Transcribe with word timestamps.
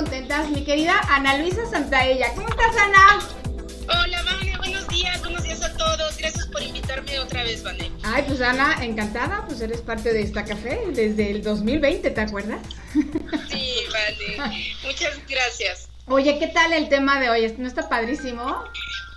Contentas. 0.00 0.48
Mi 0.48 0.64
querida 0.64 0.98
Ana 1.10 1.36
Luisa 1.36 1.68
Santaella. 1.70 2.32
¿Cómo 2.34 2.48
estás, 2.48 2.74
Ana? 2.74 3.20
Hola, 3.86 4.22
Vane, 4.22 4.56
buenos 4.56 4.88
días, 4.88 5.20
buenos 5.20 5.42
días 5.42 5.62
a 5.62 5.76
todos. 5.76 6.16
Gracias 6.16 6.46
por 6.46 6.62
invitarme 6.62 7.20
otra 7.20 7.44
vez, 7.44 7.62
Vane. 7.62 7.92
Ay, 8.02 8.24
pues 8.26 8.40
Ana, 8.40 8.78
encantada. 8.82 9.44
Pues 9.46 9.60
eres 9.60 9.82
parte 9.82 10.14
de 10.14 10.22
esta 10.22 10.46
café 10.46 10.80
desde 10.92 11.30
el 11.30 11.42
2020, 11.42 12.10
¿te 12.12 12.20
acuerdas? 12.20 12.60
Sí, 13.50 13.74
vale. 13.92 14.74
Muchas 14.84 15.18
gracias. 15.28 15.90
Oye, 16.06 16.38
¿qué 16.38 16.46
tal 16.46 16.72
el 16.72 16.88
tema 16.88 17.20
de 17.20 17.28
hoy? 17.28 17.54
¿No 17.58 17.68
está 17.68 17.86
padrísimo? 17.86 18.64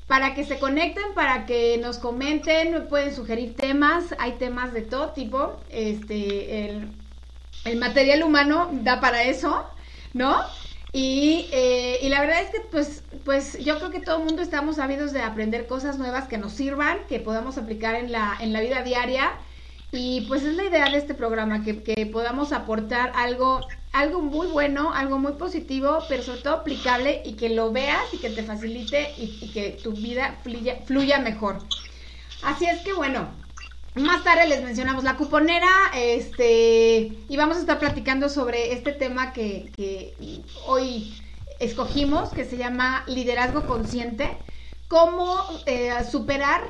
para 0.07 0.33
que 0.33 0.43
se 0.45 0.59
conecten, 0.59 1.13
para 1.15 1.45
que 1.45 1.77
nos 1.77 1.97
comenten, 1.97 2.87
pueden 2.87 3.13
sugerir 3.13 3.55
temas, 3.55 4.15
hay 4.19 4.33
temas 4.33 4.73
de 4.73 4.81
todo 4.81 5.11
tipo, 5.11 5.57
este, 5.69 6.65
el, 6.65 6.89
el 7.65 7.77
material 7.77 8.23
humano 8.23 8.69
da 8.71 9.01
para 9.01 9.23
eso, 9.23 9.65
¿no? 10.17 10.41
Y, 10.93 11.47
eh, 11.51 11.99
y 12.01 12.09
la 12.09 12.21
verdad 12.21 12.41
es 12.41 12.49
que 12.49 12.61
pues, 12.71 13.03
pues 13.23 13.63
yo 13.63 13.77
creo 13.77 13.91
que 13.91 13.99
todo 13.99 14.17
el 14.17 14.25
mundo 14.25 14.41
estamos 14.41 14.79
ávidos 14.79 15.11
de 15.11 15.21
aprender 15.21 15.67
cosas 15.67 15.97
nuevas 15.97 16.27
que 16.27 16.37
nos 16.37 16.53
sirvan, 16.53 16.99
que 17.07 17.19
podamos 17.19 17.57
aplicar 17.57 17.95
en 17.95 18.11
la, 18.11 18.35
en 18.39 18.53
la 18.53 18.61
vida 18.61 18.83
diaria. 18.83 19.31
Y 19.91 20.21
pues 20.27 20.43
es 20.43 20.55
la 20.55 20.65
idea 20.65 20.89
de 20.89 20.97
este 20.97 21.13
programa, 21.13 21.63
que, 21.63 21.81
que 21.81 22.05
podamos 22.07 22.51
aportar 22.51 23.11
algo, 23.15 23.65
algo 23.93 24.21
muy 24.21 24.47
bueno, 24.47 24.91
algo 24.93 25.17
muy 25.17 25.33
positivo, 25.33 25.99
pero 26.09 26.23
sobre 26.23 26.41
todo 26.41 26.55
aplicable 26.55 27.21
y 27.23 27.35
que 27.35 27.49
lo 27.49 27.71
veas 27.71 28.13
y 28.13 28.17
que 28.17 28.29
te 28.29 28.43
facilite 28.43 29.13
y, 29.17 29.37
y 29.41 29.51
que 29.53 29.79
tu 29.81 29.93
vida 29.93 30.39
fluya, 30.43 30.81
fluya 30.85 31.19
mejor. 31.19 31.59
Así 32.41 32.65
es 32.65 32.81
que 32.81 32.93
bueno, 32.93 33.29
más 34.01 34.23
tarde 34.23 34.47
les 34.47 34.63
mencionamos 34.63 35.03
la 35.03 35.15
cuponera, 35.15 35.69
este, 35.95 37.11
y 37.29 37.37
vamos 37.37 37.57
a 37.57 37.61
estar 37.61 37.79
platicando 37.79 38.29
sobre 38.29 38.73
este 38.73 38.91
tema 38.91 39.33
que, 39.33 40.13
hoy 40.65 41.13
escogimos, 41.59 42.29
que 42.29 42.45
se 42.45 42.57
llama 42.57 43.03
liderazgo 43.07 43.65
consciente, 43.65 44.37
cómo 44.87 45.37
eh, 45.65 45.91
superar 46.09 46.61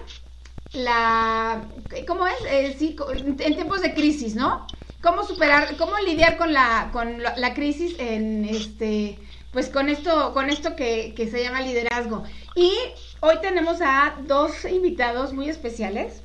la, 0.74 1.64
¿cómo 2.08 2.28
es? 2.28 2.36
Eh, 2.50 2.76
sí, 2.78 2.96
en 3.18 3.36
tiempos 3.36 3.82
de 3.82 3.94
crisis, 3.94 4.36
¿no? 4.36 4.66
Cómo 5.02 5.24
superar, 5.24 5.78
cómo 5.78 5.98
lidiar 6.00 6.38
con 6.38 6.54
la, 6.54 6.90
con 6.92 7.22
la 7.22 7.54
crisis 7.54 7.96
en 8.00 8.46
este, 8.46 9.20
pues 9.52 9.70
con 9.70 9.90
esto, 9.90 10.34
con 10.34 10.50
esto 10.50 10.76
que, 10.76 11.14
que 11.16 11.30
se 11.30 11.44
llama 11.44 11.62
liderazgo. 11.62 12.24
Y 12.56 12.74
hoy 13.22 13.36
tenemos 13.42 13.82
a 13.82 14.16
dos 14.26 14.66
invitados 14.66 15.34
muy 15.34 15.50
especiales, 15.50 16.24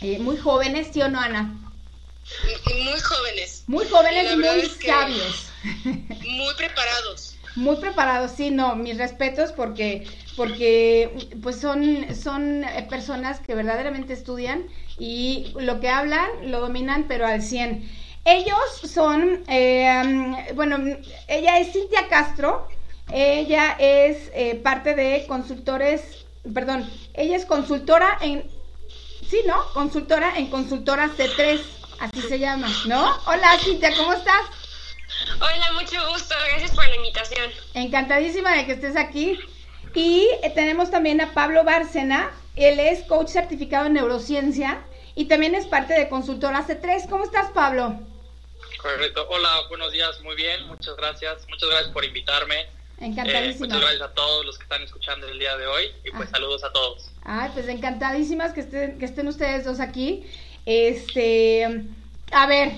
eh, 0.00 0.18
muy 0.18 0.36
jóvenes, 0.36 0.88
¿sí 0.92 1.02
o 1.02 1.08
no, 1.08 1.20
Ana? 1.20 1.54
Muy 2.84 3.00
jóvenes. 3.00 3.64
Muy 3.66 3.84
jóvenes 3.86 4.32
y 4.32 4.36
muy 4.36 4.62
sabios. 4.66 5.46
Muy 6.04 6.54
preparados. 6.56 7.30
Muy 7.56 7.76
preparados, 7.76 8.32
sí, 8.32 8.50
no, 8.50 8.74
mis 8.74 8.98
respetos 8.98 9.52
porque 9.52 10.08
porque 10.36 11.28
pues 11.40 11.60
son, 11.60 12.04
son 12.20 12.64
personas 12.90 13.38
que 13.38 13.54
verdaderamente 13.54 14.12
estudian 14.12 14.66
y 14.98 15.52
lo 15.60 15.78
que 15.78 15.88
hablan 15.88 16.50
lo 16.50 16.60
dominan 16.60 17.06
pero 17.06 17.26
al 17.26 17.42
100. 17.42 17.88
Ellos 18.24 18.80
son, 18.82 19.44
eh, 19.48 20.52
bueno, 20.54 20.78
ella 21.28 21.58
es 21.58 21.72
Cintia 21.72 22.08
Castro, 22.08 22.66
ella 23.12 23.76
es 23.78 24.30
eh, 24.34 24.54
parte 24.56 24.94
de 24.94 25.26
consultores, 25.28 26.24
perdón, 26.52 26.88
ella 27.12 27.36
es 27.36 27.44
consultora 27.44 28.18
en, 28.22 28.50
sí, 29.34 29.42
¿no? 29.46 29.66
Consultora 29.72 30.38
en 30.38 30.46
consultora 30.46 31.08
C3, 31.08 31.60
así 31.98 32.20
se 32.22 32.38
llama, 32.38 32.68
¿no? 32.86 33.18
Hola 33.26 33.58
Cintia, 33.58 33.92
¿cómo 33.96 34.12
estás? 34.12 34.42
Hola, 35.36 35.72
mucho 35.72 35.96
gusto, 36.10 36.36
gracias 36.50 36.70
por 36.70 36.86
la 36.86 36.94
invitación. 36.94 37.50
Encantadísima 37.74 38.56
de 38.56 38.66
que 38.66 38.72
estés 38.72 38.96
aquí. 38.96 39.40
Y 39.92 40.28
eh, 40.42 40.52
tenemos 40.54 40.92
también 40.92 41.20
a 41.20 41.34
Pablo 41.34 41.64
Bárcena, 41.64 42.30
él 42.54 42.78
es 42.78 43.02
coach 43.08 43.28
certificado 43.28 43.86
en 43.86 43.94
neurociencia 43.94 44.84
y 45.16 45.24
también 45.24 45.56
es 45.56 45.66
parte 45.66 45.94
de 45.94 46.08
consultora 46.08 46.64
C3. 46.64 47.08
¿Cómo 47.08 47.24
estás, 47.24 47.50
Pablo? 47.50 47.98
Correcto. 48.80 49.26
Hola, 49.30 49.62
buenos 49.68 49.90
días, 49.90 50.20
muy 50.20 50.36
bien, 50.36 50.64
muchas 50.68 50.94
gracias. 50.96 51.44
Muchas 51.48 51.68
gracias 51.70 51.92
por 51.92 52.04
invitarme. 52.04 52.68
Encantadísimas. 52.98 53.56
Eh, 53.56 53.60
muchas 53.60 53.80
gracias 53.80 54.02
a 54.02 54.14
todos 54.14 54.46
los 54.46 54.56
que 54.56 54.64
están 54.64 54.82
escuchando 54.82 55.28
el 55.28 55.38
día 55.38 55.56
de 55.56 55.66
hoy 55.66 55.92
y 56.04 56.10
pues 56.10 56.28
ah. 56.28 56.32
saludos 56.32 56.64
a 56.64 56.72
todos. 56.72 57.10
Ay, 57.24 57.50
pues 57.54 57.68
encantadísimas 57.68 58.52
que 58.52 58.60
estén, 58.60 58.98
que 58.98 59.04
estén 59.04 59.28
ustedes 59.28 59.64
dos 59.64 59.80
aquí. 59.80 60.26
Este, 60.66 61.84
a 62.32 62.46
ver, 62.46 62.72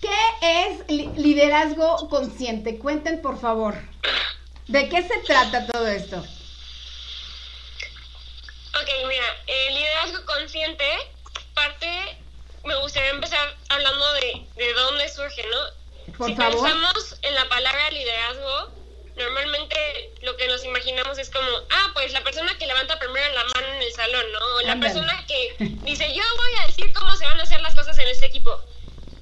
¿qué 0.00 0.08
es 0.40 0.88
liderazgo 1.16 2.08
consciente? 2.08 2.78
Cuenten, 2.78 3.22
por 3.22 3.38
favor. 3.38 3.74
¿De 4.66 4.88
qué 4.88 5.02
se 5.02 5.18
trata 5.26 5.66
todo 5.66 5.86
esto? 5.86 6.16
Ok, 6.18 6.26
mira, 9.08 9.24
el 9.46 9.74
liderazgo 9.74 10.24
consciente 10.26 10.84
parte, 11.54 12.18
me 12.64 12.74
gustaría 12.82 13.10
empezar 13.10 13.56
hablando 13.68 14.12
de, 14.14 14.44
de 14.56 14.72
dónde 14.74 15.08
surge, 15.08 15.44
¿no? 15.48 15.56
Por 16.16 16.28
si 16.28 16.34
pensamos 16.34 17.16
en 17.22 17.34
la 17.34 17.48
palabra 17.48 17.90
liderazgo, 17.90 18.77
normalmente 19.18 20.12
lo 20.22 20.36
que 20.36 20.48
nos 20.48 20.64
imaginamos 20.64 21.18
es 21.18 21.30
como, 21.30 21.48
ah, 21.70 21.90
pues 21.92 22.12
la 22.12 22.22
persona 22.22 22.56
que 22.56 22.66
levanta 22.66 22.98
primero 22.98 23.34
la 23.34 23.44
mano 23.44 23.66
en 23.74 23.82
el 23.82 23.92
salón, 23.92 24.24
¿no? 24.32 24.38
O 24.56 24.60
la 24.62 24.78
persona 24.78 25.24
que 25.26 25.56
dice, 25.58 26.14
yo 26.14 26.22
voy 26.36 26.50
a 26.62 26.66
decir 26.66 26.92
cómo 26.94 27.14
se 27.16 27.24
van 27.24 27.38
a 27.38 27.42
hacer 27.42 27.60
las 27.60 27.74
cosas 27.74 27.98
en 27.98 28.08
este 28.08 28.26
equipo. 28.26 28.60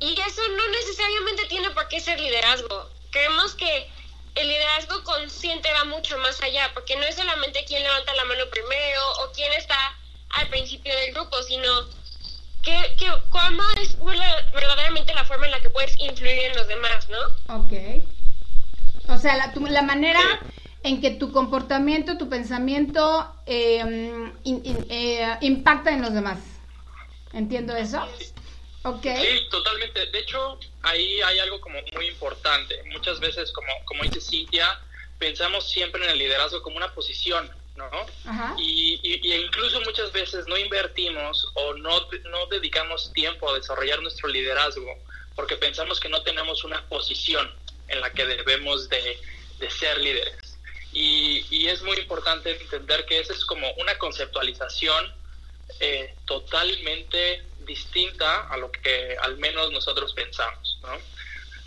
Y 0.00 0.12
eso 0.20 0.42
no 0.48 0.68
necesariamente 0.68 1.46
tiene 1.46 1.70
por 1.70 1.88
qué 1.88 2.00
ser 2.00 2.20
liderazgo. 2.20 2.90
Creemos 3.10 3.54
que 3.54 3.90
el 4.34 4.48
liderazgo 4.48 5.02
consciente 5.04 5.72
va 5.72 5.84
mucho 5.84 6.18
más 6.18 6.40
allá, 6.42 6.70
porque 6.74 6.96
no 6.96 7.04
es 7.04 7.16
solamente 7.16 7.64
quién 7.66 7.82
levanta 7.82 8.14
la 8.14 8.24
mano 8.24 8.44
primero 8.50 9.00
o 9.22 9.32
quién 9.32 9.52
está 9.54 9.98
al 10.30 10.48
principio 10.48 10.94
del 10.94 11.14
grupo, 11.14 11.42
sino 11.42 11.88
que, 12.62 12.96
que 12.98 13.10
cómo 13.30 13.62
es 13.80 13.96
verdaderamente 14.52 15.14
la 15.14 15.24
forma 15.24 15.46
en 15.46 15.52
la 15.52 15.60
que 15.60 15.70
puedes 15.70 15.98
influir 16.00 16.38
en 16.40 16.56
los 16.56 16.68
demás, 16.68 17.08
¿no? 17.08 17.54
Ok. 17.54 17.72
O 19.08 19.18
sea, 19.18 19.36
la, 19.36 19.52
la 19.70 19.82
manera 19.82 20.20
en 20.82 21.00
que 21.00 21.10
tu 21.10 21.32
comportamiento, 21.32 22.16
tu 22.16 22.28
pensamiento 22.28 23.34
em, 23.46 24.32
eh, 24.44 25.36
impacta 25.40 25.90
en 25.90 26.02
los 26.02 26.12
demás. 26.12 26.38
¿Entiendo 27.32 27.76
eso? 27.76 28.06
Sí, 29.02 29.48
totalmente. 29.50 30.06
De 30.06 30.18
hecho, 30.20 30.58
ahí 30.82 31.20
hay 31.22 31.40
algo 31.40 31.60
como 31.60 31.78
muy 31.94 32.06
importante. 32.06 32.82
Muchas 32.92 33.18
veces, 33.18 33.50
como, 33.52 33.68
como 33.84 34.04
dice 34.04 34.20
Cintia, 34.20 34.78
pensamos 35.18 35.68
siempre 35.68 36.04
en 36.04 36.10
el 36.10 36.18
liderazgo 36.18 36.62
como 36.62 36.76
una 36.76 36.94
posición, 36.94 37.50
¿no? 37.74 37.90
Y, 38.58 39.00
y, 39.02 39.34
incluso 39.34 39.80
muchas 39.80 40.12
veces 40.12 40.46
no 40.46 40.56
invertimos 40.56 41.50
o 41.54 41.74
no, 41.74 42.00
no 42.30 42.46
dedicamos 42.46 43.12
tiempo 43.12 43.50
a 43.50 43.54
desarrollar 43.54 44.00
nuestro 44.02 44.28
liderazgo 44.28 44.96
porque 45.34 45.56
pensamos 45.56 45.98
que 46.00 46.08
no 46.08 46.22
tenemos 46.22 46.64
una 46.64 46.82
posición 46.88 47.50
en 47.88 48.00
la 48.00 48.10
que 48.12 48.26
debemos 48.26 48.88
de, 48.88 49.18
de 49.58 49.70
ser 49.70 49.98
líderes. 49.98 50.58
Y, 50.92 51.44
y, 51.50 51.68
es 51.68 51.82
muy 51.82 51.96
importante 51.98 52.50
entender 52.50 53.04
que 53.04 53.20
esa 53.20 53.34
es 53.34 53.44
como 53.44 53.70
una 53.74 53.98
conceptualización 53.98 55.12
eh, 55.80 56.14
totalmente 56.24 57.42
distinta 57.66 58.48
a 58.48 58.56
lo 58.56 58.70
que 58.70 59.16
al 59.20 59.36
menos 59.36 59.72
nosotros 59.72 60.14
pensamos. 60.14 60.78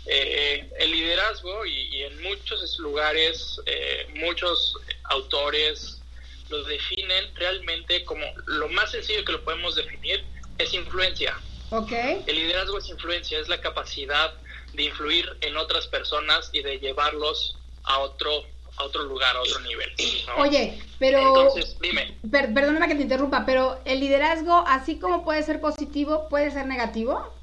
Eh, 0.06 0.68
el 0.78 0.90
liderazgo 0.90 1.64
y, 1.66 2.02
en 2.02 2.20
muchos 2.22 2.78
lugares, 2.78 3.60
eh, 3.66 4.06
muchos 4.16 4.76
autores 5.04 6.00
lo 6.48 6.64
definen 6.64 7.32
realmente 7.36 8.04
como 8.04 8.24
lo 8.46 8.68
más 8.68 8.90
sencillo 8.90 9.24
que 9.24 9.32
lo 9.32 9.44
podemos 9.44 9.76
definir 9.76 10.24
es 10.58 10.74
influencia. 10.74 11.38
Okay. 11.70 12.24
El 12.26 12.34
liderazgo 12.34 12.78
es 12.78 12.88
influencia, 12.88 13.38
es 13.38 13.48
la 13.48 13.60
capacidad 13.60 14.34
de 14.80 14.86
influir 14.86 15.36
en 15.42 15.56
otras 15.58 15.86
personas 15.88 16.48
y 16.52 16.62
de 16.62 16.78
llevarlos 16.78 17.56
a 17.84 17.98
otro 17.98 18.44
a 18.76 18.84
otro 18.84 19.02
lugar, 19.04 19.36
a 19.36 19.42
otro 19.42 19.60
nivel. 19.60 19.92
Oye, 20.38 20.80
pero... 20.98 21.18
Entonces, 21.18 21.76
dime. 21.80 22.16
perdóname 22.30 22.88
que 22.88 22.94
te 22.94 23.02
interrumpa, 23.02 23.44
pero 23.44 23.78
el 23.84 24.00
liderazgo, 24.00 24.64
así 24.66 24.98
como 24.98 25.22
puede 25.22 25.42
ser 25.42 25.60
positivo, 25.60 26.28
puede 26.30 26.50
ser 26.50 26.66
negativo. 26.66 27.34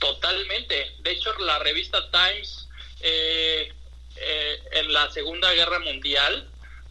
Totalmente. 0.00 0.90
De 1.02 1.12
hecho, 1.12 1.32
la 1.38 1.60
revista 1.60 1.98
Times 2.10 2.68
eh, 3.00 3.72
eh, 4.16 4.62
en 4.72 4.92
la 4.92 5.08
Segunda 5.12 5.52
Guerra 5.52 5.78
Mundial 5.78 6.48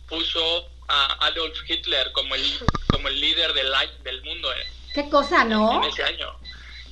puso 0.07 0.69
a 0.87 1.25
Adolf 1.25 1.57
Hitler 1.67 2.13
como 2.13 2.35
el, 2.35 2.43
como 2.89 3.09
el 3.09 3.19
líder 3.19 3.51
del, 3.53 3.73
del 4.03 4.21
mundo. 4.23 4.53
Eh, 4.53 4.67
¿Qué 4.93 5.09
cosa, 5.09 5.43
no? 5.43 5.83
En 5.83 5.89
ese 5.89 6.03
año. 6.03 6.33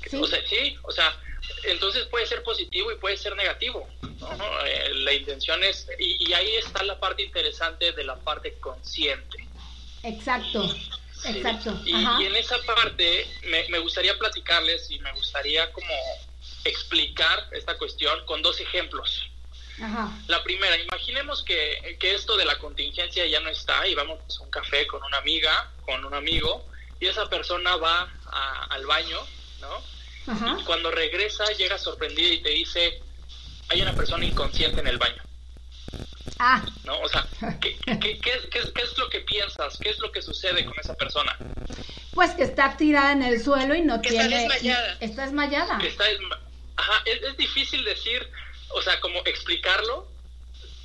¿Sí? 0.10 0.18
O 0.18 0.28
sea, 0.28 0.40
sí, 0.46 0.76
o 0.84 0.92
sea, 0.92 1.18
entonces 1.64 2.06
puede 2.08 2.26
ser 2.26 2.44
positivo 2.44 2.92
y 2.92 2.96
puede 2.96 3.18
ser 3.18 3.36
negativo. 3.36 3.88
Eh, 4.66 4.92
la 4.96 5.14
intención 5.14 5.64
es, 5.64 5.88
y, 6.00 6.34
ahí 6.34 6.56
está 6.56 6.84
la 6.84 7.00
parte 7.00 7.24
interesante 7.24 7.92
de 7.92 8.04
la 8.04 8.16
parte 8.16 8.58
consciente. 8.60 9.48
Exacto, 10.04 10.76
exacto. 11.26 11.80
Y, 11.86 11.94
en 11.94 12.36
esa 12.36 12.58
parte 12.64 13.28
me, 13.44 13.68
me, 13.70 13.80
gustaría 13.80 14.18
platicarles 14.18 14.90
y 14.90 15.00
me 15.00 15.12
gustaría 15.14 15.72
como 15.72 15.94
explicar 16.64 17.48
esta 17.52 17.78
cuestión 17.78 18.26
con 18.26 18.42
dos 18.42 18.60
ejemplos. 18.60 19.30
La 20.28 20.44
primera, 20.44 20.76
imaginemos 20.76 21.44
que, 21.44 21.98
que, 22.00 22.16
esto 22.16 22.36
de 22.36 22.46
la 22.46 22.58
contingencia 22.58 23.28
ya 23.28 23.40
no 23.42 23.50
está 23.50 23.88
y 23.88 23.94
vamos 23.94 24.20
a 24.40 24.44
un 24.44 24.50
café 24.50 24.88
con 24.88 25.04
una 25.04 25.18
amiga, 25.18 25.72
con 25.86 26.04
un 26.04 26.16
amigo, 26.16 26.66
y 27.00 27.06
esa 27.06 27.30
persona 27.30 27.76
va 27.76 28.12
al 28.70 28.86
baño, 28.88 29.20
¿no? 29.62 29.97
Y 30.28 30.64
cuando 30.64 30.92
regresa 30.92 31.46
llega 31.58 31.78
sorprendida 31.78 32.34
y 32.34 32.42
te 32.42 32.50
dice, 32.50 33.02
hay 33.70 33.82
una 33.82 33.94
persona 33.94 34.26
inconsciente 34.26 34.82
en 34.82 34.88
el 34.88 34.98
baño. 34.98 35.24
Ah. 36.40 36.64
¿No? 36.84 37.00
O 37.00 37.08
sea, 37.08 37.26
¿qué, 37.62 37.78
qué, 37.86 38.20
qué, 38.20 38.60
es 38.60 38.98
lo 38.98 39.10
que 39.10 39.22
piensas? 39.22 39.78
¿Qué 39.78 39.90
es 39.90 40.00
lo 40.00 40.12
que 40.12 40.22
sucede 40.22 40.66
con 40.66 40.76
esa 40.80 40.94
persona? 40.96 41.38
Pues 42.14 42.32
que 42.32 42.44
está 42.44 42.76
tirada 42.76 43.14
en 43.14 43.24
el 43.24 43.42
suelo 43.42 43.74
y 43.76 43.82
no 43.82 44.02
tiene... 44.02 44.24
Está 44.24 44.38
desmayada. 44.38 44.98
Está 45.00 45.22
desmayada. 45.24 45.80
está 45.80 46.04
Ajá, 46.76 47.02
es, 47.06 47.38
difícil 47.38 47.84
decir, 47.86 48.28
o 48.70 48.82
sea, 48.82 49.00
como 49.00 49.20
explicarlo, 49.26 50.08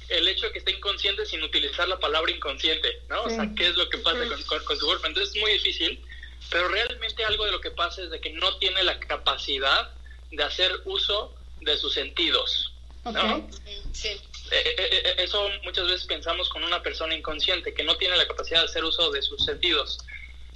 el 0.08 0.26
hecho 0.28 0.46
de 0.46 0.52
que 0.52 0.58
esté 0.60 0.72
inconsciente 0.72 1.26
sin 1.26 1.42
utilizar 1.42 1.86
la 1.86 1.98
palabra 1.98 2.30
inconsciente, 2.30 3.00
¿no? 3.08 3.24
O 3.24 3.30
sea, 3.30 3.48
¿qué 3.56 3.68
es 3.68 3.76
lo 3.76 3.88
que 3.90 3.98
pasa 3.98 4.18
con, 4.46 4.64
con, 4.64 4.78
su 4.78 4.86
cuerpo? 4.86 5.06
Entonces 5.06 5.34
es 5.34 5.40
muy 5.40 5.52
difícil 5.52 6.02
pero 6.50 6.68
realmente 6.68 7.24
algo 7.24 7.44
de 7.44 7.52
lo 7.52 7.60
que 7.60 7.70
pasa 7.70 8.02
es 8.02 8.10
de 8.10 8.20
que 8.20 8.30
no 8.30 8.56
tiene 8.58 8.82
la 8.82 8.98
capacidad 8.98 9.90
de 10.30 10.42
hacer 10.42 10.72
uso 10.84 11.34
de 11.60 11.76
sus 11.76 11.94
sentidos. 11.94 12.72
¿no? 13.04 13.48
Sí. 13.92 14.08
Eh, 14.50 14.74
eh, 14.76 15.02
eh, 15.04 15.14
eso 15.18 15.48
muchas 15.64 15.86
veces 15.86 16.06
pensamos 16.06 16.48
con 16.50 16.62
una 16.62 16.82
persona 16.82 17.14
inconsciente 17.14 17.72
que 17.72 17.84
no 17.84 17.96
tiene 17.96 18.16
la 18.16 18.26
capacidad 18.26 18.60
de 18.60 18.66
hacer 18.66 18.84
uso 18.84 19.10
de 19.10 19.22
sus 19.22 19.44
sentidos. 19.44 19.98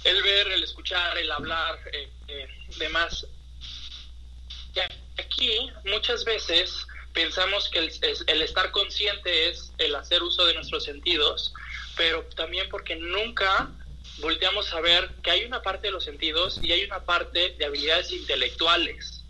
el 0.03 0.21
ver, 0.21 0.47
el 0.51 0.63
escuchar, 0.63 1.17
el 1.17 1.31
hablar, 1.31 1.79
eh, 1.91 2.09
eh, 2.27 2.47
demás. 2.77 3.25
aquí 5.17 5.71
muchas 5.85 6.23
veces 6.23 6.85
pensamos 7.13 7.69
que 7.69 7.79
el, 7.79 7.91
el, 8.27 8.41
estar 8.43 8.71
consciente 8.71 9.49
es 9.49 9.71
el 9.79 9.95
hacer 9.95 10.21
uso 10.21 10.45
de 10.45 10.53
nuestros 10.53 10.83
sentidos, 10.83 11.51
pero 11.95 12.23
también 12.35 12.69
porque 12.69 12.95
nunca 12.95 13.71
volteamos 14.19 14.73
a 14.73 14.81
ver 14.81 15.09
que 15.23 15.31
hay 15.31 15.45
una 15.45 15.61
parte 15.61 15.87
de 15.87 15.93
los 15.93 16.03
sentidos 16.03 16.59
y 16.61 16.71
hay 16.71 16.83
una 16.83 16.99
parte 16.99 17.55
de 17.57 17.65
habilidades 17.65 18.11
intelectuales. 18.11 19.23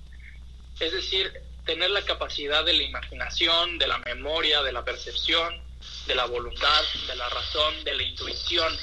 Es 0.80 0.92
decir, 0.92 1.32
tener 1.66 1.90
la 1.90 2.04
capacidad 2.04 2.64
de 2.64 2.74
la 2.74 2.84
imaginación, 2.84 3.78
de 3.78 3.88
la 3.88 3.98
memoria, 4.00 4.64
de 4.64 4.72
la 4.72 4.84
percepción, 4.86 5.62
de 6.06 6.16
la 6.16 6.26
voluntad, 6.26 6.84
de 7.08 7.16
la 7.16 7.30
razón, 7.30 7.84
de 7.84 7.96
la 7.96 8.04
intuición. 8.04 8.78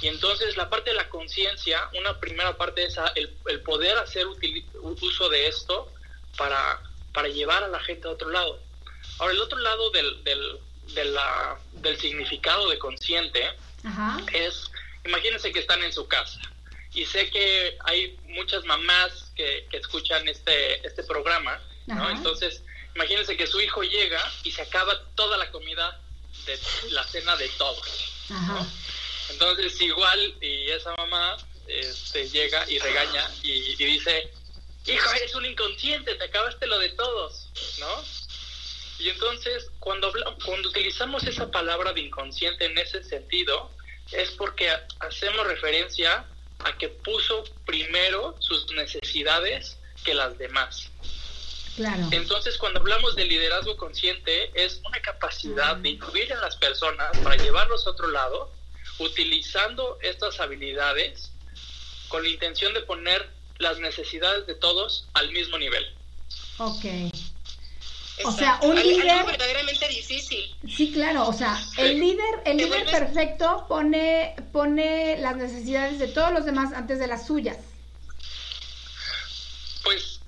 Y 0.00 0.08
entonces 0.08 0.56
la 0.56 0.68
parte 0.68 0.90
de 0.90 0.96
la 0.96 1.08
conciencia, 1.08 1.88
una 1.96 2.18
primera 2.18 2.56
parte 2.56 2.84
es 2.84 2.96
el, 3.14 3.36
el 3.46 3.60
poder 3.60 3.96
hacer 3.98 4.26
uso 4.26 5.28
de 5.28 5.46
esto 5.46 5.92
para, 6.36 6.80
para 7.12 7.28
llevar 7.28 7.62
a 7.62 7.68
la 7.68 7.78
gente 7.80 8.08
a 8.08 8.10
otro 8.10 8.30
lado. 8.30 8.58
Ahora, 9.18 9.34
el 9.34 9.40
otro 9.40 9.58
lado 9.58 9.90
del, 9.90 10.24
del, 10.24 10.58
de 10.94 11.04
la, 11.04 11.56
del 11.74 11.98
significado 11.98 12.68
de 12.68 12.78
consciente 12.78 13.48
es, 14.32 14.70
imagínense 15.04 15.52
que 15.52 15.60
están 15.60 15.82
en 15.82 15.92
su 15.92 16.06
casa. 16.08 16.40
Y 16.94 17.06
sé 17.06 17.30
que 17.30 17.78
hay 17.84 18.18
muchas 18.24 18.64
mamás 18.64 19.32
que, 19.34 19.66
que 19.70 19.78
escuchan 19.78 20.28
este, 20.28 20.86
este 20.86 21.02
programa, 21.04 21.60
¿no? 21.86 22.10
Entonces, 22.10 22.62
imagínense 22.94 23.36
que 23.36 23.46
su 23.46 23.60
hijo 23.60 23.82
llega 23.82 24.20
y 24.44 24.52
se 24.52 24.62
acaba 24.62 25.00
toda 25.14 25.38
la 25.38 25.50
comida 25.50 26.00
de 26.46 26.58
la 26.90 27.04
cena 27.04 27.36
de 27.36 27.48
todos. 27.50 28.12
Entonces 29.30 29.80
igual 29.80 30.36
y 30.40 30.70
esa 30.70 30.94
mamá 30.96 31.36
este, 31.66 32.28
llega 32.28 32.68
y 32.68 32.78
regaña 32.78 33.30
y, 33.42 33.74
dice, 33.76 34.30
hijo, 34.86 35.12
eres 35.12 35.34
un 35.34 35.46
inconsciente, 35.46 36.14
te 36.14 36.24
acabaste 36.24 36.66
lo 36.66 36.78
de 36.78 36.90
todos, 36.90 37.48
¿no? 37.78 38.04
Y 38.98 39.08
entonces 39.08 39.70
cuando, 39.78 40.12
cuando 40.44 40.68
utilizamos 40.68 41.24
esa 41.24 41.50
palabra 41.50 41.92
de 41.92 42.02
inconsciente 42.02 42.66
en 42.66 42.78
ese 42.78 43.02
sentido, 43.04 43.70
es 44.12 44.30
porque 44.32 44.70
hacemos 45.00 45.46
referencia 45.46 46.24
a 46.64 46.78
que 46.78 46.88
puso 46.88 47.44
primero 47.64 48.36
sus 48.38 48.70
necesidades 48.72 49.76
que 50.04 50.14
las 50.14 50.38
demás. 50.38 50.90
Entonces, 52.10 52.58
cuando 52.58 52.80
hablamos 52.80 53.16
de 53.16 53.24
liderazgo 53.24 53.76
consciente, 53.76 54.50
es 54.54 54.80
una 54.86 55.00
capacidad 55.00 55.76
de 55.76 55.90
influir 55.90 56.30
en 56.30 56.40
las 56.40 56.56
personas 56.56 57.16
para 57.18 57.36
llevarlos 57.36 57.86
a 57.86 57.90
otro 57.90 58.08
lado, 58.08 58.52
utilizando 58.98 59.98
estas 60.02 60.38
habilidades 60.38 61.30
con 62.08 62.22
la 62.22 62.28
intención 62.28 62.74
de 62.74 62.82
poner 62.82 63.26
las 63.58 63.78
necesidades 63.78 64.46
de 64.46 64.54
todos 64.54 65.06
al 65.14 65.30
mismo 65.32 65.56
nivel. 65.56 65.84
Ok. 66.58 66.84
O 68.24 68.32
sea, 68.32 68.58
un 68.62 68.76
líder 68.76 69.24
verdaderamente 69.24 69.88
difícil. 69.88 70.54
Sí, 70.68 70.92
claro, 70.92 71.28
o 71.28 71.32
sea, 71.32 71.58
el 71.78 71.98
líder, 71.98 72.42
el 72.44 72.56
líder 72.56 72.84
perfecto 72.90 73.66
pone 73.68 74.34
pone 74.52 75.16
las 75.18 75.36
necesidades 75.36 75.98
de 75.98 76.08
todos 76.08 76.32
los 76.32 76.44
demás 76.44 76.72
antes 76.72 76.98
de 76.98 77.06
las 77.06 77.26
suyas. 77.26 77.58
Pues 79.82 80.20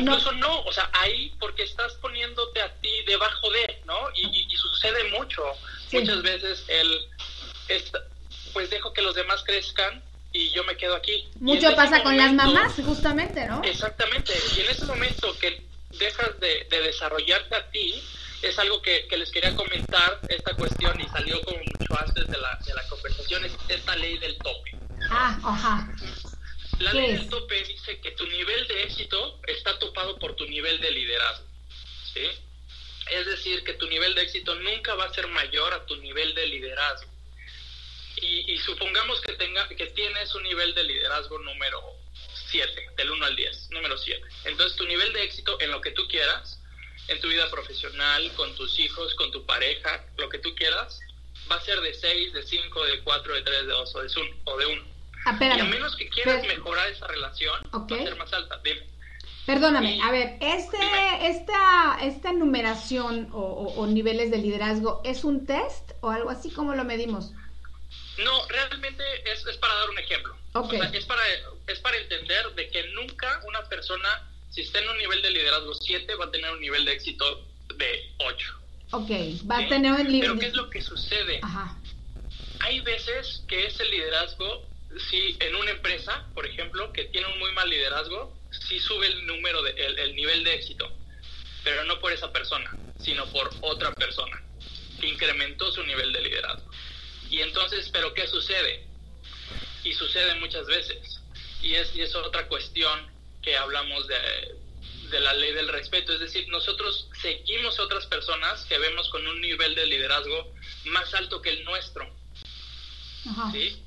Incluso 0.00 0.32
no? 0.32 0.60
o 0.62 0.72
sea, 0.72 0.88
ahí 0.94 1.32
porque 1.38 1.64
estás 1.64 1.92
poniéndote 1.94 2.62
a 2.62 2.72
ti 2.76 2.90
debajo 3.06 3.50
de, 3.50 3.82
¿no? 3.84 3.94
Y, 4.14 4.56
sucede 4.56 5.10
mucho. 5.10 5.42
Muchas 5.92 6.22
veces 6.22 6.64
el, 6.68 7.08
pues 8.52 8.70
dejo 8.70 8.92
que 8.92 9.02
los 9.02 9.14
demás 9.14 9.42
crezcan 9.44 10.02
y 10.32 10.50
yo 10.50 10.64
me 10.64 10.76
quedo 10.76 10.96
aquí. 10.96 11.28
Mucho 11.40 11.74
pasa 11.76 12.02
con 12.02 12.16
las 12.16 12.32
mamás, 12.32 12.74
justamente, 12.84 13.46
¿no? 13.46 13.62
Exactamente. 13.64 14.32
Y 14.56 14.60
en 14.60 14.70
ese 14.70 14.86
momento 14.86 15.36
que 15.38 15.62
dejas 16.02 16.38
de, 16.40 16.66
desarrollarte 16.68 17.54
a 17.54 17.70
ti, 17.70 18.02
es 18.42 18.58
algo 18.58 18.82
que, 18.82 19.06
les 19.16 19.30
quería 19.30 19.54
comentar, 19.54 20.20
esta 20.28 20.54
cuestión, 20.54 21.00
y 21.00 21.08
salió 21.08 21.40
como 21.42 21.58
mucho 21.58 21.98
antes 21.98 22.26
de 22.26 22.38
la, 22.38 22.58
de 22.66 22.74
la 22.74 22.86
conversación, 22.88 23.44
es 23.44 23.52
esta 23.68 23.94
ley 23.96 24.18
del 24.18 24.36
tope. 24.38 24.72
Ah, 25.10 25.38
ajá. 25.44 25.94
La 26.80 26.92
ley 26.92 27.12
del 27.12 27.28
tope 27.28 27.62
dice 27.64 28.00
que 28.00 28.10
tu 28.12 28.26
nivel 28.26 28.66
de 28.66 28.82
éxito 28.82 29.40
está 29.46 29.78
topado 29.78 30.18
por 30.18 30.34
tu 30.34 30.44
nivel 30.46 30.80
de 30.80 30.90
liderazgo. 30.90 31.46
¿sí? 32.12 32.26
Es 33.10 33.26
decir, 33.26 33.62
que 33.62 33.74
tu 33.74 33.86
nivel 33.88 34.14
de 34.14 34.22
éxito 34.22 34.54
nunca 34.56 34.94
va 34.94 35.04
a 35.04 35.14
ser 35.14 35.28
mayor 35.28 35.72
a 35.74 35.86
tu 35.86 35.96
nivel 35.96 36.34
de 36.34 36.46
liderazgo. 36.46 37.10
Y, 38.16 38.56
supongamos 38.58 39.20
que, 39.20 39.32
tenga, 39.32 39.68
que 39.68 39.86
tienes 39.86 40.32
un 40.34 40.44
nivel 40.44 40.74
de 40.74 40.84
liderazgo 40.84 41.38
número 41.38 41.82
7, 42.52 42.90
del 42.96 43.10
1 43.10 43.24
al 43.24 43.34
10, 43.34 43.70
número 43.70 43.96
7. 43.96 44.22
Entonces 44.44 44.76
tu 44.76 44.86
nivel 44.86 45.12
de 45.12 45.24
éxito 45.24 45.58
en 45.60 45.70
lo 45.70 45.80
que 45.80 45.90
tú 45.92 46.06
quieras, 46.06 46.60
en 47.08 47.20
tu 47.20 47.28
vida 47.28 47.50
profesional, 47.50 48.30
con 48.36 48.54
tus 48.54 48.78
hijos, 48.78 49.14
con 49.14 49.32
tu 49.32 49.44
pareja, 49.46 50.04
lo 50.18 50.28
que 50.28 50.38
tú 50.38 50.54
quieras, 50.54 51.00
va 51.50 51.56
a 51.56 51.60
ser 51.62 51.80
de 51.80 51.94
6, 51.94 52.32
de 52.34 52.42
5, 52.42 52.84
de 52.84 53.00
4, 53.00 53.34
de 53.34 53.42
3, 53.42 53.66
de 53.66 53.72
2 53.72 53.94
o 53.96 54.02
de 54.02 54.20
1. 54.20 54.36
O 54.44 54.56
de 54.58 54.66
1. 54.66 54.82
Ah, 55.24 55.38
y 55.40 55.60
a 55.60 55.64
menos 55.64 55.96
que 55.96 56.08
quieras 56.08 56.46
mejorar 56.46 56.88
esa 56.88 57.06
relación, 57.06 57.54
va 57.72 57.96
a 57.96 58.02
ser 58.02 58.16
más 58.16 58.32
alta. 58.32 58.60
Perdóname, 59.46 60.00
a 60.02 60.10
ver, 60.12 60.36
este, 60.40 60.78
esta, 61.22 61.98
esta 62.02 62.32
numeración 62.32 63.28
o, 63.32 63.86
niveles 63.86 64.30
de 64.30 64.38
liderazgo, 64.38 65.00
¿es 65.04 65.24
un 65.24 65.46
test 65.46 65.92
o 66.00 66.10
algo 66.10 66.30
así 66.30 66.50
como 66.50 66.74
lo 66.74 66.84
medimos? 66.84 67.32
No, 68.18 68.46
realmente 68.48 69.02
es, 69.32 69.44
es 69.46 69.56
para 69.56 69.74
dar 69.74 69.90
un 69.90 69.98
ejemplo. 69.98 70.36
es, 70.92 71.06
para, 71.06 71.22
es 71.66 71.78
para 71.80 71.96
entender 71.98 72.54
de 72.54 72.68
que 72.68 72.88
nunca 72.88 73.40
una 73.46 73.68
persona, 73.68 74.30
si 74.50 74.62
está 74.62 74.80
en 74.80 74.88
un 74.88 74.98
nivel 74.98 75.22
de 75.22 75.30
liderazgo 75.30 75.74
7, 75.74 76.14
va 76.16 76.26
a 76.26 76.30
tener 76.30 76.50
un 76.50 76.60
nivel 76.60 76.84
de 76.84 76.92
éxito 76.92 77.46
de 77.76 78.12
8. 78.18 78.60
Ok, 78.92 79.10
va 79.50 79.58
a 79.58 79.68
tener 79.68 79.92
un 79.92 80.08
nivel... 80.08 80.30
Pero 80.30 80.38
¿qué 80.38 80.46
es 80.46 80.54
lo 80.54 80.70
que 80.70 80.82
sucede? 80.82 81.40
Ajá. 81.42 81.76
Hay 82.60 82.80
veces 82.80 83.42
que 83.48 83.66
ese 83.66 83.84
liderazgo 83.86 84.66
si 85.10 85.36
en 85.40 85.54
una 85.56 85.70
empresa, 85.70 86.26
por 86.34 86.46
ejemplo, 86.46 86.92
que 86.92 87.04
tiene 87.06 87.26
un 87.28 87.38
muy 87.38 87.52
mal 87.52 87.68
liderazgo, 87.68 88.36
sí 88.50 88.78
sube 88.80 89.06
el 89.06 89.26
número, 89.26 89.62
de, 89.62 89.70
el, 89.70 90.14
nivel 90.14 90.44
de 90.44 90.54
éxito, 90.54 90.90
pero 91.64 91.84
no 91.84 91.98
por 92.00 92.12
esa 92.12 92.32
persona, 92.32 92.70
sino 93.00 93.26
por 93.26 93.50
otra 93.60 93.92
persona 93.92 94.42
que 95.00 95.08
incrementó 95.08 95.70
su 95.72 95.82
nivel 95.84 96.12
de 96.12 96.20
liderazgo. 96.20 96.70
Y 97.30 97.40
entonces, 97.40 97.88
¿pero 97.90 98.12
qué 98.12 98.26
sucede? 98.26 98.84
Y 99.84 99.94
sucede 99.94 100.34
muchas 100.36 100.66
veces. 100.66 101.11
Y 101.62 101.74
es, 101.74 101.94
y 101.94 102.02
es 102.02 102.14
otra 102.14 102.48
cuestión 102.48 103.10
que 103.42 103.56
hablamos 103.56 104.06
de, 104.08 104.56
de 105.10 105.20
la 105.20 105.32
ley 105.34 105.52
del 105.52 105.68
respeto. 105.68 106.12
Es 106.12 106.20
decir, 106.20 106.48
nosotros 106.48 107.08
seguimos 107.20 107.78
a 107.78 107.82
otras 107.82 108.06
personas 108.06 108.64
que 108.64 108.78
vemos 108.78 109.08
con 109.10 109.26
un 109.26 109.40
nivel 109.40 109.74
de 109.74 109.86
liderazgo 109.86 110.52
más 110.86 111.14
alto 111.14 111.40
que 111.40 111.50
el 111.50 111.64
nuestro. 111.64 112.08
¿Sí? 113.52 113.80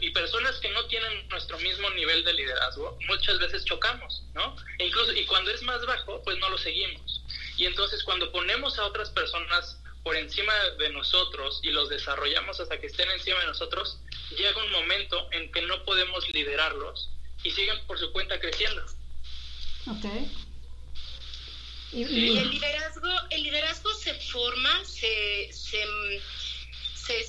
y, 0.00 0.10
personas 0.10 0.58
que 0.60 0.70
no 0.70 0.84
tienen 0.86 1.28
nuestro 1.28 1.58
mismo 1.58 1.90
nivel 1.90 2.24
de 2.24 2.32
liderazgo, 2.34 2.96
muchas 3.08 3.38
veces 3.38 3.64
chocamos, 3.64 4.22
¿no? 4.34 4.56
E 4.78 4.86
incluso, 4.86 5.12
y 5.12 5.24
cuando 5.26 5.50
es 5.50 5.62
más 5.62 5.84
bajo, 5.86 6.22
pues 6.22 6.38
no 6.38 6.48
lo 6.50 6.58
seguimos. 6.58 7.22
Y 7.56 7.66
entonces 7.66 8.02
cuando 8.04 8.30
ponemos 8.30 8.78
a 8.78 8.84
otras 8.84 9.10
personas 9.10 9.80
por 10.04 10.16
encima 10.16 10.52
de 10.78 10.90
nosotros 10.90 11.60
y 11.62 11.70
los 11.70 11.88
desarrollamos 11.88 12.60
hasta 12.60 12.78
que 12.78 12.86
estén 12.86 13.10
encima 13.10 13.40
de 13.40 13.46
nosotros, 13.46 13.98
llega 14.36 14.62
un 14.62 14.70
momento 14.70 15.28
en 15.32 15.50
que 15.50 15.62
no 15.62 15.82
podemos 15.84 16.28
liderarlos 16.28 17.10
y 17.42 17.50
siguen 17.50 17.84
por 17.86 17.98
su 17.98 18.12
cuenta 18.12 18.38
creciendo. 18.38 18.84
Ok. 19.86 20.04
Y, 21.92 22.02
el 22.38 22.50
liderazgo, 22.50 23.08
el 23.30 23.42
liderazgo 23.44 23.94
se 23.94 24.14
forma, 24.14 24.84
se, 24.84 25.50
se, 25.52 25.86
se, 26.94 27.24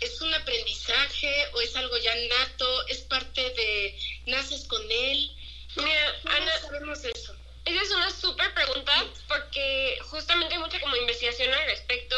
¿Es 0.00 0.20
un 0.20 0.32
aprendizaje 0.34 1.46
o 1.54 1.60
es 1.60 1.74
algo 1.74 1.96
ya 1.98 2.14
nato? 2.14 2.86
¿Es 2.88 2.98
parte 2.98 3.40
de 3.40 3.98
naces 4.26 4.66
con 4.66 4.82
él? 4.90 5.30
Mira, 5.76 6.20
Ana, 6.24 6.52
sabemos 6.60 7.04
eso? 7.04 7.34
Esa 7.68 7.82
es 7.82 7.90
una 7.90 8.10
súper 8.10 8.54
pregunta 8.54 8.92
porque 9.28 9.98
justamente 10.04 10.54
hay 10.54 10.60
mucha 10.60 10.80
como 10.80 10.96
investigación 10.96 11.52
al 11.52 11.66
respecto 11.66 12.16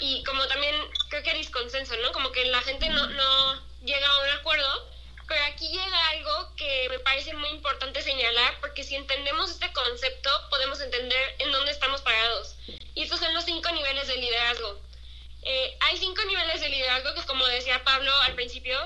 y 0.00 0.24
como 0.24 0.44
también 0.48 0.74
creo 1.10 1.22
que 1.22 1.30
hay 1.30 1.46
consenso, 1.46 1.94
¿no? 1.98 2.10
Como 2.10 2.32
que 2.32 2.44
la 2.46 2.60
gente 2.62 2.88
no, 2.88 3.06
no 3.06 3.62
llega 3.84 4.04
a 4.08 4.22
un 4.24 4.30
acuerdo, 4.30 4.90
pero 5.28 5.44
aquí 5.44 5.68
llega 5.68 6.08
algo 6.08 6.56
que 6.56 6.88
me 6.90 6.98
parece 6.98 7.32
muy 7.34 7.50
importante 7.50 8.02
señalar 8.02 8.58
porque 8.60 8.82
si 8.82 8.96
entendemos 8.96 9.52
este 9.52 9.72
concepto 9.72 10.28
podemos 10.50 10.80
entender 10.80 11.36
en 11.38 11.52
dónde 11.52 11.70
estamos 11.70 12.02
parados. 12.02 12.56
Y 12.96 13.02
estos 13.02 13.20
son 13.20 13.32
los 13.32 13.44
cinco 13.44 13.70
niveles 13.70 14.08
de 14.08 14.16
liderazgo. 14.16 14.80
Eh, 15.42 15.76
hay 15.82 15.98
cinco 15.98 16.24
niveles 16.24 16.60
de 16.60 16.68
liderazgo 16.68 17.14
que, 17.14 17.24
como 17.26 17.46
decía 17.46 17.84
Pablo 17.84 18.12
al 18.22 18.34
principio, 18.34 18.76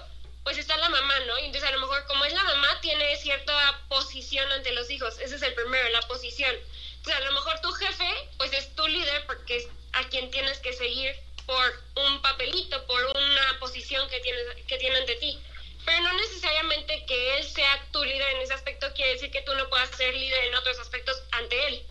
pues 0.44 0.58
está 0.58 0.76
la 0.76 0.90
mamá, 0.90 1.18
¿no? 1.20 1.38
Y 1.38 1.46
entonces 1.46 1.68
a 1.68 1.72
lo 1.72 1.80
mejor 1.80 2.06
como 2.06 2.24
es 2.26 2.32
la 2.32 2.44
mamá, 2.44 2.80
tiene 2.82 3.16
cierta 3.16 3.80
posición 3.88 4.50
ante 4.52 4.72
los 4.72 4.90
hijos. 4.90 5.18
Ese 5.18 5.36
es 5.36 5.42
el 5.42 5.54
primero, 5.54 5.88
la 5.88 6.02
posición. 6.02 6.54
Entonces 6.96 7.16
a 7.16 7.24
lo 7.24 7.32
mejor 7.32 7.60
tu 7.60 7.72
jefe, 7.72 8.28
pues 8.36 8.52
es 8.52 8.74
tu 8.76 8.86
líder 8.86 9.24
porque 9.26 9.56
es 9.56 9.68
a 9.94 10.04
quien 10.08 10.30
tienes 10.30 10.58
que 10.58 10.74
seguir 10.74 11.16
por 11.46 11.82
un 11.96 12.20
papelito, 12.20 12.86
por 12.86 13.04
una 13.04 13.58
posición 13.58 14.08
que 14.10 14.20
tiene, 14.20 14.38
que 14.66 14.76
tiene 14.76 14.98
ante 14.98 15.16
ti. 15.16 15.38
Pero 15.84 16.02
no 16.02 16.12
necesariamente 16.12 17.04
que 17.06 17.38
él 17.38 17.44
sea 17.44 17.86
tu 17.90 18.04
líder 18.04 18.34
en 18.34 18.42
ese 18.42 18.54
aspecto 18.54 18.92
quiere 18.94 19.12
decir 19.12 19.30
que 19.30 19.42
tú 19.42 19.54
no 19.54 19.68
puedas 19.68 19.90
ser 19.96 20.14
líder 20.14 20.44
en 20.44 20.54
otros 20.54 20.78
aspectos 20.78 21.22
ante 21.32 21.68
él. 21.68 21.86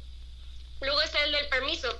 Luego 0.81 1.01
está 1.01 1.23
el 1.23 1.31
del 1.31 1.47
permiso. 1.47 1.99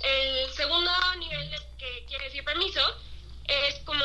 El 0.00 0.52
segundo 0.54 0.90
nivel 1.18 1.50
que 1.78 2.04
quiere 2.06 2.26
decir 2.26 2.44
permiso 2.44 2.80
es 3.48 3.78
como, 3.84 4.04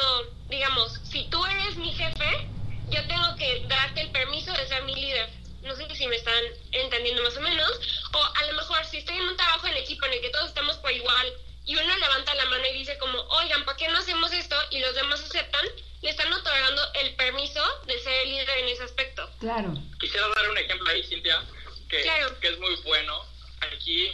digamos, 0.49 0.99
si 1.03 1.27
tú 1.29 1.43
eres 1.45 1.75
mi 1.77 1.93
jefe, 1.93 2.47
yo 2.89 3.05
tengo 3.07 3.35
que 3.37 3.65
darte 3.67 4.01
el 4.01 4.11
permiso 4.11 4.51
de 4.53 4.67
ser 4.67 4.83
mi 4.83 4.95
líder. 4.95 5.29
No 5.63 5.75
sé 5.75 5.87
si 5.95 6.07
me 6.07 6.15
están 6.15 6.43
entendiendo 6.71 7.23
más 7.23 7.37
o 7.37 7.41
menos. 7.41 7.71
O 8.13 8.23
a 8.23 8.45
lo 8.45 8.53
mejor 8.53 8.83
si 8.85 8.97
estoy 8.97 9.17
en 9.17 9.27
un 9.27 9.37
trabajo 9.37 9.67
en 9.67 9.77
equipo 9.77 10.05
en 10.05 10.13
el 10.13 10.21
que 10.21 10.29
todos 10.29 10.49
estamos 10.49 10.77
por 10.77 10.91
igual 10.91 11.33
y 11.65 11.75
uno 11.75 11.97
levanta 11.97 12.33
la 12.35 12.45
mano 12.45 12.63
y 12.73 12.79
dice 12.79 12.97
como, 12.97 13.19
oigan, 13.19 13.63
¿por 13.65 13.75
qué 13.77 13.87
no 13.87 13.99
hacemos 13.99 14.33
esto? 14.33 14.55
Y 14.71 14.79
los 14.79 14.95
demás 14.95 15.21
aceptan, 15.21 15.65
le 16.01 16.09
están 16.09 16.33
otorgando 16.33 16.81
el 16.95 17.15
permiso 17.15 17.61
de 17.85 17.99
ser 17.99 18.13
el 18.23 18.29
líder 18.29 18.49
en 18.49 18.69
ese 18.69 18.83
aspecto. 18.83 19.29
Claro. 19.39 19.73
Quisiera 19.99 20.27
dar 20.27 20.49
un 20.49 20.57
ejemplo 20.57 20.89
ahí, 20.89 21.03
Cintia, 21.03 21.43
que, 21.87 22.01
que 22.41 22.47
es 22.47 22.59
muy 22.59 22.75
bueno. 22.77 23.23
Aquí, 23.61 24.11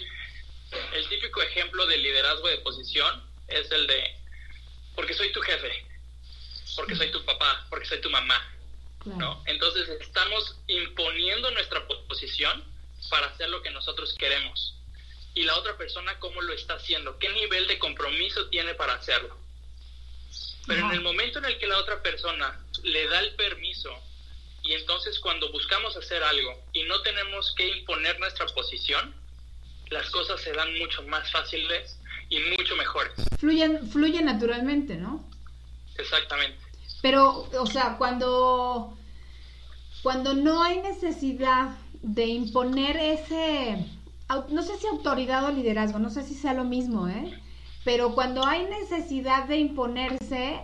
el 0.93 1.07
típico 1.07 1.41
ejemplo 1.41 1.85
de 1.85 1.97
liderazgo 1.97 2.49
de 2.49 2.57
posición 2.57 3.23
es 3.47 3.71
el 3.71 3.87
de, 3.87 4.15
porque 4.97 5.13
soy 5.13 5.31
tu 5.31 5.39
jefe, 5.41 5.85
porque 6.75 6.95
soy 6.95 7.11
tu 7.11 7.23
papá, 7.23 7.67
porque 7.69 7.85
soy 7.85 8.01
tu 8.01 8.09
mamá. 8.09 8.51
¿no? 9.05 9.41
Entonces 9.45 9.87
estamos 10.01 10.57
imponiendo 10.65 11.51
nuestra 11.51 11.87
posición 11.87 12.63
para 13.09 13.27
hacer 13.27 13.47
lo 13.49 13.61
que 13.61 13.69
nosotros 13.69 14.15
queremos. 14.17 14.73
Y 15.35 15.43
la 15.43 15.55
otra 15.55 15.77
persona, 15.77 16.17
¿cómo 16.17 16.41
lo 16.41 16.51
está 16.51 16.73
haciendo? 16.73 17.19
¿Qué 17.19 17.29
nivel 17.29 17.67
de 17.67 17.77
compromiso 17.77 18.49
tiene 18.49 18.73
para 18.73 18.95
hacerlo? 18.95 19.37
Pero 20.65 20.87
en 20.87 20.91
el 20.91 21.01
momento 21.01 21.37
en 21.37 21.45
el 21.45 21.59
que 21.59 21.67
la 21.67 21.77
otra 21.77 22.01
persona 22.01 22.59
le 22.83 23.07
da 23.07 23.19
el 23.19 23.35
permiso 23.35 24.03
y 24.63 24.73
entonces 24.73 25.19
cuando 25.19 25.51
buscamos 25.51 25.95
hacer 25.95 26.23
algo 26.23 26.65
y 26.73 26.83
no 26.83 27.01
tenemos 27.03 27.53
que 27.55 27.67
imponer 27.67 28.19
nuestra 28.19 28.47
posición, 28.47 29.15
las 29.89 30.09
cosas 30.09 30.41
se 30.41 30.53
dan 30.53 30.75
mucho 30.79 31.03
más 31.03 31.31
fáciles 31.31 31.97
y 32.29 32.39
mucho 32.57 32.75
mejores. 32.75 33.13
Fluyen, 33.37 33.89
fluye 33.89 34.21
naturalmente, 34.21 34.95
¿no? 34.95 35.23
Exactamente. 35.97 36.57
Pero, 37.01 37.49
o 37.59 37.65
sea, 37.65 37.97
cuando, 37.97 38.97
cuando 40.03 40.33
no 40.33 40.63
hay 40.63 40.81
necesidad 40.81 41.77
de 42.01 42.25
imponer 42.25 42.97
ese, 42.97 43.85
no 44.49 44.61
sé 44.61 44.77
si 44.77 44.87
autoridad 44.87 45.45
o 45.45 45.51
liderazgo, 45.51 45.99
no 45.99 46.09
sé 46.09 46.23
si 46.23 46.33
sea 46.33 46.53
lo 46.53 46.63
mismo, 46.63 47.07
¿eh? 47.07 47.39
pero 47.87 48.13
cuando 48.15 48.45
hay 48.45 48.65
necesidad 48.65 49.45
de 49.45 49.57
imponerse, 49.59 50.59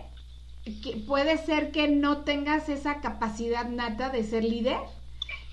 puede 1.06 1.38
ser 1.38 1.70
que 1.70 1.88
no 1.88 2.18
tengas 2.18 2.68
esa 2.68 3.00
capacidad 3.00 3.66
nata 3.66 4.10
de 4.10 4.24
ser 4.24 4.44
líder. 4.44 4.76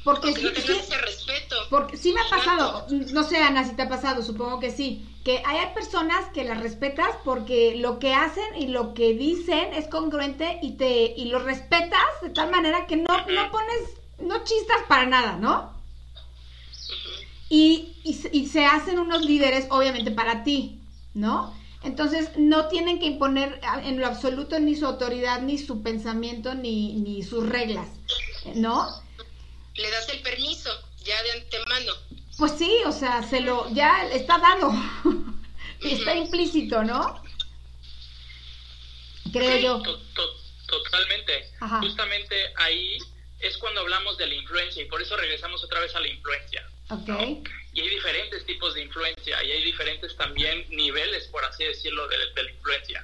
Porque, 0.04 0.34
sí, 0.34 0.48
ese 0.48 0.98
respeto. 0.98 1.56
Porque 1.70 1.96
sí 1.96 2.12
me 2.12 2.22
ha 2.22 2.30
pasado, 2.30 2.88
no 2.90 3.24
sé 3.24 3.38
Ana 3.38 3.64
si 3.64 3.76
te 3.76 3.84
ha 3.84 3.90
pasado, 3.90 4.24
supongo 4.24 4.60
que 4.60 4.72
sí, 4.72 5.08
que 5.24 5.44
hay 5.46 5.60
personas 5.76 6.26
que 6.34 6.44
las 6.44 6.60
respetas 6.60 7.10
porque 7.24 7.76
lo 7.76 8.00
que 8.00 8.14
hacen 8.14 8.56
y 8.58 8.68
lo 8.68 8.96
que 8.96 9.14
dicen 9.14 9.74
es 9.74 9.88
congruente 9.88 10.60
y 10.64 10.78
te 10.78 11.14
y 11.16 11.26
lo 11.26 11.38
respetas 11.40 12.02
de 12.24 12.30
tal 12.32 12.50
manera 12.50 12.88
que 12.88 12.98
no, 12.98 13.04
no 13.04 13.52
pones, 13.52 13.98
no 14.20 14.44
chistas 14.44 14.82
para 14.88 15.06
nada, 15.06 15.38
¿no? 15.38 15.72
y, 17.52 17.98
y 18.04 18.48
se 18.48 18.66
hacen 18.66 18.98
unos 18.98 19.26
líderes 19.26 19.68
obviamente 19.72 20.10
para 20.10 20.46
ti, 20.46 20.80
¿no? 21.14 21.54
Entonces, 21.84 22.30
no 22.38 22.68
tienen 22.68 23.00
que 23.00 23.08
imponer 23.08 23.60
en 23.84 24.00
lo 24.00 24.08
absoluto 24.08 24.58
ni 24.60 24.76
su 24.76 24.86
autoridad, 24.86 25.42
ni 25.42 25.58
su 25.58 25.82
pensamiento, 25.82 26.56
ni, 26.56 26.94
ni 26.94 27.24
sus 27.24 27.50
reglas, 27.50 27.90
¿no? 28.56 28.88
Le 29.76 29.90
das 29.92 30.10
el 30.10 30.22
permiso 30.22 30.70
ya 31.04 31.22
de 31.24 31.32
antemano. 31.32 31.94
Pues 32.38 32.54
sí, 32.58 32.80
o 32.86 32.92
sea, 32.92 33.24
se 33.24 33.42
lo, 33.42 33.70
ya 33.74 34.08
está 34.12 34.38
dado, 34.38 34.72
está 35.82 36.16
implícito, 36.16 36.84
¿no? 36.84 37.22
Creo 39.32 39.58
yo. 39.58 39.84
totalmente. 40.68 41.52
Justamente 41.80 42.54
ahí 42.58 42.98
es 43.40 43.58
cuando 43.58 43.82
hablamos 43.82 44.18
de 44.18 44.28
la 44.28 44.36
influencia 44.36 44.84
y 44.84 44.86
por 44.86 45.02
eso 45.02 45.16
regresamos 45.18 45.64
otra 45.64 45.80
vez 45.80 45.96
a 45.96 46.00
la 46.00 46.08
influencia. 46.08 46.68
Okay. 46.90 47.44
Y 47.74 47.82
hay 47.82 47.90
diferentes 47.90 48.46
tipos 48.46 48.74
de 48.74 48.82
influencia 48.82 49.44
y 49.44 49.52
hay 49.52 49.64
diferentes 49.64 50.16
también 50.18 50.66
niveles, 50.70 51.28
por 51.28 51.44
así 51.46 51.64
decirlo, 51.64 52.08
de, 52.08 52.18
la 52.18 52.52
influencia. 52.52 53.02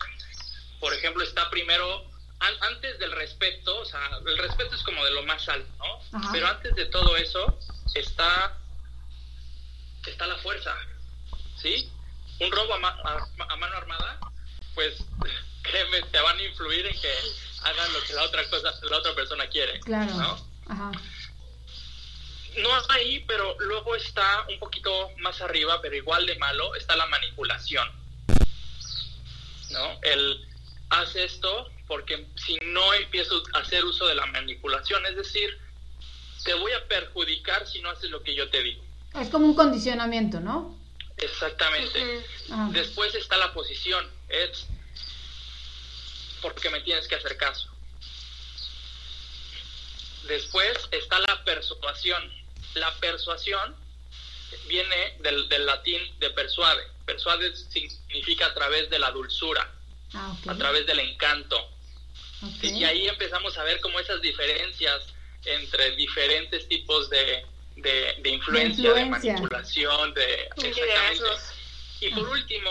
Por 0.80 0.94
ejemplo, 0.94 1.24
está 1.24 1.50
primero, 1.50 2.06
antes 2.40 3.00
del 3.00 3.12
respeto, 3.12 3.80
o 3.80 3.86
sea, 3.86 4.00
el 4.26 4.38
respeto 4.38 4.76
es 4.76 4.84
como 4.84 5.04
de 5.04 5.12
lo 5.12 5.24
más 5.24 5.48
alto, 5.50 5.68
¿no? 5.80 6.32
Pero 6.32 6.48
antes 6.48 6.76
de 6.76 6.86
todo 6.86 7.18
eso 7.18 7.58
está, 7.96 8.58
está 10.06 10.28
la 10.28 10.38
fuerza, 10.38 10.76
¿sí? 11.62 11.92
Un 12.40 12.52
robo 12.52 12.74
a, 12.76 12.80
mano 13.58 13.76
armada, 13.76 14.20
pues 14.76 14.98
créeme, 15.64 16.02
te 16.04 16.20
van 16.22 16.38
a 16.38 16.44
influir 16.44 16.86
en 16.86 17.00
que 17.00 17.14
hagan 17.64 17.94
lo 17.94 18.02
que 18.04 18.14
la 18.14 18.24
otra 18.24 18.48
cosa, 18.50 18.74
la 18.90 18.98
otra 18.98 19.16
persona 19.16 19.48
quiere, 19.48 19.80
claro. 19.80 20.14
¿no? 20.14 20.48
Ajá 20.70 20.92
no 22.58 22.70
ahí, 22.90 23.24
pero 23.28 23.56
luego 23.60 23.96
está 23.96 24.46
un 24.50 24.60
poquito 24.60 25.12
más 25.18 25.42
arriba, 25.42 25.80
pero 25.82 25.96
igual 25.96 26.26
de 26.26 26.38
malo, 26.38 26.76
está 26.76 26.96
la 26.96 27.06
manipulación. 27.06 27.90
¿No? 29.72 30.00
El 30.02 30.48
haz 30.90 31.16
esto 31.16 31.70
porque 31.88 32.28
si 32.36 32.58
no 32.66 32.94
empiezo 32.94 33.42
a 33.54 33.60
hacer 33.60 33.84
uso 33.86 34.08
de 34.08 34.16
la 34.16 34.26
manipulación, 34.26 35.06
es 35.06 35.16
decir, 35.16 35.58
te 36.44 36.54
voy 36.54 36.72
a 36.74 36.88
perjudicar 36.88 37.68
si 37.68 37.82
no 37.82 37.90
haces 37.90 38.10
lo 38.10 38.22
que 38.22 38.36
yo 38.36 38.50
te 38.50 38.62
digo. 38.62 38.84
Es 39.20 39.30
como 39.30 39.46
un 39.46 39.56
condicionamiento, 39.56 40.40
¿no? 40.40 40.78
Exactamente. 41.18 42.24
Después 42.72 43.16
está 43.16 43.38
la 43.38 43.54
posición, 43.54 44.06
es 44.30 44.68
porque 46.42 46.70
me 46.70 46.82
tienes 46.82 47.08
que 47.08 47.16
hacer 47.16 47.36
caso. 47.38 47.70
Después 50.28 50.78
está 50.92 51.20
la 51.20 51.44
persuasión, 51.44 52.22
la 52.76 52.94
persuasión 52.96 53.76
viene 54.68 55.18
del, 55.20 55.66
latín 55.66 56.00
de 56.20 56.30
persuade. 56.32 56.84
Persuade 57.06 57.56
significa 57.56 58.48
a 58.48 58.54
través 58.54 58.90
de 58.90 59.00
la 59.00 59.12
dulzura, 59.12 59.70
ah, 60.14 60.36
a 60.48 60.56
través 60.56 60.86
del 60.86 61.00
encanto. 61.00 61.77
Y 62.62 62.84
ahí 62.84 63.08
empezamos 63.08 63.58
a 63.58 63.64
ver 63.64 63.80
como 63.82 64.00
esas 64.00 64.22
diferencias 64.22 65.14
entre 65.46 65.96
diferentes 65.96 66.68
tipos 66.68 67.10
de, 67.10 67.46
de, 67.76 68.30
influencia, 68.30 68.94
de, 68.94 69.06
manipulación, 69.06 70.14
de... 70.14 70.50
Y 72.00 72.10
por 72.12 72.30
último 72.30 72.70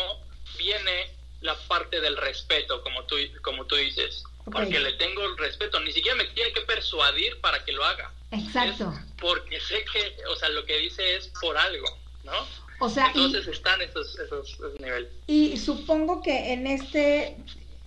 viene 0.57 1.11
la 1.41 1.57
parte 1.67 2.01
del 2.01 2.17
respeto, 2.17 2.83
como 2.83 3.05
tú, 3.05 3.17
como 3.43 3.65
tú 3.67 3.77
dices, 3.77 4.23
porque 4.51 4.79
le 4.79 4.93
tengo 4.95 5.25
el 5.25 5.37
respeto, 5.37 5.81
ni 5.81 5.93
siquiera 5.93 6.17
me 6.17 6.25
tiene 6.27 6.53
que 6.53 6.61
persuadir 6.63 7.41
para 7.41 7.65
que 7.65 7.73
lo 7.73 7.85
haga. 7.85 8.13
Exacto. 8.33 8.93
porque 9.21 9.61
sé 9.61 9.85
que, 9.93 10.17
o 10.27 10.37
sea, 10.37 10.49
lo 10.49 10.65
que 10.65 10.77
dice 10.79 11.17
es 11.17 11.29
por 11.41 11.57
algo, 11.57 11.87
¿no? 12.25 12.47
O 12.81 12.91
sea, 12.91 13.07
entonces 13.07 13.47
están 13.47 13.81
esos, 13.81 14.19
esos, 14.19 14.59
niveles. 14.81 15.11
Y 15.27 15.57
supongo 15.57 16.23
que 16.23 16.53
en 16.53 16.67
este 16.67 17.37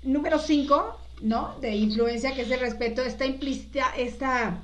número 0.01 0.39
5, 0.39 0.98
¿no? 1.21 1.57
De 1.59 1.75
influencia, 1.75 2.35
que 2.35 2.41
es 2.43 2.51
el 2.51 2.59
respeto, 2.59 3.03
está 3.03 3.25
implícita 3.25 3.93
esta, 3.97 4.63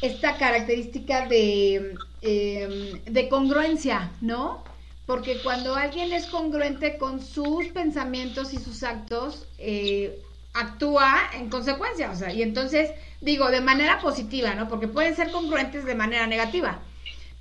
esta 0.00 0.36
característica 0.38 1.26
de, 1.28 1.98
em, 2.22 3.04
de 3.04 3.28
congruencia, 3.28 4.16
¿no? 4.20 4.64
Porque 5.06 5.42
cuando 5.42 5.74
alguien 5.74 6.12
es 6.12 6.26
congruente 6.26 6.98
con 6.98 7.20
sus 7.20 7.68
pensamientos 7.68 8.52
y 8.54 8.58
sus 8.58 8.82
actos, 8.82 9.48
eh, 9.58 10.24
actúa 10.52 11.30
en 11.34 11.48
consecuencia, 11.50 12.10
o 12.10 12.14
sea, 12.16 12.32
y 12.32 12.42
entonces 12.42 12.90
digo 13.20 13.50
de 13.50 13.60
manera 13.60 14.00
positiva, 14.00 14.54
¿no? 14.54 14.68
Porque 14.68 14.88
pueden 14.88 15.14
ser 15.16 15.30
congruentes 15.30 15.84
de 15.84 15.94
manera 15.94 16.26
negativa, 16.26 16.88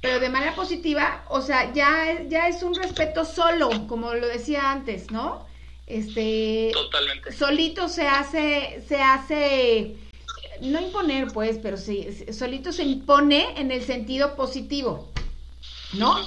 pero 0.02 0.20
de 0.20 0.30
manera 0.30 0.56
positiva, 0.56 1.26
o 1.30 1.42
sea, 1.42 1.74
ya, 1.74 2.24
ya 2.28 2.48
es 2.48 2.64
un 2.64 2.76
respeto 2.76 3.26
solo, 3.26 3.88
como 3.88 4.14
lo 4.14 4.28
decía 4.28 4.72
antes, 4.72 5.12
¿no? 5.12 5.49
Este, 5.90 6.70
Totalmente. 6.72 7.34
Solito 7.34 7.90
se 7.90 8.08
hace, 8.08 8.86
se 8.88 9.02
hace, 9.02 9.96
no 10.62 10.80
imponer, 10.80 11.30
pues, 11.34 11.58
pero 11.62 11.78
sí, 11.78 12.08
solito 12.32 12.72
se 12.72 12.84
impone 12.84 13.60
en 13.60 13.72
el 13.72 13.84
sentido 13.84 14.36
positivo, 14.36 15.12
¿no? 15.94 16.24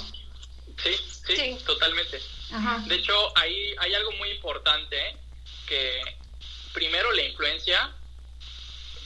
Sí, 0.83 0.96
sí, 1.25 1.57
totalmente. 1.64 2.20
De 2.87 2.96
hecho, 2.96 3.14
ahí 3.38 3.72
hay 3.79 3.94
algo 3.94 4.11
muy 4.12 4.31
importante 4.31 5.16
que 5.68 6.01
primero 6.75 7.12
la 7.12 7.22
influencia 7.22 7.94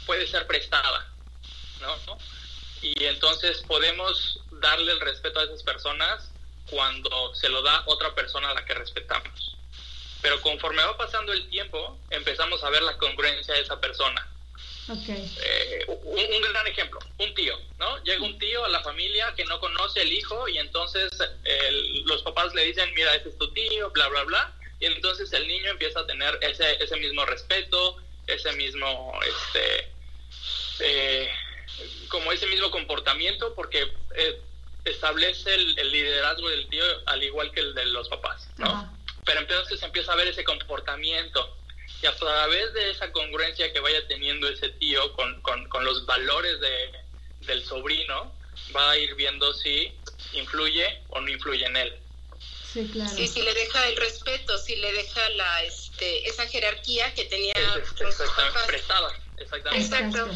puede 0.07 0.27
ser 0.27 0.47
prestada, 0.47 1.07
¿no? 1.83 2.19
Y 2.81 3.05
entonces 3.05 3.63
podemos 3.69 4.41
darle 4.53 4.93
el 4.93 5.01
respeto 5.01 5.39
a 5.39 5.45
esas 5.45 5.63
personas 5.63 6.31
cuando 6.71 7.35
se 7.35 7.51
lo 7.51 7.61
da 7.61 7.83
otra 7.85 8.15
persona 8.15 8.51
a 8.51 8.55
la 8.55 8.65
que 8.65 8.73
respetamos. 8.73 9.56
Pero 10.23 10.41
conforme 10.41 10.83
va 10.83 10.97
pasando 10.97 11.33
el 11.33 11.49
tiempo, 11.49 11.99
empezamos 12.11 12.63
a 12.65 12.71
ver 12.71 12.83
la 12.83 12.97
congruencia 12.99 13.55
de 13.55 13.61
esa 13.61 13.81
persona. 13.81 14.29
Okay. 14.89 15.37
Eh, 15.43 15.85
un, 15.89 16.43
gran 16.43 16.67
ejemplo, 16.69 17.01
un 17.19 17.35
tío, 17.35 17.59
¿no? 17.79 18.03
Llega 18.05 18.25
un 18.25 18.39
tío 18.39 18.65
a 18.65 18.69
la 18.69 18.83
familia 18.83 19.35
que 19.37 19.45
no 19.45 19.59
conoce 19.59 20.03
el 20.03 20.13
hijo 20.13 20.47
y 20.49 20.59
entonces 20.59 21.11
los 22.05 22.23
papás 22.23 22.55
le 22.55 22.65
dicen, 22.67 22.95
mira, 22.95 23.15
ese 23.17 23.31
es 23.31 23.39
tu 23.39 23.53
tío, 23.53 23.91
bla, 23.91 24.09
bla, 24.09 24.23
bla. 24.25 24.55
Y 24.79 24.87
entonces 24.87 25.33
el 25.33 25.49
niño 25.49 25.71
empieza 25.71 26.01
a 26.01 26.07
tener 26.07 26.39
ese, 26.41 26.83
ese 26.83 26.97
mismo 26.99 27.25
respeto, 27.25 27.97
ese 28.27 28.53
mismo, 28.53 29.19
este, 29.23 29.91
eh, 30.81 31.31
como 32.09 32.33
ese 32.33 32.47
mismo 32.47 32.71
comportamiento 32.71 33.55
porque 33.55 33.93
eh, 34.15 34.41
establece 34.85 35.55
el, 35.55 35.75
liderazgo 35.91 36.49
del 36.49 36.69
tío 36.69 36.85
al 37.07 37.23
igual 37.23 37.51
que 37.53 37.61
el 37.61 37.75
de 37.75 37.87
los 37.87 38.09
papás, 38.09 38.49
¿no? 38.59 38.96
Pero 39.27 39.41
entonces 39.41 39.83
empieza 39.83 40.13
a 40.13 40.17
ver 40.17 40.29
ese 40.29 40.45
comportamiento 40.45 41.59
y 42.01 42.07
a 42.07 42.17
través 42.17 42.73
de 42.73 42.91
esa 42.91 43.11
congruencia 43.11 43.73
que 43.73 43.81
vaya 43.81 44.07
teniendo 44.07 44.49
ese 44.49 44.71
tío 44.71 45.13
con, 45.13 45.41
con, 45.43 45.85
los 45.85 46.07
valores 46.07 46.61
de, 46.61 46.93
del 47.41 47.65
sobrino, 47.65 48.33
va 48.75 48.93
a 48.93 48.97
ir 48.97 49.15
viendo 49.17 49.53
si 49.53 49.93
influye 50.33 51.03
o 51.09 51.21
no 51.21 51.29
influye 51.29 51.67
en 51.67 51.77
él. 51.77 51.97
Sí, 52.73 52.89
claro. 52.93 53.11
Sí, 53.11 53.27
si 53.27 53.43
le 53.43 53.53
deja 53.53 53.89
el 53.89 53.97
respeto, 53.97 54.57
si 54.59 54.77
le 54.77 54.93
deja 54.93 55.29
la, 55.31 55.65
este, 55.65 56.29
esa 56.29 56.47
jerarquía 56.47 57.13
que 57.15 57.25
tenía 57.25 57.55
prestada, 58.67 59.13
exactamente. 59.39 59.85
Exacto. 59.85 60.31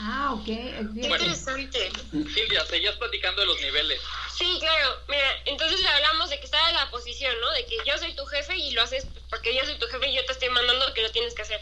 Ah, 0.00 0.32
ok. 0.34 0.44
Qué 0.44 0.86
interesante. 0.94 1.90
Silvia, 2.10 2.64
seguías 2.66 2.96
platicando 2.96 3.42
de 3.42 3.46
los 3.46 3.60
niveles. 3.60 4.00
Sí, 4.36 4.56
claro. 4.58 4.98
Mira, 5.08 5.42
entonces 5.44 5.84
hablamos 5.86 6.30
de 6.30 6.38
que 6.38 6.44
está 6.44 6.68
en 6.68 6.74
la 6.76 6.90
posición, 6.90 7.34
¿no? 7.40 7.50
De 7.52 7.64
que 7.66 7.76
yo 7.86 7.96
soy 7.98 8.14
tu 8.14 8.24
jefe 8.26 8.56
y 8.56 8.72
lo 8.72 8.82
haces 8.82 9.06
porque 9.30 9.54
yo 9.54 9.64
soy 9.64 9.76
tu 9.78 9.86
jefe 9.86 10.08
y 10.08 10.14
yo 10.14 10.24
te 10.26 10.32
estoy 10.32 10.48
mandando 10.48 10.92
que 10.94 11.02
lo 11.02 11.10
tienes 11.12 11.34
que 11.34 11.42
hacer. 11.42 11.60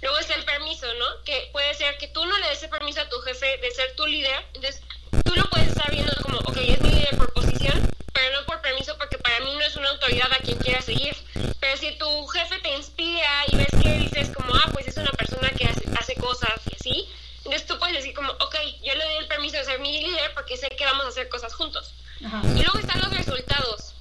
Luego 0.00 0.18
está 0.18 0.34
el 0.34 0.44
permiso, 0.44 0.86
¿no? 0.94 1.22
Que 1.24 1.50
puede 1.52 1.74
ser 1.74 1.98
que 1.98 2.08
tú 2.08 2.24
no 2.24 2.38
le 2.38 2.48
des 2.48 2.62
el 2.62 2.70
permiso 2.70 3.00
a 3.00 3.08
tu 3.08 3.18
jefe 3.20 3.58
de 3.58 3.70
ser 3.70 3.94
tu 3.96 4.06
líder. 4.06 4.44
Entonces, 4.54 4.82
tú 5.24 5.34
lo 5.34 5.44
puedes 5.50 5.68
estar 5.68 5.90
viendo 5.90 6.12
como, 6.22 6.38
ok, 6.38 6.56
es 6.56 6.80
mi 6.80 6.90
líder 6.90 7.16
por 7.16 7.32
posición, 7.32 7.90
pero 8.12 8.40
no 8.40 8.46
por 8.46 8.60
permiso 8.62 8.96
porque 8.98 9.18
para 9.18 9.40
mí 9.40 9.54
no 9.54 9.60
es 9.62 9.76
una 9.76 9.90
autoridad 9.90 10.32
a 10.32 10.38
quien 10.38 10.58
quiera 10.58 10.80
seguir. 10.80 11.14
Pero 11.60 11.76
si 11.76 11.96
tu 11.98 12.26
jefe 12.28 12.58
te 12.60 12.74
inspira 12.76 13.44
y 13.48 13.56
ves 13.56 13.68
que 13.82 13.92
dices 13.98 14.30
como, 14.34 14.54
ah, 14.54 14.70
pues 14.72 14.86
es 14.88 14.96
una 14.96 15.12
persona 15.12 15.50
que 15.50 15.66
hace, 15.66 15.84
hace 15.98 16.14
cosas 16.16 16.60
y 16.70 16.74
así, 16.74 17.08
entonces 17.44 17.66
tú 17.66 17.78
puedes 17.78 17.96
decir 17.96 18.14
como, 18.14 18.32
ok, 18.32 18.56
yo 18.82 18.94
le 18.94 19.04
doy 19.04 19.16
el 19.18 19.28
permiso 19.28 19.58
de 19.58 19.64
ser 19.64 19.78
mi 19.78 20.00
líder 20.00 20.32
porque 20.32 20.56
sé 20.56 20.68
que 20.70 20.84
vamos 20.84 21.04
a 21.04 21.08
hacer 21.08 21.28
cosas 21.28 21.54
juntos. 21.54 21.92
Y 22.20 22.62
luego 22.62 22.78
están 22.78 23.00
los 23.02 23.14
resultados. 23.14 23.94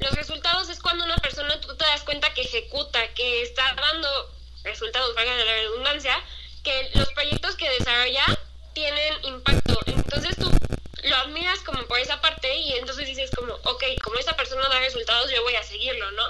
Los 0.00 0.12
resultados 0.12 0.68
es 0.68 0.80
cuando 0.80 1.04
una 1.04 1.16
persona 1.18 1.60
tú 1.60 1.76
te 1.76 1.84
das 1.84 2.02
cuenta 2.02 2.34
que 2.34 2.42
ejecuta, 2.42 3.14
que 3.14 3.42
está 3.42 3.74
dando 3.74 4.08
resultados, 4.64 5.14
valga 5.14 5.36
la 5.36 5.44
redundancia, 5.44 6.16
que 6.64 6.90
los 6.94 7.12
proyectos 7.12 7.54
que 7.54 7.70
desarrolla 7.70 8.24
tienen 8.74 9.14
impacto. 9.24 9.78
Entonces 9.86 10.36
tú 10.36 10.50
lo 11.04 11.16
admiras 11.16 11.60
como 11.60 11.86
por 11.86 12.00
esa 12.00 12.20
parte 12.20 12.52
y 12.56 12.72
entonces 12.74 13.06
dices 13.06 13.30
como, 13.36 13.54
ok, 13.54 13.84
como 14.02 14.18
esa 14.18 14.36
persona 14.36 14.68
da 14.68 14.80
resultados, 14.80 15.30
yo 15.30 15.42
voy 15.44 15.54
a 15.54 15.62
seguirlo, 15.62 16.10
¿no? 16.12 16.24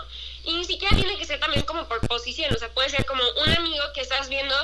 Y 0.45 0.53
ni 0.53 0.65
siquiera 0.65 0.95
tiene 0.95 1.17
que 1.17 1.25
ser 1.25 1.41
también 1.41 1.65
como 1.65 1.89
por 1.89 2.07
posición, 2.07 2.55
o 2.55 2.59
sea, 2.59 2.69
puede 2.75 2.91
ser 2.91 3.07
como 3.07 3.23
un 3.43 3.51
amigo 3.53 3.85
que 3.95 4.03
estás 4.03 4.29
viendo 4.29 4.55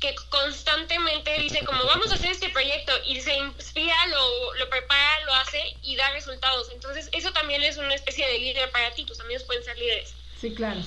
que 0.00 0.14
constantemente 0.30 1.38
dice 1.38 1.64
como 1.64 1.84
vamos 1.84 2.10
a 2.10 2.14
hacer 2.14 2.30
este 2.30 2.48
proyecto 2.48 2.92
y 3.04 3.20
se 3.20 3.34
inspira, 3.36 4.06
lo, 4.06 4.54
lo 4.54 4.68
prepara, 4.70 5.24
lo 5.26 5.34
hace 5.34 5.76
y 5.82 5.94
da 5.94 6.10
resultados. 6.12 6.70
Entonces 6.72 7.08
eso 7.12 7.32
también 7.32 7.62
es 7.62 7.76
una 7.76 7.94
especie 7.94 8.26
de 8.26 8.38
líder 8.38 8.70
para 8.70 8.90
ti, 8.92 9.04
tus 9.04 9.20
amigos 9.20 9.44
pueden 9.44 9.62
ser 9.62 9.78
líderes. 9.78 10.14
Sí, 10.40 10.54
claro. 10.54 10.80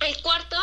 El 0.00 0.22
cuarto 0.22 0.56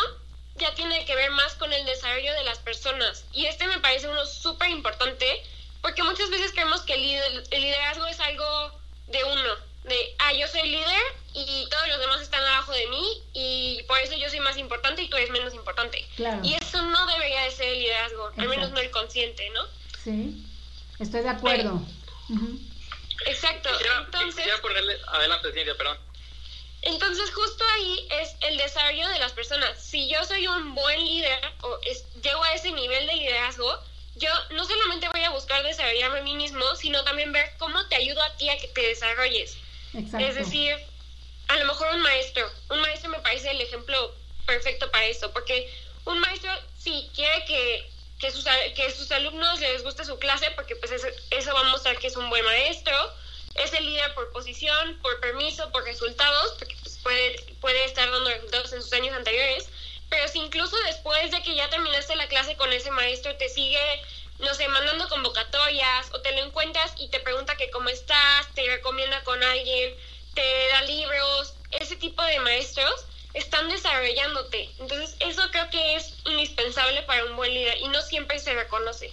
ya 0.56 0.74
tiene 0.74 1.04
que 1.04 1.14
ver 1.14 1.30
más 1.30 1.54
con 1.54 1.72
el 1.72 1.84
desarrollo 1.84 2.32
de 2.32 2.44
las 2.44 2.58
personas 2.58 3.24
y 3.32 3.46
este 3.46 3.66
me 3.66 3.78
parece 3.78 4.08
uno 4.08 4.24
súper 4.26 4.70
importante 4.70 5.42
porque 5.82 6.02
muchas 6.02 6.28
veces 6.30 6.52
creemos 6.52 6.82
que 6.82 6.94
el 6.94 7.02
liderazgo 7.50 8.06
es 8.06 8.20
algo 8.20 8.80
de 9.06 9.24
uno 9.24 9.69
de, 9.84 10.14
ah, 10.18 10.32
yo 10.32 10.46
soy 10.48 10.68
líder 10.68 11.02
y 11.32 11.66
todos 11.70 11.88
los 11.88 12.00
demás 12.00 12.20
están 12.20 12.42
abajo 12.42 12.72
de 12.72 12.86
mí 12.88 13.22
y 13.32 13.82
por 13.84 13.98
eso 13.98 14.16
yo 14.16 14.28
soy 14.28 14.40
más 14.40 14.56
importante 14.56 15.02
y 15.02 15.08
tú 15.08 15.16
eres 15.16 15.30
menos 15.30 15.54
importante. 15.54 16.06
Y 16.42 16.54
eso 16.54 16.82
no 16.82 17.06
debería 17.06 17.44
de 17.44 17.50
ser 17.50 17.68
el 17.68 17.78
liderazgo, 17.80 18.30
al 18.36 18.48
menos 18.48 18.70
no 18.70 18.78
el 18.78 18.90
consciente, 18.90 19.48
¿no? 19.50 19.62
Sí, 20.02 20.44
estoy 20.98 21.22
de 21.22 21.28
acuerdo. 21.30 21.82
Exacto. 23.26 23.68
entonces, 24.04 24.46
ponerle, 24.60 24.98
adelante, 25.08 25.52
Cintia, 25.52 25.76
perdón. 25.76 25.98
Entonces 26.82 27.30
justo 27.34 27.62
ahí 27.74 28.08
es 28.22 28.34
el 28.40 28.56
desarrollo 28.56 29.08
de 29.08 29.18
las 29.18 29.32
personas. 29.32 29.78
Si 29.82 30.08
yo 30.08 30.24
soy 30.24 30.46
un 30.46 30.74
buen 30.74 31.04
líder 31.04 31.38
o 31.62 31.78
llego 32.22 32.42
a 32.42 32.54
ese 32.54 32.72
nivel 32.72 33.06
de 33.06 33.14
liderazgo, 33.16 33.78
yo 34.16 34.30
no 34.50 34.64
solamente 34.64 35.08
voy 35.08 35.22
a 35.22 35.30
buscar 35.30 35.62
desarrollarme 35.62 36.20
a 36.20 36.22
mí 36.22 36.34
mismo, 36.34 36.64
sino 36.76 37.04
también 37.04 37.32
ver 37.32 37.52
cómo 37.58 37.86
te 37.88 37.96
ayudo 37.96 38.22
a 38.22 38.34
ti 38.36 38.48
a 38.48 38.58
que 38.58 38.68
te 38.68 38.80
desarrolles. 38.80 39.58
Es 39.94 40.34
decir, 40.34 40.76
a 41.48 41.56
lo 41.56 41.64
mejor 41.66 41.88
un 41.94 42.00
maestro. 42.00 42.48
Un 42.70 42.80
maestro 42.80 43.10
me 43.10 43.18
parece 43.20 43.50
el 43.50 43.60
ejemplo 43.60 44.14
perfecto 44.46 44.90
para 44.90 45.06
eso, 45.06 45.32
porque 45.32 45.72
un 46.04 46.18
maestro 46.20 46.50
sí 46.78 47.10
quiere 47.14 47.44
que, 47.44 47.90
que, 48.18 48.30
sus, 48.30 48.44
que 48.74 48.90
sus 48.92 49.10
alumnos 49.10 49.60
les 49.60 49.82
guste 49.82 50.04
su 50.04 50.18
clase, 50.18 50.50
porque 50.52 50.76
pues 50.76 50.92
eso, 50.92 51.54
va 51.54 51.60
a 51.60 51.64
mostrar 51.64 51.98
que 51.98 52.06
es 52.06 52.16
un 52.16 52.30
buen 52.30 52.44
maestro. 52.44 52.94
Es 53.56 53.72
el 53.72 53.84
líder 53.84 54.14
por 54.14 54.30
posición, 54.30 54.98
por 55.02 55.18
permiso, 55.20 55.70
por 55.72 55.82
resultados, 55.84 56.54
porque 56.58 56.76
pues, 56.82 56.98
puede, 56.98 57.36
puede 57.60 57.84
estar 57.84 58.08
dando 58.08 58.30
resultados 58.30 58.72
en 58.72 58.82
sus 58.82 58.92
años 58.92 59.14
anteriores. 59.14 59.68
Pero 60.08 60.28
si 60.28 60.38
incluso 60.38 60.76
después 60.86 61.30
de 61.30 61.42
que 61.42 61.54
ya 61.54 61.68
terminaste 61.68 62.14
la 62.16 62.28
clase 62.28 62.56
con 62.56 62.72
ese 62.72 62.90
maestro 62.90 63.34
te 63.36 63.48
sigue 63.48 64.02
no 64.40 64.54
sé, 64.54 64.68
mandando 64.68 65.08
convocatorias 65.08 66.10
o 66.12 66.20
te 66.20 66.32
lo 66.32 66.44
encuentras 66.44 66.94
y 66.98 67.08
te 67.08 67.20
pregunta 67.20 67.56
que 67.56 67.70
cómo 67.70 67.88
estás, 67.88 68.48
te 68.54 68.66
recomienda 68.66 69.22
con 69.24 69.42
alguien, 69.42 69.94
te 70.34 70.68
da 70.72 70.82
libros, 70.82 71.54
ese 71.72 71.96
tipo 71.96 72.22
de 72.22 72.40
maestros 72.40 73.06
están 73.34 73.68
desarrollándote. 73.68 74.68
Entonces, 74.78 75.16
eso 75.20 75.42
creo 75.50 75.68
que 75.70 75.96
es 75.96 76.14
indispensable 76.26 77.02
para 77.02 77.24
un 77.24 77.36
buen 77.36 77.52
líder 77.52 77.78
y 77.78 77.88
no 77.88 78.00
siempre 78.02 78.38
se 78.38 78.54
reconoce. 78.54 79.10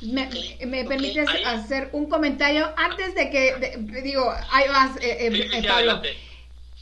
¿Me, 0.00 0.28
me 0.66 0.84
permites 0.84 1.28
hacer 1.46 1.88
un 1.92 2.08
comentario 2.08 2.70
antes 2.76 3.14
de 3.14 3.30
que, 3.30 3.76
digo, 4.02 4.34
ahí 4.50 4.68
vas, 4.68 4.96
eh, 5.00 5.28
eh, 5.28 5.50
eh 5.52 5.66
Pablo? 5.66 6.02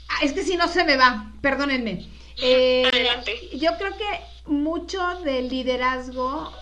Ah, 0.08 0.18
es 0.22 0.32
que 0.32 0.42
si 0.42 0.56
no 0.56 0.66
se 0.66 0.84
me 0.84 0.96
va, 0.96 1.30
perdónenme. 1.40 2.08
Eh, 2.38 2.84
Adelante. 2.86 3.48
Yo 3.52 3.76
creo 3.78 3.96
que 3.96 4.20
mucho 4.46 5.20
del 5.20 5.48
liderazgo 5.48 6.52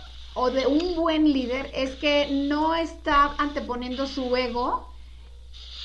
o 0.40 0.50
de 0.50 0.66
un 0.66 0.96
buen 0.96 1.31
líder 1.31 1.70
es 1.74 1.90
que 1.96 2.26
no 2.31 2.74
está 2.74 3.35
anteponiendo 3.37 4.07
su 4.07 4.35
ego 4.35 4.90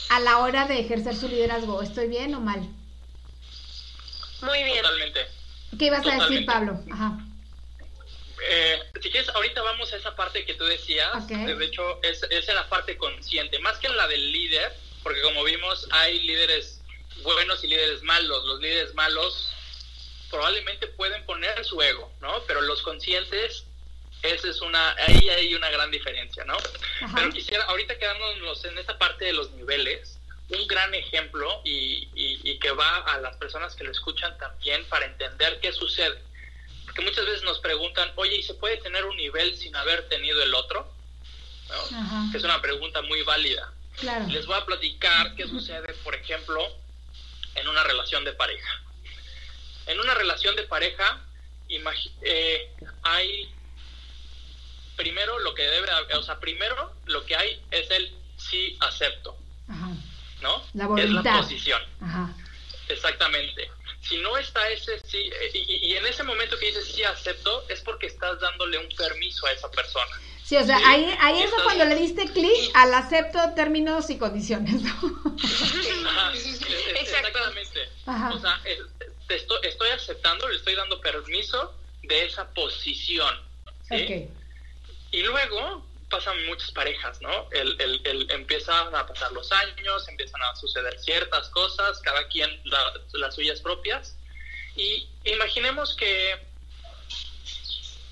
a 0.09 0.21
la 0.21 0.37
hora 0.37 0.65
de 0.65 0.79
ejercer 0.79 1.13
su 1.13 1.27
liderazgo. 1.27 1.81
¿Estoy 1.81 2.07
bien 2.07 2.33
o 2.35 2.39
mal? 2.39 2.61
Muy 4.41 4.63
bien. 4.63 4.81
Totalmente. 4.81 5.27
¿Qué 5.77 5.85
ibas 5.87 6.07
a 6.07 6.23
decir, 6.23 6.45
Pablo? 6.45 6.79
Ajá. 6.89 7.19
Eh, 8.49 8.79
si 9.01 9.09
quieres, 9.11 9.27
ahorita 9.27 9.61
vamos 9.61 9.91
a 9.91 9.97
esa 9.97 10.15
parte 10.15 10.45
que 10.45 10.53
tú 10.53 10.63
decías. 10.63 11.27
De 11.27 11.65
hecho, 11.65 12.01
es, 12.01 12.23
es 12.29 12.47
en 12.47 12.55
la 12.55 12.69
parte 12.69 12.95
consciente, 12.97 13.59
más 13.59 13.77
que 13.79 13.87
en 13.87 13.97
la 13.97 14.07
del 14.07 14.31
líder, 14.31 14.73
porque 15.03 15.21
como 15.21 15.43
vimos, 15.43 15.85
hay 15.91 16.21
líderes 16.21 16.79
buenos 17.23 17.61
y 17.61 17.67
líderes 17.67 18.03
malos. 18.03 18.45
Los 18.45 18.61
líderes 18.61 18.93
malos 18.93 19.49
probablemente 20.29 20.87
pueden 20.87 21.25
poner 21.25 21.65
su 21.65 21.81
ego, 21.81 22.09
¿no? 22.21 22.41
Pero 22.47 22.61
los 22.61 22.81
conscientes 22.83 23.65
esa 24.25 24.49
es 24.49 24.61
una, 24.61 24.95
ahí 25.07 25.29
hay 25.29 25.55
una 25.55 25.69
gran 25.69 25.91
diferencia, 25.91 26.43
¿no? 26.45 26.57
Pero 27.13 27.29
quisiera, 27.31 27.63
ahorita 27.65 27.97
quedándonos 27.97 28.63
en 28.65 28.77
esta 28.77 28.97
parte 28.97 29.25
de 29.25 29.33
los 29.33 29.51
niveles, 29.51 30.19
un 30.49 30.67
gran 30.67 30.93
ejemplo 30.93 31.61
y, 31.63 32.07
y, 32.13 32.59
que 32.59 32.71
va 32.71 32.97
a 32.99 33.19
las 33.19 33.35
personas 33.37 33.75
que 33.75 33.83
lo 33.83 33.91
escuchan 33.91 34.37
también 34.37 34.85
para 34.85 35.05
entender 35.05 35.59
qué 35.59 35.71
sucede. 35.71 36.21
Porque 36.85 37.01
muchas 37.01 37.25
veces 37.25 37.43
nos 37.43 37.59
preguntan, 37.59 38.11
oye, 38.15 38.35
¿y 38.35 38.43
se 38.43 38.53
puede 38.53 38.77
tener 38.77 39.05
un 39.05 39.17
nivel 39.17 39.57
sin 39.57 39.75
haber 39.75 40.07
tenido 40.07 40.41
el 40.43 40.53
otro? 40.53 40.91
Que 42.31 42.37
es 42.37 42.43
una 42.43 42.61
pregunta 42.61 43.01
muy 43.01 43.23
válida. 43.23 43.73
Les 44.29 44.45
voy 44.45 44.55
a 44.55 44.65
platicar 44.65 45.35
qué 45.35 45.47
sucede, 45.47 45.93
por 46.03 46.13
ejemplo, 46.13 46.61
en 47.55 47.67
una 47.67 47.83
relación 47.83 48.23
de 48.23 48.33
pareja. 48.33 48.81
En 49.87 49.99
una 49.99 50.13
relación 50.13 50.55
de 50.55 50.63
pareja, 50.63 51.21
eh, 52.21 52.71
hay 53.03 53.54
primero 54.95 55.39
lo 55.39 55.53
que 55.53 55.63
debe, 55.63 55.87
o 56.17 56.23
sea, 56.23 56.39
primero 56.39 56.93
lo 57.05 57.25
que 57.25 57.35
hay 57.35 57.61
es 57.71 57.89
el 57.91 58.13
sí 58.37 58.77
acepto. 58.79 59.37
¿No? 60.41 60.97
Es 60.97 61.09
la 61.09 61.23
posición. 61.23 61.81
Exactamente. 62.87 63.69
Si 64.01 64.17
no 64.17 64.37
está 64.37 64.69
ese 64.69 64.99
sí, 64.99 65.17
eh, 65.17 65.51
y, 65.53 65.93
en 65.95 66.05
ese 66.05 66.21
momento 66.21 66.59
que 66.59 66.67
dices 66.67 66.91
sí 66.93 67.03
acepto, 67.03 67.65
es 67.69 67.81
porque 67.81 68.05
estás 68.05 68.39
dándole 68.39 68.77
un 68.77 68.87
permiso 68.89 69.47
a 69.47 69.51
esa 69.51 69.71
persona. 69.71 70.11
Sí, 70.43 70.55
o 70.57 70.63
sea, 70.63 70.77
ahí, 70.87 71.11
ahí 71.19 71.41
es 71.41 71.49
cuando 71.63 71.85
le 71.85 71.95
diste 71.95 72.31
clic 72.31 72.69
al 72.75 72.93
acepto 72.93 73.39
términos 73.55 74.11
y 74.11 74.19
condiciones, 74.19 74.79
¿no? 74.83 74.93
exactamente. 77.01 77.89
O 78.05 78.39
sea, 78.39 78.61
estoy, 79.27 79.57
estoy, 79.63 79.89
aceptando, 79.89 80.47
le 80.47 80.57
estoy 80.57 80.75
dando 80.75 81.01
permiso 81.01 81.73
de 82.03 82.27
esa 82.27 82.47
posición. 82.53 83.33
¿sí? 83.89 84.29
Y 85.15 85.23
luego 85.23 85.81
pasan 86.09 86.45
muchas 86.45 86.71
parejas, 86.71 87.21
¿no? 87.21 87.47
El, 87.51 87.79
el, 87.79 88.29
empiezan 88.31 88.93
a 88.93 89.07
pasar 89.07 89.31
los 89.31 89.49
años, 89.49 90.09
empiezan 90.09 90.41
a 90.43 90.53
suceder 90.57 90.99
ciertas 90.99 91.47
cosas, 91.51 92.01
cada 92.01 92.27
quien 92.27 92.61
las 93.13 93.33
suyas 93.33 93.61
propias. 93.61 94.17
Y 94.75 95.07
imaginemos 95.23 95.95
que 95.95 96.37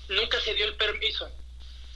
nunca 0.08 0.40
se 0.40 0.54
dio 0.54 0.64
el 0.64 0.76
permiso, 0.76 1.30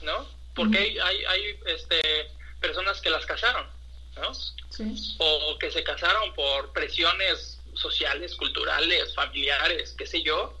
¿no? 0.03 0.29
Porque 0.53 0.77
hay, 0.77 0.99
hay, 0.99 1.25
hay 1.25 1.59
este, 1.65 2.29
personas 2.61 3.01
que 3.01 3.09
las 3.09 3.25
casaron, 3.25 3.67
¿no? 4.15 4.31
Sí. 4.35 5.15
O 5.17 5.57
que 5.57 5.71
se 5.71 5.83
casaron 5.83 6.35
por 6.35 6.71
presiones 6.71 7.59
sociales, 7.73 8.35
culturales, 8.35 9.15
familiares, 9.15 9.95
qué 9.97 10.05
sé 10.05 10.21
yo. 10.21 10.55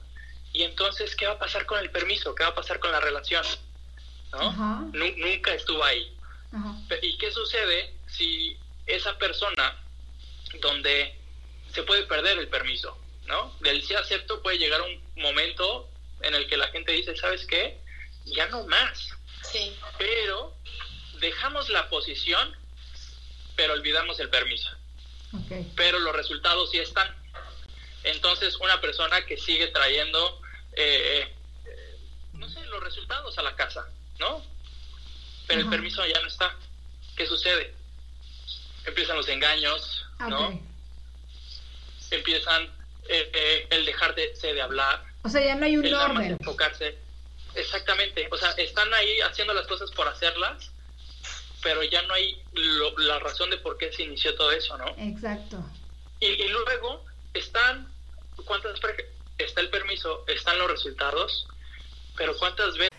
Y 0.53 0.63
entonces, 0.63 1.15
¿qué 1.15 1.27
va 1.27 1.33
a 1.33 1.39
pasar 1.39 1.67
con 1.67 1.77
el 1.77 1.91
permiso? 1.91 2.33
¿Qué 2.33 2.41
va 2.41 2.49
a 2.49 2.55
pasar 2.55 2.79
con 2.79 2.91
la 2.91 2.99
relación? 2.99 3.45
¿No? 4.31 4.91
Nunca 4.93 5.53
estuvo 5.53 5.83
ahí. 5.83 6.15
¿Y 7.01 7.17
qué 7.17 7.31
sucede 7.31 7.93
si 8.07 8.57
esa 8.85 9.17
persona 9.17 9.75
donde 10.61 11.15
se 11.71 11.83
puede 11.83 12.03
perder 12.03 12.39
el 12.39 12.47
permiso, 12.47 12.97
¿no? 13.27 13.55
Del 13.59 13.83
sí 13.83 13.93
acepto 13.93 14.41
puede 14.41 14.57
llegar 14.57 14.81
un 14.81 15.01
momento 15.21 15.89
en 16.21 16.33
el 16.33 16.47
que 16.47 16.57
la 16.57 16.67
gente 16.69 16.91
dice, 16.91 17.15
¿sabes 17.15 17.45
qué? 17.45 17.79
Ya 18.25 18.47
no 18.47 18.63
más. 18.63 19.09
Sí. 19.43 19.75
Pero 19.97 20.55
dejamos 21.19 21.69
la 21.69 21.89
posición, 21.89 22.55
pero 23.55 23.73
olvidamos 23.73 24.19
el 24.19 24.29
permiso. 24.29 24.69
Pero 25.75 25.99
los 25.99 26.15
resultados 26.15 26.71
sí 26.71 26.79
están. 26.79 27.15
Entonces, 28.03 28.55
una 28.57 28.81
persona 28.81 29.25
que 29.25 29.37
sigue 29.37 29.67
trayendo, 29.67 30.41
eh, 30.73 31.27
eh, 31.65 31.97
no 32.33 32.49
sé, 32.49 32.65
los 32.65 32.81
resultados 32.83 33.37
a 33.37 33.43
la 33.43 33.55
casa, 33.55 33.87
¿no? 34.19 34.43
Pero 35.47 35.61
el 35.61 35.69
permiso 35.69 36.05
ya 36.05 36.19
no 36.21 36.27
está. 36.27 36.55
¿Qué 37.15 37.25
sucede? 37.25 37.73
Empiezan 38.85 39.17
los 39.17 39.27
engaños, 39.27 40.05
¿no? 40.27 40.59
Empiezan 42.11 42.63
eh, 43.07 43.29
eh, 43.33 43.67
el 43.71 43.85
dejar 43.85 44.15
de, 44.15 44.31
de 44.41 44.61
hablar. 44.61 45.03
O 45.23 45.29
sea, 45.29 45.43
ya 45.43 45.55
no 45.55 45.65
hay 45.65 45.77
un 45.77 45.93
orden. 45.93 46.37
Enfocarse. 46.39 46.97
Exactamente. 47.55 48.27
O 48.31 48.37
sea, 48.37 48.51
están 48.51 48.93
ahí 48.93 49.19
haciendo 49.21 49.53
las 49.53 49.67
cosas 49.67 49.91
por 49.91 50.07
hacerlas, 50.07 50.71
pero 51.61 51.83
ya 51.83 52.01
no 52.03 52.13
hay 52.13 52.41
la 52.97 53.19
razón 53.19 53.49
de 53.49 53.57
por 53.57 53.77
qué 53.77 53.91
se 53.91 54.03
inició 54.03 54.35
todo 54.35 54.51
eso, 54.51 54.77
¿no? 54.77 54.87
Exacto. 54.97 55.63
Y, 56.19 56.27
y 56.27 56.47
luego 56.49 57.05
están, 57.33 57.91
¿cuántas 58.45 58.79
está 59.37 59.61
el 59.61 59.69
permiso, 59.69 60.25
están 60.27 60.57
los 60.59 60.69
resultados, 60.69 61.47
pero 62.15 62.37
cuántas 62.37 62.73
veces 62.77 62.98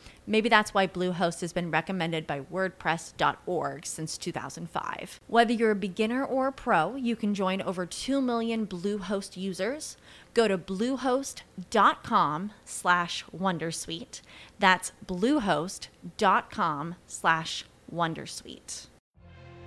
Maybe 0.27 0.49
that's 0.49 0.73
why 0.73 0.87
Bluehost 0.87 1.41
has 1.41 1.51
been 1.51 1.71
recommended 1.71 2.27
by 2.27 2.41
WordPress.org 2.41 3.85
since 3.85 4.17
2005. 4.17 5.19
Whether 5.27 5.53
you're 5.53 5.71
a 5.71 5.75
beginner 5.75 6.23
or 6.23 6.47
a 6.47 6.51
pro, 6.51 6.95
you 6.95 7.15
can 7.15 7.33
join 7.33 7.61
over 7.61 7.85
2 7.85 8.21
million 8.21 8.67
Bluehost 8.67 9.35
users. 9.35 9.97
Go 10.33 10.47
to 10.47 10.57
bluehost.com 10.57 12.51
slash 12.63 13.25
wondersuite. 13.35 14.21
That's 14.59 14.91
bluehost.com 15.05 16.95
slash 17.07 17.65
wondersuite. 17.93 18.87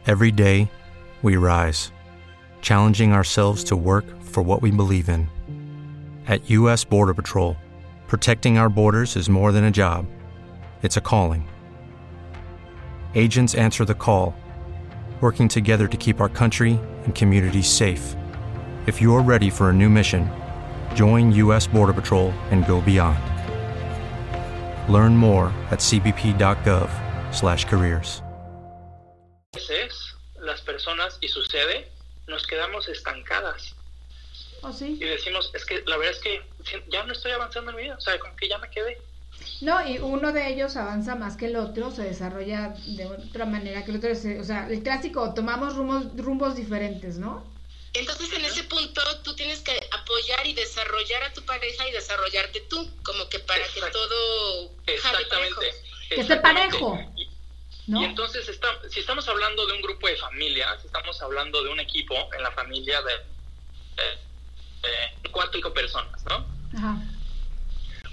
Every 0.06 0.30
day, 0.30 0.70
we 1.22 1.36
rise, 1.36 1.90
challenging 2.60 3.12
ourselves 3.12 3.64
to 3.64 3.76
work 3.76 4.04
for 4.22 4.42
what 4.42 4.62
we 4.62 4.70
believe 4.70 5.08
in. 5.08 5.28
At 6.26 6.48
U.S. 6.50 6.84
Border 6.84 7.14
Patrol, 7.14 7.56
protecting 8.06 8.58
our 8.58 8.68
borders 8.68 9.16
is 9.16 9.28
more 9.28 9.50
than 9.52 9.64
a 9.64 9.70
job, 9.70 10.06
it's 10.85 10.99
a 10.99 11.01
calling. 11.01 11.49
Agents 13.14 13.55
answer 13.55 13.87
the 13.87 13.94
call, 13.94 14.37
working 15.23 15.49
together 15.49 15.88
to 15.88 15.97
keep 15.97 16.20
our 16.20 16.29
country 16.29 16.79
and 17.05 17.14
communities 17.14 17.66
safe. 17.66 18.14
If 18.87 19.01
you're 19.01 19.23
ready 19.23 19.49
for 19.49 19.70
a 19.70 19.73
new 19.73 19.88
mission, 19.88 20.29
join 20.94 21.33
U.S. 21.33 21.66
Border 21.66 21.94
Patrol 21.94 22.33
and 22.51 22.66
go 22.66 22.83
beyond. 22.83 23.18
Learn 24.92 25.16
more 25.16 25.47
at 25.70 25.81
cbp.gov/careers. 25.81 28.20
Las 30.44 30.61
personas 30.61 31.16
y 31.23 31.29
sucede, 31.29 31.90
nos 32.29 32.47
quedamos 32.47 32.87
estancadas. 32.88 33.75
¿Oh, 34.62 34.73
sí? 34.73 34.99
Y 35.01 35.05
decimos, 35.05 35.51
es 35.55 35.64
que 35.64 35.83
la 35.87 35.97
verdad 35.97 36.12
es 36.12 36.20
que 36.20 36.42
ya 36.90 37.03
no 37.05 37.12
estoy 37.12 37.33
avanzando 37.33 37.70
en 37.70 37.79
mi 37.79 37.85
vida, 37.85 37.97
o 37.97 38.01
sea, 38.01 38.18
como 38.18 38.37
que 38.37 38.49
ya 38.49 38.59
me 38.59 38.68
quedé. 38.68 38.99
No, 39.64 39.87
y 39.88 39.96
uno 39.96 40.31
de 40.31 40.46
ellos 40.50 40.77
avanza 40.77 41.14
más 41.14 41.38
que 41.38 41.46
el 41.46 41.57
otro, 41.57 41.90
se 41.90 42.03
desarrolla 42.03 42.74
de 42.85 43.07
otra 43.07 43.46
manera 43.46 43.83
que 43.83 43.92
el 43.92 43.96
otro. 43.96 44.11
O 44.12 44.44
sea, 44.44 44.68
el 44.68 44.83
clásico, 44.83 45.33
tomamos 45.33 45.74
rumbos, 45.74 46.14
rumbos 46.16 46.55
diferentes, 46.55 47.16
¿no? 47.16 47.42
Entonces, 47.94 48.31
en 48.35 48.44
ese 48.44 48.64
punto, 48.64 49.00
tú 49.22 49.35
tienes 49.35 49.61
que 49.61 49.72
apoyar 49.90 50.46
y 50.46 50.53
desarrollar 50.53 51.22
a 51.22 51.33
tu 51.33 51.40
pareja 51.46 51.88
y 51.88 51.92
desarrollarte 51.92 52.61
tú, 52.68 52.90
como 53.03 53.27
que 53.31 53.38
para 53.38 53.64
que 53.68 53.81
todo 53.81 54.70
Exactamente. 54.87 55.74
Que 56.11 56.20
esté 56.20 56.37
parejo. 56.37 56.98
Y, 57.87 58.05
entonces, 58.05 58.46
está, 58.50 58.68
si 58.90 59.00
estamos 59.00 59.27
hablando 59.29 59.66
de 59.66 59.72
un 59.72 59.81
grupo 59.81 60.09
de 60.09 60.16
familia, 60.16 60.77
si 60.81 60.88
estamos 60.88 61.22
hablando 61.22 61.62
de 61.62 61.70
un 61.70 61.81
equipo 61.81 62.14
en 62.37 62.42
la 62.42 62.50
familia 62.50 63.00
de 63.00 63.12
eh, 63.96 65.31
cuatro 65.31 65.53
cinco 65.55 65.72
personas, 65.72 66.22
¿no? 66.27 66.44
Ajá. 66.77 66.98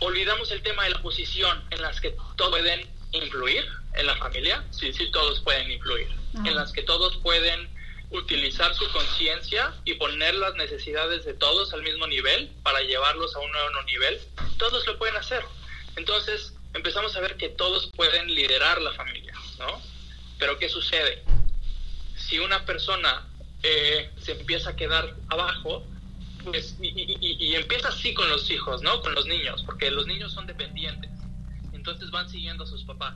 Olvidamos 0.01 0.51
el 0.51 0.63
tema 0.63 0.83
de 0.85 0.89
la 0.89 1.01
posición 1.03 1.63
en 1.69 1.79
las 1.79 2.01
que 2.01 2.15
todos 2.35 2.49
pueden 2.49 2.89
influir 3.11 3.63
en 3.93 4.07
la 4.07 4.15
familia, 4.17 4.65
sí, 4.71 4.91
sí, 4.93 5.11
todos 5.11 5.41
pueden 5.41 5.69
influir, 5.69 6.07
en 6.43 6.55
las 6.55 6.71
que 6.71 6.81
todos 6.81 7.17
pueden 7.17 7.69
utilizar 8.09 8.73
su 8.73 8.91
conciencia 8.91 9.75
y 9.85 9.93
poner 9.93 10.33
las 10.35 10.55
necesidades 10.55 11.23
de 11.23 11.35
todos 11.35 11.71
al 11.73 11.83
mismo 11.83 12.07
nivel 12.07 12.51
para 12.63 12.81
llevarlos 12.81 13.35
a 13.35 13.39
un 13.39 13.51
nuevo 13.51 13.83
nivel, 13.83 14.19
todos 14.57 14.87
lo 14.87 14.97
pueden 14.97 15.17
hacer. 15.17 15.43
Entonces 15.95 16.55
empezamos 16.73 17.15
a 17.15 17.19
ver 17.19 17.37
que 17.37 17.49
todos 17.49 17.91
pueden 17.95 18.33
liderar 18.33 18.81
la 18.81 18.93
familia, 18.93 19.33
¿no? 19.59 19.79
Pero 20.39 20.57
¿qué 20.57 20.67
sucede? 20.67 21.23
Si 22.15 22.39
una 22.39 22.65
persona 22.65 23.27
eh, 23.61 24.09
se 24.19 24.31
empieza 24.31 24.71
a 24.71 24.75
quedar 24.75 25.15
abajo, 25.29 25.85
pues, 26.43 26.75
y, 26.81 27.55
empieza 27.55 27.89
así 27.89 28.13
con 28.13 28.29
los 28.29 28.49
hijos, 28.49 28.81
¿no? 28.81 29.01
Con 29.01 29.13
los 29.13 29.25
niños, 29.25 29.63
porque 29.63 29.91
los 29.91 30.07
niños 30.07 30.33
son 30.33 30.47
dependientes. 30.47 31.11
Entonces 31.73 32.11
van 32.11 32.29
siguiendo 32.29 32.63
a 32.63 32.67
sus 32.67 32.83
papás. 32.83 33.15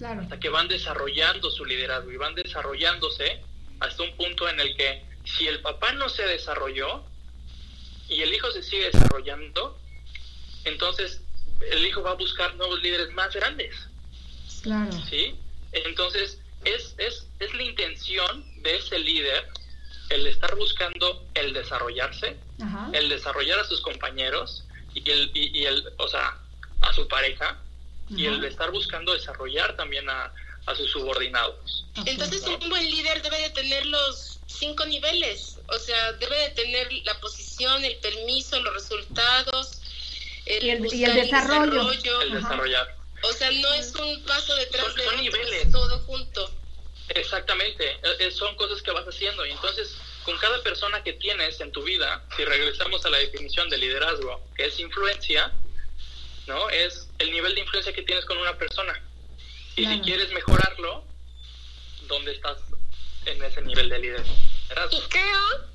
Hasta 0.00 0.40
que 0.40 0.48
van 0.48 0.66
desarrollando 0.66 1.50
su 1.50 1.64
liderazgo 1.64 2.10
y 2.10 2.16
van 2.16 2.34
desarrollándose 2.34 3.40
hasta 3.78 4.02
un 4.02 4.16
punto 4.16 4.48
en 4.48 4.58
el 4.58 4.76
que 4.76 5.04
si 5.24 5.46
el 5.46 5.60
papá 5.60 5.92
no 5.92 6.08
se 6.08 6.24
desarrolló 6.24 7.04
y 8.08 8.20
el 8.22 8.34
hijo 8.34 8.50
se 8.50 8.62
sigue 8.62 8.90
desarrollando, 8.90 9.78
entonces 10.64 11.22
el 11.70 11.86
hijo 11.86 12.02
va 12.02 12.10
a 12.10 12.14
buscar 12.14 12.54
nuevos 12.56 12.82
líderes 12.82 13.12
más 13.12 13.32
grandes. 13.32 13.76
Claro. 14.62 14.92
¿Sí? 15.08 15.36
Entonces 15.70 16.40
es, 16.64 16.94
es, 16.98 17.28
es 17.38 17.54
la 17.54 17.62
intención 17.62 18.44
de 18.62 18.76
ese 18.76 18.98
líder 18.98 19.48
el 20.12 20.26
estar 20.26 20.54
buscando 20.56 21.24
el 21.34 21.52
desarrollarse, 21.52 22.36
el 22.92 23.08
desarrollar 23.08 23.58
a 23.58 23.64
sus 23.64 23.80
compañeros 23.80 24.64
y 24.94 25.10
el, 25.10 25.30
y, 25.34 25.64
el 25.64 25.84
o 25.98 26.08
sea, 26.08 26.38
a 26.80 26.92
su 26.92 27.08
pareja, 27.08 27.58
y 28.10 28.26
el 28.26 28.44
estar 28.44 28.70
buscando 28.70 29.14
desarrollar 29.14 29.74
también 29.76 30.08
a, 30.10 30.32
sus 30.76 30.90
subordinados. 30.92 31.86
Entonces 32.06 32.46
un 32.46 32.68
buen 32.68 32.88
líder 32.88 33.20
debe 33.22 33.38
de 33.40 33.50
tener 33.50 33.84
los 33.86 34.38
cinco 34.46 34.84
niveles, 34.86 35.58
o 35.68 35.78
sea, 35.78 36.12
debe 36.14 36.38
de 36.38 36.50
tener 36.50 36.92
la 37.04 37.18
posición, 37.20 37.84
el 37.84 37.96
permiso, 37.96 38.60
los 38.60 38.74
resultados, 38.74 39.80
el, 40.46 40.64
y 40.64 41.04
el, 41.04 41.14
desarrollo. 41.14 41.90
El 42.22 42.32
desarrollar. 42.32 42.96
O 43.24 43.32
sea, 43.32 43.50
no 43.50 43.72
es 43.74 43.94
un 43.94 44.22
paso 44.24 44.54
detrás 44.56 44.94
de 44.94 45.04
son 45.04 45.16
niveles. 45.20 45.70
todo 45.70 45.98
junto. 46.00 46.50
Exactamente, 47.14 47.98
e, 48.02 48.26
e, 48.26 48.30
son 48.30 48.54
cosas 48.56 48.80
que 48.82 48.90
vas 48.90 49.06
haciendo 49.06 49.44
y 49.44 49.50
entonces 49.50 49.96
con 50.24 50.38
cada 50.38 50.62
persona 50.62 51.02
que 51.02 51.12
tienes 51.14 51.60
en 51.60 51.72
tu 51.72 51.82
vida, 51.82 52.24
si 52.36 52.44
regresamos 52.44 53.04
a 53.04 53.10
la 53.10 53.18
definición 53.18 53.68
de 53.68 53.78
liderazgo, 53.78 54.42
que 54.56 54.66
es 54.66 54.78
influencia, 54.78 55.52
¿no? 56.46 56.70
Es 56.70 57.08
el 57.18 57.30
nivel 57.32 57.54
de 57.54 57.62
influencia 57.62 57.92
que 57.92 58.02
tienes 58.02 58.24
con 58.24 58.38
una 58.38 58.56
persona. 58.56 59.00
Y 59.76 59.86
si 59.86 60.00
quieres 60.00 60.30
mejorarlo, 60.32 61.04
¿dónde 62.02 62.32
estás 62.32 62.58
en 63.26 63.42
ese 63.42 63.62
nivel 63.62 63.88
de 63.88 63.98
liderazgo? 63.98 64.96
Y 64.96 65.00
creo, 65.08 65.66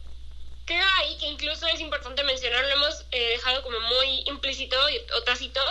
creo 0.65 0.85
ahí 0.97 1.17
que 1.17 1.27
incluso 1.27 1.67
es 1.67 1.79
importante 1.79 2.23
mencionarlo, 2.23 2.69
hemos 2.69 3.05
eh, 3.11 3.29
dejado 3.29 3.63
como 3.63 3.79
muy 3.79 4.23
implícito 4.27 4.77
o 5.15 5.23
tácito, 5.23 5.61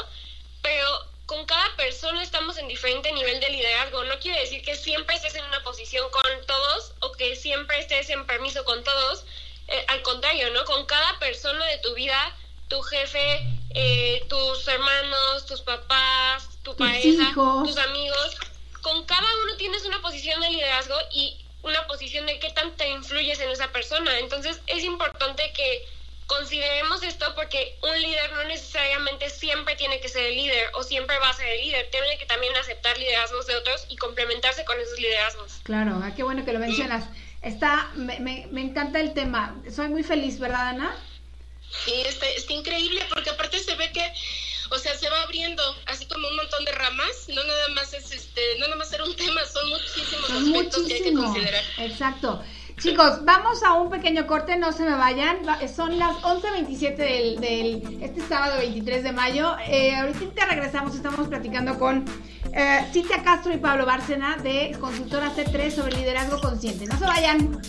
pero 0.62 1.15
con 1.26 1.44
cada 1.44 1.76
persona 1.76 2.22
estamos 2.22 2.56
en 2.56 2.68
diferente 2.68 3.12
nivel 3.12 3.40
de 3.40 3.50
liderazgo. 3.50 4.04
No 4.04 4.18
quiere 4.20 4.40
decir 4.40 4.62
que 4.62 4.76
siempre 4.76 5.16
estés 5.16 5.34
en 5.34 5.44
una 5.44 5.62
posición 5.62 6.08
con 6.10 6.46
todos 6.46 6.92
o 7.00 7.12
que 7.12 7.36
siempre 7.36 7.80
estés 7.80 8.08
en 8.10 8.24
permiso 8.26 8.64
con 8.64 8.82
todos. 8.84 9.24
Eh, 9.68 9.84
al 9.88 10.02
contrario, 10.02 10.50
¿no? 10.50 10.64
Con 10.64 10.86
cada 10.86 11.18
persona 11.18 11.64
de 11.66 11.78
tu 11.78 11.94
vida, 11.94 12.36
tu 12.68 12.80
jefe, 12.82 13.44
eh, 13.74 14.24
tus 14.28 14.68
hermanos, 14.68 15.46
tus 15.46 15.60
papás, 15.62 16.48
tu 16.62 16.76
pareja, 16.76 17.32
tus 17.34 17.76
amigos, 17.76 18.36
con 18.80 19.04
cada 19.04 19.26
uno 19.42 19.56
tienes 19.56 19.84
una 19.84 20.00
posición 20.00 20.40
de 20.40 20.50
liderazgo 20.50 20.94
y 21.10 21.44
una 21.62 21.86
posición 21.88 22.26
de 22.26 22.38
qué 22.38 22.50
tanto 22.50 22.84
influyes 22.84 23.40
en 23.40 23.50
esa 23.50 23.72
persona. 23.72 24.18
Entonces 24.20 24.60
es 24.68 24.84
importante 24.84 25.52
que 25.52 25.84
consideremos 26.26 27.02
esto 27.02 27.26
porque 27.34 27.78
un 27.82 28.02
líder 28.02 28.32
no 28.32 28.44
necesariamente 28.44 29.30
siempre 29.30 29.76
tiene 29.76 30.00
que 30.00 30.08
ser 30.08 30.24
el 30.24 30.36
líder 30.36 30.70
o 30.74 30.82
siempre 30.82 31.18
va 31.18 31.30
a 31.30 31.34
ser 31.34 31.46
el 31.46 31.60
líder, 31.60 31.88
tiene 31.90 32.18
que 32.18 32.26
también 32.26 32.54
aceptar 32.56 32.96
liderazgos 32.98 33.46
de 33.46 33.56
otros 33.56 33.86
y 33.88 33.96
complementarse 33.96 34.64
con 34.64 34.78
esos 34.80 34.98
liderazgos. 34.98 35.60
Claro, 35.62 36.00
ah, 36.02 36.12
qué 36.14 36.22
bueno 36.22 36.44
que 36.44 36.52
lo 36.52 36.58
mencionas. 36.58 37.04
Está, 37.42 37.90
me, 37.94 38.18
me, 38.18 38.48
me, 38.50 38.62
encanta 38.62 39.00
el 39.00 39.14
tema. 39.14 39.54
Soy 39.74 39.88
muy 39.88 40.02
feliz, 40.02 40.38
¿verdad, 40.38 40.68
Ana? 40.68 40.96
Sí, 41.84 41.92
está, 42.06 42.26
está 42.28 42.52
increíble 42.52 43.04
porque 43.10 43.30
aparte 43.30 43.58
se 43.60 43.74
ve 43.76 43.92
que 43.92 44.02
o 44.70 44.78
sea, 44.78 44.96
se 44.96 45.08
va 45.08 45.22
abriendo 45.22 45.62
así 45.86 46.06
como 46.06 46.26
un 46.26 46.36
montón 46.36 46.64
de 46.64 46.72
ramas, 46.72 47.28
no 47.28 47.42
nada 47.42 47.68
más 47.74 47.92
es 47.92 48.10
este, 48.10 48.40
no 48.58 48.66
nada 48.66 48.76
más 48.76 48.92
era 48.92 49.04
un 49.04 49.14
tema, 49.16 49.44
son 49.44 49.68
muchísimos 49.68 50.30
aspectos 50.30 50.86
que 50.86 50.94
hay 50.94 51.02
que 51.02 51.12
considerar. 51.12 51.64
Exacto. 51.78 52.42
Chicos, 52.78 53.24
vamos 53.24 53.62
a 53.62 53.72
un 53.72 53.88
pequeño 53.88 54.26
corte, 54.26 54.58
no 54.58 54.70
se 54.70 54.82
me 54.82 54.94
vayan. 54.96 55.38
Son 55.74 55.98
las 55.98 56.14
11.27 56.16 56.96
del, 56.96 57.40
del 57.40 58.02
este 58.02 58.20
sábado 58.20 58.58
23 58.58 59.02
de 59.02 59.12
mayo. 59.12 59.56
Eh, 59.66 59.96
ahorita 59.96 60.44
regresamos, 60.44 60.94
estamos 60.94 61.26
platicando 61.26 61.78
con 61.78 62.04
eh, 62.52 62.86
Cintia 62.92 63.22
Castro 63.22 63.54
y 63.54 63.56
Pablo 63.56 63.86
Bárcena 63.86 64.36
de 64.36 64.76
Consultora 64.78 65.32
C3 65.34 65.70
sobre 65.70 65.96
liderazgo 65.96 66.38
consciente. 66.38 66.84
No 66.86 66.98
se 66.98 67.06
vayan. 67.06 67.62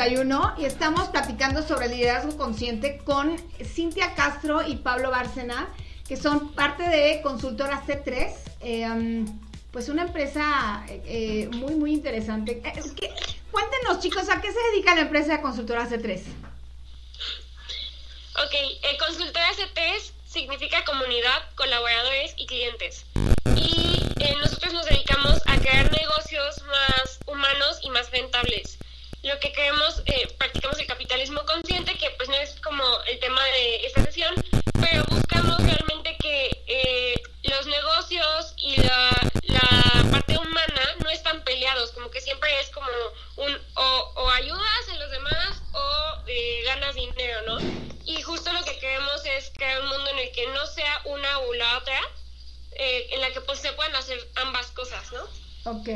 Las 0.00 0.08
11.31 0.08 0.54
y 0.58 0.64
estamos 0.64 1.08
platicando 1.08 1.62
sobre 1.62 1.88
liderazgo 1.88 2.36
consciente 2.36 2.98
con 3.04 3.36
Cintia 3.62 4.14
Castro 4.14 4.66
y 4.66 4.76
Pablo 4.76 5.10
Bárcena, 5.10 5.68
que 6.08 6.16
son 6.16 6.52
parte 6.54 6.82
de 6.84 7.20
Consultora 7.22 7.82
C3. 7.86 8.32
Eh, 8.62 8.88
um, 8.88 9.40
pues 9.70 9.88
una 9.88 10.02
empresa 10.02 10.84
eh, 10.88 11.48
muy, 11.52 11.74
muy 11.74 11.92
interesante. 11.92 12.62
Eh, 12.64 13.14
cuéntenos, 13.52 14.00
chicos, 14.00 14.28
¿a 14.30 14.40
qué 14.40 14.50
se 14.50 14.58
dedica 14.72 14.94
la 14.94 15.02
empresa 15.02 15.36
de 15.36 15.42
Consultora 15.42 15.88
C3? 15.88 16.20
Ok, 18.36 18.98
Consultora 18.98 19.50
C3 19.52 20.12
significa 20.26 20.84
comunidad, 20.84 21.42
colaboradores 21.56 22.34
y 22.38 22.46
clientes. 22.46 23.04
Y 23.54 24.02
nosotros 24.40 24.72
nos 24.72 24.86
dedicamos 24.86 25.40
a 25.46 25.58
crear 25.58 25.92
negocios 25.92 26.62
más 26.64 27.18
humanos 27.26 27.78
y 27.82 27.90
más 27.90 28.10
rentables. 28.10 28.78
Lo 29.22 29.38
que 29.38 29.52
queremos, 29.52 30.02
eh, 30.06 30.34
practicamos 30.38 30.78
el 30.78 30.86
capitalismo 30.86 31.44
consciente, 31.44 31.94
que 31.98 32.08
pues 32.12 32.30
no 32.30 32.36
es 32.36 32.58
como 32.62 32.82
el 33.06 33.18
tema 33.18 33.44
de 33.44 33.84
esta 33.84 34.02
sesión, 34.04 34.34
pero 34.80 35.04
buscamos 35.10 35.62
realmente 35.62 36.16
que 36.18 36.64
eh, 36.66 37.22
los 37.42 37.66
negocios 37.66 38.54
y 38.56 38.76
la, 38.76 39.10
parte 40.10 40.38
humana 40.38 40.82
no 41.04 41.10
están 41.10 41.44
peleados, 41.44 41.90
como 41.90 42.10
que 42.10 42.22
siempre 42.22 42.48
es 42.60 42.70
como 42.70 42.88
un 43.36 43.58
o, 43.74 44.12
o 44.16 44.30
ayudas 44.30 44.88
a 44.90 44.94
los 44.94 45.10
demás 45.10 45.62
o 45.74 46.22
eh, 46.26 46.62
ganas 46.64 46.94
dinero, 46.94 47.42
¿no? 47.46 47.58
Y 48.06 48.22
justo 48.22 48.50
lo 48.54 48.64
que 48.64 48.78
queremos 48.78 49.22
es 49.26 49.52
crear 49.54 49.82
un 49.82 49.88
mundo 49.88 50.10
en 50.12 50.18
el 50.18 50.32
que 50.32 50.46
no 50.46 50.66
sea 50.66 51.02
una 51.04 51.40
u 51.40 51.52
la 51.52 51.76
otra, 51.76 52.00
en 52.72 53.20
la 53.20 53.30
que 53.32 53.42
pues 53.42 53.58
se 53.58 53.70
puedan 53.74 53.94
hacer 53.96 54.18
ambas 54.36 54.68
cosas, 54.68 55.04
¿no? 55.12 55.70
Ok. 55.70 55.88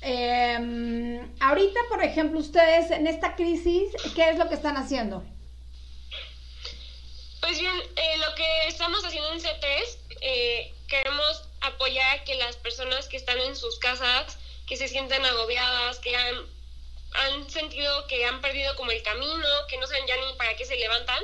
Eh, 0.00 1.20
ahorita, 1.40 1.80
por 1.88 2.02
ejemplo, 2.02 2.38
ustedes 2.38 2.90
en 2.90 3.06
esta 3.06 3.34
crisis, 3.34 3.92
¿qué 4.18 4.30
es 4.30 4.36
lo 4.36 4.48
que 4.48 4.56
están 4.56 4.76
haciendo? 4.76 5.22
Pues 7.40 7.60
bien, 7.60 7.76
eh, 7.94 8.16
lo 8.16 8.34
que 8.34 8.66
estamos 8.66 9.04
haciendo 9.04 9.32
en 9.32 9.40
C3, 9.40 9.96
eh, 10.20 10.74
queremos 10.88 11.44
apoyar 11.60 12.18
a 12.18 12.24
que 12.24 12.34
las 12.34 12.56
personas 12.56 13.06
que 13.06 13.16
están 13.16 13.38
en 13.38 13.54
sus 13.54 13.78
casas, 13.78 14.36
que 14.66 14.76
se 14.76 14.88
sienten 14.88 15.24
agobiadas, 15.24 16.00
que 16.00 16.16
han, 16.16 16.34
han 17.12 17.48
sentido 17.48 18.08
que 18.08 18.24
han 18.24 18.40
perdido 18.40 18.74
como 18.74 18.90
el 18.90 19.04
camino, 19.04 19.46
que 19.68 19.78
no 19.78 19.86
saben 19.86 20.08
ya 20.08 20.16
ni 20.16 20.32
para 20.36 20.56
qué 20.56 20.64
se 20.64 20.76
levantan, 20.76 21.22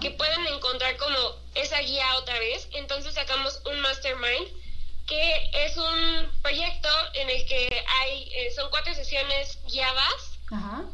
que 0.00 0.12
puedan 0.12 0.46
encontrar 0.46 0.96
como 0.96 1.34
esa 1.56 1.80
guía 1.80 2.18
otra 2.18 2.38
vez. 2.38 2.68
Entonces 2.72 3.14
sacamos 3.14 3.60
un 3.66 3.80
mastermind 3.80 4.46
que 5.08 5.50
es 5.54 5.76
un 5.76 6.30
proyecto 6.42 6.88
en 7.14 7.30
el 7.30 7.46
que 7.46 7.84
hay, 7.88 8.30
eh, 8.32 8.52
son 8.54 8.70
cuatro 8.70 8.94
sesiones 8.94 9.58
guiadas 9.66 10.38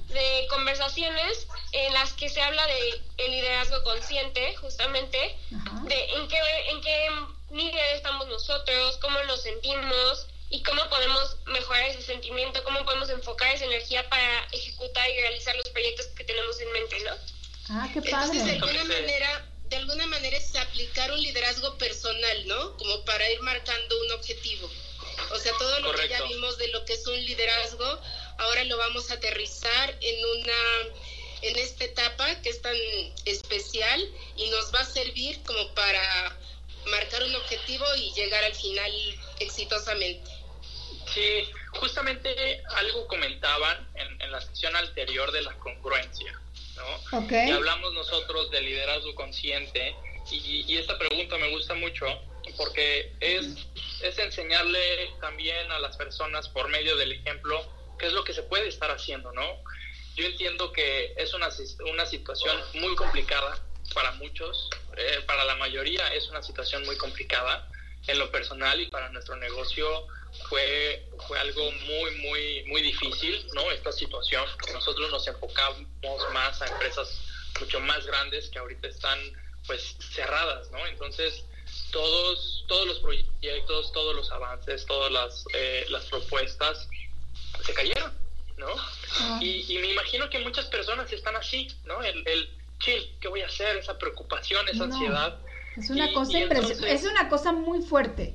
de 0.09 0.47
conversaciones 0.51 1.47
en 1.73 1.93
las 1.93 2.13
que 2.15 2.29
se 2.29 2.43
habla 2.43 2.67
de 2.67 3.03
el 3.19 3.31
liderazgo 3.31 3.83
consciente, 3.85 4.55
justamente, 4.57 5.37
de 5.85 6.05
en 6.17 6.29
qué, 6.29 6.39
en 6.71 6.81
qué 6.81 7.11
nivel 7.51 7.95
estamos 7.95 8.27
nosotros, 8.29 8.97
cómo 8.99 9.23
nos 9.25 9.43
sentimos 9.43 10.27
y 10.51 10.63
cómo 10.63 10.89
podemos 10.89 11.37
mejorar 11.47 11.85
ese 11.85 12.03
sentimiento, 12.03 12.65
cómo 12.65 12.85
podemos 12.85 13.11
enfocar 13.11 13.55
esa 13.55 13.65
energía 13.65 14.09
para 14.09 14.45
ejecutar 14.51 15.09
y 15.11 15.21
realizar 15.21 15.55
los 15.57 15.69
proyectos 15.71 16.07
que 16.09 16.25
tenemos 16.25 16.61
en 16.61 16.73
mente, 16.73 17.01
¿no? 17.05 17.13
Ah, 17.71 17.89
qué 17.93 18.03
padre. 18.03 18.43
de 18.43 18.53
alguna 18.53 18.85
manera 18.85 19.51
de 19.69 19.77
alguna 19.77 20.07
manera 20.07 20.37
es 20.37 20.55
aplicar 20.57 21.11
un 21.11 21.21
liderazgo 21.21 21.77
personal, 21.79 22.47
¿no? 22.47 22.77
Como 22.77 23.05
para 23.05 23.29
ir 23.31 23.41
marcando 23.41 24.01
un 24.03 24.13
objetivo. 24.13 24.71
O 25.31 25.39
sea, 25.39 25.53
todo 25.59 25.81
lo 25.81 25.93
que 25.95 26.09
ya 26.09 26.23
vimos 26.25 26.59
de 26.59 26.69
lo 26.69 26.85
que 26.85 26.93
es 26.93 27.04
un 27.15 27.25
liderazgo, 27.25 28.01
ahora 28.39 28.65
lo 28.65 28.77
vamos 28.77 29.11
a 29.11 29.15
aterrizar 29.15 29.97
en 30.01 30.25
una 30.25 30.59
en 31.43 31.59
esta 31.59 31.85
etapa 31.85 32.41
que 32.41 32.49
es 32.49 32.63
tan 32.63 32.77
especial 33.27 34.09
y 34.37 34.49
nos 34.49 34.75
va 34.75 34.81
a 34.81 34.85
servir 34.85 35.43
como 35.43 35.75
para 35.75 36.39
marcar 36.87 37.23
un 37.23 37.35
objetivo 37.37 37.85
y 37.97 38.13
llegar 38.15 38.43
al 38.45 38.55
final 38.55 38.93
exitosamente. 39.41 40.31
Sí, 41.13 41.45
justamente 41.75 42.63
algo 42.77 43.07
comentaban 43.07 43.89
en, 43.95 44.23
en 44.23 44.33
la 44.33 44.41
sesión 44.41 44.75
anterior 44.75 45.31
de 45.33 45.43
la 45.43 45.53
congruencia. 45.59 46.41
¿no? 46.77 47.27
Y 47.31 47.51
hablamos 47.51 47.93
nosotros 47.93 48.51
de 48.51 48.63
liderazgo 48.63 49.15
consciente 49.15 49.95
y, 50.31 50.77
esta 50.77 50.99
pregunta 50.99 51.37
me 51.37 51.51
gusta 51.51 51.75
mucho 51.75 52.07
porque 52.53 53.13
es, 53.21 53.47
es 54.03 54.19
enseñarle 54.19 55.11
también 55.21 55.71
a 55.73 55.79
las 55.79 55.97
personas 55.97 56.49
por 56.49 56.69
medio 56.69 56.97
del 56.97 57.13
ejemplo 57.13 57.65
qué 57.99 58.07
es 58.07 58.13
lo 58.13 58.25
que 58.25 58.33
se 58.33 58.43
puede 58.43 58.69
estar 58.69 58.91
haciendo, 58.91 59.33
¿no? 59.33 59.63
Yo 60.17 60.27
entiendo 60.27 60.73
que 60.73 61.15
es 61.17 61.35
una, 61.35 61.49
una 61.91 62.07
situación 62.07 62.57
muy 62.75 62.95
complicada 62.95 63.59
para 63.93 64.13
muchos, 64.13 64.71
eh, 64.97 65.21
para 65.27 65.45
la 65.45 65.57
mayoría 65.57 66.07
es 66.15 66.29
una 66.29 66.43
situación 66.43 66.85
muy 66.85 66.97
complicada 66.97 67.69
en 68.07 68.19
lo 68.19 68.31
personal 68.31 68.81
y 68.81 68.87
para 68.89 69.09
nuestro 69.09 69.37
negocio 69.37 70.07
fue, 70.49 71.09
fue 71.27 71.39
algo 71.39 71.71
muy, 71.71 72.11
muy, 72.17 72.65
muy 72.65 72.83
difícil, 72.83 73.47
¿no? 73.55 73.71
Esta 73.71 73.93
situación. 73.93 74.45
Nosotros 74.73 75.11
nos 75.11 75.27
enfocamos 75.27 75.87
más 76.33 76.61
a 76.61 76.67
empresas 76.67 77.19
mucho 77.61 77.81
más 77.81 78.05
grandes 78.07 78.49
que 78.51 78.59
ahorita 78.59 78.89
están, 78.89 79.19
pues, 79.67 79.97
cerradas, 80.13 80.71
¿no? 80.71 80.87
Entonces, 80.87 81.45
todos, 81.95 82.65
todos 82.69 82.87
los 82.87 82.99
proyectos, 82.99 83.93
todos 83.93 84.17
los 84.17 84.31
avances, 84.33 84.85
todas 84.85 85.11
las, 85.13 85.45
eh, 85.55 85.87
las 85.89 86.05
propuestas 86.07 86.89
se 87.65 87.73
cayeron, 87.73 88.13
¿no? 88.59 88.67
y, 89.41 89.65
y, 89.73 89.79
me 89.79 89.93
imagino 89.93 90.29
que 90.29 90.41
muchas 90.41 90.67
personas 90.67 91.11
están 91.13 91.37
así, 91.37 91.69
¿no? 91.87 92.03
El, 92.03 92.27
el 92.27 92.51
chill, 92.81 93.17
¿qué 93.21 93.29
voy 93.29 93.43
a 93.43 93.47
hacer? 93.47 93.77
Esa 93.77 93.97
preocupación, 93.97 94.69
esa 94.69 94.85
ansiedad. 94.85 95.39
Es 95.77 95.89
una 95.89 96.13
cosa 96.13 96.39
es 96.39 97.05
una 97.05 97.29
cosa 97.29 97.53
muy 97.53 97.81
fuerte 97.81 98.35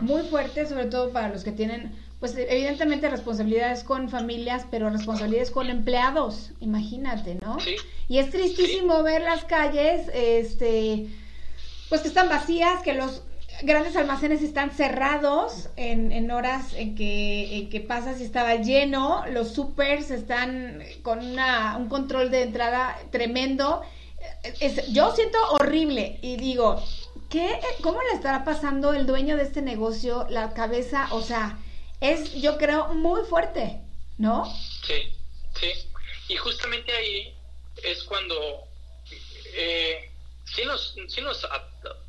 muy 0.00 0.22
fuerte, 0.22 0.66
sobre 0.66 0.86
todo 0.86 1.10
para 1.10 1.28
los 1.28 1.44
que 1.44 1.52
tienen, 1.52 1.92
pues 2.20 2.36
evidentemente 2.36 3.08
responsabilidades 3.08 3.82
con 3.84 4.08
familias, 4.08 4.66
pero 4.70 4.90
responsabilidades 4.90 5.50
con 5.50 5.70
empleados, 5.70 6.50
imagínate, 6.60 7.36
¿no? 7.36 7.58
Y 8.08 8.18
es 8.18 8.30
tristísimo 8.30 9.02
ver 9.02 9.22
las 9.22 9.44
calles, 9.44 10.08
este, 10.14 11.06
pues 11.88 12.02
que 12.02 12.08
están 12.08 12.28
vacías, 12.28 12.82
que 12.82 12.94
los 12.94 13.22
grandes 13.62 13.96
almacenes 13.96 14.42
están 14.42 14.70
cerrados 14.70 15.68
en, 15.76 16.12
en 16.12 16.30
horas 16.30 16.74
en 16.74 16.94
que, 16.94 17.56
en 17.56 17.70
que 17.70 17.80
pasas 17.80 18.20
y 18.20 18.24
estaba 18.24 18.54
lleno, 18.56 19.24
los 19.30 19.52
supers 19.52 20.10
están 20.10 20.82
con 21.02 21.24
una, 21.24 21.76
un 21.76 21.88
control 21.88 22.30
de 22.30 22.42
entrada 22.42 22.98
tremendo. 23.10 23.82
yo 24.90 25.14
siento 25.14 25.38
horrible 25.52 26.18
y 26.22 26.36
digo, 26.36 26.82
¿qué, 27.28 27.58
¿cómo 27.82 28.00
le 28.02 28.10
estará 28.10 28.44
pasando 28.44 28.92
el 28.92 29.06
dueño 29.06 29.36
de 29.36 29.42
este 29.42 29.62
negocio 29.62 30.26
la 30.30 30.54
cabeza? 30.54 31.08
O 31.10 31.22
sea, 31.22 31.58
es, 32.00 32.34
yo 32.34 32.58
creo, 32.58 32.94
muy 32.94 33.22
fuerte, 33.22 33.80
¿no? 34.18 34.44
Sí, 34.86 35.12
sí. 35.58 35.68
Y 36.28 36.36
justamente 36.36 36.92
ahí 36.92 37.34
es 37.82 38.04
cuando 38.04 38.34
eh, 39.54 40.07
sí, 40.54 40.64
nos, 40.64 40.94
sí 41.08 41.20
nos 41.20 41.46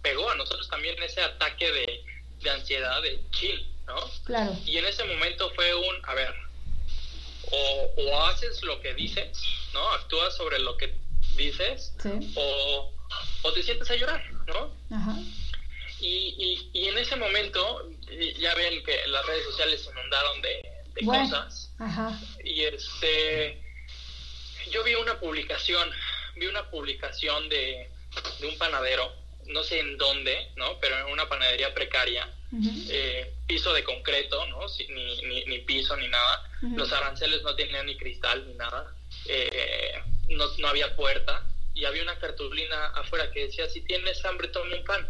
pegó 0.01 0.29
a 0.29 0.35
nosotros 0.35 0.67
también 0.69 1.01
ese 1.01 1.21
ataque 1.21 1.71
de, 1.71 2.05
de 2.41 2.49
ansiedad, 2.49 3.01
de 3.01 3.19
chill, 3.31 3.71
¿no? 3.85 3.95
Claro. 4.25 4.55
Y 4.65 4.77
en 4.77 4.85
ese 4.85 5.03
momento 5.05 5.51
fue 5.55 5.73
un, 5.73 5.95
a 6.03 6.13
ver, 6.13 6.33
o, 7.51 7.93
o 7.97 8.25
haces 8.25 8.61
lo 8.63 8.81
que 8.81 8.93
dices, 8.93 9.41
¿no? 9.73 9.91
Actúas 9.91 10.35
sobre 10.35 10.59
lo 10.59 10.77
que 10.77 10.93
dices, 11.35 11.93
sí. 12.01 12.33
o 12.35 12.93
o 13.43 13.53
te 13.53 13.63
sientes 13.63 13.89
a 13.89 13.95
llorar, 13.95 14.23
¿no? 14.47 14.75
Ajá. 14.91 15.15
Y, 16.01 16.69
y, 16.73 16.87
en 16.87 16.97
ese 16.97 17.15
momento, 17.17 17.89
ya 18.37 18.55
ven 18.55 18.83
que 18.83 19.07
las 19.07 19.25
redes 19.25 19.43
sociales 19.45 19.83
se 19.83 19.91
inundaron 19.91 20.41
de, 20.41 21.05
cosas. 21.05 21.73
Ajá. 21.79 22.19
Y 22.43 22.63
este, 22.63 23.61
yo 24.71 24.83
vi 24.83 24.95
una 24.95 25.19
publicación, 25.19 25.89
vi 26.35 26.47
una 26.47 26.69
publicación 26.69 27.49
de, 27.49 27.89
de 28.39 28.47
un 28.47 28.57
panadero, 28.57 29.11
no 29.47 29.63
sé 29.63 29.79
en 29.79 29.97
dónde, 29.97 30.51
¿no? 30.55 30.79
Pero 30.79 30.97
en 30.99 31.11
una 31.11 31.27
panadería 31.27 31.73
precaria, 31.73 32.29
eh, 32.89 33.33
piso 33.47 33.73
de 33.73 33.83
concreto, 33.83 34.45
¿no? 34.47 34.59
Ni, 34.89 35.21
ni, 35.23 35.45
ni 35.45 35.59
piso 35.59 35.95
ni 35.97 36.07
nada. 36.07 36.49
Los 36.75 36.91
aranceles 36.91 37.41
no 37.43 37.55
tenían 37.55 37.85
ni 37.85 37.97
cristal 37.97 38.47
ni 38.47 38.53
nada. 38.53 38.93
Eh, 39.25 39.93
no, 40.29 40.45
no 40.57 40.67
había 40.67 40.95
puerta 40.95 41.43
y 41.73 41.85
había 41.85 42.03
una 42.03 42.19
cartulina 42.19 42.87
afuera 42.87 43.31
que 43.31 43.47
decía, 43.47 43.67
si 43.69 43.81
tienes 43.81 44.23
hambre, 44.25 44.49
toma 44.49 44.75
un 44.75 44.83
pan. 44.83 45.09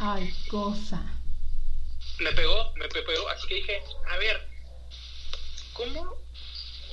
Ay, 0.00 0.34
cosa. 0.48 1.02
Me 2.18 2.32
pegó, 2.32 2.72
me 2.76 2.88
pegó, 2.88 3.28
así 3.28 3.46
que 3.46 3.54
dije, 3.56 3.82
a 4.08 4.16
ver, 4.16 4.48
¿cómo 5.74 6.16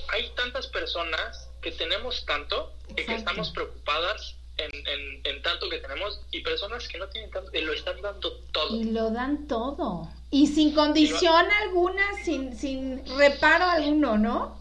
hay 0.08 0.30
tantas 0.36 0.66
personas 0.66 1.48
que 1.62 1.72
tenemos 1.72 2.24
tanto 2.26 2.76
y 2.90 3.04
que 3.04 3.14
estamos 3.14 3.50
preocupadas 3.50 4.36
en, 4.56 5.20
en, 5.24 5.42
tanto 5.42 5.68
que 5.68 5.78
tenemos 5.78 6.20
y 6.30 6.40
personas 6.42 6.86
que 6.88 6.98
no 6.98 7.08
tienen 7.08 7.30
tanto 7.30 7.50
y 7.52 7.62
lo 7.62 7.72
están 7.72 8.00
dando 8.00 8.32
todo? 8.52 8.76
Y 8.76 8.84
lo 8.84 9.10
dan 9.10 9.46
todo. 9.48 10.08
Y 10.30 10.46
sin 10.46 10.74
condición 10.74 11.46
alguna, 11.62 12.04
sin, 12.24 12.56
sin 12.56 13.04
reparo 13.16 13.64
alguno, 13.64 14.16
¿no? 14.16 14.60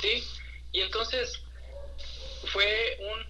Sí, 0.00 0.22
y 0.72 0.80
entonces 0.80 1.40
fue 2.52 2.98
un, 3.00 3.26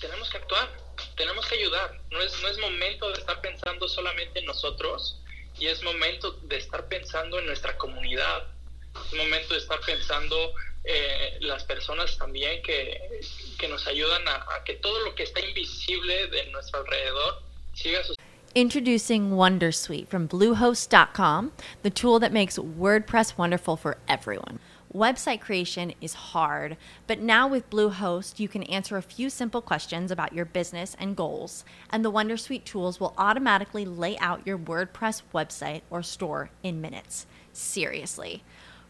tenemos 0.00 0.28
que 0.30 0.38
actuar, 0.38 0.68
tenemos 1.16 1.46
que 1.46 1.56
ayudar, 1.56 2.00
no 2.10 2.20
es, 2.20 2.40
no 2.42 2.48
es 2.48 2.58
momento 2.58 3.08
de 3.10 3.18
estar 3.18 3.40
pensando 3.40 3.88
solamente 3.88 4.40
en 4.40 4.46
nosotros 4.46 5.20
y 5.58 5.66
es 5.66 5.82
momento 5.82 6.32
de 6.32 6.56
estar 6.56 6.86
pensando 6.88 7.38
en 7.38 7.46
nuestra 7.46 7.76
comunidad, 7.76 8.46
es 9.06 9.14
momento 9.14 9.54
de 9.54 9.60
estar 9.60 9.80
pensando 9.80 10.54
eh, 10.84 11.38
las 11.40 11.64
personas 11.64 12.16
también 12.18 12.62
que, 12.62 13.20
que 13.58 13.68
nos 13.68 13.86
ayudan 13.86 14.26
a, 14.28 14.36
a 14.54 14.64
que 14.64 14.74
todo 14.74 15.04
lo 15.04 15.14
que 15.14 15.24
está 15.24 15.40
invisible 15.40 16.28
de 16.28 16.50
nuestro 16.50 16.80
alrededor 16.80 17.42
siga 17.74 18.02
su 18.04 18.14
Introducing 18.54 19.32
Wondersuite 19.32 20.08
from 20.08 20.26
Bluehost.com, 20.26 21.52
the 21.82 21.90
tool 21.90 22.18
that 22.18 22.32
makes 22.32 22.58
WordPress 22.58 23.36
wonderful 23.36 23.76
for 23.76 23.98
everyone. 24.08 24.58
Website 24.92 25.42
creation 25.42 25.92
is 26.00 26.14
hard, 26.14 26.78
but 27.06 27.20
now 27.20 27.46
with 27.46 27.68
Bluehost, 27.68 28.40
you 28.40 28.48
can 28.48 28.62
answer 28.64 28.96
a 28.96 29.02
few 29.02 29.28
simple 29.28 29.60
questions 29.60 30.10
about 30.10 30.32
your 30.32 30.46
business 30.46 30.96
and 30.98 31.14
goals, 31.14 31.62
and 31.90 32.02
the 32.02 32.10
Wondersuite 32.10 32.64
tools 32.64 32.98
will 32.98 33.12
automatically 33.18 33.84
lay 33.84 34.16
out 34.18 34.46
your 34.46 34.58
WordPress 34.58 35.22
website 35.34 35.82
or 35.90 36.02
store 36.02 36.48
in 36.62 36.80
minutes. 36.80 37.26
Seriously. 37.52 38.42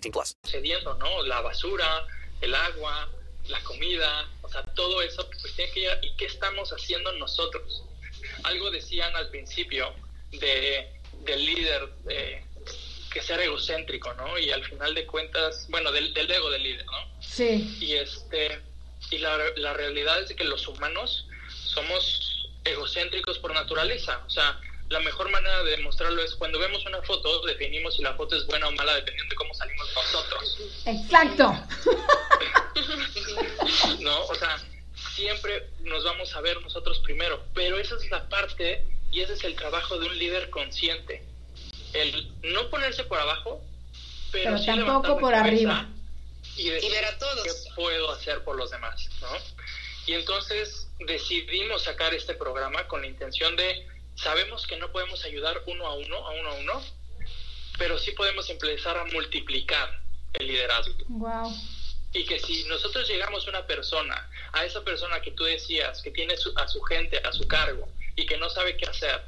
18 0.00 0.12
plus. 0.12 0.36
Cediendo, 0.44 0.94
¿no? 0.94 1.22
La 1.22 1.40
basura, 1.40 2.06
el 2.40 2.54
agua, 2.54 3.08
la 3.48 3.60
comida, 3.62 4.28
o 4.42 4.48
sea, 4.48 4.62
todo 4.74 5.02
eso, 5.02 5.28
pues 5.40 5.54
tiene 5.54 5.72
que 5.72 5.80
ir. 5.80 5.98
¿Y 6.02 6.16
qué 6.16 6.26
estamos 6.26 6.70
haciendo 6.72 7.12
nosotros? 7.12 7.84
Algo 8.44 8.70
decían 8.70 9.14
al 9.16 9.28
principio 9.30 9.94
de, 10.32 11.00
del 11.24 11.44
líder 11.44 11.88
eh, 12.08 12.44
que 13.10 13.22
sea 13.22 13.42
egocéntrico, 13.42 14.12
¿no? 14.14 14.38
Y 14.38 14.50
al 14.50 14.64
final 14.64 14.94
de 14.94 15.06
cuentas, 15.06 15.66
bueno, 15.68 15.92
del, 15.92 16.12
del 16.14 16.30
ego 16.30 16.50
del 16.50 16.62
líder, 16.62 16.86
¿no? 16.86 17.22
Sí. 17.22 17.76
Y 17.80 17.94
este 17.94 18.60
y 19.10 19.18
la, 19.18 19.38
la 19.56 19.72
realidad 19.72 20.22
es 20.22 20.34
que 20.34 20.44
los 20.44 20.66
humanos 20.68 21.26
somos 21.48 22.48
egocéntricos 22.64 23.38
por 23.38 23.54
naturaleza. 23.54 24.22
O 24.26 24.30
sea, 24.30 24.60
la 24.88 25.00
mejor 25.00 25.30
manera 25.30 25.62
de 25.64 25.72
demostrarlo 25.72 26.22
es 26.22 26.34
cuando 26.34 26.58
vemos 26.58 26.84
una 26.86 27.02
foto, 27.02 27.44
definimos 27.46 27.96
si 27.96 28.02
la 28.02 28.14
foto 28.14 28.36
es 28.36 28.46
buena 28.46 28.68
o 28.68 28.72
mala 28.72 28.94
dependiendo 28.94 29.30
de 29.30 29.36
cómo 29.36 29.52
salimos 29.54 29.86
nosotros. 29.94 30.58
Exacto. 30.86 31.52
no, 34.00 34.24
o 34.24 34.34
sea, 34.34 34.58
siempre 35.14 35.70
nos 35.80 36.04
vamos 36.04 36.34
a 36.34 36.40
ver 36.40 36.60
nosotros 36.62 37.00
primero, 37.00 37.44
pero 37.54 37.78
esa 37.78 37.96
es 37.96 38.10
la 38.10 38.28
parte 38.28 38.84
y 39.10 39.20
ese 39.20 39.34
es 39.34 39.44
el 39.44 39.56
trabajo 39.56 39.98
de 39.98 40.06
un 40.06 40.18
líder 40.18 40.50
consciente. 40.50 41.22
El 41.92 42.32
no 42.42 42.70
ponerse 42.70 43.04
por 43.04 43.18
abajo, 43.18 43.62
pero, 44.32 44.44
pero 44.44 44.58
sí 44.58 44.66
tampoco 44.66 45.18
por 45.18 45.34
arriba 45.34 45.88
y, 46.56 46.70
decir, 46.70 46.90
y 46.90 46.92
ver 46.92 47.04
a 47.04 47.18
todos. 47.18 47.44
qué 47.44 47.52
puedo 47.74 48.10
hacer 48.12 48.42
por 48.44 48.56
los 48.56 48.70
demás, 48.70 49.08
¿no? 49.20 49.28
Y 50.06 50.14
entonces 50.14 50.88
decidimos 51.00 51.82
sacar 51.82 52.14
este 52.14 52.34
programa 52.34 52.86
con 52.88 53.02
la 53.02 53.08
intención 53.08 53.56
de, 53.56 53.86
sabemos 54.22 54.66
que 54.66 54.76
no 54.76 54.90
podemos 54.90 55.24
ayudar 55.24 55.62
uno 55.66 55.86
a 55.86 55.94
uno, 55.94 56.16
a 56.16 56.30
uno 56.30 56.50
a 56.50 56.54
uno, 56.54 56.82
pero 57.78 57.98
sí 57.98 58.12
podemos 58.12 58.50
empezar 58.50 58.96
a 58.96 59.04
multiplicar 59.04 60.00
el 60.34 60.48
liderazgo. 60.48 60.94
Wow. 61.08 61.54
Y 62.12 62.24
que 62.24 62.40
si 62.40 62.64
nosotros 62.64 63.08
llegamos 63.08 63.46
a 63.46 63.50
una 63.50 63.66
persona, 63.66 64.30
a 64.52 64.64
esa 64.64 64.82
persona 64.82 65.20
que 65.20 65.30
tú 65.32 65.44
decías, 65.44 66.02
que 66.02 66.10
tiene 66.10 66.36
su, 66.36 66.52
a 66.56 66.66
su 66.66 66.80
gente 66.82 67.18
a 67.18 67.32
su 67.32 67.46
cargo 67.46 67.88
y 68.16 68.26
que 68.26 68.38
no 68.38 68.50
sabe 68.50 68.76
qué 68.76 68.86
hacer, 68.86 69.22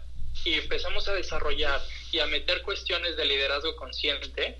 y 0.44 0.54
empezamos 0.54 1.06
a 1.08 1.12
desarrollar 1.12 1.80
y 2.12 2.18
a 2.18 2.26
meter 2.26 2.62
cuestiones 2.62 3.16
de 3.16 3.26
liderazgo 3.26 3.76
consciente, 3.76 4.58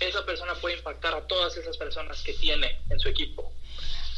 esa 0.00 0.24
persona 0.24 0.54
puede 0.54 0.76
impactar 0.76 1.14
a 1.14 1.26
todas 1.26 1.56
esas 1.56 1.76
personas 1.76 2.22
que 2.22 2.34
tiene 2.34 2.80
en 2.90 2.98
su 2.98 3.08
equipo. 3.08 3.52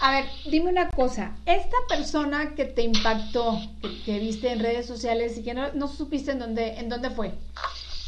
A 0.01 0.13
ver, 0.13 0.25
dime 0.47 0.71
una 0.71 0.91
cosa, 0.91 1.37
esta 1.45 1.77
persona 1.87 2.55
que 2.55 2.65
te 2.65 2.83
impactó, 2.83 3.61
que, 3.83 4.03
que 4.03 4.19
viste 4.19 4.51
en 4.51 4.61
redes 4.61 4.87
sociales 4.87 5.37
y 5.37 5.45
que 5.45 5.53
no, 5.53 5.73
no, 5.75 5.89
supiste 5.89 6.31
en 6.31 6.39
dónde, 6.39 6.79
en 6.79 6.89
dónde 6.89 7.11
fue. 7.11 7.33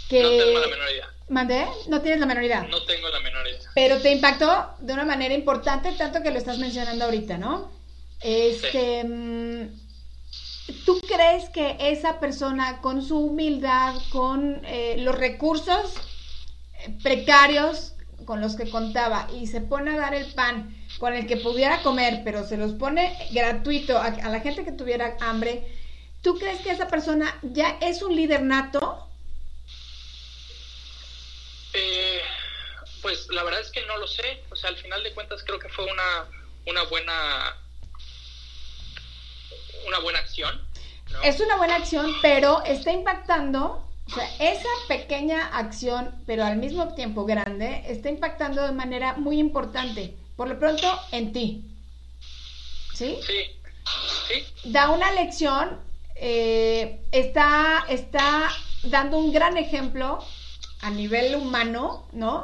Que... 0.08 0.22
No 0.22 0.28
tengo 0.30 0.58
la 0.58 0.66
menor 0.68 0.90
idea. 0.90 1.08
¿Mandé? 1.28 1.66
No 1.88 2.00
tienes 2.00 2.20
la 2.20 2.26
menor 2.26 2.44
idea. 2.44 2.66
No 2.68 2.82
tengo 2.84 3.08
la 3.10 3.20
menor 3.20 3.46
idea. 3.46 3.70
Pero 3.74 4.00
te 4.00 4.10
impactó 4.10 4.74
de 4.80 4.92
una 4.94 5.04
manera 5.04 5.34
importante, 5.34 5.92
tanto 5.92 6.22
que 6.22 6.30
lo 6.30 6.38
estás 6.38 6.58
mencionando 6.58 7.04
ahorita, 7.04 7.36
¿no? 7.36 7.70
Este, 8.20 9.02
sí. 9.02 9.82
¿Tú 10.86 10.98
crees 11.06 11.50
que 11.50 11.76
esa 11.78 12.20
persona 12.20 12.80
con 12.80 13.02
su 13.02 13.18
humildad, 13.18 13.94
con 14.10 14.62
eh, 14.64 14.96
los 14.98 15.14
recursos 15.14 15.94
precarios 17.02 17.94
con 18.24 18.40
los 18.40 18.56
que 18.56 18.70
contaba 18.70 19.28
y 19.34 19.46
se 19.46 19.60
pone 19.60 19.92
a 19.92 19.96
dar 19.96 20.14
el 20.14 20.26
pan 20.34 20.76
con 20.98 21.14
el 21.14 21.26
que 21.26 21.36
pudiera 21.36 21.82
comer, 21.82 22.22
pero 22.24 22.44
se 22.44 22.56
los 22.56 22.72
pone 22.72 23.16
gratuito 23.32 23.98
a, 23.98 24.06
a, 24.06 24.28
la 24.28 24.40
gente 24.40 24.64
que 24.64 24.72
tuviera 24.72 25.16
hambre, 25.20 25.66
¿tú 26.22 26.38
crees 26.38 26.60
que 26.60 26.70
esa 26.70 26.88
persona 26.88 27.38
ya 27.42 27.78
es 27.80 28.02
un 28.02 28.14
líder 28.14 28.42
nato? 28.42 29.08
Eh, 31.74 32.20
pues 33.00 33.26
la 33.30 33.42
verdad 33.42 33.60
es 33.60 33.70
que 33.70 33.84
no 33.86 33.96
lo 33.96 34.06
sé, 34.06 34.44
o 34.50 34.56
sea, 34.56 34.70
al 34.70 34.76
final 34.76 35.02
de 35.02 35.12
cuentas 35.12 35.42
creo 35.44 35.58
que 35.58 35.68
fue 35.68 35.84
una, 35.84 36.28
una 36.66 36.82
buena 36.84 37.56
una 39.86 39.98
buena 39.98 40.20
acción. 40.20 40.66
¿no? 41.10 41.22
Es 41.22 41.40
una 41.40 41.56
buena 41.56 41.76
acción, 41.76 42.14
pero 42.22 42.62
está 42.64 42.92
impactando 42.92 43.91
o 44.06 44.10
sea, 44.10 44.28
esa 44.38 44.68
pequeña 44.88 45.46
acción, 45.56 46.14
pero 46.26 46.44
al 46.44 46.56
mismo 46.56 46.94
tiempo 46.94 47.24
grande, 47.24 47.84
está 47.86 48.08
impactando 48.10 48.62
de 48.66 48.72
manera 48.72 49.14
muy 49.14 49.38
importante, 49.38 50.14
por 50.36 50.48
lo 50.48 50.58
pronto, 50.58 50.86
en 51.12 51.32
ti. 51.32 51.64
¿Sí? 52.94 53.16
Sí. 53.26 53.34
¿Sí? 54.28 54.70
Da 54.70 54.90
una 54.90 55.12
lección, 55.12 55.78
eh, 56.16 57.00
está, 57.10 57.84
está 57.88 58.50
dando 58.84 59.18
un 59.18 59.32
gran 59.32 59.56
ejemplo 59.56 60.18
a 60.82 60.90
nivel 60.90 61.36
humano, 61.36 62.06
¿no? 62.12 62.38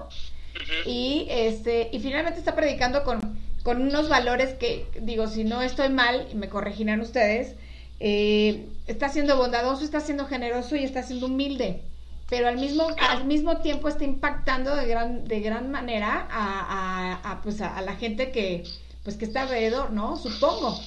Uh 0.55 0.59
-huh. 0.59 0.87
Y, 0.87 1.27
este, 1.29 1.91
y 1.93 1.99
finalmente 2.01 2.39
está 2.39 2.55
predicando 2.55 3.05
con, 3.05 3.39
con 3.63 3.83
unos 3.83 4.09
valores 4.09 4.55
que, 4.55 4.87
digo, 5.01 5.27
si 5.27 5.45
no 5.45 5.61
estoy 5.61 5.91
mal, 5.91 6.29
y 6.33 6.35
me 6.35 6.49
corregirán 6.49 7.01
ustedes, 7.01 7.55
eh, 8.01 8.67
está 8.89 9.09
siendo 9.09 9.37
bondadoso, 9.37 9.85
está 9.85 10.01
siendo 10.01 10.27
generoso 10.27 10.75
y 10.75 10.83
está 10.83 11.03
siendo 11.03 11.27
humilde, 11.27 11.83
pero 12.29 12.49
al 12.49 12.57
mismo, 12.57 12.89
al 12.99 13.25
mismo 13.25 13.59
tiempo 13.59 13.89
está 13.89 14.05
impactando 14.05 14.75
de 14.75 14.87
gran, 14.87 15.25
de 15.25 15.41
gran 15.41 15.71
manera 15.71 16.27
a, 16.31 17.21
a, 17.23 17.33
a 17.33 17.43
pues 17.43 17.61
a, 17.61 17.77
a, 17.77 17.83
la 17.83 17.95
gente 17.95 18.33
que, 18.33 18.65
pues 19.05 19.17
que 19.17 19.27
está 19.27 19.43
alrededor, 19.43 19.93
¿no? 19.93 20.17
Supongo. 20.17 20.81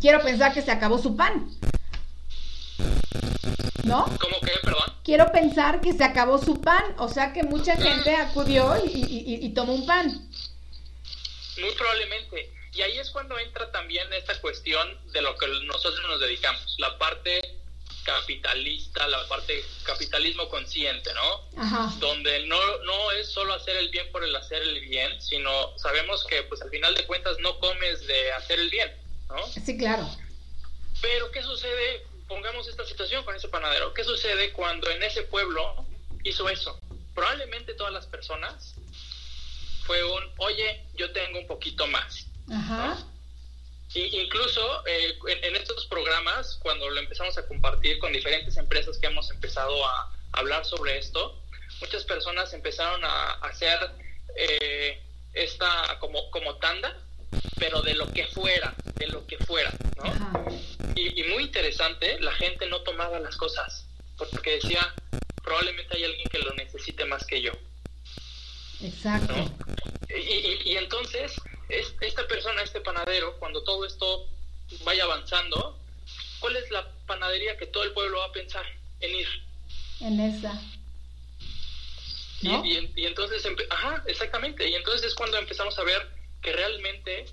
Quiero 0.00 0.20
pensar 0.22 0.52
que 0.52 0.62
se 0.62 0.70
acabó 0.70 0.98
su 0.98 1.16
pan. 1.16 1.48
¿No? 3.84 4.04
¿Cómo 4.04 4.40
que, 4.42 4.52
perdón? 4.62 4.88
quiero 5.08 5.32
pensar 5.32 5.80
que 5.80 5.94
se 5.94 6.04
acabó 6.04 6.36
su 6.36 6.60
pan, 6.60 6.84
o 6.98 7.08
sea 7.08 7.32
que 7.32 7.42
mucha 7.42 7.74
gente 7.76 8.14
acudió 8.14 8.74
y, 8.84 9.48
tomó 9.54 9.72
un 9.72 9.86
pan. 9.86 10.06
Muy 10.06 11.74
probablemente. 11.74 12.57
Y 12.72 12.82
ahí 12.82 12.98
es 12.98 13.10
cuando 13.10 13.38
entra 13.38 13.70
también 13.72 14.12
esta 14.12 14.40
cuestión 14.40 14.98
de 15.12 15.22
lo 15.22 15.36
que 15.36 15.46
nosotros 15.64 16.00
nos 16.06 16.20
dedicamos, 16.20 16.74
la 16.78 16.98
parte 16.98 17.40
capitalista, 18.04 19.06
la 19.08 19.26
parte 19.28 19.62
capitalismo 19.84 20.48
consciente, 20.48 21.12
¿no? 21.12 21.60
Ajá. 21.60 21.92
Donde 21.98 22.46
no, 22.46 22.78
no 22.78 23.12
es 23.12 23.30
solo 23.30 23.52
hacer 23.52 23.76
el 23.76 23.90
bien 23.90 24.10
por 24.10 24.24
el 24.24 24.34
hacer 24.34 24.62
el 24.62 24.80
bien, 24.80 25.20
sino 25.20 25.76
sabemos 25.78 26.24
que 26.24 26.42
pues 26.44 26.62
al 26.62 26.70
final 26.70 26.94
de 26.94 27.04
cuentas 27.04 27.36
no 27.40 27.58
comes 27.58 28.06
de 28.06 28.32
hacer 28.32 28.60
el 28.60 28.70
bien, 28.70 28.90
¿no? 29.28 29.46
Sí, 29.46 29.76
claro. 29.76 30.08
Pero 31.02 31.30
¿qué 31.30 31.42
sucede? 31.42 32.06
Pongamos 32.26 32.66
esta 32.68 32.86
situación 32.86 33.24
con 33.24 33.36
ese 33.36 33.48
panadero. 33.48 33.92
¿Qué 33.92 34.04
sucede 34.04 34.52
cuando 34.52 34.90
en 34.90 35.02
ese 35.02 35.22
pueblo 35.22 35.86
hizo 36.24 36.48
eso? 36.48 36.80
Probablemente 37.14 37.74
todas 37.74 37.92
las 37.92 38.06
personas 38.06 38.74
fue 39.84 40.02
un, 40.04 40.32
oye, 40.38 40.84
yo 40.94 41.12
tengo 41.12 41.40
un 41.40 41.46
poquito 41.46 41.86
más. 41.86 42.27
Ajá. 42.50 42.98
Y 43.94 44.20
incluso 44.20 44.86
eh, 44.86 45.18
en, 45.42 45.56
estos 45.56 45.86
programas, 45.86 46.58
cuando 46.62 46.90
lo 46.90 47.00
empezamos 47.00 47.38
a 47.38 47.46
compartir 47.46 47.98
con 47.98 48.12
diferentes 48.12 48.56
empresas 48.56 48.98
que 48.98 49.06
hemos 49.06 49.30
empezado 49.30 49.84
a 49.86 50.12
hablar 50.32 50.64
sobre 50.64 50.98
esto, 50.98 51.42
muchas 51.80 52.04
personas 52.04 52.52
empezaron 52.52 53.02
a, 53.04 53.32
hacer 53.34 53.78
eh, 54.36 55.02
esta 55.32 55.98
como, 56.00 56.30
como 56.30 56.56
tanda, 56.56 56.96
pero 57.58 57.80
de 57.80 57.94
lo 57.94 58.12
que 58.12 58.26
fuera, 58.26 58.74
de 58.96 59.06
lo 59.06 59.26
que 59.26 59.38
fuera, 59.38 59.72
¿no? 59.96 60.58
Y, 60.94 61.22
muy 61.24 61.44
interesante, 61.44 62.18
la 62.20 62.32
gente 62.32 62.66
no 62.66 62.82
tomaba 62.82 63.18
las 63.20 63.36
cosas, 63.36 63.86
porque 64.16 64.56
decía, 64.56 64.94
probablemente 65.42 65.96
hay 65.96 66.04
alguien 66.04 66.28
que 66.28 66.38
lo 66.40 66.52
necesite 66.54 67.04
más 67.04 67.24
que 67.24 67.40
yo. 67.40 67.52
Exacto. 68.82 69.34
Y, 70.08 70.70
y, 70.70 70.76
entonces, 70.76 71.32
esta 71.68 72.26
persona, 72.26 72.62
este 72.62 72.80
panadero, 72.80 73.38
cuando 73.38 73.62
todo 73.62 73.84
esto 73.84 74.28
vaya 74.84 75.04
avanzando, 75.04 75.78
¿cuál 76.40 76.56
es 76.56 76.70
la 76.70 76.90
panadería 77.06 77.56
que 77.56 77.66
todo 77.66 77.84
el 77.84 77.92
pueblo 77.92 78.18
va 78.18 78.26
a 78.26 78.32
pensar 78.32 78.64
en 79.00 79.14
ir? 79.14 79.28
En 80.00 80.20
esa. 80.20 80.60
Y, 82.40 82.90
y, 82.94 83.06
entonces, 83.06 83.44
ajá, 83.70 84.04
exactamente. 84.06 84.68
Y 84.68 84.74
entonces 84.74 85.08
es 85.08 85.14
cuando 85.14 85.38
empezamos 85.38 85.76
a 85.78 85.82
ver 85.82 86.08
que 86.40 86.52
realmente 86.52 87.26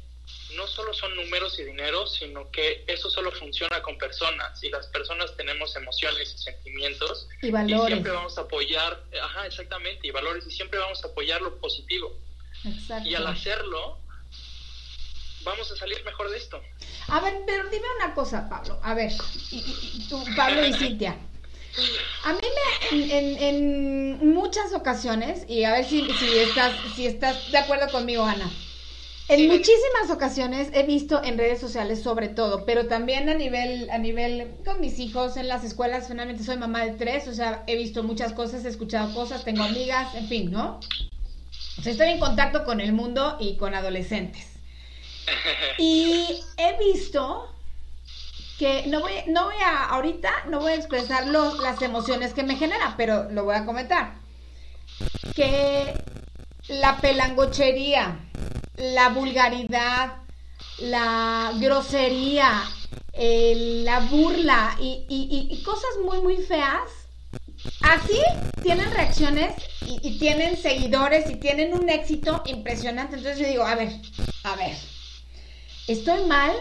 no 0.55 0.67
solo 0.67 0.93
son 0.93 1.15
números 1.15 1.59
y 1.59 1.63
dinero, 1.63 2.07
sino 2.07 2.49
que 2.49 2.83
eso 2.87 3.09
solo 3.09 3.31
funciona 3.31 3.81
con 3.81 3.97
personas 3.97 4.63
y 4.63 4.69
las 4.69 4.87
personas 4.87 5.35
tenemos 5.35 5.75
emociones 5.75 6.33
y 6.33 6.37
sentimientos 6.37 7.27
y 7.41 7.51
valores. 7.51 7.83
Y 7.83 7.87
siempre 7.87 8.11
vamos 8.11 8.37
a 8.37 8.41
apoyar, 8.41 9.03
ajá, 9.21 9.45
exactamente, 9.45 10.07
y 10.07 10.11
valores 10.11 10.45
y 10.47 10.51
siempre 10.51 10.79
vamos 10.79 11.03
a 11.03 11.07
apoyar 11.07 11.41
lo 11.41 11.57
positivo. 11.57 12.17
Exacto. 12.63 13.07
Y 13.07 13.15
al 13.15 13.27
hacerlo, 13.27 13.99
vamos 15.45 15.71
a 15.71 15.75
salir 15.77 16.03
mejor 16.03 16.29
de 16.29 16.37
esto. 16.37 16.61
A 17.07 17.21
ver, 17.21 17.43
pero 17.45 17.69
dime 17.69 17.85
una 18.01 18.13
cosa, 18.13 18.49
Pablo. 18.49 18.79
A 18.83 18.93
ver, 18.93 19.13
tú, 20.09 20.21
Pablo 20.35 20.65
y 20.65 20.73
Cintia. 20.73 21.15
A 22.23 22.33
mí 22.33 22.39
me, 22.91 23.17
en, 23.17 23.37
en, 23.43 24.33
muchas 24.33 24.73
ocasiones, 24.73 25.45
y 25.47 25.65
a 25.65 25.73
ver 25.73 25.85
si, 25.85 26.09
si, 26.13 26.37
estás, 26.39 26.73
si 26.95 27.05
estás 27.05 27.51
de 27.51 27.57
acuerdo 27.57 27.91
conmigo, 27.91 28.23
Ana, 28.23 28.49
en 29.27 29.47
muchísimas 29.47 30.09
ocasiones 30.11 30.69
he 30.73 30.83
visto 30.83 31.21
en 31.23 31.37
redes 31.37 31.59
sociales 31.59 32.01
sobre 32.01 32.29
todo, 32.29 32.63
pero 32.65 32.87
también 32.87 33.27
a 33.27 33.33
nivel, 33.33 33.89
a 33.89 33.97
nivel 33.97 34.51
con 34.63 34.79
mis 34.79 34.99
hijos 34.99 35.35
en 35.35 35.47
las 35.47 35.63
escuelas, 35.63 36.07
finalmente 36.07 36.43
soy 36.43 36.57
mamá 36.57 36.85
de 36.85 36.91
tres, 36.93 37.27
o 37.27 37.33
sea, 37.33 37.63
he 37.67 37.75
visto 37.75 38.03
muchas 38.03 38.33
cosas, 38.33 38.63
he 38.63 38.69
escuchado 38.69 39.13
cosas, 39.13 39.43
tengo 39.43 39.63
amigas, 39.63 40.15
en 40.15 40.27
fin, 40.27 40.51
¿no? 40.51 40.79
O 41.77 41.81
sea, 41.81 41.91
estoy 41.91 42.09
en 42.09 42.19
contacto 42.19 42.63
con 42.63 42.79
el 42.79 42.93
mundo 42.93 43.35
y 43.39 43.57
con 43.57 43.73
adolescentes. 43.73 44.54
Y 45.77 46.43
he 46.57 46.77
visto 46.77 47.49
que 48.57 48.85
no 48.87 49.01
voy, 49.01 49.13
no 49.27 49.45
voy 49.45 49.55
a, 49.63 49.85
ahorita 49.89 50.45
no 50.47 50.59
voy 50.59 50.73
a 50.73 50.75
expresar 50.75 51.27
las 51.27 51.81
emociones 51.81 52.33
que 52.33 52.43
me 52.43 52.55
genera, 52.55 52.95
pero 52.97 53.29
lo 53.31 53.43
voy 53.43 53.55
a 53.55 53.65
comentar. 53.65 54.15
Que 55.35 55.93
la 56.67 56.97
pelangochería, 56.97 58.19
la 58.77 59.09
vulgaridad, 59.09 60.17
la 60.79 61.51
grosería, 61.55 62.63
la 63.17 63.99
burla 63.99 64.75
y, 64.79 65.61
cosas 65.65 65.91
muy, 66.03 66.21
muy 66.21 66.37
feas, 66.37 66.89
así 67.81 68.21
tienen 68.61 68.91
reacciones 68.91 69.53
y, 69.81 70.17
tienen 70.17 70.57
seguidores 70.57 71.29
y 71.29 71.35
tienen 71.35 71.73
un 71.73 71.89
éxito 71.89 72.41
impresionante. 72.45 73.17
Entonces 73.17 73.39
yo 73.39 73.47
digo, 73.47 73.63
a 73.63 73.75
ver, 73.75 73.89
a 74.43 74.55
ver, 74.55 74.75
¿estoy 75.87 76.25
mal? 76.25 76.53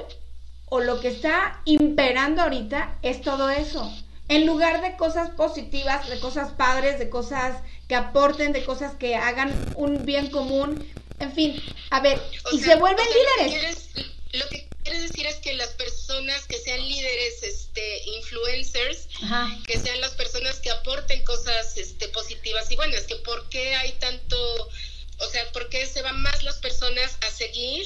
¿O 0.66 0.80
lo 0.80 1.00
que 1.00 1.08
está 1.08 1.60
imperando 1.64 2.42
ahorita 2.42 2.98
es 3.02 3.20
todo 3.20 3.50
eso? 3.50 3.92
En 4.28 4.46
lugar 4.46 4.80
de 4.80 4.96
cosas 4.96 5.30
positivas, 5.30 6.08
de 6.08 6.18
cosas 6.18 6.52
padres, 6.52 6.98
de 6.98 7.10
cosas 7.10 7.62
que 7.88 7.94
aporten, 7.94 8.52
de 8.52 8.64
cosas 8.64 8.94
que 8.94 9.16
hagan 9.16 9.52
un 9.76 10.06
bien 10.06 10.30
común, 10.30 10.88
en 11.20 11.32
fin, 11.32 11.62
a 11.90 12.00
ver, 12.00 12.20
y 12.52 12.58
se 12.60 12.76
vuelven 12.76 13.06
líderes. 13.38 13.90
Lo 14.32 14.48
que, 14.48 14.68
quieres, 14.82 15.02
decir 15.02 15.26
es 15.26 15.36
que 15.36 15.54
las 15.54 15.68
personas 15.70 16.46
que 16.46 16.58
sean 16.58 16.80
líderes, 16.80 17.42
este, 17.42 18.02
influencers, 18.16 19.08
que 19.66 19.78
sean 19.78 20.00
las 20.00 20.12
personas 20.12 20.58
que 20.58 20.70
aporten 20.70 21.24
cosas 21.24 21.76
este, 21.76 22.08
positivas 22.08 22.70
y 22.70 22.76
buenas, 22.76 23.04
que 23.04 23.16
por 23.16 23.48
qué 23.48 23.74
hay 23.76 23.92
tanto, 23.92 24.36
o 25.18 25.26
sea, 25.26 25.50
por 25.52 25.68
qué 25.68 25.86
se 25.86 26.02
van 26.02 26.22
más 26.22 26.42
las 26.42 26.58
personas 26.58 27.18
a 27.26 27.30
seguir 27.30 27.84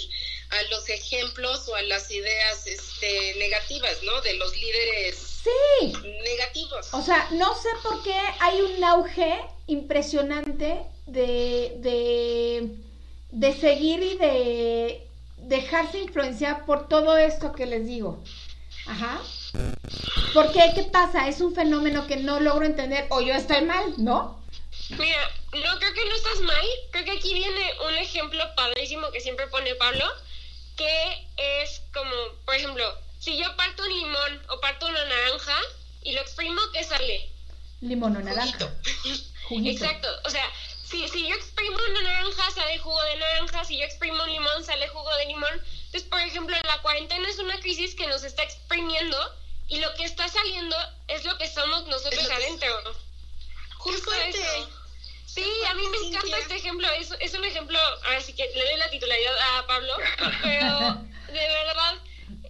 a 0.50 0.62
los 0.70 0.88
ejemplos 0.88 1.68
o 1.68 1.74
a 1.74 1.82
las 1.82 2.10
ideas 2.10 2.66
este, 2.66 3.34
negativas, 3.38 4.02
¿no? 4.02 4.20
De 4.22 4.34
los 4.34 4.56
líderes 4.56 5.16
sí. 5.44 5.92
negativos. 6.24 6.88
O 6.92 7.02
sea, 7.02 7.28
no 7.32 7.54
sé 7.60 7.68
por 7.82 8.02
qué 8.02 8.18
hay 8.40 8.60
un 8.62 8.82
auge 8.82 9.38
impresionante 9.66 10.82
de, 11.06 11.76
de 11.78 12.88
de 13.30 13.52
seguir 13.54 14.02
y 14.02 14.16
de 14.16 15.06
dejarse 15.36 15.98
influenciar 15.98 16.64
por 16.64 16.88
todo 16.88 17.16
esto 17.16 17.52
que 17.52 17.66
les 17.66 17.86
digo. 17.86 18.22
Ajá. 18.86 19.20
¿Por 20.32 20.52
qué? 20.52 20.72
¿Qué 20.74 20.84
pasa? 20.84 21.28
Es 21.28 21.40
un 21.40 21.54
fenómeno 21.54 22.06
que 22.06 22.16
no 22.16 22.40
logro 22.40 22.64
entender 22.64 23.06
o 23.10 23.20
yo 23.20 23.34
estoy 23.34 23.64
mal, 23.64 23.94
¿no? 23.98 24.37
Mira, 24.90 25.30
no 25.52 25.78
creo 25.78 25.92
que 25.92 26.04
no 26.04 26.14
estás 26.14 26.40
mal. 26.40 26.66
Creo 26.92 27.04
que 27.04 27.10
aquí 27.12 27.34
viene 27.34 27.72
un 27.86 27.94
ejemplo 27.94 28.42
padrísimo 28.54 29.10
que 29.10 29.20
siempre 29.20 29.46
pone 29.48 29.74
Pablo, 29.74 30.04
que 30.76 31.26
es 31.36 31.82
como, 31.92 32.14
por 32.44 32.54
ejemplo, 32.54 32.98
si 33.18 33.36
yo 33.36 33.54
parto 33.56 33.82
un 33.82 33.88
limón 33.88 34.42
o 34.48 34.60
parto 34.60 34.86
una 34.86 35.04
naranja 35.04 35.56
y 36.02 36.12
lo 36.12 36.20
exprimo, 36.20 36.60
¿qué 36.72 36.84
sale? 36.84 37.30
Limón 37.80 38.16
o 38.16 38.20
naranja. 38.20 38.72
Exacto. 39.50 40.08
O 40.24 40.30
sea, 40.30 40.44
si, 40.84 41.06
si 41.08 41.28
yo 41.28 41.34
exprimo 41.34 41.76
una 41.90 42.02
naranja, 42.02 42.50
sale 42.50 42.78
jugo 42.78 43.02
de 43.02 43.16
naranja, 43.16 43.64
si 43.64 43.78
yo 43.78 43.84
exprimo 43.84 44.22
un 44.22 44.30
limón, 44.30 44.64
sale 44.64 44.88
jugo 44.88 45.14
de 45.16 45.26
limón. 45.26 45.62
Entonces, 45.86 46.08
por 46.08 46.20
ejemplo, 46.20 46.56
la 46.64 46.80
cuarentena 46.80 47.28
es 47.28 47.38
una 47.38 47.60
crisis 47.60 47.94
que 47.94 48.06
nos 48.06 48.24
está 48.24 48.42
exprimiendo 48.42 49.16
y 49.68 49.80
lo 49.80 49.92
que 49.94 50.04
está 50.04 50.28
saliendo 50.28 50.76
es 51.08 51.24
lo 51.24 51.36
que 51.36 51.48
somos 51.48 51.86
nosotros 51.86 52.30
adentro. 52.30 52.94
Justo 53.78 54.12
eso. 54.12 54.77
Sí, 55.38 55.64
a 55.66 55.74
mí 55.74 55.82
me 55.88 56.08
encanta 56.08 56.38
este 56.38 56.56
ejemplo. 56.56 56.88
Es, 56.92 57.10
es 57.20 57.34
un 57.34 57.44
ejemplo, 57.44 57.78
ahora 58.04 58.20
sí 58.20 58.32
que 58.32 58.48
le 58.54 58.64
doy 58.64 58.76
la 58.76 58.90
titularidad 58.90 59.58
a 59.58 59.66
Pablo, 59.66 59.92
pero 60.42 60.94
de 61.26 61.48
verdad, 61.48 61.94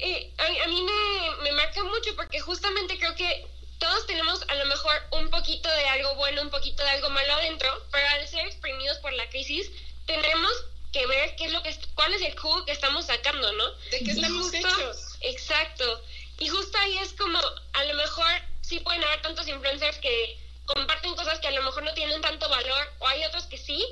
eh, 0.01 0.32
a, 0.39 0.64
a, 0.64 0.66
mí 0.66 0.82
me, 0.82 1.43
me 1.43 1.53
marca 1.53 1.82
mucho 1.84 2.14
porque 2.16 2.41
justamente 2.41 2.99
creo 2.99 3.14
que 3.14 3.47
todos 3.78 4.07
tenemos 4.07 4.43
a 4.49 4.55
lo 4.55 4.66
mejor 4.66 4.93
un 5.12 5.30
poquito 5.30 5.68
de 5.68 5.84
algo 5.86 6.14
bueno, 6.16 6.43
un 6.43 6.51
poquito 6.51 6.82
de 6.82 6.91
algo 6.91 7.11
malo 7.11 7.32
adentro, 7.34 7.68
pero 7.93 8.07
al 8.09 8.26
ser 8.26 8.47
exprimidos 8.47 8.99
por 8.99 9.12
la 9.12 9.28
crisis, 9.28 9.70
tendremos 10.07 10.53
que 10.93 11.07
ver 11.07 11.36
qué 11.36 11.47
es 11.47 11.53
lo 11.53 11.62
que 11.62 11.76
cuál 11.95 12.12
es 12.14 12.22
el 12.22 12.39
jugo 12.39 12.64
que 12.64 12.72
estamos 12.72 13.07
sacando, 13.07 13.53
¿no? 13.53 13.70
De 13.91 13.99
qué 14.05 14.12
estamos 14.12 14.53
hechos. 14.53 15.16
Exacto. 15.20 16.03
Y 16.39 16.49
justo 16.49 16.78
ahí 16.78 16.99
es 16.99 17.12
como 17.12 17.39
a 17.39 17.84
lo 17.84 17.95
mejor 17.95 18.26
sí 18.62 18.80
pueden 18.80 19.05
haber 19.05 19.22
tantos 19.22 19.47
influencers 19.49 19.99
que 19.99 20.39
comparten 20.69 21.16
cosas 21.16 21.41
que 21.41 21.49
a 21.49 21.53
lo 21.53 21.62
mejor 21.62 21.83
no 21.83 21.95
tienen 21.95 22.21
tanto 22.21 22.49
valor 22.49 22.93
o 22.99 23.09
hay 23.09 23.25
otros 23.25 23.45
que 23.47 23.59
sí, 23.59 23.85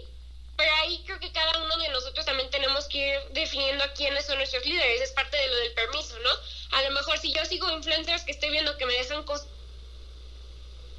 pero 0.56 0.70
ahí 0.76 1.02
creo 1.04 1.18
que 1.18 1.32
cada 1.32 1.64
uno 1.64 1.76
de 1.78 1.88
nosotros 1.88 2.24
también 2.24 2.50
tenemos 2.50 2.86
que 2.86 2.98
ir 2.98 3.20
definiendo 3.32 3.82
a 3.82 3.92
quiénes 3.92 4.26
son 4.26 4.38
nuestros 4.38 4.64
líderes, 4.64 5.00
es 5.02 5.12
parte 5.12 5.36
de 5.36 5.48
lo 5.48 5.56
del 5.56 5.72
permiso, 5.72 6.18
¿no? 6.20 6.30
A 6.76 6.82
lo 6.82 6.90
mejor 6.92 7.18
si 7.18 7.32
yo 7.32 7.44
sigo 7.44 7.70
influencers 7.70 8.22
que 8.24 8.32
estoy 8.32 8.50
viendo 8.50 8.76
que 8.76 8.86
me 8.86 8.94
dejan 8.94 9.22
cosas 9.24 9.48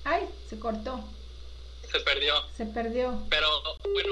Ay, 0.03 0.23
se 0.49 0.57
cortó. 0.57 1.03
Se 1.91 1.99
perdió. 1.99 2.33
Se 2.55 2.65
perdió. 2.65 3.21
Pero 3.29 3.49
bueno, 3.93 4.09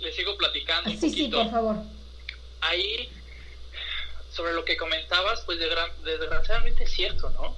le 0.00 0.12
sigo 0.12 0.36
platicando. 0.36 0.88
sí, 0.90 1.10
sí, 1.10 1.28
por 1.28 1.50
favor. 1.50 1.76
Ahí, 2.60 3.10
sobre 4.32 4.52
lo 4.52 4.64
que 4.64 4.76
comentabas, 4.76 5.40
pues 5.40 5.58
desgraciadamente 5.58 6.84
es 6.84 6.92
cierto, 6.92 7.30
¿no? 7.30 7.56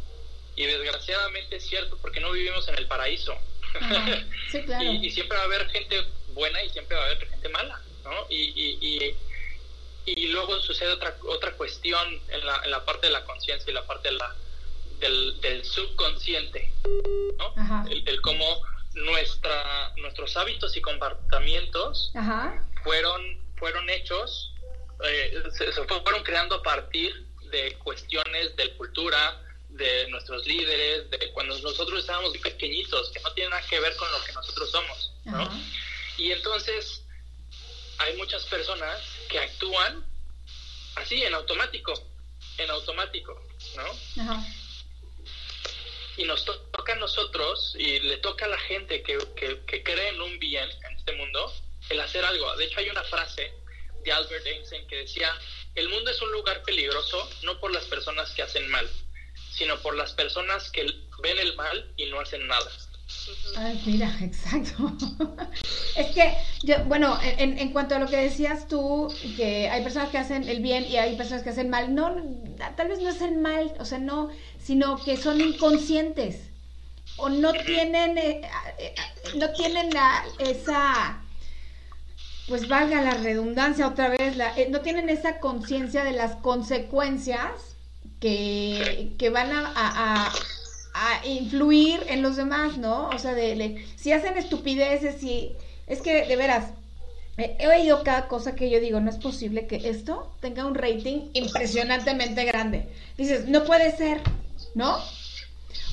Y 0.57 0.66
desgraciadamente 0.66 1.57
es 1.57 1.66
cierto 1.66 1.96
porque 1.98 2.20
no 2.20 2.32
vivimos 2.32 2.66
en 2.68 2.76
el 2.76 2.86
paraíso. 2.86 3.36
Sí, 4.50 4.62
claro. 4.66 4.84
y, 4.84 5.11
siempre 5.11 5.36
va 5.36 5.42
a 5.42 5.46
haber 5.46 5.68
gente 5.70 6.05
buena 6.32 6.62
y 6.62 6.70
siempre 6.70 6.96
va 6.96 7.02
a 7.02 7.07
haber 7.07 7.28
gente 7.28 7.48
mala, 7.48 7.80
¿no? 8.05 8.26
Y, 8.28 8.52
y, 8.57 9.16
y, 10.07 10.26
luego 10.28 10.61
sucede 10.61 10.92
otra, 10.92 11.16
otra 11.28 11.52
cuestión 11.52 12.20
en 12.28 12.46
la, 12.46 12.61
en 12.64 12.70
la 12.70 12.84
parte 12.84 13.09
de 13.09 13.12
la 13.12 13.24
conciencia 13.24 13.70
y 13.70 13.74
la 13.74 13.86
parte 13.86 14.11
de 14.11 14.16
la, 14.16 14.34
del, 15.00 15.40
del 15.40 15.64
subconsciente, 15.64 16.72
¿no? 17.38 17.86
El, 17.88 18.07
el, 18.07 18.20
cómo 18.20 18.62
nuestra, 18.94 19.92
nuestros 19.96 20.36
hábitos 20.36 20.76
y 20.76 20.80
comportamientos 20.80 22.12
fueron 22.84 23.44
fueron 23.57 23.88
hechos, 23.88 24.52
eh, 25.05 25.42
se, 25.52 25.72
fueron 25.72 26.22
creando 26.22 26.57
a 26.57 26.62
partir 26.62 27.26
de 27.50 27.74
cuestiones 27.78 28.55
de 28.57 28.76
cultura, 28.76 29.40
de 29.76 30.08
nuestros 30.08 30.46
líderes, 30.46 31.10
de 31.10 31.32
cuando 31.32 31.58
nosotros 31.58 32.00
estábamos 32.00 32.36
pequeñitos, 32.38 33.10
que 33.10 33.20
no 33.20 33.32
tienen 33.32 33.50
nada 33.50 33.66
que 33.66 33.80
ver 33.80 33.94
con 33.96 34.10
lo 34.10 34.22
que 34.24 34.32
nosotros 34.32 34.70
somos, 34.70 35.12
¿no? 35.24 35.50
Y 36.16 36.30
entonces 36.30 37.02
hay 37.98 38.16
muchas 38.16 38.44
personas 38.44 39.00
que 39.28 39.38
actúan 39.38 40.06
así, 40.96 41.22
en 41.24 41.34
automático, 41.34 41.92
en 42.58 42.70
automático, 42.70 43.40
¿no? 43.76 44.44
Y 46.16 46.24
nos 46.24 46.44
toca 46.44 46.92
a 46.92 46.96
nosotros, 46.96 47.74
y 47.76 47.98
le 48.00 48.18
toca 48.18 48.44
a 48.44 48.48
la 48.48 48.58
gente 48.58 49.02
que, 49.02 49.18
que, 49.34 49.64
que 49.66 49.82
cree 49.82 50.10
en 50.10 50.20
un 50.20 50.38
bien 50.38 50.70
en 50.70 50.96
este 50.96 51.12
mundo, 51.16 51.52
el 51.90 52.00
hacer 52.00 52.24
algo. 52.24 52.54
De 52.56 52.66
hecho, 52.66 52.78
hay 52.78 52.90
una 52.90 53.02
frase 53.02 53.52
de 54.04 54.12
Albert 54.12 54.46
Einstein 54.46 54.86
que 54.86 54.96
decía, 54.98 55.36
el 55.74 55.88
mundo 55.88 56.10
es 56.10 56.22
un 56.22 56.30
lugar 56.30 56.62
peligroso 56.62 57.28
no 57.42 57.58
por 57.58 57.72
las 57.72 57.84
personas 57.86 58.30
que 58.30 58.42
hacen 58.42 58.68
mal, 58.70 58.88
sino 59.57 59.78
por 59.78 59.96
las 59.96 60.12
personas 60.12 60.70
que 60.70 60.82
ven 61.22 61.38
el 61.38 61.57
mal 61.57 61.92
y 61.96 62.07
no 62.07 62.20
hacen 62.20 62.46
nada. 62.46 62.70
Ay, 63.57 63.80
mira, 63.86 64.16
exacto. 64.22 64.92
es 65.96 66.07
que, 66.09 66.34
yo, 66.62 66.84
bueno, 66.84 67.18
en, 67.22 67.59
en, 67.59 67.72
cuanto 67.72 67.94
a 67.94 67.98
lo 67.98 68.09
que 68.09 68.16
decías 68.16 68.66
tú, 68.66 69.12
que 69.36 69.68
hay 69.68 69.82
personas 69.82 70.11
que 70.11 70.18
hacen 70.18 70.48
el 70.48 70.61
bien 70.61 70.84
y 70.86 70.96
hay 70.96 71.16
personas 71.16 71.42
que 71.42 71.50
hacen 71.50 71.70
mal, 71.70 71.94
no, 71.94 72.16
tal 72.76 72.88
vez 72.88 73.00
no 73.00 73.11
el 73.11 73.36
mal, 73.36 73.72
o 73.78 73.84
sea, 73.84 73.98
no, 73.98 74.30
sino 74.62 75.02
que 75.02 75.16
son 75.16 75.40
inconscientes 75.40 76.50
o 77.16 77.28
no 77.28 77.52
tienen, 77.52 78.18
eh, 78.18 78.40
eh, 78.78 78.94
no 79.36 79.50
tienen 79.52 79.90
la, 79.90 80.24
esa 80.38 81.20
pues 82.48 82.68
valga 82.68 83.00
la 83.00 83.14
redundancia 83.14 83.86
otra 83.86 84.09
vez, 84.09 84.36
la, 84.36 84.55
eh, 84.59 84.68
no 84.68 84.80
tienen 84.80 85.09
esa 85.09 85.40
conciencia 85.40 86.05
de 86.05 86.12
las 86.12 86.36
consecuencias 86.36 87.73
que, 88.20 89.12
que 89.18 89.30
van 89.30 89.52
a, 89.52 89.72
a, 89.74 90.32
a, 90.94 91.26
influir 91.26 92.00
en 92.08 92.22
los 92.22 92.36
demás, 92.36 92.78
¿no? 92.78 93.08
O 93.08 93.18
sea, 93.18 93.34
de, 93.34 93.84
si 93.96 94.12
hacen 94.12 94.36
estupideces, 94.36 95.20
si... 95.20 95.52
Es 95.86 96.00
que, 96.00 96.24
de 96.24 96.36
veras, 96.36 96.70
he 97.36 97.66
oído 97.66 98.02
cada 98.04 98.28
cosa 98.28 98.54
que 98.54 98.70
yo 98.70 98.80
digo, 98.80 99.00
no 99.00 99.10
es 99.10 99.18
posible 99.18 99.66
que 99.66 99.88
esto 99.88 100.32
tenga 100.40 100.64
un 100.64 100.74
rating 100.74 101.30
impresionantemente 101.34 102.44
grande. 102.44 102.88
Dices, 103.18 103.48
no 103.48 103.64
puede 103.64 103.94
ser, 103.96 104.20
¿no? 104.74 104.98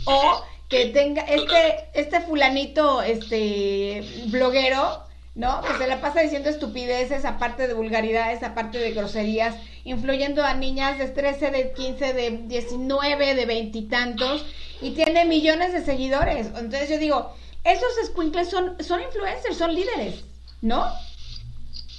O 0.05 0.43
que 0.69 0.85
tenga 0.87 1.23
este, 1.23 1.89
este 1.93 2.21
fulanito, 2.21 3.01
este 3.01 4.03
bloguero, 4.27 5.03
¿no? 5.35 5.61
Que 5.63 5.77
se 5.77 5.87
la 5.87 5.99
pasa 5.99 6.21
diciendo 6.21 6.49
estupideces, 6.49 7.25
aparte 7.25 7.67
de 7.67 7.73
vulgaridades, 7.73 8.43
aparte 8.43 8.77
de 8.77 8.91
groserías, 8.91 9.55
influyendo 9.83 10.43
a 10.43 10.53
niñas 10.53 10.97
de 10.97 11.07
13, 11.07 11.51
de 11.51 11.73
15, 11.73 12.13
de 12.13 12.31
19, 12.45 13.35
de 13.35 13.45
veintitantos, 13.45 14.45
y, 14.81 14.91
tiene 14.91 15.25
millones 15.25 15.73
de 15.73 15.85
seguidores. 15.85 16.47
Entonces 16.47 16.89
yo 16.89 16.97
digo, 16.97 17.35
esos 17.63 17.89
squinkles 18.07 18.49
son, 18.49 18.75
son 18.83 19.01
influencers, 19.01 19.57
son 19.57 19.75
líderes, 19.75 20.23
¿no? 20.61 20.85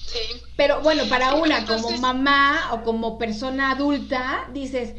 Sí. 0.06 0.18
Pero 0.56 0.80
bueno, 0.82 1.04
para 1.08 1.34
una 1.34 1.64
como 1.64 1.90
mamá 1.98 2.70
o 2.72 2.82
como 2.82 3.18
persona 3.18 3.70
adulta, 3.70 4.48
dices, 4.52 4.94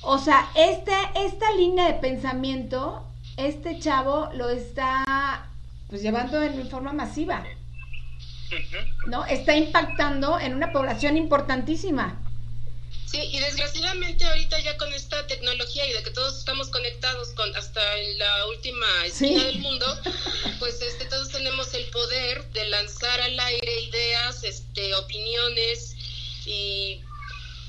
o 0.00 0.18
sea, 0.18 0.48
este, 0.54 0.92
esta 1.14 1.52
línea 1.52 1.86
de 1.86 1.94
pensamiento, 1.94 3.04
este 3.36 3.78
chavo 3.78 4.30
lo 4.34 4.48
está 4.48 5.50
pues 5.88 6.02
llevando 6.02 6.42
en 6.42 6.68
forma 6.68 6.92
masiva. 6.92 7.44
¿No? 9.06 9.24
Está 9.26 9.56
impactando 9.56 10.38
en 10.38 10.54
una 10.54 10.72
población 10.72 11.16
importantísima. 11.16 12.22
Sí, 13.06 13.20
y 13.22 13.38
desgraciadamente 13.38 14.24
ahorita 14.24 14.58
ya 14.60 14.76
con 14.78 14.92
esta 14.92 15.26
tecnología 15.28 15.88
y 15.88 15.92
de 15.92 16.02
que 16.02 16.10
todos 16.10 16.38
estamos 16.38 16.68
conectados 16.70 17.28
con 17.30 17.54
hasta 17.54 17.80
en 17.98 18.18
la 18.18 18.46
última 18.48 18.86
esquina 19.06 19.44
del 19.44 19.60
mundo, 19.60 19.86
pues 20.58 20.82
este 20.82 21.04
todos 21.04 21.28
tenemos 21.30 21.72
el 21.74 21.84
poder 21.86 22.44
de 22.52 22.64
lanzar 22.66 23.20
al 23.20 23.38
aire 23.38 23.80
ideas, 23.82 24.42
este 24.42 24.92
opiniones 24.96 25.94
y, 26.46 27.00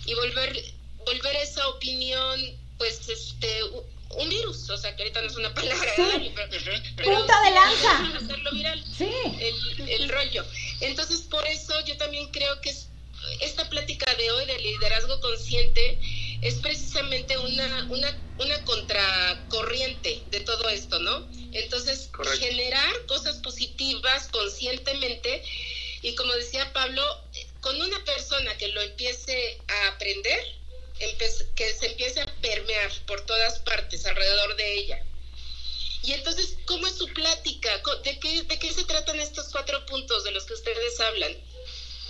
y 0.06 0.14
volver 0.16 0.74
volver 1.06 1.36
esa 1.38 1.68
opinión 1.70 2.40
pues 2.78 3.08
este 3.08 3.62
un 4.12 4.30
virus, 4.30 4.70
o 4.70 4.78
sea, 4.78 4.96
que 4.96 5.04
ahorita 5.04 5.22
no 5.22 5.28
es 5.28 5.36
una 5.36 5.54
palabra 5.54 5.94
sí. 5.96 6.32
Punta 7.04 7.42
de 7.44 7.52
lanza. 7.52 8.18
Hacerlo 8.18 8.52
viral. 8.52 8.84
Sí. 8.98 9.10
El, 9.40 9.90
el, 9.90 10.10
rollo. 10.10 10.46
Entonces, 10.82 11.22
por 11.22 11.46
eso 11.48 11.74
yo 11.86 11.98
también 11.98 12.30
creo 12.32 12.60
que 12.62 12.74
esta 13.42 13.68
plática 13.70 14.14
de 14.16 14.32
hoy 14.32 14.46
del 14.46 14.64
liderazgo 14.64 15.20
consciente 15.20 16.00
es 16.42 16.56
precisamente 16.56 17.38
una, 17.38 17.88
una, 17.90 18.18
una 18.38 18.64
contracorriente 18.64 20.22
de 20.30 20.40
todo 20.42 20.70
esto, 20.70 21.00
¿no? 21.00 21.28
Entonces, 21.52 22.10
generar 22.40 23.06
cosas 23.08 23.38
positivas 23.38 24.28
conscientemente 24.32 25.44
y 26.02 26.16
como 26.16 26.34
decía 26.34 26.72
Pablo, 26.74 27.04
con 27.62 27.82
una 27.82 28.04
persona 28.06 28.56
que 28.58 28.68
lo 28.70 28.82
empiece 28.82 29.58
a 29.68 29.88
aprender, 29.90 30.40
que 31.56 31.74
se 31.74 31.88
empiece 31.88 32.22
a 32.22 32.26
permear 32.42 32.92
por 33.06 33.26
todas 33.26 33.60
partes 33.60 34.06
alrededor 34.06 34.56
de 34.56 34.74
ella. 34.74 35.04
Y 36.04 36.14
entonces, 36.14 36.58
¿cómo 36.66 36.88
es 36.88 36.96
su 36.96 37.08
plática? 37.08 37.82
¿De 38.04 38.20
qué, 38.20 38.44
¿De 38.44 38.60
qué 38.60 38.72
se 38.72 38.86
tratan 38.86 39.20
estos 39.20 39.50
cuatro 39.52 39.86
puntos 39.86 40.24
de 40.24 40.32
los 40.32 40.46
que 40.46 40.54
ustedes 40.54 41.00
hablan? 41.00 41.36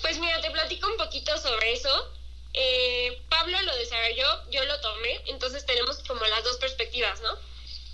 Pues 0.02 0.20
mira, 0.20 0.40
te 0.42 0.52
platico 0.52 0.88
un 0.88 0.98
poquito 0.98 1.38
sobre 1.38 1.74
eso. 1.74 2.14
Eh, 2.54 3.22
Pablo 3.30 3.62
lo 3.62 3.76
desarrolló, 3.76 4.50
yo 4.52 4.64
lo 4.66 4.80
tomé, 4.82 5.22
entonces 5.28 5.66
tenemos 5.66 5.98
como 6.08 6.26
las 6.26 6.44
dos 6.44 6.58
perspectivas, 6.58 7.22
¿no? 7.22 7.38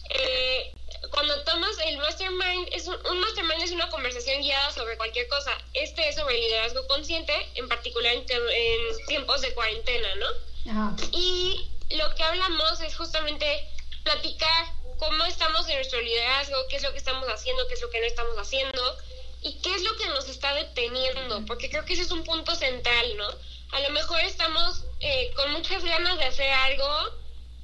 Eh, 0.09 0.73
cuando 1.09 1.43
tomas 1.43 1.77
el 1.85 1.97
mastermind, 1.97 2.69
es 2.71 2.87
un, 2.87 3.19
mastermind 3.19 3.63
es 3.63 3.71
una 3.71 3.89
conversación 3.89 4.41
guiada 4.41 4.71
sobre 4.71 4.97
cualquier 4.97 5.27
cosa. 5.27 5.57
Este 5.73 6.07
es 6.09 6.15
sobre 6.15 6.37
liderazgo 6.37 6.85
consciente, 6.87 7.33
en 7.55 7.67
particular 7.67 8.13
en, 8.13 8.25
en 8.29 9.05
tiempos 9.07 9.41
de 9.41 9.53
cuarentena, 9.53 10.15
¿no? 10.15 10.27
Y 11.11 11.69
lo 11.91 12.15
que 12.15 12.23
hablamos 12.23 12.79
es 12.81 12.95
justamente 12.95 13.67
platicar 14.03 14.65
cómo 14.97 15.25
estamos 15.25 15.67
en 15.67 15.75
nuestro 15.75 16.01
liderazgo, 16.01 16.55
qué 16.69 16.77
es 16.77 16.83
lo 16.83 16.91
que 16.91 16.97
estamos 16.97 17.27
haciendo, 17.27 17.67
qué 17.67 17.73
es 17.73 17.81
lo 17.81 17.89
que 17.89 17.99
no 17.99 18.05
estamos 18.05 18.37
haciendo 18.37 18.97
y 19.41 19.59
qué 19.61 19.75
es 19.75 19.83
lo 19.83 19.95
que 19.97 20.07
nos 20.07 20.27
está 20.29 20.53
deteniendo, 20.53 21.45
porque 21.45 21.69
creo 21.69 21.83
que 21.83 21.93
ese 21.93 22.03
es 22.03 22.11
un 22.11 22.23
punto 22.23 22.55
central, 22.55 23.17
¿no? 23.17 23.27
A 23.71 23.79
lo 23.81 23.89
mejor 23.89 24.19
estamos 24.21 24.83
eh, 25.01 25.31
con 25.35 25.51
muchas 25.51 25.83
ganas 25.83 26.17
de 26.17 26.25
hacer 26.25 26.49
algo 26.49 26.87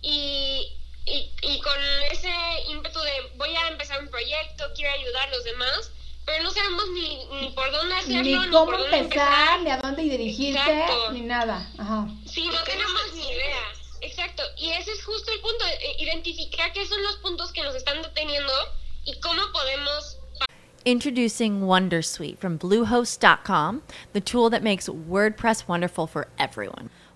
y, 0.02 0.76
y, 1.06 1.32
y, 1.42 1.62
con 1.62 1.82
ese 2.12 2.34
ímpetu 2.68 3.00
de 3.00 3.32
voy 3.36 3.56
a 3.56 3.68
empezar 3.70 4.02
un 4.02 4.10
proyecto, 4.10 4.66
quiero 4.76 4.94
ayudar 4.94 5.28
a 5.30 5.32
los 5.32 5.44
demás, 5.46 5.92
pero 6.30 6.44
no 6.44 6.52
sabemos 6.52 6.90
ni, 6.92 7.26
ni 7.42 7.50
por 7.52 7.72
dónde 7.72 7.96
hacerlo, 7.96 8.22
ni 8.22 8.50
cómo 8.52 8.74
empezar, 8.74 9.62
ni 9.62 9.72
a 9.72 9.78
dónde 9.78 10.04
dirigirte, 10.04 10.86
ni 11.12 11.22
nada. 11.22 11.68
Ajá. 11.78 12.08
Sí, 12.26 12.48
no 12.48 12.64
tenemos 12.64 13.14
ni 13.16 13.32
idea. 13.32 13.64
Exacto, 14.02 14.44
y 14.58 14.70
ese 14.70 14.92
es 14.92 15.04
justo 15.04 15.32
el 15.32 15.40
punto, 15.42 15.66
eh, 15.66 15.96
identificar 15.98 16.72
qué 16.72 16.86
son 16.86 17.02
los 17.04 17.18
puntos 17.18 17.52
que 17.52 17.64
nos 17.64 17.76
están 17.76 18.02
deteniendo 18.02 18.54
y 19.06 19.20
cómo 19.20 19.42
podemos 19.52 20.18
Introducing 20.86 21.62
Wondersuite 21.62 22.38
from 22.38 22.58
Bluehost.com, 22.58 23.82
the 24.14 24.22
tool 24.22 24.50
that 24.50 24.64
makes 24.64 24.88
WordPress 24.88 25.68
wonderful 25.68 26.08
for 26.08 26.28
everyone. 26.38 26.90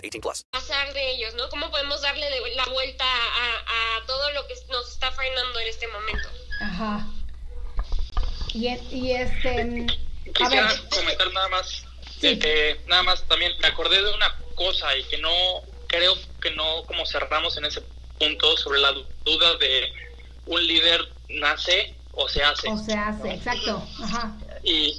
18 0.00 0.20
plus. 0.20 0.44
Pasar 0.50 0.92
de 0.94 1.10
ellos, 1.12 1.34
¿no? 1.34 1.48
¿Cómo 1.48 1.70
podemos 1.70 2.00
darle 2.02 2.26
la 2.54 2.66
vuelta 2.66 3.04
a, 3.04 3.96
a 3.96 4.06
todo 4.06 4.30
lo 4.32 4.46
que 4.46 4.54
nos 4.70 4.90
está 4.90 5.12
frenando 5.12 5.58
en 5.60 5.68
este 5.68 5.86
momento? 5.88 6.28
Ajá. 6.60 7.06
Y, 8.54 8.68
y 8.90 9.12
este. 9.12 9.86
Quisiera 10.34 10.74
comentar 10.90 11.32
nada 11.32 11.48
más, 11.48 11.84
sí. 12.20 12.38
que 12.38 12.80
nada 12.86 13.02
más 13.02 13.26
también 13.28 13.52
me 13.60 13.68
acordé 13.68 14.02
de 14.02 14.12
una 14.12 14.36
cosa 14.54 14.96
y 14.96 15.04
que 15.04 15.18
no 15.18 15.30
creo 15.86 16.14
que 16.40 16.50
no 16.50 16.84
como 16.84 17.06
cerramos 17.06 17.56
en 17.56 17.64
ese 17.64 17.82
punto 18.18 18.56
sobre 18.56 18.80
la 18.80 18.92
duda 19.24 19.56
de 19.56 19.92
un 20.46 20.66
líder 20.66 21.00
nace 21.28 21.94
o 22.12 22.28
se 22.28 22.42
hace. 22.42 22.68
O 22.68 22.76
se 22.76 22.94
hace, 22.94 23.34
exacto. 23.34 23.86
Ajá. 24.02 24.36
Y, 24.62 24.98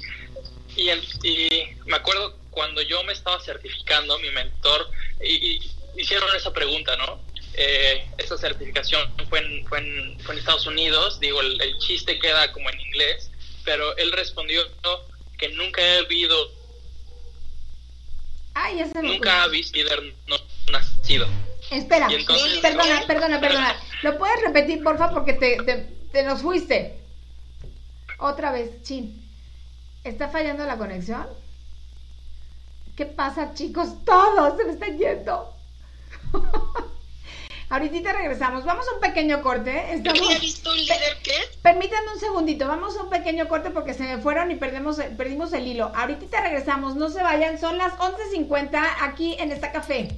y, 0.76 0.90
y, 1.22 1.76
me 1.86 1.96
acuerdo 1.96 2.36
cuando 2.50 2.82
yo 2.82 3.02
me 3.04 3.12
estaba 3.12 3.40
certificando, 3.40 4.18
mi 4.18 4.30
mentor, 4.30 4.90
y, 5.22 5.60
hicieron 5.96 6.34
esa 6.36 6.52
pregunta, 6.52 6.96
¿no? 6.96 7.20
Eh, 7.54 8.06
esa 8.16 8.38
certificación 8.38 9.12
fue 9.28 9.40
en, 9.40 9.66
fue, 9.66 9.78
en, 9.78 10.20
fue 10.20 10.34
en 10.34 10.38
Estados 10.38 10.66
Unidos, 10.66 11.18
digo, 11.20 11.40
el, 11.40 11.60
el, 11.60 11.78
chiste 11.78 12.18
queda 12.18 12.52
como 12.52 12.70
en 12.70 12.80
inglés, 12.80 13.30
pero 13.64 13.96
él 13.96 14.12
respondió 14.12 14.62
que 15.36 15.48
nunca 15.48 15.82
he 15.82 15.98
habido 15.98 16.60
Ay, 18.54 18.78
ya 18.78 18.86
se 18.86 19.02
nunca 19.02 19.42
ha 19.42 19.48
visto 19.48 19.78
líder 19.78 20.14
no 20.26 20.36
nacido. 20.72 21.26
Espera, 21.70 22.08
perdona, 22.60 23.06
perdona, 23.06 23.40
perdona. 23.40 23.76
¿Lo 24.02 24.18
puedes 24.18 24.42
repetir, 24.42 24.82
porfa? 24.82 25.10
Porque 25.10 25.34
te, 25.34 25.62
te, 25.62 25.86
te, 26.12 26.22
nos 26.24 26.42
fuiste. 26.42 26.98
Otra 28.18 28.50
vez, 28.50 28.82
chin. 28.82 29.24
¿Está 30.02 30.28
fallando 30.28 30.66
la 30.66 30.76
conexión? 30.76 31.26
¿Qué 32.96 33.06
pasa, 33.06 33.54
chicos? 33.54 34.04
Todos 34.04 34.56
se 34.56 34.64
me 34.64 34.72
están 34.72 34.98
yendo. 34.98 35.54
Ahorita 37.70 38.12
regresamos. 38.12 38.64
Vamos 38.64 38.86
a 38.88 38.94
un 38.94 39.00
pequeño 39.00 39.42
corte. 39.42 39.94
Estamos... 39.94 40.20
¿Había 40.20 40.38
visto 40.40 40.70
un 40.70 40.76
líder 40.76 41.18
qué? 41.22 41.34
Permítanme 41.62 42.12
un 42.14 42.18
segundito. 42.18 42.66
Vamos 42.66 42.96
a 42.96 43.04
un 43.04 43.10
pequeño 43.10 43.46
corte 43.46 43.70
porque 43.70 43.94
se 43.94 44.02
me 44.02 44.18
fueron 44.18 44.50
y 44.50 44.56
perdemos, 44.56 44.96
perdimos 45.16 45.52
el 45.52 45.68
hilo. 45.68 45.92
Ahorita 45.94 46.40
regresamos. 46.40 46.96
No 46.96 47.10
se 47.10 47.22
vayan. 47.22 47.58
Son 47.58 47.78
las 47.78 47.92
11.50 47.92 48.82
aquí 49.02 49.36
en 49.38 49.52
esta 49.52 49.70
café. 49.70 50.08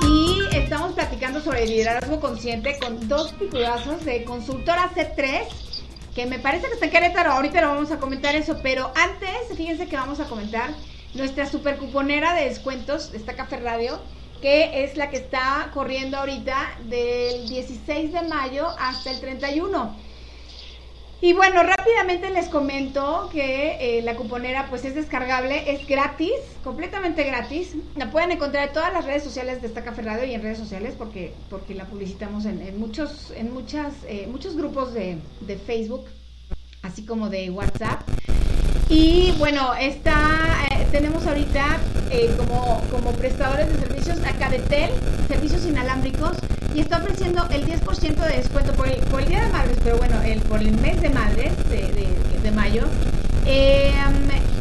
y 0.00 0.56
estamos 0.56 0.94
platicando 0.94 1.38
sobre 1.38 1.66
liderazgo 1.66 2.18
consciente 2.18 2.78
con 2.78 3.08
dos 3.08 3.34
figurazos 3.34 4.02
de 4.04 4.24
consultora 4.24 4.90
C3 4.94 5.46
que 6.14 6.24
me 6.24 6.38
parece 6.38 6.68
que 6.68 6.74
está 6.74 6.86
en 6.86 6.92
Querétaro, 6.92 7.32
ahorita 7.32 7.60
lo 7.60 7.68
vamos 7.68 7.90
a 7.90 7.98
comentar 7.98 8.34
eso, 8.34 8.58
pero 8.62 8.90
antes 8.94 9.54
fíjense 9.54 9.86
que 9.86 9.96
vamos 9.96 10.18
a 10.20 10.24
comentar 10.24 10.70
nuestra 11.12 11.44
super 11.44 11.76
cuponera 11.76 12.34
de 12.34 12.48
descuentos, 12.48 13.12
esta 13.12 13.34
Café 13.34 13.58
Radio, 13.58 14.00
que 14.40 14.84
es 14.84 14.96
la 14.96 15.10
que 15.10 15.18
está 15.18 15.70
corriendo 15.74 16.16
ahorita 16.16 16.78
del 16.84 17.46
16 17.46 18.12
de 18.14 18.22
mayo 18.22 18.68
hasta 18.78 19.10
el 19.10 19.20
31. 19.20 19.94
Y 21.20 21.32
bueno, 21.32 21.62
rápidamente 21.62 22.28
les 22.30 22.48
comento 22.48 23.30
que 23.32 23.98
eh, 23.98 24.02
la 24.02 24.14
cuponera 24.14 24.66
pues 24.68 24.84
es 24.84 24.94
descargable, 24.94 25.72
es 25.72 25.86
gratis, 25.86 26.32
completamente 26.62 27.24
gratis. 27.24 27.76
La 27.96 28.10
pueden 28.10 28.32
encontrar 28.32 28.68
en 28.68 28.74
todas 28.74 28.92
las 28.92 29.06
redes 29.06 29.22
sociales 29.22 29.62
de 29.62 29.68
esta 29.68 29.84
Café 29.84 30.02
Radio 30.02 30.24
y 30.24 30.34
en 30.34 30.42
redes 30.42 30.58
sociales 30.58 30.94
porque, 30.98 31.32
porque 31.48 31.74
la 31.74 31.86
publicitamos 31.86 32.44
en, 32.44 32.78
muchos, 32.78 33.32
en 33.36 33.52
muchas, 33.54 33.94
eh, 34.06 34.26
muchos 34.30 34.56
grupos 34.56 34.92
de, 34.92 35.18
de 35.40 35.56
Facebook, 35.56 36.04
así 36.82 37.06
como 37.06 37.30
de 37.30 37.50
WhatsApp. 37.50 38.02
Y 38.88 39.32
bueno, 39.38 39.74
está, 39.74 40.66
eh, 40.70 40.86
tenemos 40.92 41.26
ahorita 41.26 41.78
eh, 42.10 42.30
como, 42.36 42.82
como 42.90 43.12
prestadores 43.12 43.72
de 43.72 43.86
servicios 43.86 44.18
a 44.24 44.32
Cadetel, 44.32 44.90
servicios 45.26 45.64
inalámbricos, 45.66 46.36
y 46.74 46.80
está 46.80 46.98
ofreciendo 46.98 47.46
el 47.50 47.64
10% 47.66 48.16
de 48.16 48.36
descuento 48.36 48.72
por 48.72 48.88
el, 48.88 49.28
Día 49.28 49.44
de 49.44 49.52
Madres, 49.52 49.78
pero 49.82 49.96
bueno, 49.96 50.20
el, 50.22 50.40
por 50.40 50.60
el 50.60 50.72
mes 50.80 51.00
de 51.00 51.08
Madres 51.08 51.52
de, 51.70 51.92
de, 52.42 52.50
mayo, 52.50 52.82
em, 53.46 53.94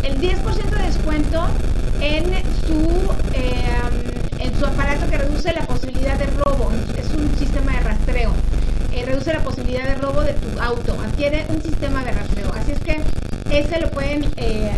el 0.03 0.21
10% 0.21 0.69
de 0.69 0.83
descuento 0.83 1.43
en 2.01 2.25
su, 2.65 2.87
em, 3.33 4.39
en 4.39 4.59
su 4.59 4.65
aparato 4.65 5.09
que 5.09 5.17
reduce 5.17 5.53
la 5.53 5.65
posibilidad 5.65 6.17
de 6.17 6.27
robo, 6.27 6.71
es 6.97 7.09
un 7.13 7.35
sistema 7.37 7.73
de 7.73 7.79
rastreo. 7.79 8.31
Eh, 8.93 9.05
reduce 9.05 9.33
la 9.33 9.39
posibilidad 9.39 9.85
de 9.85 9.95
robo 9.95 10.21
de 10.21 10.33
tu 10.33 10.59
auto, 10.61 10.95
adquiere 11.01 11.45
un 11.49 11.61
sistema 11.63 12.03
de 12.05 12.11
rastreo. 12.11 12.51
Así 12.53 12.73
es 12.73 12.79
que 12.79 13.01
ese 13.49 13.81
lo 13.81 13.89
pueden, 13.89 14.31
eh, 14.37 14.71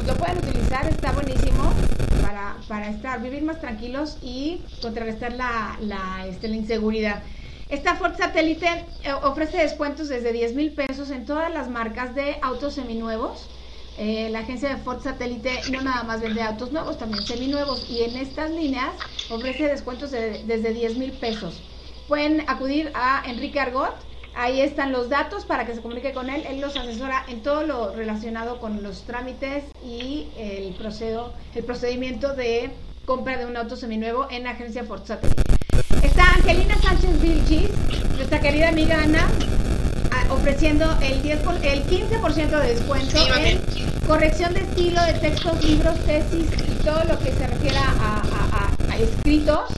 pues 0.00 0.12
lo 0.12 0.18
pueden 0.18 0.38
utilizar, 0.38 0.86
está 0.86 1.12
buenísimo 1.12 1.74
para, 2.22 2.56
para 2.68 2.88
estar, 2.88 3.20
vivir 3.20 3.42
más 3.42 3.60
tranquilos 3.60 4.16
y 4.22 4.62
contrarrestar 4.80 5.34
la, 5.34 5.76
la, 5.80 6.26
este, 6.26 6.48
la 6.48 6.56
inseguridad. 6.56 7.22
Esta 7.68 7.96
Ford 7.96 8.16
Satélite 8.16 8.66
eh, 9.02 9.12
ofrece 9.22 9.58
descuentos 9.58 10.08
desde 10.08 10.32
10 10.32 10.54
mil 10.54 10.72
pesos 10.72 11.10
en 11.10 11.26
todas 11.26 11.52
las 11.52 11.68
marcas 11.68 12.14
de 12.14 12.38
autos 12.40 12.74
seminuevos. 12.74 13.46
Eh, 13.98 14.30
la 14.30 14.38
agencia 14.38 14.70
de 14.70 14.76
Ford 14.78 15.02
Satélite 15.02 15.60
no 15.70 15.82
nada 15.82 16.02
más 16.04 16.22
vende 16.22 16.40
autos 16.40 16.72
nuevos, 16.72 16.96
también 16.96 17.22
seminuevos. 17.26 17.88
Y 17.90 18.02
en 18.02 18.16
estas 18.16 18.50
líneas 18.50 18.88
ofrece 19.28 19.66
descuentos 19.66 20.12
desde 20.12 20.72
10 20.72 20.96
mil 20.96 21.12
pesos. 21.12 21.60
Pueden 22.08 22.48
acudir 22.48 22.90
a 22.94 23.22
Enrique 23.26 23.60
Argot 23.60 23.94
Ahí 24.34 24.60
están 24.60 24.92
los 24.92 25.08
datos 25.08 25.44
para 25.44 25.66
que 25.66 25.74
se 25.74 25.80
comunique 25.80 26.12
con 26.12 26.30
él. 26.30 26.44
Él 26.48 26.60
los 26.60 26.76
asesora 26.76 27.24
en 27.28 27.42
todo 27.42 27.62
lo 27.64 27.94
relacionado 27.94 28.60
con 28.60 28.82
los 28.82 29.02
trámites 29.02 29.64
y 29.84 30.28
el, 30.36 30.74
procedo, 30.74 31.32
el 31.54 31.64
procedimiento 31.64 32.34
de 32.34 32.70
compra 33.04 33.38
de 33.38 33.46
un 33.46 33.56
auto 33.56 33.76
seminuevo 33.76 34.28
en 34.30 34.44
la 34.44 34.50
agencia 34.50 34.84
Ford 34.84 35.02
Está 36.02 36.32
Angelina 36.34 36.76
Sánchez 36.80 37.20
Vilchis, 37.20 37.70
nuestra 38.16 38.40
querida 38.40 38.68
amiga 38.68 39.02
Ana, 39.02 39.26
ofreciendo 40.30 40.86
el, 41.02 41.22
10 41.22 41.40
el 41.62 41.84
15% 41.86 42.60
de 42.60 42.74
descuento 42.74 43.18
en 43.38 43.60
corrección 44.06 44.54
de 44.54 44.60
estilo 44.60 45.02
de 45.04 45.12
textos, 45.14 45.64
libros, 45.64 45.94
tesis 46.06 46.46
y 46.68 46.84
todo 46.84 47.04
lo 47.04 47.18
que 47.18 47.32
se 47.32 47.46
refiera 47.46 47.82
a, 48.00 48.70
a 48.90 48.96
escritos. 48.98 49.70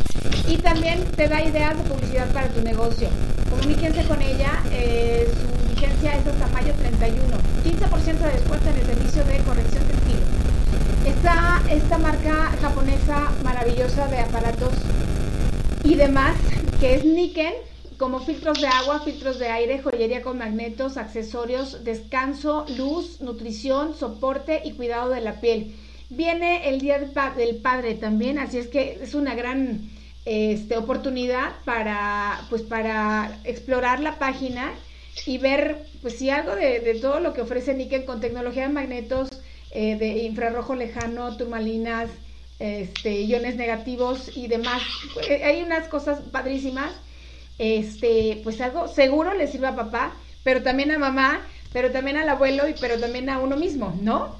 Y 0.49 0.57
también 0.57 1.05
te 1.17 1.29
da 1.29 1.43
ideas 1.43 1.77
de 1.77 1.85
publicidad 1.85 2.27
para 2.33 2.49
tu 2.49 2.61
negocio 2.63 3.09
comuníquense 3.53 4.05
con 4.05 4.21
ella. 4.23 4.63
Eh, 4.73 5.29
su 5.31 5.75
vigencia 5.75 6.17
es 6.17 6.27
hasta 6.27 6.47
mayo 6.49 6.73
31. 6.75 7.23
15% 7.65 8.19
de 8.19 8.33
descuento 8.33 8.71
en 8.71 8.77
el 8.77 8.87
servicio 8.87 9.25
de 9.25 9.39
corrección 9.39 9.87
de 9.89 9.95
estilo. 9.95 10.27
Está 11.07 11.63
esta 11.71 11.99
marca 11.99 12.53
japonesa 12.61 13.31
maravillosa 13.43 14.07
de 14.09 14.21
aparatos 14.21 14.75
y 15.85 15.95
demás, 15.95 16.37
que 16.81 16.97
es 16.97 17.05
Niken, 17.05 17.55
como 18.03 18.19
filtros 18.19 18.61
de 18.61 18.67
agua, 18.67 18.99
filtros 18.99 19.39
de 19.39 19.47
aire, 19.47 19.81
joyería 19.81 20.23
con 20.23 20.37
magnetos, 20.37 20.97
accesorios, 20.97 21.85
descanso, 21.85 22.67
luz, 22.77 23.21
nutrición, 23.21 23.95
soporte 23.95 24.61
y 24.65 24.73
cuidado 24.73 25.11
de 25.11 25.21
la 25.21 25.41
piel. 25.41 25.77
Viene 26.11 26.69
el 26.69 26.81
Día 26.81 26.99
del 26.99 27.59
Padre 27.59 27.95
también, 27.95 28.41
así 28.41 28.59
es 28.59 28.67
que 28.67 28.99
es 29.01 29.15
una 29.15 29.37
gran 29.37 29.89
este, 30.25 30.77
oportunidad 30.77 31.53
para, 31.65 32.45
pues, 32.51 32.63
para 32.63 33.39
explorar 33.45 34.01
la 34.01 34.19
página 34.19 34.73
y 35.25 35.39
ver 35.39 35.87
pues, 36.01 36.19
si 36.19 36.29
algo 36.29 36.57
de, 36.57 36.99
todo 37.01 37.21
lo 37.21 37.33
que 37.33 37.43
ofrece 37.43 37.73
Niken 37.73 38.05
con 38.05 38.21
tecnología 38.21 38.67
de 38.67 38.75
magnetos, 38.75 39.29
eh, 39.71 39.95
de 39.95 40.25
infrarrojo 40.25 40.75
lejano, 40.75 41.37
turmalinas, 41.37 42.11
este, 42.59 43.21
iones 43.21 43.55
negativos 43.55 44.37
y 44.37 44.49
demás. 44.49 44.83
Eh, 45.29 45.45
hay 45.45 45.63
unas 45.63 45.87
cosas 45.87 46.21
padrísimas. 46.33 46.91
Este, 47.63 48.41
pues 48.43 48.61
algo 48.61 48.89
seguro 48.89 49.35
le 49.35 49.47
sirve 49.47 49.69
a 49.69 49.77
papá, 49.77 50.17
pero 50.43 50.65
también 50.65 50.91
a 50.91 50.99
mamá, 50.99 51.47
pero 51.73 51.93
también 51.93 52.17
al 52.17 52.29
abuelo 52.29 52.69
y 52.69 52.75
pero 52.81 52.99
también 52.99 53.31
a 53.31 53.39
uno 53.39 53.57
mismo, 53.57 53.97
¿no? 54.03 54.35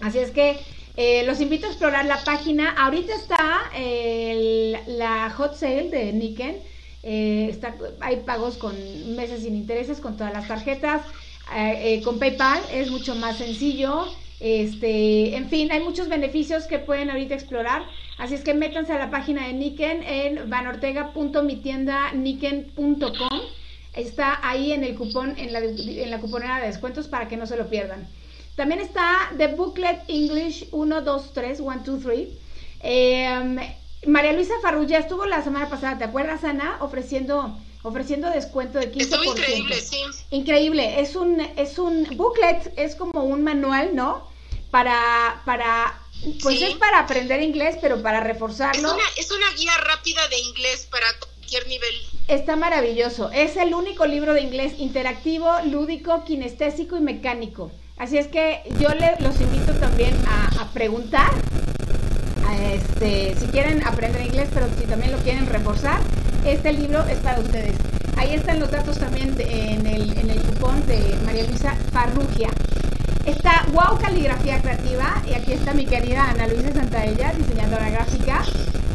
Así 0.00 0.18
es 0.18 0.32
que 0.32 0.58
eh, 0.96 1.22
los 1.24 1.40
invito 1.40 1.66
a 1.66 1.70
explorar 1.70 2.04
la 2.06 2.24
página. 2.24 2.70
Ahorita 2.70 3.14
está 3.14 3.70
la 4.88 5.30
hot 5.36 5.54
sale 5.54 5.88
de 5.88 6.12
Niken. 6.12 6.56
Eh, 7.04 7.46
está, 7.48 7.76
hay 8.00 8.16
pagos 8.26 8.56
con 8.56 8.74
meses 9.14 9.44
sin 9.44 9.54
intereses 9.54 10.00
con 10.00 10.16
todas 10.16 10.32
las 10.32 10.48
tarjetas. 10.48 11.02
Eh, 11.54 12.02
con 12.02 12.18
PayPal 12.18 12.60
es 12.72 12.90
mucho 12.90 13.14
más 13.14 13.38
sencillo. 13.38 14.06
Este, 14.40 15.36
en 15.36 15.48
fin, 15.48 15.70
hay 15.70 15.84
muchos 15.84 16.08
beneficios 16.08 16.64
que 16.64 16.80
pueden 16.80 17.08
ahorita 17.08 17.36
explorar. 17.36 17.84
Así 18.18 18.34
es 18.34 18.42
que 18.42 18.52
métanse 18.52 18.92
a 18.92 18.98
la 18.98 19.10
página 19.10 19.46
de 19.46 19.54
Niken 19.54 20.02
en 20.02 20.50
vanortega.mitiendaniken.com. 20.50 23.40
Está 23.94 24.38
ahí 24.42 24.72
en 24.72 24.84
el 24.84 24.96
cupón, 24.96 25.38
en 25.38 25.52
la, 25.52 25.60
en 25.60 26.10
la 26.10 26.18
cuponera 26.18 26.60
de 26.60 26.66
descuentos 26.66 27.06
para 27.08 27.28
que 27.28 27.36
no 27.36 27.46
se 27.46 27.56
lo 27.56 27.70
pierdan. 27.70 28.08
También 28.56 28.80
está 28.80 29.30
The 29.36 29.54
Booklet 29.54 30.00
English 30.08 30.66
1, 30.72 31.00
2, 31.00 31.32
3, 31.32 31.60
1, 31.60 31.82
2, 31.84 32.02
3. 32.02 32.28
María 34.06 34.32
Luisa 34.32 34.54
Farrulla 34.62 34.98
estuvo 34.98 35.26
la 35.26 35.42
semana 35.42 35.68
pasada, 35.68 35.98
¿te 35.98 36.04
acuerdas, 36.04 36.44
Ana? 36.44 36.76
Ofreciendo 36.80 37.58
ofreciendo 37.82 38.30
descuento 38.30 38.78
de 38.78 38.92
15%. 38.92 39.00
Estuvo 39.00 39.24
increíble, 39.24 39.80
sí. 39.80 39.98
Increíble, 40.30 41.00
es 41.00 41.16
un 41.16 41.40
es 41.56 41.78
un 41.78 42.06
booklet, 42.16 42.72
es 42.76 42.94
como 42.96 43.22
un 43.22 43.42
manual, 43.42 43.94
¿no? 43.94 44.28
Para 44.70 45.42
para 45.44 46.00
pues 46.42 46.60
es 46.62 46.74
para 46.74 47.00
aprender 47.00 47.42
inglés, 47.42 47.76
pero 47.80 48.02
para 48.02 48.20
reforzarlo. 48.20 48.88
Es 48.88 48.94
una, 48.94 49.04
es 49.16 49.30
una 49.30 49.50
guía 49.56 49.72
rápida 49.78 50.26
de 50.28 50.38
inglés 50.38 50.88
para 50.90 51.06
cualquier 51.18 51.66
nivel. 51.68 51.94
Está 52.28 52.56
maravilloso. 52.56 53.30
Es 53.30 53.56
el 53.56 53.74
único 53.74 54.06
libro 54.06 54.34
de 54.34 54.42
inglés 54.42 54.74
interactivo, 54.78 55.50
lúdico, 55.64 56.24
kinestésico 56.24 56.96
y 56.96 57.00
mecánico. 57.00 57.70
Así 57.96 58.18
es 58.18 58.28
que 58.28 58.62
yo 58.78 58.90
les, 58.90 59.20
los 59.20 59.40
invito 59.40 59.72
también 59.74 60.14
a, 60.26 60.48
preguntar, 60.72 61.30
este, 62.72 63.34
si 63.34 63.46
quieren 63.46 63.84
aprender 63.84 64.24
inglés, 64.24 64.48
pero 64.52 64.68
si 64.78 64.84
también 64.84 65.10
lo 65.10 65.18
quieren 65.18 65.46
reforzar, 65.46 66.00
este 66.44 66.72
libro 66.72 67.02
es 67.06 67.18
para 67.18 67.40
ustedes. 67.40 67.74
Ahí 68.16 68.34
están 68.34 68.60
los 68.60 68.70
datos 68.70 68.98
también 68.98 69.34
en, 69.40 69.86
el, 69.86 70.16
en 70.16 70.30
el 70.30 70.40
cupón 70.42 70.86
de 70.86 71.16
María 71.24 71.44
Luisa 71.44 71.74
Farrugia. 71.92 72.50
Está 73.28 73.66
Wow 73.74 73.98
Caligrafía 74.00 74.58
Creativa 74.62 75.22
y 75.28 75.34
aquí 75.34 75.52
está 75.52 75.74
mi 75.74 75.84
querida 75.84 76.30
Ana 76.30 76.46
Luisa 76.46 76.72
Santaella, 76.72 77.30
diseñadora 77.34 77.90
gráfica. 77.90 78.42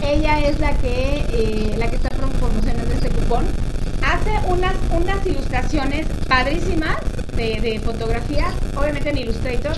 Ella 0.03 0.39
es 0.39 0.59
la 0.59 0.75
que, 0.79 1.23
eh, 1.29 1.75
la 1.77 1.87
que 1.87 1.97
está 1.97 2.09
promocionando 2.09 2.91
este 2.95 3.09
cupón. 3.09 3.45
Hace 4.03 4.31
unas, 4.47 4.73
unas 4.89 5.23
ilustraciones 5.27 6.07
padrísimas 6.27 6.97
de, 7.37 7.79
fotografía, 7.85 8.51
obviamente 8.75 9.11
en 9.11 9.19
Illustrator, 9.19 9.77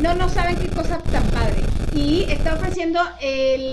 no, 0.00 0.14
no 0.14 0.30
saben 0.30 0.56
qué 0.56 0.68
cosa 0.68 0.98
tan 1.12 1.24
padre. 1.24 1.62
Y 1.94 2.24
está 2.30 2.54
ofreciendo 2.54 3.00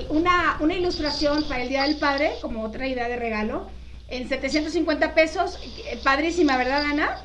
una, 0.09 0.57
una 0.59 0.73
ilustración 0.73 1.45
para 1.45 1.63
el 1.63 1.69
Día 1.69 1.83
del 1.83 1.95
Padre, 1.95 2.33
como 2.41 2.63
otra 2.63 2.85
idea 2.85 3.07
de 3.07 3.15
regalo, 3.15 3.67
en 4.09 4.27
750 4.27 5.13
pesos. 5.13 5.57
Padrísima, 6.03 6.57
¿verdad, 6.57 6.83
Ana? 6.83 7.17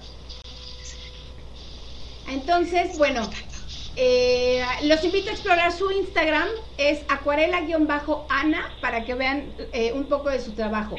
Entonces, 2.29 2.99
bueno, 2.99 3.29
eh, 3.97 4.63
los 4.83 5.03
invito 5.05 5.31
a 5.31 5.33
explorar 5.33 5.73
su 5.73 5.91
Instagram, 5.91 6.49
es 6.77 7.01
acuarela-ana, 7.09 8.71
para 8.81 9.05
que 9.05 9.15
vean 9.15 9.53
eh, 9.73 9.93
un 9.93 10.05
poco 10.05 10.29
de 10.29 10.41
su 10.41 10.53
trabajo. 10.53 10.97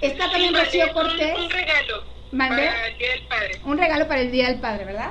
Está 0.00 0.30
también 0.30 0.54
Rocío 0.54 0.92
Cortés. 0.92 1.38
Un 1.38 1.50
regalo. 1.50 2.04
Para 2.36 2.88
el 2.88 2.98
Día 2.98 3.08
del 3.08 3.26
Padre. 3.28 3.60
Un 3.64 3.78
regalo 3.78 4.08
para 4.08 4.20
el 4.20 4.32
Día 4.32 4.48
del 4.48 4.60
Padre, 4.60 4.84
¿verdad? 4.84 5.10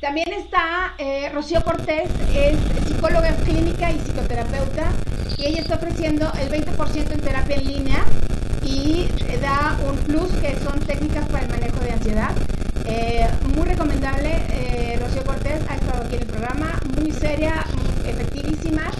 También 0.00 0.32
está 0.32 0.94
eh, 0.98 1.30
Rocío 1.30 1.64
Cortés, 1.64 2.08
es 2.32 2.56
psicóloga 2.86 3.34
clínica 3.44 3.90
y 3.90 3.98
psicoterapeuta, 3.98 4.92
y 5.36 5.46
ella 5.46 5.62
está 5.62 5.74
ofreciendo 5.74 6.30
el 6.40 6.48
20% 6.50 7.12
en 7.12 7.20
terapia 7.20 7.56
en 7.56 7.66
línea 7.66 8.04
y 8.62 9.08
da 9.40 9.76
un 9.88 9.96
plus 9.98 10.30
que 10.40 10.54
son 10.60 10.78
técnicas 10.80 11.26
para 11.28 11.44
el 11.44 11.50
manejo 11.50 11.80
de 11.80 11.90
ansiedad. 11.90 12.30
Eh, 12.88 13.26
muy 13.56 13.66
recomendable, 13.66 14.30
eh, 14.50 14.98
Rocío 15.00 15.24
Cortés 15.24 15.60
ha 15.68 15.74
estado 15.74 16.04
aquí 16.04 16.14
en 16.14 16.22
el 16.22 16.28
programa, 16.28 16.80
muy 16.96 17.10
seria, 17.10 17.64
efectivísima. 18.04 18.90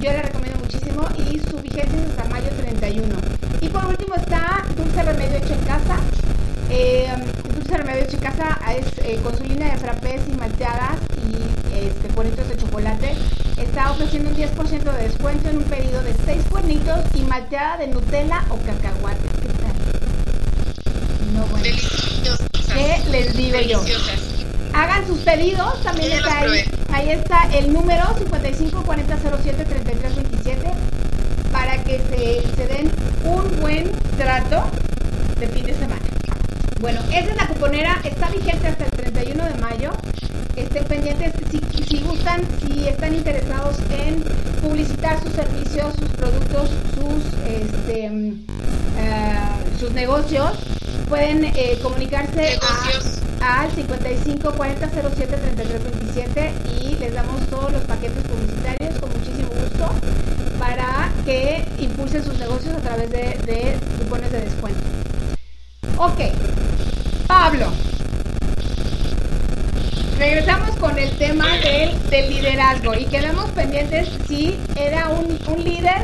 Yo 0.00 0.12
la 0.12 0.22
recomiendo 0.22 0.58
muchísimo 0.58 1.06
y 1.16 1.38
su 1.38 1.56
vigencia 1.58 1.98
es 1.98 2.10
hasta 2.10 2.24
mayo 2.24 2.48
31. 2.50 3.14
Y 3.60 3.68
por 3.68 3.84
último 3.86 4.14
está 4.16 4.64
Dulce 4.76 5.02
Remedio 5.02 5.38
Hecho 5.38 5.54
en 5.54 5.60
Casa. 5.60 5.96
Eh, 6.70 7.08
Dulce 7.54 7.76
Remedio 7.76 8.04
Hecho 8.04 8.16
en 8.16 8.22
Casa 8.22 8.58
es 8.76 8.86
eh, 9.04 9.20
con 9.22 9.36
su 9.36 9.44
línea 9.44 9.72
de 9.72 9.78
frappés 9.78 10.22
y 10.28 10.32
malteadas 10.34 10.98
y 11.26 11.76
este, 11.76 12.08
cuernitos 12.14 12.48
de 12.48 12.56
chocolate. 12.56 13.14
Está 13.56 13.92
ofreciendo 13.92 14.30
un 14.30 14.36
10% 14.36 14.82
de 14.82 15.02
descuento 15.04 15.48
en 15.48 15.58
un 15.58 15.64
pedido 15.64 16.02
de 16.02 16.14
6 16.24 16.42
cuernitos 16.50 16.98
y 17.14 17.22
malteada 17.22 17.76
de 17.78 17.86
Nutella 17.88 18.44
o 18.50 18.56
cacahuate. 18.56 19.28
¿Qué 19.42 19.48
tal? 19.48 19.74
No, 21.34 21.46
bueno. 21.46 22.57
¿Qué 22.78 23.02
les 23.10 23.36
digo 23.36 23.58
yo? 23.58 23.82
Hagan 24.72 25.04
sus 25.08 25.18
pedidos, 25.22 25.82
también 25.82 26.12
está 26.12 26.38
ahí. 26.38 26.64
Ahí 26.92 27.10
está 27.10 27.48
el 27.52 27.72
número 27.72 28.04
55 28.16 28.82
40 28.84 29.18
07 29.42 29.64
33 29.64 30.14
27 30.14 30.62
para 31.50 31.82
que 31.82 31.98
se, 31.98 32.56
se 32.56 32.68
den 32.68 32.92
un 33.24 33.60
buen 33.60 33.90
trato 34.16 34.62
de 35.40 35.48
fin 35.48 35.66
de 35.66 35.74
semana. 35.74 36.02
Bueno, 36.80 37.00
esa 37.10 37.32
es 37.32 37.36
la 37.36 37.48
cuponera, 37.48 38.00
está 38.04 38.28
vigente 38.28 38.68
hasta 38.68 38.84
el 38.84 38.90
31 38.92 39.44
de 39.44 39.54
mayo. 39.54 39.90
Estén 40.54 40.84
pendientes 40.84 41.32
si, 41.50 41.60
si 41.82 42.00
gustan, 42.04 42.42
si 42.60 42.86
están 42.86 43.12
interesados 43.12 43.76
en 43.90 44.22
publicitar 44.62 45.20
sus 45.20 45.32
servicios, 45.32 45.94
sus 45.98 46.10
productos, 46.10 46.70
sus, 46.94 47.24
este, 47.44 48.06
eh, 48.06 48.38
sus 49.80 49.90
negocios, 49.90 50.52
pueden 51.08 51.44
eh, 51.44 51.78
comunicarse 51.82 52.58
al 53.40 53.70
55 53.72 54.52
40 54.52 54.88
07 54.90 55.36
33 55.36 55.84
27 55.84 56.52
y 56.82 56.96
les 56.96 57.14
damos 57.14 57.40
todos 57.48 57.72
los 57.72 57.82
paquetes 57.82 58.22
publicitarios 58.24 58.98
con 59.00 59.10
muchísimo 59.10 59.48
gusto 59.48 59.90
para 60.58 61.10
que 61.24 61.66
impulsen 61.78 62.24
sus 62.24 62.38
negocios 62.38 62.74
a 62.74 62.80
través 62.80 63.10
de, 63.10 63.38
de 63.46 63.78
cupones 63.98 64.30
de 64.32 64.40
descuento. 64.42 64.80
Ok, 65.96 66.20
Pablo. 67.26 67.72
Regresamos 70.18 70.76
con 70.76 70.98
el 70.98 71.16
tema 71.16 71.46
del, 71.58 72.10
del 72.10 72.30
liderazgo 72.30 72.92
y 72.94 73.04
quedamos 73.04 73.50
pendientes 73.50 74.08
si 74.26 74.58
era 74.76 75.08
un, 75.10 75.38
un 75.46 75.64
líder, 75.64 76.02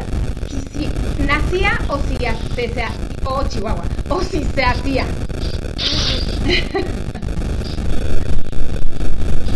si, 0.72 0.88
nacía 1.24 1.80
o 1.88 1.98
si 1.98 2.16
se, 2.54 2.84
o 3.24 3.42
Chihuahua, 3.48 3.84
o 4.08 4.22
si 4.22 4.44
se 4.44 4.64
hacía. 4.64 5.06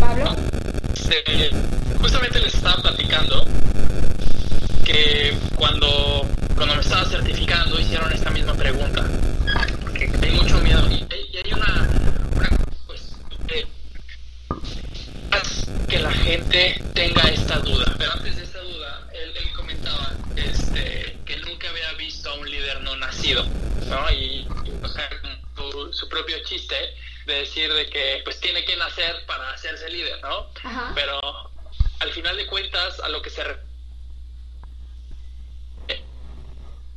Pablo. 0.00 0.36
justamente 2.00 2.40
les 2.40 2.54
estaba 2.54 2.82
platicando 2.82 3.44
que 4.84 5.36
cuando, 5.56 6.26
cuando 6.54 6.74
me 6.74 6.80
estaba 6.80 7.04
certificando 7.04 7.78
hicieron 7.78 8.12
esta 8.12 8.30
misma 8.30 8.54
pregunta. 8.54 9.04
Porque 9.82 10.10
hay 10.22 10.30
mucho 10.32 10.58
miedo. 10.60 10.88
Y, 10.90 11.06
hay 11.44 11.52
una, 11.52 11.88
una 12.36 12.48
pues, 12.86 13.16
que 15.88 15.98
la 15.98 16.12
gente 16.12 16.82
tenga 16.94 17.22
esta 17.28 17.58
duda. 17.58 17.97
Su, 26.08 26.10
propio 26.10 26.38
chiste 26.44 26.94
de 27.26 27.34
decir 27.34 27.72
de 27.72 27.88
que 27.88 28.20
pues 28.24 28.40
tiene 28.40 28.64
que 28.64 28.76
nacer 28.76 29.24
para 29.26 29.50
hacerse 29.50 29.88
líder, 29.90 30.20
¿no? 30.22 30.50
Pero 30.94 31.20
al 32.00 32.12
final 32.12 32.36
de 32.36 32.46
cuentas 32.46 32.98
a 33.00 33.08
lo 33.08 33.20
que 33.20 33.30
se 33.30 33.44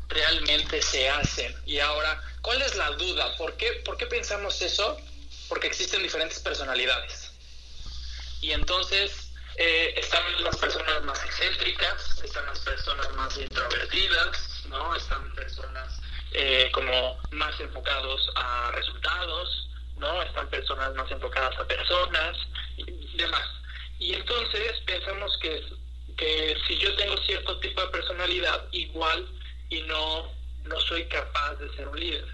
realmente 0.07 0.81
se 0.81 1.09
hacen. 1.09 1.55
Y 1.65 1.79
ahora, 1.79 2.21
¿cuál 2.41 2.61
es 2.61 2.75
la 2.75 2.91
duda? 2.91 3.35
¿Por 3.37 3.55
qué, 3.55 3.81
¿Por 3.85 3.97
qué 3.97 4.07
pensamos 4.07 4.61
eso? 4.61 4.97
Porque 5.47 5.67
existen 5.67 6.03
diferentes 6.03 6.39
personalidades. 6.39 7.31
Y 8.41 8.51
entonces 8.51 9.31
eh, 9.55 9.93
están 9.97 10.23
las 10.43 10.57
personas 10.57 11.03
más 11.03 11.23
excéntricas, 11.23 12.21
están 12.23 12.45
las 12.45 12.59
personas 12.59 13.11
más 13.13 13.37
introvertidas, 13.37 14.65
¿no? 14.65 14.95
Están 14.95 15.33
personas 15.33 16.00
eh, 16.33 16.69
como 16.73 17.17
más 17.31 17.59
enfocados 17.59 18.29
a 18.35 18.71
resultados, 18.71 19.69
¿no? 19.97 20.21
Están 20.21 20.49
personas 20.49 20.93
más 20.95 21.09
enfocadas 21.11 21.57
a 21.59 21.67
personas 21.67 22.37
y 22.77 23.17
demás. 23.17 23.47
Y 23.99 24.13
entonces 24.13 24.73
pensamos 24.85 25.37
que, 25.41 25.63
que 26.17 26.57
si 26.67 26.77
yo 26.77 26.95
tengo 26.95 27.17
cierto 27.23 27.57
tipo 27.59 27.81
de 27.81 27.87
personalidad, 27.87 28.65
igual 28.71 29.27
y 29.69 29.81
no, 29.83 30.31
no 30.63 30.79
soy 30.81 31.05
capaz 31.05 31.55
de 31.55 31.73
ser 31.75 31.87
un 31.87 31.99
líder. 31.99 32.25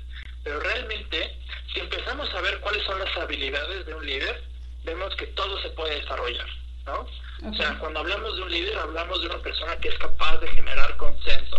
Pero 0.43 0.59
realmente, 0.61 1.37
si 1.73 1.79
empezamos 1.79 2.33
a 2.33 2.41
ver 2.41 2.59
cuáles 2.61 2.83
son 2.85 2.99
las 2.99 3.17
habilidades 3.17 3.85
de 3.85 3.93
un 3.93 4.05
líder, 4.05 4.43
vemos 4.83 5.13
que 5.15 5.27
todo 5.27 5.61
se 5.61 5.69
puede 5.71 5.99
desarrollar, 5.99 6.47
¿no? 6.85 7.07
O 7.49 7.53
sea, 7.53 7.77
cuando 7.79 7.99
hablamos 7.99 8.35
de 8.35 8.41
un 8.43 8.51
líder, 8.51 8.77
hablamos 8.77 9.21
de 9.21 9.27
una 9.27 9.39
persona 9.39 9.77
que 9.77 9.89
es 9.89 9.97
capaz 9.99 10.37
de 10.37 10.47
generar 10.47 10.95
consenso. 10.97 11.57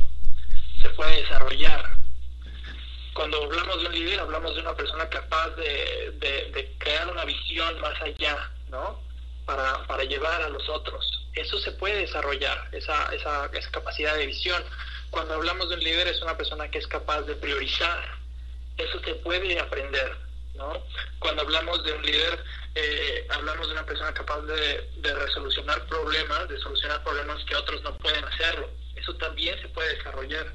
Se 0.82 0.88
puede 0.90 1.22
desarrollar, 1.22 1.96
cuando 3.18 3.42
hablamos 3.42 3.80
de 3.82 3.88
un 3.88 3.94
líder, 3.94 4.20
hablamos 4.20 4.54
de 4.54 4.60
una 4.60 4.76
persona 4.76 5.08
capaz 5.08 5.48
de, 5.56 6.12
de, 6.20 6.74
crear 6.78 7.08
una 7.08 7.24
visión 7.24 7.80
más 7.80 8.00
allá, 8.00 8.48
¿no? 8.70 9.02
Para, 9.44 9.84
para, 9.88 10.04
llevar 10.04 10.40
a 10.40 10.48
los 10.48 10.68
otros. 10.68 11.26
Eso 11.34 11.58
se 11.58 11.72
puede 11.72 11.96
desarrollar, 12.02 12.68
esa, 12.70 13.12
esa, 13.12 13.46
esa 13.46 13.70
capacidad 13.72 14.14
de 14.14 14.26
visión. 14.26 14.62
Cuando 15.10 15.34
hablamos 15.34 15.68
de 15.68 15.74
un 15.74 15.80
líder, 15.82 16.06
es 16.06 16.22
una 16.22 16.36
persona 16.36 16.70
que 16.70 16.78
es 16.78 16.86
capaz 16.86 17.22
de 17.22 17.34
priorizar. 17.34 18.04
Eso 18.76 19.00
se 19.00 19.14
puede 19.16 19.58
aprender, 19.58 20.16
¿no? 20.54 20.80
Cuando 21.18 21.42
hablamos 21.42 21.82
de 21.82 21.94
un 21.94 22.02
líder, 22.04 22.44
eh, 22.76 23.26
hablamos 23.30 23.66
de 23.66 23.72
una 23.72 23.84
persona 23.84 24.14
capaz 24.14 24.42
de, 24.42 24.90
de 24.98 25.12
resolucionar 25.12 25.84
problemas, 25.88 26.48
de 26.48 26.58
solucionar 26.60 27.02
problemas 27.02 27.42
que 27.46 27.56
otros 27.56 27.82
no 27.82 27.98
pueden 27.98 28.24
hacerlo. 28.24 28.70
Eso 28.94 29.12
también 29.16 29.60
se 29.60 29.66
puede 29.70 29.96
desarrollar 29.96 30.54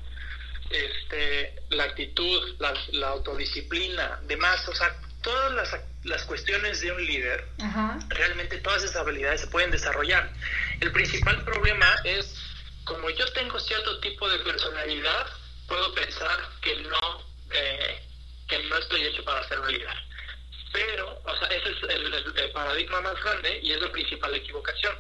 este, 0.73 1.55
la 1.69 1.83
actitud, 1.85 2.55
la, 2.59 3.07
autodisciplina, 3.07 4.19
demás, 4.23 4.67
o 4.67 4.75
sea, 4.75 4.95
todas 5.21 5.53
las, 5.53 5.79
las 6.03 6.23
cuestiones 6.23 6.81
de 6.81 6.91
un 6.91 7.05
líder, 7.05 7.47
realmente 8.09 8.57
todas 8.57 8.83
esas 8.83 8.97
habilidades 8.97 9.41
se 9.41 9.47
pueden 9.47 9.71
desarrollar. 9.71 10.33
El 10.81 10.91
principal 10.91 11.43
problema 11.43 11.95
es, 12.03 12.35
como 12.83 13.09
yo 13.11 13.31
tengo 13.33 13.59
cierto 13.59 13.99
tipo 13.99 14.27
de 14.27 14.39
personalidad, 14.39 15.27
puedo 15.67 15.93
pensar 15.93 16.39
que 16.61 16.75
no, 16.81 17.23
eh, 17.51 18.01
que 18.47 18.63
no 18.63 18.77
estoy 18.77 19.03
hecho 19.03 19.23
para 19.23 19.47
ser 19.47 19.59
un 19.59 19.71
líder. 19.71 19.95
Pero, 20.73 21.21
o 21.23 21.37
sea, 21.37 21.47
ese 21.49 21.69
es 21.69 21.77
el 21.83 22.51
paradigma 22.51 22.99
más 23.01 23.23
grande 23.23 23.59
y 23.61 23.73
es 23.73 23.79
la 23.81 23.91
principal 23.91 24.33
equivocación. 24.33 24.95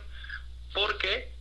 Porque 0.71 1.33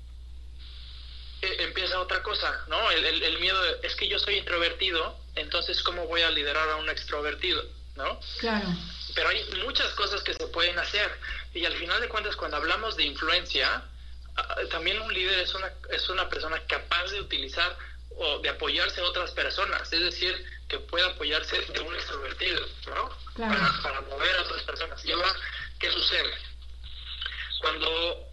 eh, 1.43 1.57
empieza 1.59 1.99
otra 1.99 2.23
cosa, 2.23 2.65
¿no? 2.69 2.91
El, 2.93 3.21
el, 3.21 3.39
miedo 3.41 3.61
es 3.83 3.97
que 3.97 4.07
yo 4.07 4.17
soy 4.21 4.37
introvertido, 4.37 5.19
entonces 5.35 5.83
¿cómo 5.83 6.07
voy 6.07 6.23
a 6.23 6.31
liderar 6.31 6.71
a 6.71 6.77
un 6.77 6.89
extrovertido, 6.89 7.65
¿no? 7.97 8.21
Claro. 8.39 8.69
Pero 9.13 9.29
hay 9.29 9.45
muchas 9.65 9.93
cosas 9.95 10.23
que 10.23 10.35
se 10.35 10.47
pueden 10.47 10.79
hacer 10.79 11.11
y 11.53 11.65
al 11.65 11.73
final 11.75 12.01
de 12.01 12.09
cuentas 12.09 12.37
cuando 12.37 12.59
hablamos 12.59 12.97
de 12.97 13.03
influencia, 13.03 13.83
ah, 14.37 14.57
también 14.71 15.03
un 15.03 15.13
líder 15.13 15.41
es 15.41 15.53
una, 15.55 15.73
es 15.91 16.09
una 16.09 16.29
persona 16.29 16.65
capaz 16.69 17.11
de 17.11 17.21
utilizar 17.21 17.77
o 18.17 18.39
de 18.39 18.49
apoyarse 18.49 19.01
a 19.01 19.05
otras 19.05 19.33
personas, 19.33 19.93
es 19.93 20.01
decir, 20.01 20.47
que 20.69 20.79
pueda 20.79 21.09
apoyarse 21.09 21.61
de 21.61 21.81
un 21.81 21.93
extrovertido, 21.93 22.65
¿no? 22.87 23.11
Claro. 23.35 23.59
Para, 23.59 23.83
para 23.83 24.01
mover 24.03 24.37
a 24.37 24.43
otras 24.43 24.63
personas. 24.63 25.05
Y 25.05 25.11
ahora, 25.11 25.35
¿qué 25.81 25.91
sucede? 25.91 26.35
Cuando 27.61 28.29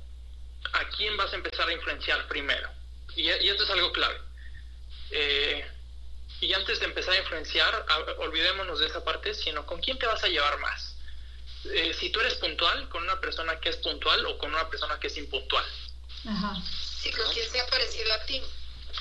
a 0.73 0.90
quién 0.95 1.18
vas 1.18 1.34
a 1.34 1.38
empezar 1.38 1.68
a 1.68 1.73
influenciar 1.73 2.27
primero 2.27 2.69
y, 3.15 3.30
esto 3.30 3.64
es 3.64 3.69
algo 3.69 3.91
clave. 3.91 4.19
Eh, 5.11 5.65
y 6.41 6.53
antes 6.53 6.80
de 6.80 6.86
empezar 6.86 7.14
a 7.14 7.19
influenciar, 7.19 7.86
olvidémonos 8.19 8.80
de 8.80 8.88
esa 8.88 9.03
parte, 9.03 9.34
sino 9.34 9.65
con 9.65 9.81
quién 9.81 9.99
te 9.99 10.06
vas 10.06 10.23
a 10.23 10.27
llevar 10.27 10.57
más. 10.60 10.95
Eh, 11.65 11.94
si 11.99 12.10
tú 12.10 12.22
eres 12.22 12.36
puntual, 12.36 12.88
con 12.90 13.03
una 13.03 13.19
persona 13.19 13.60
que 13.60 13.69
es 13.69 13.77
puntual 13.77 14.26
o 14.26 14.38
con 14.38 14.53
una 14.53 14.69
persona 14.69 14.99
que 14.99 15.07
es 15.07 15.18
impuntual. 15.18 15.65
Ajá. 16.27 16.56
Sí, 17.02 17.11
con 17.11 17.31
quien 17.34 17.49
sea 17.49 17.68
parecido 17.68 18.14
a 18.14 18.26
ti. 18.26 18.41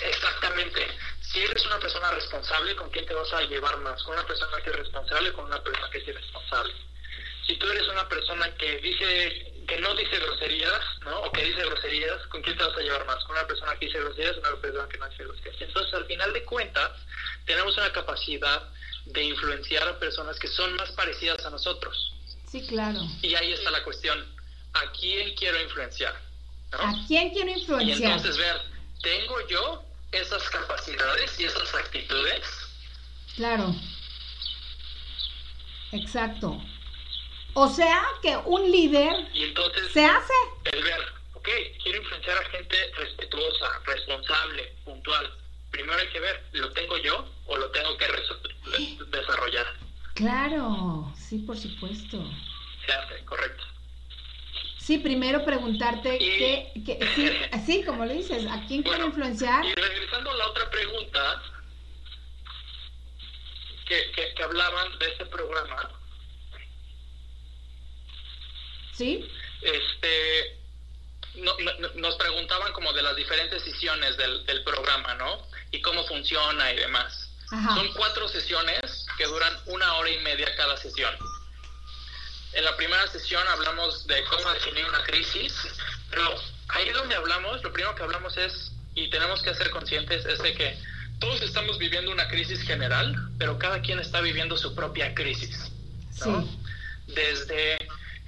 Exactamente. 0.01 0.87
Si 1.21 1.41
eres 1.41 1.65
una 1.67 1.79
persona 1.79 2.11
responsable, 2.11 2.75
¿con 2.77 2.91
quién 2.91 3.07
te 3.07 3.15
vas 3.15 3.33
a 3.33 3.43
llevar 3.43 3.77
más? 3.79 4.03
¿Con 4.03 4.15
una 4.15 4.27
persona 4.27 4.61
que 4.63 4.71
es 4.71 4.77
responsable 4.77 5.31
o 5.31 5.35
con 5.35 5.45
una 5.47 5.63
persona 5.63 5.91
que 5.91 5.99
es 5.99 6.09
irresponsable? 6.09 6.75
Si 7.47 7.57
tú 7.57 7.71
eres 7.71 7.87
una 7.89 8.09
persona 8.09 8.55
que 8.57 8.79
dice 8.79 9.53
que 9.69 9.78
no 9.81 9.95
dice 9.95 10.19
groserías, 10.19 10.81
¿no? 11.03 11.20
O 11.20 11.31
que 11.31 11.45
dice 11.45 11.61
groserías, 11.61 12.27
¿con 12.28 12.43
quién 12.43 12.57
te 12.57 12.65
vas 12.65 12.77
a 12.77 12.81
llevar 12.81 13.07
más? 13.07 13.23
¿Con 13.24 13.36
una 13.36 13.47
persona 13.47 13.77
que 13.78 13.86
dice 13.86 14.01
groserías 14.01 14.36
o 14.36 14.40
una 14.40 14.61
persona 14.61 14.89
que 14.89 14.99
no 14.99 15.09
dice 15.09 15.24
groserías? 15.24 15.61
Entonces, 15.61 15.95
al 15.95 16.07
final 16.07 16.32
de 16.32 16.45
cuentas, 16.45 16.90
tenemos 17.45 17.77
una 17.77 17.93
capacidad 17.93 18.62
de 19.05 19.23
influenciar 19.23 19.86
a 19.86 19.99
personas 19.99 20.39
que 20.39 20.49
son 20.49 20.74
más 20.77 20.90
parecidas 20.93 21.45
a 21.45 21.51
nosotros. 21.51 22.15
Sí, 22.51 22.66
claro. 22.66 23.01
Y 23.20 23.35
ahí 23.35 23.53
está 23.53 23.70
la 23.70 23.85
cuestión. 23.85 24.19
¿A 24.73 24.90
quién 24.99 25.35
quiero 25.36 25.62
influenciar? 25.62 26.19
¿A 26.73 26.95
quién 27.07 27.31
quiero 27.31 27.51
influenciar? 27.51 27.99
Y 27.99 28.05
entonces 28.05 28.39
ver, 28.39 28.57
¿tengo 29.03 29.47
yo 29.49 29.85
esas 30.12 30.49
capacidades 30.49 31.39
y 31.39 31.45
esas 31.45 31.74
actitudes? 31.74 32.43
Claro. 33.36 33.74
Exacto. 35.93 36.59
O 37.61 37.69
sea 37.69 38.07
que 38.23 38.37
un 38.45 38.71
líder 38.71 39.29
y 39.35 39.43
entonces, 39.47 39.91
se 39.91 40.05
hace. 40.05 40.33
El 40.67 40.81
ver, 40.81 41.01
ok, 41.35 41.49
quiero 41.83 41.99
influenciar 41.99 42.39
a 42.39 42.45
gente 42.51 42.77
respetuosa, 42.97 43.81
responsable, 43.85 44.77
puntual. 44.85 45.37
Primero 45.73 45.99
hay 45.99 46.07
que 46.07 46.21
ver, 46.21 46.45
¿lo 46.53 46.73
tengo 46.73 46.97
yo 46.99 47.29
o 47.47 47.57
lo 47.57 47.69
tengo 47.73 47.99
que 47.99 48.07
desarrollar? 49.11 49.67
Claro, 50.15 51.13
sí, 51.17 51.39
por 51.39 51.59
supuesto. 51.59 52.23
Se 52.87 52.93
hace, 52.93 53.25
correcto. 53.25 53.65
Sí, 54.79 54.99
primero 54.99 55.45
preguntarte 55.45 56.17
qué, 56.17 56.73
sí, 57.17 57.29
así 57.53 57.83
como 57.83 58.05
lo 58.05 58.13
dices, 58.13 58.47
¿a 58.47 58.65
quién 58.69 58.85
quiero 58.85 59.07
influenciar? 59.07 59.65
Y 59.65 59.75
regresando 59.75 60.31
a 60.31 60.37
la 60.37 60.47
otra 60.47 60.71
pregunta 60.71 61.43
que, 63.85 64.13
que 64.37 64.43
hablaban 64.45 64.97
de 65.01 65.09
este 65.09 65.27
programa, 65.27 65.98
¿Sí? 68.99 69.31
Este, 69.62 70.59
nos 71.95 72.16
preguntaban 72.16 72.73
como 72.73 72.93
de 72.93 73.03
las 73.03 73.15
diferentes 73.15 73.62
sesiones 73.62 74.16
del, 74.16 74.65
programa, 74.65 75.15
¿no? 75.15 75.47
Y 75.70 75.81
cómo 75.81 76.05
funciona 76.05 76.73
y 76.73 76.77
demás. 76.77 77.31
Son 77.49 77.93
cuatro 77.95 78.29
sesiones 78.29 79.07
que 79.16 79.25
duran 79.25 79.57
una 79.66 79.95
hora 79.95 80.11
y 80.11 80.19
media 80.19 80.55
cada 80.57 80.77
sesión. 80.77 81.15
En 82.53 82.65
la 82.65 82.77
primera 82.77 83.07
sesión 83.07 83.47
hablamos 83.49 84.07
de 84.07 84.23
cómo 84.25 84.51
definir 84.51 84.85
una 84.85 85.03
crisis, 85.05 85.55
pero 86.11 86.35
ahí 86.69 86.91
donde 86.91 87.15
hablamos, 87.15 87.62
lo 87.62 87.73
primero 87.73 87.95
que 87.95 88.03
hablamos 88.03 88.37
es, 88.37 88.73
y 88.95 89.09
tenemos 89.09 89.43
que 89.43 89.55
ser 89.55 89.70
conscientes, 89.70 90.27
es 90.27 90.43
de 90.43 90.55
que 90.55 90.79
todos 91.20 91.41
estamos 91.43 91.79
viviendo 91.79 92.11
una 92.11 92.29
crisis 92.29 92.62
general, 92.62 93.15
pero 93.39 93.59
cada 93.59 93.81
quien 93.81 93.99
está 94.01 94.20
viviendo 94.20 94.57
su 94.57 94.75
propia 94.75 95.15
crisis. 95.15 95.70
¿no? 96.27 96.43
Sí. 96.43 96.59
Desde 97.07 97.79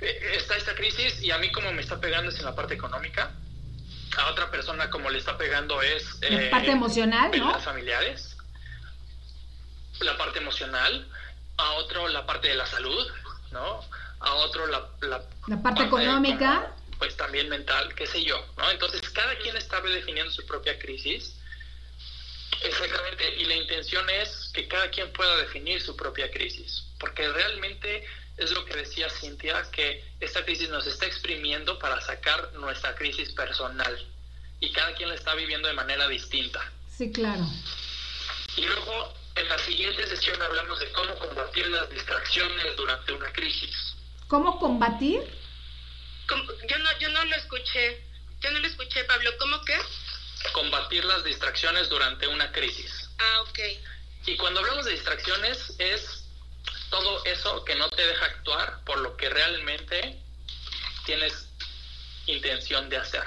está 0.01 0.57
esta 0.57 0.75
crisis 0.75 1.23
y 1.23 1.31
a 1.31 1.39
mí 1.39 1.53
como 1.53 1.73
me 1.73 1.83
está 1.83 2.01
pegando 2.01 2.31
es 2.31 2.39
en 2.39 2.45
la 2.45 2.55
parte 2.55 2.75
económica, 2.75 3.33
a 4.17 4.31
otra 4.31 4.51
persona 4.51 4.91
como 4.91 5.11
le 5.11 5.19
está 5.19 5.37
pegando 5.37 5.81
es... 5.83 6.19
la 6.21 6.43
eh, 6.43 6.51
parte 6.51 6.71
emocional, 6.71 7.31
¿no? 7.37 7.53
Las 7.53 7.65
familiares, 7.65 8.37
la 10.01 10.17
parte 10.17 10.39
emocional, 10.39 11.09
a 11.57 11.73
otro 11.73 12.09
la 12.09 12.27
parte 12.27 12.49
de 12.49 12.55
la 12.55 12.67
salud, 12.67 13.07
¿no? 13.53 13.85
A 14.21 14.35
otro 14.35 14.67
la... 14.67 14.89
La, 15.03 15.63
parte, 15.63 15.85
económica. 15.85 16.75
pues 16.99 17.17
también 17.17 17.49
mental, 17.49 17.95
qué 17.95 18.07
sé 18.07 18.23
yo, 18.25 18.45
¿no? 18.57 18.71
Entonces 18.71 19.09
cada 19.11 19.37
quien 19.39 19.57
está 19.57 19.81
redefiniendo 19.81 20.33
su 20.33 20.47
propia 20.47 20.79
crisis. 20.79 21.37
Exactamente, 22.63 23.37
y 23.37 23.45
la 23.45 23.55
intención 23.55 24.09
es 24.11 24.51
que 24.53 24.69
cada 24.69 24.91
quien 24.91 25.11
pueda 25.13 25.35
definir 25.37 25.81
su 25.81 25.97
propia 25.97 26.31
crisis, 26.31 26.85
porque 26.99 27.27
realmente 27.29 28.05
es 28.41 28.51
lo 28.53 28.65
que 28.65 28.75
decía 28.75 29.09
Cintia, 29.11 29.71
que 29.71 30.03
esta 30.19 30.45
crisis 30.45 30.71
nos 30.71 30.87
está 30.87 31.07
exprimiendo 31.07 31.79
para 31.79 32.01
sacar 32.01 32.53
nuestra 32.55 32.95
crisis 32.95 33.31
personal 33.33 34.07
y 34.61 34.73
cada 34.73 34.95
quien 34.95 35.11
la 35.11 35.15
está 35.15 35.35
viviendo 35.35 35.69
de 35.69 35.75
manera 35.75 36.09
distinta. 36.09 36.61
Sí, 36.91 37.13
claro. 37.13 37.47
Y 38.57 38.63
luego 38.63 39.15
en 39.35 39.49
la 39.49 39.59
siguiente 39.59 40.07
sesión 40.07 40.41
hablamos 40.41 40.81
de 40.81 40.91
cómo 40.93 41.15
combatir 41.17 41.67
las 41.69 41.91
distracciones 41.91 42.77
durante 42.77 43.13
una 43.13 43.31
crisis. 43.33 43.95
¿Cómo 44.27 44.59
combatir? 44.59 45.21
Yo 46.29 46.79
no, 46.79 46.99
yo 46.99 47.09
no 47.11 47.25
lo 47.25 47.37
escuché. 47.37 48.05
Yo 48.41 48.51
no 48.53 48.59
lo 48.59 48.67
escuché, 48.67 49.05
Pablo. 49.05 49.31
¿Cómo 49.39 49.63
qué? 49.65 49.77
Combatir 50.53 51.05
las 51.05 51.25
distracciones 51.25 51.91
durante 51.91 52.27
una 52.27 52.51
crisis. 52.53 53.11
Ah, 53.19 53.43
ok. 53.43 53.59
Y 54.27 54.37
cuando 54.37 54.61
hablamos 54.61 54.87
de 54.87 54.93
distracciones 54.93 55.75
es 55.79 56.20
todo 56.91 57.25
eso 57.25 57.65
que 57.65 57.75
no 57.77 57.89
te 57.91 58.07
deja 58.07 58.25
actuar 58.27 58.85
por 58.85 58.99
lo 58.99 59.17
que 59.17 59.31
realmente 59.31 60.21
tienes 61.07 61.49
intención 62.27 62.89
de 62.89 62.99
hacer. 62.99 63.25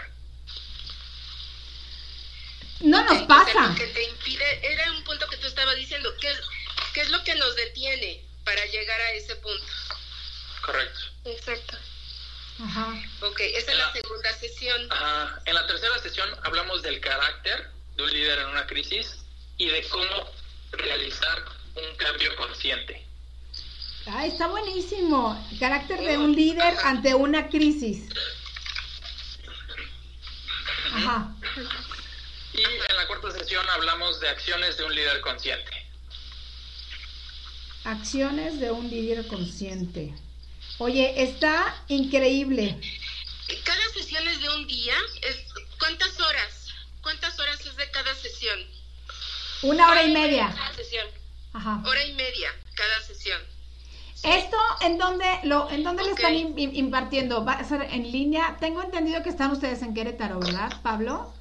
No 2.81 3.03
nos 3.06 3.23
pasa. 3.23 3.73
que 3.77 3.88
te 3.88 4.03
impide, 4.03 4.73
era 4.73 4.91
un 4.91 5.03
punto 5.03 5.27
que 5.27 5.38
tú 5.38 5.48
estabas 5.48 5.76
diciendo, 5.77 6.14
¿qué, 6.19 6.34
¿qué 6.94 7.02
es 7.02 7.10
lo 7.10 7.23
que 7.23 7.35
nos 7.35 7.56
detiene 7.56 8.23
para 8.44 8.65
llegar 8.65 8.99
a 8.99 9.11
ese 9.14 9.35
punto? 9.38 9.73
Correcto. 10.61 10.99
Exacto. 11.26 11.77
Ajá. 12.61 12.94
Ok, 13.22 13.40
esa 13.40 13.72
es 13.72 13.77
la, 13.77 13.91
segunda 13.94 14.34
sesión. 14.34 14.91
Ajá. 14.91 15.41
En 15.45 15.56
la 15.56 15.65
tercera 15.65 15.98
sesión 15.99 16.30
hablamos 16.44 16.81
del 16.81 16.99
carácter 16.99 17.69
de 17.95 18.03
un 18.03 18.11
líder 18.11 18.40
en 18.40 18.48
una 18.48 18.68
crisis 18.68 19.23
y 19.57 19.68
de 19.68 19.88
cómo 19.90 20.31
realizar 20.72 21.45
un 21.76 21.95
cambio 21.95 22.35
consciente. 22.35 23.03
Ah, 24.06 24.26
está 24.26 24.48
buenísimo. 24.48 25.42
carácter 25.60 26.00
de 26.02 26.18
un 26.18 26.36
líder 26.36 26.76
ante 26.84 27.16
una 27.16 27.48
crisis. 27.48 28.10
Ajá. 30.94 31.36
Y 32.54 32.62
en 32.62 32.96
la 32.96 33.08
cuarta 33.08 33.32
sesión 33.32 33.68
hablamos 33.70 34.20
de 34.20 34.30
acciones 34.30 34.78
de 34.78 34.84
un 34.84 34.94
líder 34.94 35.22
consciente. 35.22 35.72
Acciones 37.86 38.60
de 38.60 38.72
un 38.72 38.90
líder 38.90 39.26
consciente. 39.28 40.14
Oye, 40.78 41.24
está 41.24 41.84
increíble. 41.88 42.80
Cada 43.64 43.90
sesión 43.94 44.28
es 44.28 44.42
de 44.42 44.50
un 44.50 44.68
día. 44.68 44.96
¿Cuántas 45.80 46.20
horas? 46.20 46.68
¿Cuántas 47.02 47.40
horas 47.40 47.60
es 47.66 47.76
de 47.76 47.90
cada 47.92 48.14
sesión? 48.16 48.60
Una 49.64 49.90
hora 49.90 50.04
y 50.04 50.12
media. 50.12 50.54
Cada 50.56 50.74
sesión. 50.74 51.08
Ajá. 51.54 51.82
Hora 51.86 52.06
y 52.06 52.14
media 52.14 52.54
cada 52.76 53.02
sesión. 53.02 53.42
¿Esto 54.24 54.58
en 54.82 54.98
dónde, 54.98 55.26
lo, 55.44 55.70
en 55.70 55.84
dónde 55.84 56.04
le 56.04 56.12
están 56.12 56.34
impartiendo? 56.34 57.44
¿Va 57.44 57.54
a 57.54 57.64
ser 57.66 57.82
en 57.82 58.10
línea? 58.10 58.56
Tengo 58.60 58.82
entendido 58.82 59.22
que 59.22 59.30
están 59.30 59.52
ustedes 59.52 59.82
en 59.82 59.94
Querétaro, 59.94 60.40
¿verdad, 60.40 60.72
Pablo? 60.82 61.34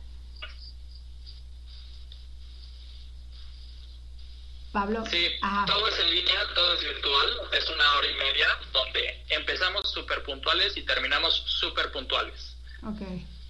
Pablo. 4.73 5.05
Sí, 5.07 5.29
todo 5.67 5.89
es 5.89 5.99
en 6.01 6.11
línea, 6.11 6.35
todo 6.55 6.75
es 6.75 6.81
virtual, 6.81 7.41
es 7.53 7.69
una 7.69 7.95
hora 7.95 8.11
y 8.11 8.15
media 8.15 8.49
donde 8.73 9.25
empezamos 9.29 9.89
súper 9.93 10.25
puntuales 10.25 10.77
y 10.77 10.83
terminamos 10.83 11.45
súper 11.47 11.93
puntuales. 11.93 12.57
Ok. 12.83 13.03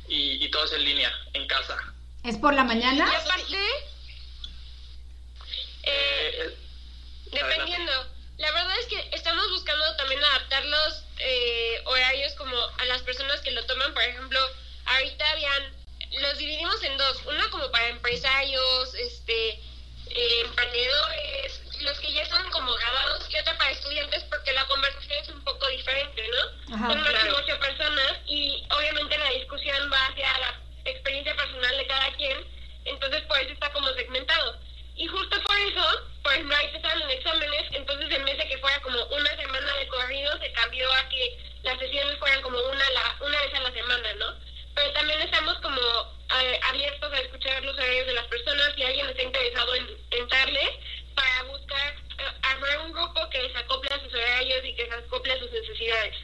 Y, 0.09 0.51
todo 0.51 0.65
es 0.65 0.73
en 0.73 0.85
línea, 0.85 1.11
en 1.33 1.47
casa. 1.47 1.79
¿Es 2.23 2.37
por 2.37 2.53
la 2.53 2.65
mañana? 2.65 3.09
Y 3.11 3.15
aparte, 3.15 3.57
eh, 5.85 6.33
eh, 6.35 6.59
dependiendo. 7.33 7.93
La 8.43 8.51
verdad 8.51 8.77
es 8.81 8.87
que 8.87 9.09
estamos 9.13 9.49
buscando 9.53 9.95
también 9.95 10.23
adaptar 10.25 10.65
los 10.65 11.05
eh, 11.19 11.81
horarios 11.85 12.35
como 12.35 12.57
a 12.57 12.85
las 12.87 13.01
personas 13.03 13.41
que 13.41 13.53
lo 13.53 13.65
toman. 13.67 13.95
Por 13.95 14.03
ejemplo, 14.03 14.41
ahorita 14.85 15.31
habían, 15.31 15.73
los 16.21 16.39
dividimos 16.39 16.83
en 16.83 16.99
dos. 16.99 17.23
Uno 17.25 17.51
como 17.51 17.71
para 17.71 17.87
empresarios, 17.91 18.95
este, 18.97 19.51
eh, 20.11 20.41
emprendedores, 20.45 21.61
los 21.83 21.97
que 22.01 22.13
ya 22.13 22.27
son 22.27 22.51
como 22.51 22.75
grabados 22.75 23.31
y 23.31 23.39
otro 23.39 23.57
para 23.59 23.71
estudiantes 23.71 24.25
porque 24.25 24.53
la 24.55 24.67
conversación 24.67 25.19
es 25.23 25.29
un 25.29 25.45
poco 25.45 25.69
diferente, 25.69 26.27
¿no? 26.27 26.89
son 26.89 27.01
más 27.01 27.23
de 27.23 27.31
ocho 27.31 27.61
personas 27.61 28.19
y 28.27 28.67
obviamente 28.71 29.19
la 29.19 29.31
discusión 29.31 29.89
va 29.93 30.07
hacia 30.07 30.39
la 30.39 30.61
experiencia 30.85 31.37
personal 31.37 31.77
de 31.77 31.87
cada 31.87 32.13
quien. 32.17 32.45
Entonces 32.87 33.23
por 33.23 33.39
eso 33.39 33.53
está 33.53 33.73
como 33.73 33.87
segmentado. 33.95 34.59
Y 34.97 35.07
justo 35.07 35.43
por 35.43 35.57
eso, 35.59 36.13
no 36.45 36.57
hay 36.57 36.71
que 36.71 36.77
estar 36.77 37.01
en 37.01 37.11
exámenes, 37.11 37.67
entonces 37.73 38.11
en 38.11 38.25
vez 38.25 38.39
de 38.39 38.49
que 38.49 38.59
fuera 38.59 38.81
como 38.81 39.03
una 39.05 39.37
semana 39.37 39.77
de 39.77 39.89
corrido, 39.89 40.39
se 40.39 40.53
cambió 40.53 40.93
a 40.93 41.09
que 41.09 41.39
las 41.63 41.79
sesiones 41.79 42.19
fueran 42.19 42.43
como 42.43 42.59
una, 42.59 42.91
la, 42.91 43.17
una 43.21 43.39
vez 43.41 43.55
a 43.55 43.61
la 43.61 43.73
semana, 43.73 44.15
¿no? 44.15 44.27
Pero 44.75 44.93
también 44.93 45.21
estamos 45.21 45.59
como 45.61 45.81
abiertos 46.69 47.13
a 47.13 47.19
escuchar 47.19 47.63
los 47.63 47.77
horarios 47.77 48.07
de 48.07 48.15
las 48.15 48.27
personas 48.27 48.73
si 48.75 48.83
alguien 48.83 49.09
está 49.09 49.23
interesado 49.23 49.75
en 49.75 49.87
entrarle 50.11 50.81
para 51.15 51.43
buscar 51.45 51.95
eh, 52.19 52.33
armar 52.43 52.81
un 52.87 52.93
grupo 52.93 53.29
que 53.31 53.51
se 53.51 53.59
acople 53.59 53.91
a 53.93 54.01
sus 54.03 54.15
horarios 54.15 54.65
y 54.65 54.75
que 54.75 54.87
se 54.87 54.95
acople 54.95 55.33
a 55.33 55.39
sus 55.39 55.51
necesidades. 55.51 56.17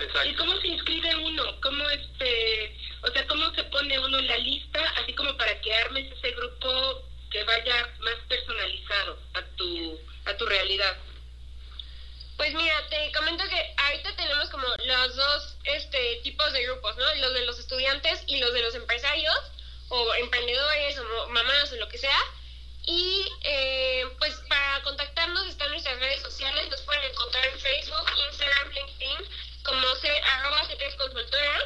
¿Y 0.00 0.34
cómo 0.34 0.60
se 0.60 0.68
inscribe 0.68 1.14
uno? 1.16 1.60
¿Cómo 1.60 1.88
este, 1.90 2.76
o 3.02 3.10
sea, 3.10 3.26
cómo 3.26 3.54
se 3.54 3.64
pone 3.64 3.98
uno 3.98 4.18
en 4.18 4.26
la 4.26 4.38
lista, 4.38 4.80
así 4.96 5.12
como 5.14 5.36
para 5.36 5.60
que 5.60 5.74
armes 5.74 6.12
ese 6.12 6.32
grupo 6.32 7.02
que 7.30 7.44
vaya 7.44 7.88
más 8.00 8.14
personalizado 8.28 9.18
a 9.34 9.42
tu, 9.56 10.00
a 10.24 10.36
tu 10.36 10.46
realidad? 10.46 10.96
Pues 12.36 12.52
mira, 12.54 12.74
te 12.88 13.12
comento 13.12 13.44
que 13.48 13.74
ahorita 13.76 14.16
tenemos 14.16 14.50
como 14.50 14.66
los 14.66 15.16
dos 15.16 15.56
este, 15.64 16.20
tipos 16.24 16.52
de 16.52 16.64
grupos, 16.64 16.96
¿no? 16.96 17.14
Los 17.14 17.34
de 17.34 17.46
los 17.46 17.58
estudiantes 17.58 18.24
y 18.26 18.38
los 18.38 18.52
de 18.52 18.62
los 18.62 18.74
empresarios 18.74 19.36
o 19.88 20.14
emprendedores 20.14 20.98
o 20.98 21.28
mamás 21.28 21.72
o 21.72 21.76
lo 21.76 21.88
que 21.88 21.98
sea. 21.98 22.18
Y 22.86 23.26
eh, 23.42 24.04
pues 24.18 24.34
para 24.48 24.82
contactarnos 24.82 25.46
están 25.46 25.70
nuestras 25.70 25.98
redes 26.00 26.20
sociales, 26.22 26.68
nos 26.70 26.82
pueden 26.82 27.04
encontrar 27.10 27.46
en 27.46 27.58
Facebook, 27.60 28.10
Instagram, 28.30 28.70
LinkedIn, 28.72 29.28
como 29.64 29.94
C, 29.96 30.08
arroba 30.08 30.62
C3 30.68 30.96
Consultora. 30.96 31.60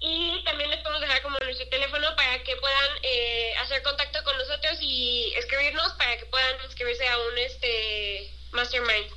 Y 0.00 0.42
también 0.44 0.70
les 0.70 0.80
podemos 0.80 1.00
dejar 1.00 1.22
como 1.22 1.38
nuestro 1.38 1.68
teléfono 1.68 2.14
para 2.16 2.42
que 2.42 2.56
puedan 2.56 2.90
eh, 3.02 3.54
hacer 3.58 3.82
contacto 3.82 4.22
con 4.22 4.36
nosotros 4.36 4.78
y 4.80 5.32
escribirnos 5.36 5.92
para 5.94 6.18
que 6.18 6.26
puedan 6.26 6.56
inscribirse 6.64 7.08
a 7.08 7.18
un 7.18 7.38
este 7.38 8.30
mastermind. 8.52 9.10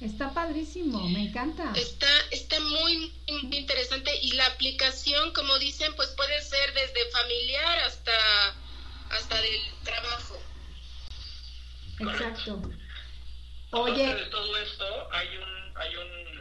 Está 0.00 0.34
padrísimo, 0.34 1.08
me 1.08 1.22
encanta. 1.28 1.72
Está, 1.76 2.08
está 2.32 2.58
muy, 2.58 3.12
muy 3.28 3.56
interesante 3.56 4.12
y 4.20 4.32
la 4.32 4.46
aplicación, 4.46 5.32
como 5.32 5.56
dicen, 5.60 5.94
pues 5.94 6.08
puede 6.16 6.42
ser 6.42 6.74
desde 6.74 7.08
familiar 7.12 7.78
hasta, 7.84 8.56
hasta 9.10 9.40
del 9.40 9.60
trabajo. 9.84 10.42
Exacto. 12.00 12.62
Oye. 13.70 14.14
de 14.14 14.26
todo 14.26 14.56
esto 14.58 15.08
hay 15.12 15.28
un, 15.36 15.76
hay 15.76 15.96
un, 15.96 16.31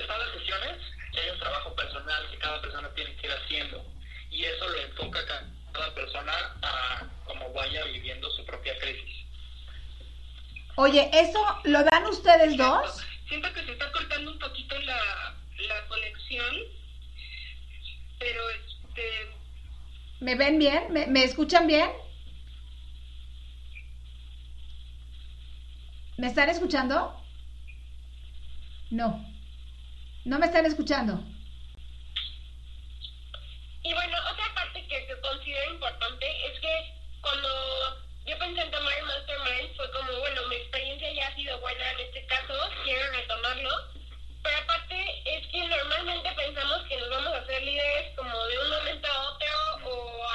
están 0.00 0.18
las 0.18 0.32
sesiones 0.32 0.78
y 1.12 1.18
hay 1.18 1.30
un 1.30 1.38
trabajo 1.38 1.74
personal 1.74 2.30
que 2.30 2.38
cada 2.38 2.60
persona 2.60 2.88
tiene 2.94 3.16
que 3.16 3.26
ir 3.26 3.32
haciendo 3.32 3.84
y 4.30 4.44
eso 4.44 4.68
lo 4.68 4.80
enfoca 4.80 5.18
cada 5.72 5.94
persona 5.94 6.32
a 6.62 7.06
cómo 7.24 7.52
vaya 7.52 7.84
viviendo 7.84 8.30
su 8.30 8.44
propia 8.44 8.78
crisis. 8.78 9.26
Oye, 10.76 11.10
¿eso 11.12 11.40
lo 11.64 11.84
dan 11.84 12.06
ustedes 12.06 12.56
dos? 12.56 13.04
Siento 13.28 13.52
que 13.52 13.64
se 13.64 13.72
está 13.72 13.90
cortando 13.92 14.32
un 14.32 14.38
poquito 14.38 14.78
la, 14.80 15.34
la 15.58 15.86
conexión, 15.88 16.56
pero 18.18 18.40
este... 18.50 19.36
¿Me 20.20 20.34
ven 20.34 20.58
bien? 20.58 20.92
¿Me, 20.92 21.06
¿Me 21.06 21.24
escuchan 21.24 21.66
bien? 21.66 21.90
¿Me 26.18 26.28
están 26.28 26.48
escuchando? 26.48 27.22
No. 28.90 29.35
No 30.26 30.38
me 30.38 30.46
están 30.46 30.66
escuchando. 30.66 31.22
Y 33.82 33.94
bueno, 33.94 34.18
otra 34.32 34.54
parte 34.54 34.84
que, 34.88 35.06
que 35.06 35.20
considero 35.20 35.74
importante 35.74 36.26
es 36.46 36.58
que 36.60 36.94
cuando 37.20 37.48
yo 38.26 38.36
pensé 38.36 38.60
en 38.60 38.70
tomar 38.72 38.92
el 38.98 39.04
Mastermind, 39.04 39.76
fue 39.76 39.90
como, 39.92 40.18
bueno, 40.18 40.48
mi 40.48 40.56
experiencia 40.56 41.12
ya 41.12 41.28
ha 41.28 41.34
sido 41.36 41.60
buena 41.60 41.92
en 41.92 42.00
este 42.00 42.26
caso, 42.26 42.54
quiero 42.82 43.12
retomarlo. 43.12 43.70
Pero 44.42 44.58
aparte 44.58 45.22
es 45.24 45.46
que 45.46 45.68
normalmente 45.68 46.28
pensamos 46.32 46.82
que 46.88 46.96
nos 46.98 47.10
vamos 47.10 47.32
a 47.32 47.38
hacer 47.38 47.62
líderes 47.62 48.16
como 48.16 48.46
de 48.46 48.58
un 48.58 48.70
momento 48.70 49.06
a 49.06 49.30
otro 49.30 49.48
o, 49.84 50.26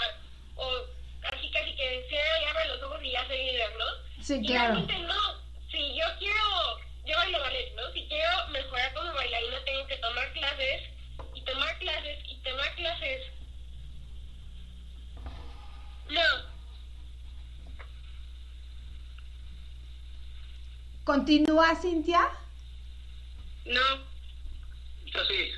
o 0.56 0.86
así 1.34 1.52
casi 1.52 1.76
que 1.76 2.06
cierra 2.08 2.42
y 2.42 2.46
abre 2.46 2.68
los 2.70 2.84
ojos 2.84 3.04
y 3.04 3.12
ya 3.12 3.28
soy 3.28 3.38
líder, 3.38 3.72
¿no? 3.78 4.24
Sí, 4.24 4.40
y 4.42 4.48
realmente 4.48 4.98
no. 5.00 5.42
Si 5.70 5.96
yo 5.96 6.06
quiero, 6.18 6.80
yo 7.06 7.18
bailo 7.18 7.40
ballet, 7.40 7.74
¿no? 7.76 7.92
Si 7.94 8.08
quiero 8.08 8.48
mejorar 8.50 8.94
como 8.94 9.14
bailarina 9.14 9.64
tengo 9.66 9.88
que 9.88 9.98
tomar 9.98 10.32
clases 10.34 10.82
y 11.34 11.42
tomar 11.42 11.78
clases 11.80 12.20
y 12.26 12.36
tomar 12.44 12.76
clases. 12.76 13.22
No, 16.10 16.22
¿Continúa, 21.22 21.76
Cintia? 21.76 22.20
No. 23.66 23.80
Yo 25.06 25.24
sí. 25.26 25.52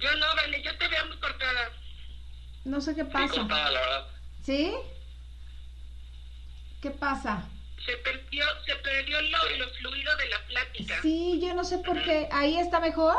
Yo 0.00 0.12
no, 0.16 0.26
vale, 0.34 0.60
yo 0.60 0.76
te 0.76 0.88
veo 0.88 1.06
muy 1.06 1.16
cortada. 1.18 1.70
No 2.64 2.80
sé 2.80 2.96
qué 2.96 3.04
pasa. 3.04 3.32
Sí, 3.32 3.38
cortada, 3.38 3.70
la 3.70 3.80
verdad. 3.80 4.08
¿Sí? 4.42 4.74
¿Qué 6.82 6.90
pasa? 6.90 7.48
Se 7.84 7.96
perdió, 7.98 8.44
se 8.64 8.74
perdió 8.74 9.22
lo, 9.22 9.38
lo 9.56 9.68
fluido 9.74 10.16
de 10.16 10.28
la 10.30 10.46
plática. 10.48 11.00
Sí, 11.00 11.38
yo 11.40 11.54
no 11.54 11.62
sé 11.62 11.78
por 11.78 12.02
qué. 12.02 12.28
¿Ahí 12.32 12.58
está 12.58 12.80
mejor? 12.80 13.14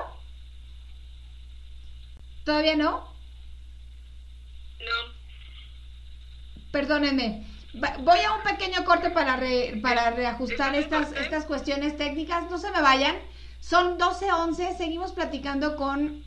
¿Todavía 2.43 2.75
no? 2.75 3.15
No. 4.81 5.13
Perdónenme. 6.73 7.46
Voy 7.73 8.19
a 8.19 8.33
un 8.33 8.43
pequeño 8.43 8.85
corte 8.85 9.11
para, 9.11 9.39
para 9.81 10.11
reajustar 10.11 10.75
estas, 10.75 11.11
estas 11.13 11.45
cuestiones 11.45 11.97
técnicas. 11.97 12.49
No 12.49 12.57
se 12.57 12.71
me 12.71 12.81
vayan. 12.81 13.15
Son 13.59 13.97
12.11. 13.97 14.77
Seguimos 14.77 15.11
platicando 15.11 15.75
con 15.75 16.23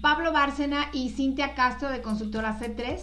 Pablo 0.00 0.32
Bárcena 0.32 0.88
y 0.92 1.10
Cintia 1.10 1.54
Castro 1.54 1.90
de 1.90 2.02
Consultora 2.02 2.58
C3. 2.58 3.00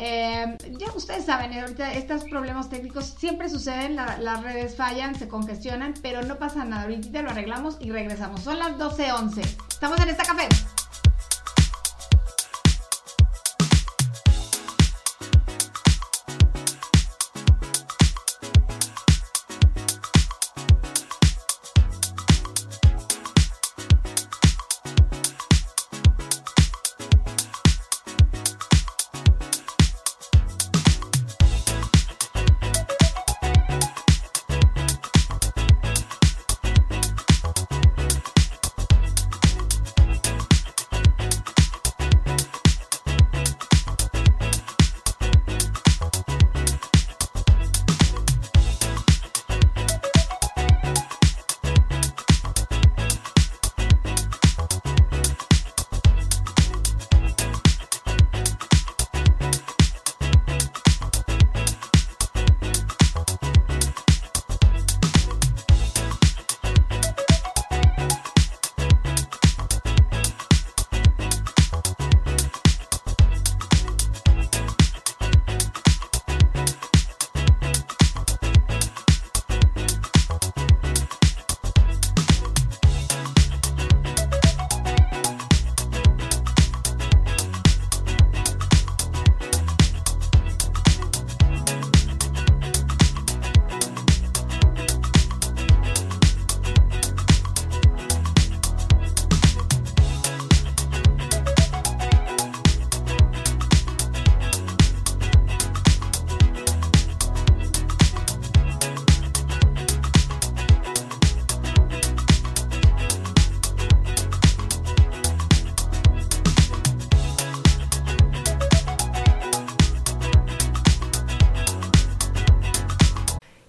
Eh, 0.00 0.56
ya 0.78 0.92
ustedes 0.94 1.24
saben, 1.24 1.52
ahorita 1.58 1.92
estos 1.94 2.22
problemas 2.24 2.68
técnicos 2.68 3.16
siempre 3.18 3.48
suceden, 3.48 3.96
las 3.96 4.42
redes 4.44 4.76
fallan, 4.76 5.16
se 5.16 5.26
congestionan, 5.26 5.94
pero 6.02 6.22
no 6.22 6.38
pasa 6.38 6.64
nada. 6.64 6.82
Ahorita 6.82 7.22
lo 7.22 7.30
arreglamos 7.30 7.78
y 7.80 7.90
regresamos. 7.90 8.42
Son 8.42 8.58
las 8.58 8.76
12.11. 8.78 9.40
Estamos 9.68 9.98
en 9.98 10.08
esta 10.08 10.22
café. 10.22 10.46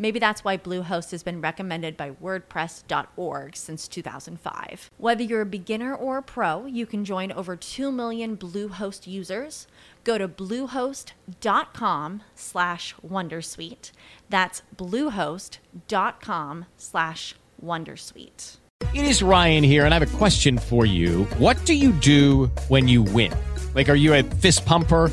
Maybe 0.00 0.18
that's 0.18 0.42
why 0.42 0.56
Bluehost 0.56 1.10
has 1.10 1.22
been 1.22 1.42
recommended 1.42 1.94
by 1.94 2.12
WordPress.org 2.12 3.54
since 3.54 3.86
2005. 3.86 4.90
Whether 4.96 5.22
you're 5.22 5.42
a 5.42 5.46
beginner 5.46 5.94
or 5.94 6.16
a 6.16 6.22
pro, 6.22 6.64
you 6.64 6.86
can 6.86 7.04
join 7.04 7.30
over 7.30 7.54
2 7.54 7.92
million 7.92 8.34
Bluehost 8.34 9.06
users. 9.06 9.66
Go 10.02 10.16
to 10.16 10.26
bluehost.com 10.26 12.22
slash 12.34 12.94
Wondersuite. 13.06 13.92
That's 14.30 14.62
bluehost.com 14.74 16.64
slash 16.78 17.34
Wondersuite. 17.62 18.56
It 18.94 19.04
is 19.04 19.22
Ryan 19.22 19.62
here, 19.62 19.84
and 19.84 19.92
I 19.92 19.98
have 19.98 20.14
a 20.14 20.16
question 20.16 20.56
for 20.56 20.86
you. 20.86 21.24
What 21.36 21.62
do 21.66 21.74
you 21.74 21.92
do 21.92 22.46
when 22.68 22.88
you 22.88 23.02
win? 23.02 23.34
Like, 23.74 23.90
are 23.90 23.94
you 23.94 24.14
a 24.14 24.22
fist 24.22 24.64
pumper? 24.64 25.12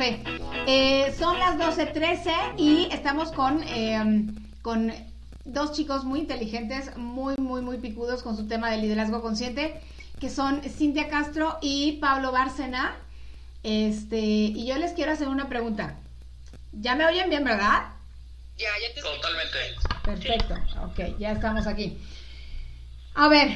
Café. 0.00 0.22
Eh, 0.66 1.14
son 1.18 1.38
las 1.38 1.56
12.13 1.56 2.54
y 2.56 2.88
estamos 2.90 3.32
con, 3.32 3.62
eh, 3.64 4.00
con 4.62 4.92
dos 5.44 5.72
chicos 5.72 6.04
muy 6.04 6.20
inteligentes, 6.20 6.96
muy, 6.96 7.36
muy, 7.36 7.60
muy 7.60 7.78
picudos 7.78 8.22
con 8.22 8.36
su 8.36 8.46
tema 8.48 8.70
de 8.70 8.78
liderazgo 8.78 9.20
consciente, 9.20 9.80
que 10.18 10.30
son 10.30 10.62
Cintia 10.62 11.08
Castro 11.08 11.58
y 11.60 11.98
Pablo 12.00 12.32
Bárcena. 12.32 12.96
Este, 13.62 14.18
y 14.18 14.66
yo 14.66 14.78
les 14.78 14.92
quiero 14.92 15.12
hacer 15.12 15.28
una 15.28 15.48
pregunta. 15.48 15.98
¿Ya 16.72 16.94
me 16.94 17.04
oyen 17.04 17.28
bien, 17.28 17.44
verdad? 17.44 17.88
Ya, 18.56 18.68
ya 18.80 18.94
te 18.94 19.00
escucho. 19.00 19.16
Totalmente. 19.16 19.58
Perfecto, 20.04 20.54
ok, 20.84 21.18
ya 21.18 21.32
estamos 21.32 21.66
aquí. 21.66 21.98
A 23.14 23.28
ver, 23.28 23.48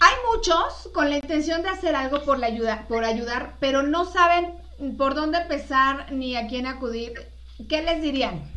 hay 0.00 0.14
muchos 0.32 0.90
con 0.92 1.10
la 1.10 1.16
intención 1.16 1.62
de 1.62 1.68
hacer 1.68 1.94
algo 1.94 2.24
por, 2.24 2.38
la 2.38 2.46
ayuda, 2.46 2.86
por 2.88 3.04
ayudar, 3.04 3.56
pero 3.60 3.82
no 3.82 4.04
saben 4.04 4.63
por 4.96 5.14
dónde 5.14 5.38
empezar 5.38 6.12
ni 6.12 6.36
a 6.36 6.46
quién 6.46 6.66
acudir. 6.66 7.30
¿Qué 7.68 7.82
les 7.82 8.02
dirían? 8.02 8.50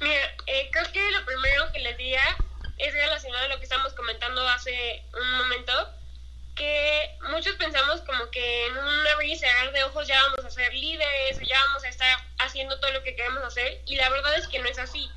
Mira, 0.00 0.34
eh, 0.46 0.68
creo 0.72 0.92
que 0.92 1.10
lo 1.10 1.24
primero 1.24 1.70
que 1.72 1.78
les 1.80 1.96
diría 1.96 2.22
es 2.78 2.92
relacionado 2.92 3.44
a 3.44 3.48
lo 3.48 3.58
que 3.58 3.64
estamos 3.64 3.92
comentando 3.92 4.46
hace 4.48 5.04
un 5.14 5.38
momento, 5.38 5.72
que 6.56 7.16
muchos 7.30 7.54
pensamos 7.56 8.00
como 8.02 8.30
que 8.30 8.66
en 8.66 8.76
un 8.76 9.06
abrir 9.14 9.32
y 9.32 9.36
cerrar 9.36 9.72
de 9.72 9.84
ojos 9.84 10.06
ya 10.08 10.20
vamos 10.22 10.44
a 10.44 10.50
ser 10.50 10.74
líderes, 10.74 11.38
ya 11.46 11.60
vamos 11.66 11.84
a 11.84 11.88
estar 11.88 12.18
haciendo 12.38 12.78
todo 12.80 12.90
lo 12.92 13.02
que 13.02 13.14
queremos 13.14 13.42
hacer, 13.44 13.80
y 13.86 13.96
la 13.96 14.08
verdad 14.10 14.36
es 14.36 14.48
que 14.48 14.58
no 14.58 14.68
es 14.68 14.78
así. 14.78 15.08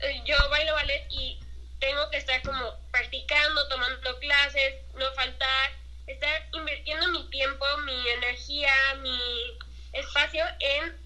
Eh, 0.00 0.22
Yo 0.24 0.36
bailo 0.50 0.74
ballet 0.74 1.06
y 1.10 1.38
tengo 1.78 2.08
que 2.10 2.16
estar 2.16 2.40
como 2.42 2.72
practicando, 2.90 3.68
tomando 3.68 4.18
clases, 4.18 4.74
no 4.94 5.12
faltar, 5.12 5.70
estar 6.06 6.48
invirtiendo 6.52 7.08
mi 7.08 7.28
tiempo, 7.30 7.64
mi 7.84 8.08
energía, 8.08 8.72
mi 9.00 9.58
espacio 9.92 10.44
en, 10.60 10.96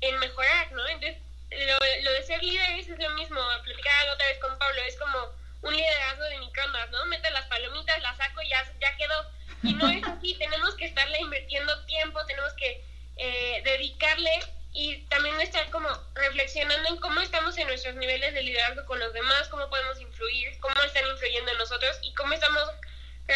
en 0.00 0.18
mejorar, 0.18 0.72
¿no? 0.72 0.86
Entonces, 0.88 1.18
lo, 1.50 2.02
lo 2.02 2.12
de 2.12 2.22
ser 2.24 2.42
líderes 2.42 2.88
es 2.88 2.98
lo 2.98 3.10
mismo, 3.10 3.40
platicaba 3.64 4.04
la 4.04 4.12
otra 4.14 4.26
vez 4.26 4.38
con 4.38 4.58
Pablo, 4.58 4.82
es 4.82 4.96
como 4.96 5.18
un 5.62 5.74
liderazgo 5.74 6.24
de 6.24 6.38
microondas, 6.38 6.90
¿no? 6.90 7.04
Mete 7.06 7.30
las 7.30 7.46
palomitas, 7.46 8.02
las 8.02 8.16
saco 8.16 8.42
y 8.42 8.48
ya, 8.48 8.72
ya 8.80 8.96
quedó. 8.96 9.26
Y 9.62 9.72
no 9.74 9.88
es 9.88 10.04
así, 10.04 10.34
tenemos 10.34 10.74
que 10.76 10.86
estarle 10.86 11.18
invirtiendo 11.20 11.84
tiempo, 11.86 12.24
tenemos 12.26 12.52
que 12.54 12.84
eh, 13.16 13.60
dedicarle 13.64 14.30
y 14.72 14.98
también 15.08 15.40
estar 15.40 15.68
como 15.70 15.88
reflexionando 16.14 16.88
en 16.88 16.96
cómo 16.98 17.20
estamos 17.20 17.56
en 17.58 17.66
nuestros 17.66 17.96
niveles 17.96 18.34
de 18.34 18.42
liderazgo 18.42 18.86
con 18.86 19.00
los 19.00 19.12
demás, 19.12 19.48
cómo 19.48 19.68
podemos 19.68 20.00
influir, 20.00 20.56
cómo 20.60 20.80
están 20.84 21.06
influyendo 21.08 21.50
en 21.50 21.58
nosotros 21.58 21.98
y 22.02 22.14
cómo 22.14 22.34
estamos 22.34 22.62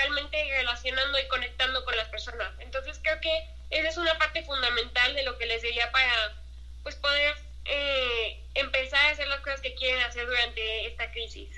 realmente 0.02 0.42
relacionando 0.50 1.18
y 1.20 1.28
conectando 1.28 1.84
con 1.84 1.94
las 1.96 2.08
personas. 2.08 2.50
Entonces 2.58 2.98
creo 3.02 3.20
que 3.20 3.46
esa 3.70 3.88
es 3.88 3.96
una 3.98 4.16
parte 4.18 4.42
fundamental 4.44 5.14
de 5.14 5.22
lo 5.22 5.36
que 5.38 5.46
les 5.46 5.62
diría 5.62 5.92
para 5.92 6.34
pues 6.82 6.96
poder 6.96 7.34
eh, 7.66 8.42
empezar 8.54 9.06
a 9.06 9.10
hacer 9.10 9.28
las 9.28 9.40
cosas 9.40 9.60
que 9.60 9.74
quieren 9.74 10.02
hacer 10.02 10.26
durante 10.26 10.86
esta 10.86 11.10
crisis. 11.12 11.48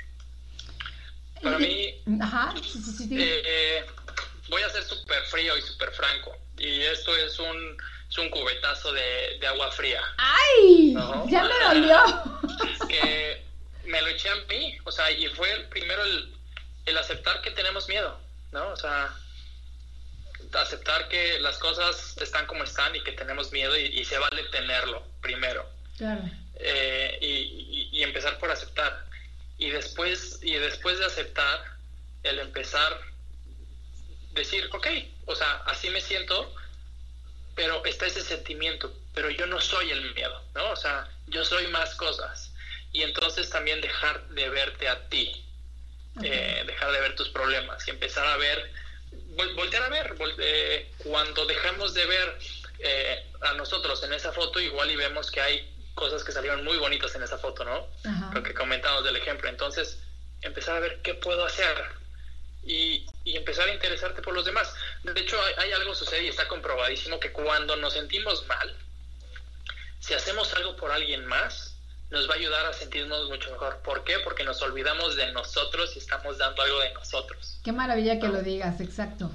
Para 1.42 1.58
mí, 1.58 1.94
Ajá, 2.20 2.54
sí, 2.62 2.62
sí, 2.68 2.82
sí, 2.82 3.08
sí. 3.08 3.16
eh, 3.18 3.84
voy 4.48 4.62
a 4.62 4.70
ser 4.70 4.82
súper 4.82 5.22
frío 5.24 5.56
y 5.56 5.62
súper 5.62 5.90
franco. 5.92 6.36
Y 6.58 6.82
esto 6.82 7.14
es 7.16 7.38
un, 7.38 7.76
es 8.08 8.18
un 8.18 8.30
cubetazo 8.30 8.92
de, 8.92 9.38
de 9.40 9.46
agua 9.46 9.70
fría. 9.72 10.02
¡Ay! 10.18 10.92
No. 10.92 11.28
Ya 11.28 11.42
me 11.42 11.64
dolió. 11.80 12.02
que 12.88 13.42
me 13.84 14.00
lo 14.00 14.08
eché 14.08 14.28
a 14.30 14.34
mí, 14.48 14.76
o 14.84 14.92
sea, 14.92 15.10
y 15.10 15.26
fue 15.28 15.50
el- 15.52 15.68
primero 15.68 16.02
el, 16.04 16.34
el 16.86 16.96
aceptar 16.98 17.42
que 17.42 17.50
tenemos 17.50 17.88
miedo, 17.88 18.18
¿no? 18.54 18.68
O 18.70 18.76
sea, 18.76 19.12
aceptar 20.54 21.08
que 21.08 21.40
las 21.40 21.58
cosas 21.58 22.16
están 22.22 22.46
como 22.46 22.62
están 22.64 22.94
y 22.94 23.02
que 23.02 23.12
tenemos 23.12 23.50
miedo 23.52 23.76
y, 23.76 23.86
y 23.86 24.04
se 24.04 24.16
vale 24.18 24.44
tenerlo 24.44 25.04
primero. 25.20 25.68
Claro. 25.98 26.22
Eh, 26.56 27.18
y, 27.20 27.26
y- 27.26 27.88
y 27.92 28.02
empezar 28.04 28.38
por 28.38 28.50
aceptar. 28.50 29.04
Y 29.58 29.70
después, 29.70 30.38
y 30.42 30.54
después 30.54 30.98
de 31.00 31.06
aceptar, 31.06 31.64
el 32.22 32.38
empezar, 32.38 32.98
decir, 34.32 34.68
ok, 34.72 34.86
o 35.26 35.34
sea, 35.36 35.62
así 35.66 35.90
me 35.90 36.00
siento, 36.00 36.54
pero 37.54 37.84
está 37.84 38.06
ese 38.06 38.22
sentimiento, 38.22 38.96
pero 39.14 39.30
yo 39.30 39.46
no 39.46 39.60
soy 39.60 39.90
el 39.90 40.14
miedo, 40.14 40.42
¿no? 40.54 40.70
O 40.70 40.76
sea, 40.76 41.08
yo 41.26 41.44
soy 41.44 41.66
más 41.68 41.94
cosas. 41.96 42.52
Y 42.92 43.02
entonces 43.02 43.50
también 43.50 43.80
dejar 43.80 44.28
de 44.28 44.48
verte 44.50 44.88
a 44.88 45.08
ti, 45.08 45.44
eh, 46.22 46.62
dejar 46.66 46.92
de 46.92 47.00
ver 47.00 47.14
tus 47.14 47.28
problemas 47.30 47.86
y 47.86 47.90
empezar 47.90 48.26
a 48.26 48.36
ver, 48.36 48.70
vol- 49.36 49.54
voltear 49.54 49.82
a 49.82 49.88
ver, 49.88 50.14
vol- 50.16 50.34
eh, 50.38 50.90
cuando 50.98 51.44
dejamos 51.46 51.94
de 51.94 52.06
ver 52.06 52.38
eh, 52.78 53.26
a 53.40 53.52
nosotros 53.54 54.02
en 54.04 54.12
esa 54.12 54.32
foto, 54.32 54.60
igual 54.60 54.90
y 54.90 54.96
vemos 54.96 55.30
que 55.30 55.40
hay 55.40 55.70
cosas 55.94 56.24
que 56.24 56.32
salieron 56.32 56.64
muy 56.64 56.76
bonitas 56.76 57.14
en 57.14 57.22
esa 57.22 57.38
foto, 57.38 57.64
¿no? 57.64 57.88
Ajá. 58.04 58.30
Lo 58.34 58.42
que 58.42 58.54
comentamos 58.54 59.04
del 59.04 59.16
ejemplo. 59.16 59.48
Entonces, 59.48 59.98
empezar 60.42 60.76
a 60.76 60.80
ver 60.80 61.00
qué 61.02 61.14
puedo 61.14 61.44
hacer 61.44 61.84
y, 62.62 63.06
y 63.24 63.36
empezar 63.36 63.68
a 63.68 63.72
interesarte 63.72 64.22
por 64.22 64.34
los 64.34 64.44
demás. 64.44 64.74
De 65.02 65.20
hecho, 65.20 65.40
hay, 65.42 65.54
hay 65.58 65.72
algo 65.72 65.94
sucede 65.94 66.24
y 66.24 66.28
está 66.28 66.48
comprobadísimo 66.48 67.20
que 67.20 67.32
cuando 67.32 67.76
nos 67.76 67.92
sentimos 67.92 68.44
mal, 68.46 68.76
si 70.00 70.14
hacemos 70.14 70.52
algo 70.54 70.76
por 70.76 70.90
alguien 70.90 71.24
más, 71.26 71.73
nos 72.14 72.28
va 72.28 72.34
a 72.34 72.36
ayudar 72.36 72.64
a 72.66 72.72
sentirnos 72.72 73.28
mucho 73.28 73.50
mejor. 73.50 73.78
¿Por 73.78 74.04
qué? 74.04 74.18
Porque 74.20 74.44
nos 74.44 74.62
olvidamos 74.62 75.16
de 75.16 75.30
nosotros 75.32 75.94
y 75.96 75.98
estamos 75.98 76.38
dando 76.38 76.62
algo 76.62 76.80
de 76.80 76.94
nosotros. 76.94 77.58
Qué 77.62 77.72
maravilla 77.72 78.18
que 78.18 78.28
lo 78.28 78.40
digas, 78.40 78.80
exacto. 78.80 79.30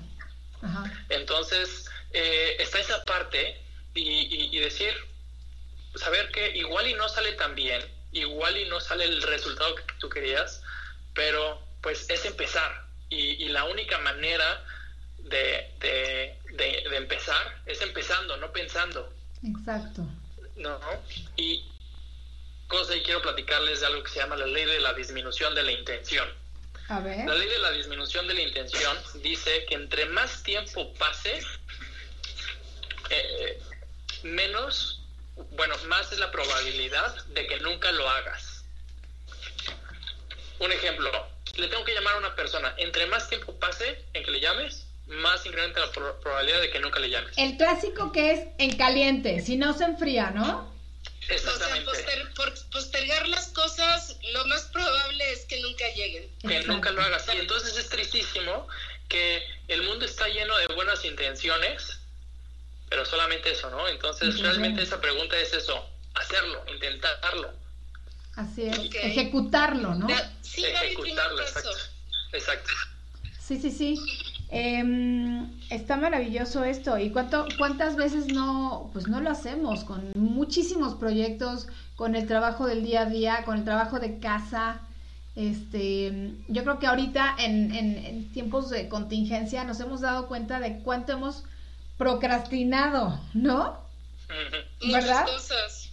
Entonces, 1.09 1.85
eh, 2.11 2.55
está 2.59 2.79
esa 2.79 3.03
parte 3.03 3.61
y, 3.93 4.57
y, 4.57 4.59
decir, 4.59 4.93
saber 5.95 6.31
que 6.31 6.57
igual 6.57 6.87
y 6.87 6.93
no 6.95 7.07
sale 7.09 7.33
tan 7.33 7.55
bien, 7.55 7.81
igual 8.11 8.57
y 8.57 8.65
no 8.67 8.79
sale 8.79 9.05
el 9.05 9.21
resultado 9.21 9.75
que 9.75 9.83
tú 9.99 10.09
querías, 10.09 10.61
pero 11.13 11.61
pues 11.81 12.09
es 12.09 12.25
empezar. 12.25 12.87
Y, 13.09 13.43
y 13.43 13.49
la 13.49 13.65
única 13.65 13.97
manera 13.99 14.63
de, 15.17 15.71
de, 15.79 16.37
de, 16.55 16.97
empezar 16.97 17.61
es 17.65 17.81
empezando, 17.81 18.37
no 18.37 18.51
pensando. 18.51 19.13
Exacto. 19.43 20.05
No, 20.55 20.79
y 21.37 21.63
cosa 22.69 22.95
y 22.95 23.01
quiero 23.01 23.21
platicarles 23.21 23.81
de 23.81 23.87
algo 23.87 24.03
que 24.03 24.11
se 24.11 24.19
llama 24.19 24.37
la 24.37 24.45
ley 24.45 24.63
de 24.63 24.79
la 24.79 24.93
disminución 24.93 25.53
de 25.55 25.63
la 25.63 25.71
intención. 25.71 26.29
A 26.87 27.01
ver. 27.01 27.27
La 27.27 27.35
ley 27.35 27.49
de 27.49 27.59
la 27.59 27.71
disminución 27.71 28.27
de 28.27 28.35
la 28.35 28.41
intención 28.41 28.97
dice 29.21 29.65
que 29.67 29.75
entre 29.75 30.05
más 30.05 30.43
tiempo 30.43 30.93
pase, 30.93 31.41
eh, 33.09 33.59
menos, 34.23 35.01
bueno, 35.51 35.75
más 35.87 36.11
es 36.11 36.19
la 36.19 36.31
probabilidad 36.31 37.25
de 37.25 37.47
que 37.47 37.59
nunca 37.59 37.91
lo 37.91 38.07
hagas. 38.07 38.63
Un 40.59 40.71
ejemplo, 40.71 41.11
le 41.55 41.67
tengo 41.67 41.83
que 41.83 41.93
llamar 41.93 42.15
a 42.15 42.17
una 42.19 42.35
persona. 42.35 42.73
Entre 42.77 43.05
más 43.07 43.27
tiempo 43.29 43.57
pase 43.59 44.05
en 44.13 44.23
que 44.23 44.31
le 44.31 44.39
llames, 44.39 44.85
más 45.07 45.43
incrementa 45.45 45.79
la 45.79 45.91
probabilidad 45.91 46.61
de 46.61 46.69
que 46.69 46.79
nunca 46.79 46.99
le 46.99 47.09
llames. 47.09 47.35
El 47.35 47.57
clásico 47.57 48.11
que 48.11 48.31
es 48.31 48.47
en 48.59 48.77
caliente, 48.77 49.41
si 49.41 49.57
no 49.57 49.73
se 49.73 49.85
enfría, 49.85 50.29
¿no? 50.31 50.78
Exactamente. 51.27 51.89
O 51.89 51.93
sea, 51.93 52.63
postergar 52.71 53.27
las 53.27 53.47
cosas, 53.49 54.17
lo 54.33 54.45
más 54.45 54.63
probable 54.63 55.31
es 55.31 55.45
que 55.45 55.59
nunca 55.61 55.87
lleguen. 55.95 56.29
Que 56.41 56.63
nunca 56.63 56.91
lo 56.91 57.01
hagas. 57.01 57.25
Y 57.33 57.37
entonces 57.37 57.77
es 57.77 57.89
tristísimo 57.89 58.67
que 59.09 59.43
el 59.67 59.83
mundo 59.83 60.05
está 60.05 60.27
lleno 60.27 60.57
de 60.57 60.67
buenas 60.75 61.03
intenciones, 61.03 61.99
pero 62.89 63.05
solamente 63.05 63.51
eso, 63.51 63.69
¿no? 63.69 63.87
Entonces, 63.87 64.39
realmente 64.39 64.83
esa 64.83 65.01
pregunta 65.01 65.37
es 65.37 65.53
eso, 65.53 65.87
hacerlo, 66.15 66.63
intentarlo. 66.67 67.53
Así 68.35 68.63
es, 68.63 68.77
ejecutarlo, 68.95 69.95
¿no? 69.95 70.07
sí, 70.41 70.63
ejecutarlo, 70.63 71.41
exacto. 71.41 71.77
Exacto. 72.31 72.69
Sí, 73.39 73.59
sí, 73.59 73.71
sí. 73.71 73.95
Eh, 74.51 75.45
está 75.69 75.97
maravilloso 75.97 76.63
esto. 76.63 76.97
¿Y 76.97 77.11
cuánto, 77.11 77.45
cuántas 77.57 77.95
veces 77.95 78.27
no, 78.27 78.89
pues 78.93 79.07
no 79.07 79.21
lo 79.21 79.29
hacemos 79.29 79.83
con 79.83 80.11
muchísimos 80.15 80.95
proyectos, 80.95 81.67
con 81.95 82.15
el 82.15 82.27
trabajo 82.27 82.65
del 82.65 82.83
día 82.83 83.01
a 83.01 83.05
día, 83.05 83.43
con 83.45 83.57
el 83.57 83.63
trabajo 83.63 83.99
de 83.99 84.19
casa? 84.19 84.81
Este, 85.35 86.33
yo 86.47 86.63
creo 86.63 86.79
que 86.79 86.87
ahorita 86.87 87.35
en, 87.39 87.73
en, 87.73 88.31
tiempos 88.33 88.69
de 88.69 88.89
contingencia 88.89 89.63
nos 89.63 89.79
hemos 89.79 90.01
dado 90.01 90.27
cuenta 90.27 90.59
de 90.59 90.79
cuánto 90.79 91.13
hemos 91.13 91.43
procrastinado, 91.97 93.21
¿no? 93.33 93.79
¿Verdad? 94.91 95.25
cosas. 95.25 95.89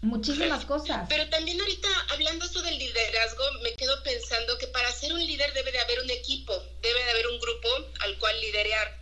Muchísimas 0.00 0.64
cosas. 0.64 1.06
Pero 1.08 1.28
también 1.28 1.60
ahorita, 1.60 1.88
hablando 2.10 2.44
esto 2.44 2.62
del 2.62 2.78
liderazgo, 2.78 3.42
me 3.62 3.74
quedo 3.74 4.00
pensando 4.04 4.56
que 4.58 4.68
para 4.68 4.90
ser 4.92 5.12
un 5.12 5.18
líder 5.18 5.52
debe 5.54 5.72
de 5.72 5.80
haber 5.80 6.00
un 6.00 6.10
equipo, 6.10 6.52
debe 6.80 7.04
de 7.04 7.10
haber 7.10 7.26
un 7.26 7.40
grupo 7.40 7.68
al 8.00 8.16
cual 8.18 8.40
liderear. 8.40 8.96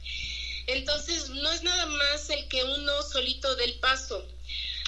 Entonces, 0.76 1.30
no 1.30 1.50
es 1.52 1.62
nada 1.62 1.86
más 1.86 2.28
el 2.28 2.46
que 2.48 2.62
uno 2.62 3.02
solito 3.02 3.56
dé 3.56 3.64
el 3.64 3.78
paso. 3.78 4.22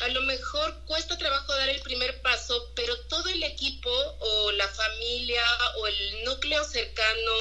A 0.02 0.08
lo 0.08 0.20
mejor 0.20 0.84
cuesta 0.84 1.16
trabajo 1.16 1.54
dar 1.54 1.70
el 1.70 1.80
primer 1.80 2.20
paso, 2.20 2.70
pero 2.76 2.94
todo 3.06 3.26
el 3.30 3.42
equipo 3.42 3.90
o 3.90 4.52
la 4.52 4.68
familia 4.68 5.42
o 5.78 5.86
el 5.86 6.24
núcleo 6.24 6.62
cercano, 6.62 7.32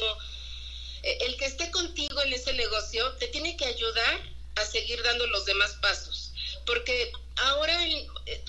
eh, 1.02 1.18
el 1.26 1.36
que 1.36 1.44
esté 1.44 1.70
contigo 1.70 2.22
en 2.22 2.32
ese 2.32 2.54
negocio, 2.54 3.12
te 3.16 3.28
tiene 3.28 3.54
que 3.54 3.66
ayudar 3.66 4.18
a 4.56 4.64
seguir 4.64 5.02
dando 5.02 5.26
los 5.26 5.44
demás 5.44 5.72
pasos. 5.82 6.32
Porque 6.64 7.12
ahora 7.36 7.84
eh, 7.84 8.08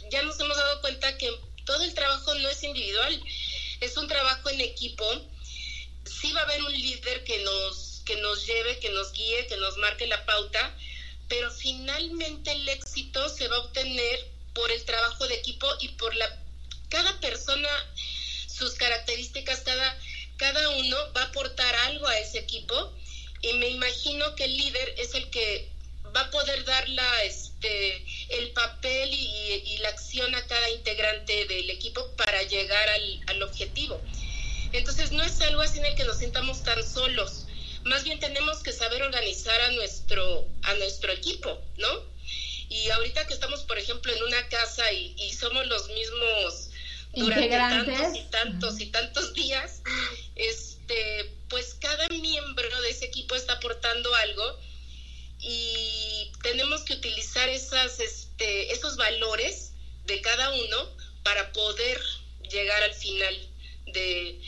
ya 0.10 0.24
nos 0.24 0.40
hemos 0.40 0.56
dado 0.56 0.80
cuenta 0.80 1.18
que 1.18 1.30
todo 1.66 1.84
el 1.84 1.94
trabajo 1.94 2.34
no 2.36 2.48
es 2.48 2.64
individual, 2.64 3.22
es 3.82 3.98
un 3.98 4.08
trabajo 4.08 4.50
en 4.50 4.62
equipo. 4.62 5.06
Sí 6.06 6.32
va 6.32 6.40
a 6.40 6.44
haber 6.46 6.64
un 6.64 6.72
líder 6.72 7.26
que 7.26 7.40
nos, 7.40 7.89
que 8.10 8.16
nos 8.16 8.44
lleve, 8.48 8.80
que 8.80 8.90
nos 8.90 9.12
guíe, 9.12 9.46
que 9.46 9.58
nos 9.58 9.78
marque 9.78 10.08
la 10.08 10.26
pauta, 10.26 10.76
pero 11.28 11.52
finalmente 11.52 12.52
el 12.52 12.68
éxito 12.68 13.30
se 13.30 13.48
va 13.48 13.58
a 13.58 13.60
obtener 13.60 14.28
por 14.56 14.72
el 14.72 14.84
trabajo 14.84 15.28
de 15.28 15.36
equipo 15.36 15.68
y 15.80 15.90
por 15.90 16.16
la 16.16 16.28
cada 16.90 17.20
persona 17.20 17.70
sus 18.48 18.74
características 18.74 19.60
cada 19.60 20.00
cada 20.38 20.70
uno 20.70 20.98
va 21.16 21.22
a 21.22 21.26
aportar 21.26 21.76
algo 21.76 22.08
a 22.08 22.18
ese 22.18 22.40
equipo 22.40 22.92
y 23.44 23.54
me 23.54 23.68
imagino 23.70 24.34
que 24.34 24.46
el 24.46 24.58
líder 24.58 24.96
es 24.98 25.14
el 25.14 25.30
que 25.30 25.70
va 26.16 26.22
a 26.22 26.32
poder 26.32 26.66
dar 26.66 26.90
la, 26.90 27.24
este, 27.26 28.04
el 28.30 28.50
papel 28.54 29.14
y, 29.14 29.78
la 29.82 29.90
acción 29.90 30.34
a 30.34 30.46
cada 30.48 30.70
integrante 30.72 31.46
del 31.46 31.70
equipo 31.70 32.06
para 32.18 32.42
llegar 32.44 32.90
al, 32.90 33.22
al 33.28 33.44
objetivo. 33.44 34.02
Entonces 34.74 35.12
no 35.12 35.24
es 35.24 35.40
algo 35.42 35.62
así 35.62 35.78
en 35.78 35.86
el 35.86 35.96
que 35.96 36.04
nos 36.04 36.18
sintamos 36.18 36.64
tan 36.64 36.84
solos. 36.84 37.46
Más 37.90 38.04
bien 38.04 38.20
tenemos 38.20 38.62
que 38.62 38.72
saber 38.72 39.02
organizar 39.02 39.60
a 39.62 39.72
nuestro, 39.72 40.48
a 40.62 40.74
nuestro 40.76 41.12
equipo, 41.12 41.60
¿no? 41.78 42.04
Y 42.70 42.88
ahorita 42.92 43.26
que 43.26 43.34
estamos, 43.34 43.62
por 43.64 43.80
ejemplo, 43.80 44.14
en 44.14 44.24
una 44.24 44.48
casa 44.48 44.92
y, 44.94 45.16
y 45.18 45.34
somos 45.34 45.66
los 45.66 45.90
mismos 45.90 46.70
durante 47.14 47.50
tantos 47.50 48.16
y 48.16 48.24
tantos 48.30 48.80
y 48.80 48.86
tantos 48.88 49.34
días, 49.34 49.82
este, 50.36 51.32
pues 51.50 51.76
cada 51.82 52.08
miembro 52.10 52.82
de 52.82 52.90
ese 52.92 53.06
equipo 53.06 53.34
está 53.34 53.54
aportando 53.54 54.14
algo 54.14 54.60
y 55.40 56.32
tenemos 56.44 56.82
que 56.82 56.94
utilizar 56.94 57.50
esas, 57.50 58.00
este, 58.00 58.72
esos 58.72 58.98
valores 58.98 59.72
de 60.06 60.22
cada 60.22 60.52
uno 60.52 60.90
para 61.24 61.52
poder 61.54 62.00
llegar 62.52 62.84
al 62.84 62.94
final 62.94 63.36
de, 63.88 64.40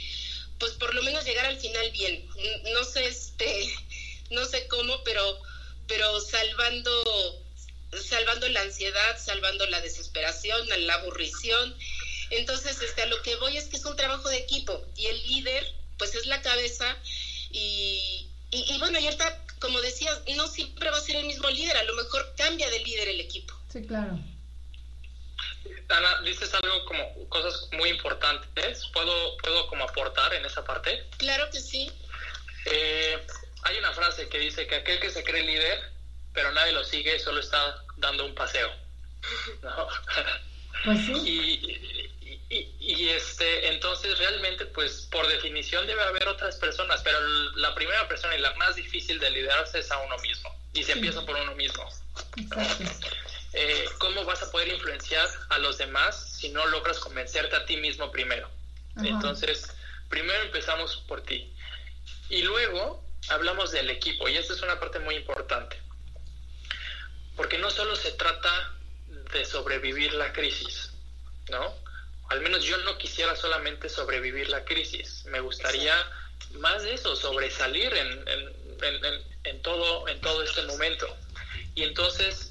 pues 0.61 0.73
por 0.73 0.93
lo 0.93 1.01
menos 1.01 1.25
llegar 1.25 1.47
al 1.47 1.57
final 1.57 1.91
bien. 1.91 2.25
No 2.71 2.83
sé, 2.85 3.07
este, 3.07 3.67
no 4.29 4.45
sé 4.45 4.67
cómo, 4.67 5.03
pero, 5.03 5.41
pero 5.87 6.21
salvando, 6.21 7.43
salvando 7.99 8.47
la 8.49 8.61
ansiedad, 8.61 9.17
salvando 9.17 9.65
la 9.65 9.81
desesperación, 9.81 10.69
la 10.85 10.93
aburrición. 10.93 11.75
Entonces, 12.29 12.79
este, 12.81 13.01
a 13.01 13.07
lo 13.07 13.21
que 13.23 13.35
voy 13.37 13.57
es 13.57 13.65
que 13.65 13.77
es 13.77 13.85
un 13.85 13.97
trabajo 13.97 14.29
de 14.29 14.37
equipo 14.37 14.85
y 14.95 15.07
el 15.07 15.21
líder, 15.27 15.65
pues 15.97 16.13
es 16.13 16.27
la 16.27 16.41
cabeza 16.41 16.95
y, 17.49 18.27
y, 18.51 18.77
bueno, 18.77 18.99
y 18.99 19.05
ahorita 19.05 19.45
como 19.59 19.81
decías, 19.81 20.21
no 20.35 20.47
siempre 20.47 20.89
va 20.89 20.97
a 20.97 21.01
ser 21.01 21.17
el 21.17 21.25
mismo 21.25 21.49
líder, 21.49 21.77
a 21.77 21.83
lo 21.83 21.95
mejor 21.95 22.33
cambia 22.35 22.69
de 22.69 22.79
líder 22.79 23.09
el 23.09 23.19
equipo. 23.19 23.53
Sí, 23.71 23.83
claro. 23.83 24.17
Ana, 25.91 26.21
dices 26.21 26.53
algo 26.53 26.85
como 26.85 27.29
cosas 27.29 27.69
muy 27.73 27.89
importantes. 27.89 28.87
¿Puedo, 28.93 29.37
puedo 29.37 29.67
como 29.67 29.83
aportar 29.83 30.33
en 30.33 30.45
esa 30.45 30.63
parte? 30.63 31.05
Claro 31.17 31.49
que 31.51 31.59
sí. 31.59 31.91
Eh, 32.65 33.25
hay 33.63 33.77
una 33.77 33.91
frase 33.93 34.29
que 34.29 34.39
dice 34.39 34.67
que 34.67 34.75
aquel 34.75 34.99
que 34.99 35.09
se 35.09 35.23
cree 35.23 35.43
líder, 35.43 35.91
pero 36.33 36.51
nadie 36.51 36.73
lo 36.73 36.83
sigue, 36.83 37.19
solo 37.19 37.39
está 37.39 37.83
dando 37.97 38.25
un 38.25 38.35
paseo. 38.35 38.71
¿no? 39.61 39.87
Pues 40.85 40.99
sí. 41.05 41.13
Y, 41.13 42.01
y, 42.79 43.09
este, 43.09 43.69
entonces 43.69 44.17
realmente, 44.17 44.65
pues 44.65 45.07
por 45.09 45.25
definición 45.27 45.87
debe 45.87 46.01
haber 46.03 46.27
otras 46.27 46.57
personas, 46.57 47.01
pero 47.01 47.17
la 47.55 47.73
primera 47.73 48.07
persona 48.09 48.35
y 48.35 48.41
la 48.41 48.53
más 48.55 48.75
difícil 48.75 49.19
de 49.19 49.29
liderarse 49.29 49.79
es 49.79 49.89
a 49.91 49.97
uno 49.99 50.17
mismo. 50.17 50.53
Y 50.73 50.83
se 50.83 50.93
empieza 50.93 51.25
por 51.25 51.35
uno 51.35 51.55
mismo. 51.55 51.89
Eh, 53.53 53.85
¿Cómo 53.97 54.23
vas 54.23 54.41
a 54.43 54.51
poder 54.51 54.69
influenciar 54.69 55.27
a 55.49 55.59
los 55.59 55.77
demás 55.77 56.37
si 56.39 56.49
no 56.49 56.65
logras 56.67 56.99
convencerte 56.99 57.55
a 57.55 57.65
ti 57.65 57.77
mismo 57.77 58.11
primero? 58.11 58.49
Entonces, 58.97 59.73
primero 60.09 60.41
empezamos 60.43 60.97
por 61.07 61.21
ti. 61.23 61.53
Y 62.29 62.43
luego 62.43 63.03
hablamos 63.29 63.71
del 63.71 63.89
equipo, 63.89 64.27
y 64.27 64.37
esta 64.37 64.53
es 64.53 64.61
una 64.61 64.79
parte 64.79 64.99
muy 64.99 65.15
importante. 65.15 65.81
Porque 67.35 67.57
no 67.57 67.69
solo 67.69 67.95
se 67.95 68.11
trata 68.11 68.73
de 69.33 69.45
sobrevivir 69.45 70.13
la 70.13 70.31
crisis, 70.33 70.91
¿no? 71.49 71.81
al 72.31 72.39
menos 72.39 72.63
yo 72.63 72.77
no 72.77 72.97
quisiera 72.97 73.35
solamente 73.35 73.89
sobrevivir 73.89 74.49
la 74.49 74.63
crisis, 74.63 75.25
me 75.25 75.41
gustaría 75.41 75.93
más 76.53 76.81
de 76.83 76.93
eso, 76.93 77.13
sobresalir 77.17 77.93
en, 77.93 78.25
en, 79.43 79.61
todo, 79.61 80.07
en 80.07 80.21
todo 80.21 80.41
este 80.41 80.61
momento. 80.63 81.13
Y 81.75 81.83
entonces, 81.83 82.50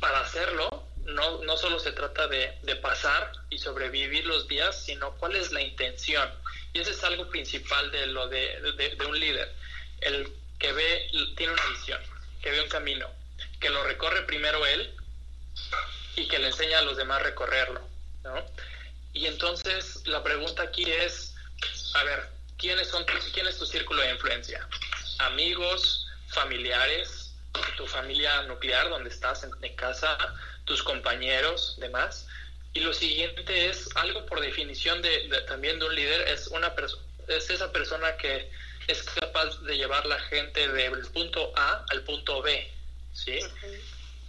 para 0.00 0.20
hacerlo, 0.20 0.88
no, 1.04 1.42
no 1.44 1.56
solo 1.56 1.78
se 1.78 1.92
trata 1.92 2.26
de, 2.26 2.50
pasar 2.82 3.32
y 3.50 3.58
sobrevivir 3.58 4.24
los 4.26 4.48
días, 4.48 4.82
sino 4.84 5.12
cuál 5.18 5.36
es 5.36 5.52
la 5.52 5.60
intención. 5.60 6.28
Y 6.72 6.80
eso 6.80 6.90
es 6.90 7.04
algo 7.04 7.28
principal 7.28 7.90
de 7.90 8.06
lo 8.06 8.28
de, 8.28 8.60
de 8.98 9.06
un 9.06 9.18
líder, 9.18 9.54
el 10.00 10.32
que 10.58 10.72
ve, 10.72 11.10
tiene 11.36 11.52
una 11.52 11.66
visión, 11.66 12.00
que 12.42 12.50
ve 12.50 12.62
un 12.62 12.68
camino, 12.68 13.08
que 13.58 13.70
lo 13.70 13.82
recorre 13.84 14.22
primero 14.22 14.64
él 14.66 14.94
y 16.16 16.26
que 16.28 16.38
le 16.38 16.48
enseña 16.48 16.78
a 16.78 16.82
los 16.82 16.96
demás 16.96 17.22
recorrerlo, 17.22 17.80
¿no? 18.22 18.46
Y 19.12 19.26
entonces 19.26 20.06
la 20.06 20.22
pregunta 20.22 20.62
aquí 20.62 20.84
es, 20.90 21.34
a 21.94 22.04
ver, 22.04 22.28
¿quiénes 22.56 22.88
son 22.88 23.04
quién 23.32 23.46
es 23.46 23.58
tu 23.58 23.66
círculo 23.66 24.02
de 24.02 24.12
influencia? 24.12 24.66
Amigos, 25.18 26.06
familiares, 26.28 27.19
tu 27.76 27.86
familia 27.86 28.42
nuclear 28.42 28.88
donde 28.88 29.10
estás 29.10 29.44
en, 29.44 29.76
casa, 29.76 30.16
tus 30.64 30.82
compañeros, 30.82 31.76
demás. 31.78 32.26
Y 32.72 32.80
lo 32.80 32.92
siguiente 32.92 33.68
es 33.68 33.88
algo 33.96 34.26
por 34.26 34.40
definición 34.40 35.02
de, 35.02 35.28
también 35.48 35.78
de 35.78 35.86
un 35.86 35.94
líder 35.94 36.28
es 36.28 36.46
una 36.48 36.74
persona 36.74 37.02
es 37.30 37.50
esa 37.50 37.70
persona 37.70 38.16
que 38.16 38.50
es 38.88 39.02
capaz 39.02 39.60
de 39.62 39.76
llevar 39.76 40.04
la 40.06 40.18
gente 40.18 40.68
del 40.68 41.06
punto 41.08 41.52
A 41.56 41.84
al 41.90 42.02
punto 42.02 42.42
B, 42.42 42.70
¿sí? 43.12 43.38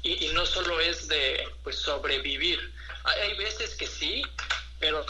y, 0.04 0.28
no 0.34 0.46
solo 0.46 0.80
es 0.80 1.08
de 1.08 1.48
pues 1.64 1.78
sobrevivir. 1.78 2.74
Hay, 3.04 3.36
veces 3.38 3.76
que 3.76 3.88
sí, 3.88 4.22
pero 4.80 5.06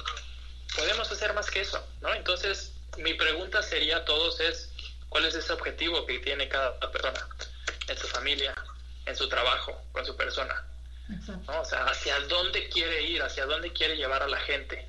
podemos 0.76 1.12
hacer 1.12 1.34
más 1.34 1.50
que 1.50 1.62
eso, 1.62 1.86
¿no? 2.02 2.14
Entonces, 2.14 2.74
mi 2.98 3.14
pregunta 3.14 3.62
sería 3.62 3.98
a 3.98 4.06
todos 4.06 4.40
es, 4.40 4.70
¿cuál 5.10 5.26
es 5.26 5.36
ese 5.36 5.52
objetivo 5.52 6.06
que 6.06 6.20
tiene 6.20 6.48
cada 6.48 6.80
persona 6.80 7.28
en 7.88 7.98
su 7.98 8.08
familia, 8.08 8.54
en 9.06 9.16
su 9.16 9.28
trabajo, 9.28 9.82
con 9.92 10.06
su 10.06 10.16
persona? 10.16 10.66
O 11.48 11.66
sea, 11.66 11.86
¿hacia 11.86 12.20
dónde 12.22 12.70
quiere 12.70 13.02
ir? 13.04 13.22
¿Hacia 13.22 13.46
dónde 13.46 13.74
quiere 13.74 13.98
llevar 13.98 14.24
a 14.24 14.28
la 14.28 14.40
gente? 14.40 14.88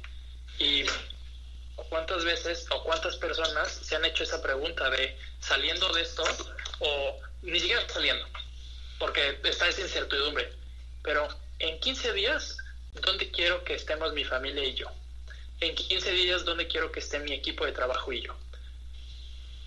Y 0.58 0.84
cuántas 1.88 2.24
veces 2.24 2.66
o 2.70 2.84
cuántas 2.84 3.16
personas 3.16 3.68
se 3.70 3.96
han 3.96 4.04
hecho 4.04 4.22
esa 4.22 4.40
pregunta 4.42 4.88
de 4.90 5.18
saliendo 5.40 5.92
de 5.92 6.02
esto 6.02 6.22
o 6.80 7.20
ni 7.42 7.58
siquiera 7.58 7.86
saliendo, 7.88 8.24
porque 8.98 9.40
está 9.42 9.68
esa 9.68 9.80
incertidumbre. 9.80 10.52
Pero 11.02 11.28
en 11.58 11.80
15 11.80 12.12
días, 12.12 12.56
¿dónde 12.92 13.30
quiero 13.30 13.64
que 13.64 13.74
estemos 13.74 14.12
mi 14.12 14.24
familia 14.24 14.64
y 14.64 14.74
yo? 14.74 14.86
En 15.60 15.74
15 15.74 16.12
días, 16.12 16.44
¿dónde 16.44 16.66
quiero 16.66 16.92
que 16.92 17.00
esté 17.00 17.18
mi 17.18 17.32
equipo 17.32 17.64
de 17.64 17.72
trabajo 17.72 18.12
y 18.12 18.22
yo? 18.22 18.36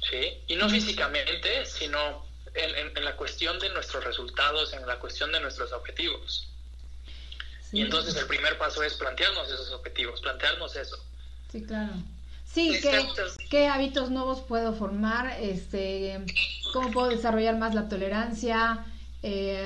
¿Sí? 0.10 0.44
Y 0.48 0.56
no 0.56 0.70
físicamente, 0.70 1.66
sino 1.66 2.25
en, 2.56 3.04
la 3.04 3.16
cuestión 3.16 3.60
de 3.60 3.70
nuestros 3.70 4.04
resultados, 4.04 4.74
en 4.74 4.86
la 4.88 4.98
cuestión 5.00 5.32
de 5.32 5.40
nuestros 5.40 5.72
objetivos. 5.72 6.48
Y 7.72 7.82
entonces 7.82 8.16
el 8.16 8.28
primer 8.28 8.58
paso 8.58 8.84
es 8.84 8.94
plantearnos 8.94 9.50
esos 9.50 9.72
objetivos, 9.72 10.22
plantearnos 10.22 10.76
eso. 10.76 10.98
Sí, 11.52 11.64
claro. 11.64 11.94
Sí, 12.46 12.80
¿qué, 12.82 13.06
¿qué, 13.50 13.68
hábitos 13.68 14.12
nuevos 14.12 14.42
puedo 14.42 14.74
formar? 14.74 15.38
Este, 15.42 16.22
¿Cómo 16.72 16.92
puedo 16.92 17.10
desarrollar 17.10 17.58
más 17.58 17.76
la 17.76 17.90
tolerancia? 17.90 18.86
Eh, 19.24 19.66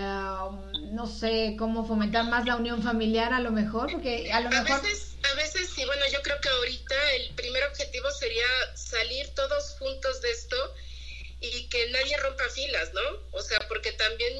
no 0.91 1.06
sé, 1.06 1.56
cómo 1.60 1.86
fomentar 1.86 2.26
más 2.26 2.45
la 2.45 2.56
unión 2.56 2.82
familiar 2.82 3.34
a 3.34 3.41
lo 3.41 3.52
mejor, 3.52 3.91
porque 3.91 4.32
a 4.32 4.40
lo 4.40 4.49
mejor... 4.49 4.72
A 4.72 4.82
veces, 4.82 5.18
a 5.32 5.36
veces 5.36 5.70
sí, 5.70 5.86
bueno, 5.86 6.02
yo 6.11 6.22
creo 6.22 6.40
que 6.41 6.49
ahorita 6.49 6.95
el 7.16 7.36
primer 7.36 7.64
objetivo 7.66 8.10
sería 8.11 8.45
salir 8.76 9.28
todos 9.36 9.76
juntos 9.78 10.22
de 10.22 10.32
esto 10.32 10.56
y 11.41 11.68
que 11.70 11.90
nadie 11.90 12.18
rompa 12.18 12.49
filas, 12.49 12.94
¿no? 12.94 13.02
O 13.32 13.41
sea, 13.41 13.60
porque 13.68 13.91
también 13.94 14.34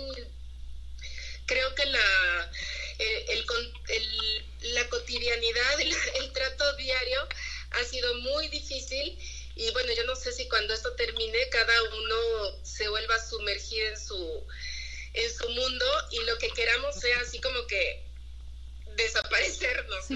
creo 1.46 1.74
que 1.76 1.86
la, 1.86 2.52
el, 3.00 3.46
el, 3.88 4.74
la 4.74 4.88
cotidianidad, 4.90 5.82
el, 5.82 5.94
el 6.16 6.34
trato 6.34 6.74
diario 6.74 7.28
ha 7.72 7.84
sido 7.84 8.14
muy 8.16 8.48
difícil 8.50 9.18
y 9.56 9.72
bueno, 9.72 9.92
yo 9.94 10.06
no 10.06 10.16
sé 10.16 10.32
si 10.32 10.48
cuando 10.48 10.74
esto 10.74 10.94
termine 10.94 11.50
cada 11.50 11.84
uno 11.84 12.64
se 12.64 12.88
vuelva 12.88 13.16
a 13.16 13.30
sumergir 13.30 13.84
en 13.84 14.00
su 14.00 14.48
en 15.14 15.34
su 15.36 15.50
mundo 15.50 15.86
y 16.12 16.24
lo 16.24 16.38
que 16.38 16.50
queramos 16.52 16.96
sea 16.96 17.20
así 17.20 17.42
como 17.42 17.66
que 17.68 18.06
desaparecernos. 18.96 20.10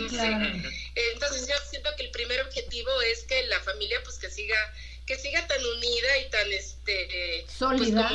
Entonces 0.96 1.48
yo 1.48 1.56
siento 1.70 1.90
que 1.98 2.04
el 2.04 2.12
primer 2.12 2.42
objetivo 2.42 3.02
es 3.02 3.24
que 3.24 3.44
la 3.48 3.60
familia 3.62 4.02
pues 4.04 4.18
que 4.18 4.30
siga 4.30 4.58
que 5.06 5.18
siga 5.18 5.46
tan 5.48 5.64
unida 5.66 6.18
y 6.20 6.30
tan 6.30 6.52
este 6.52 7.44
pues, 7.46 7.52
sólida. 7.52 8.10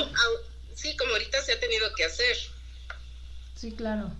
sí, 0.74 0.96
como 0.96 1.12
ahorita 1.12 1.42
se 1.42 1.52
ha 1.52 1.60
tenido 1.60 1.92
que 1.94 2.04
hacer. 2.04 2.36
Sí, 3.54 3.72
claro. 3.72 4.10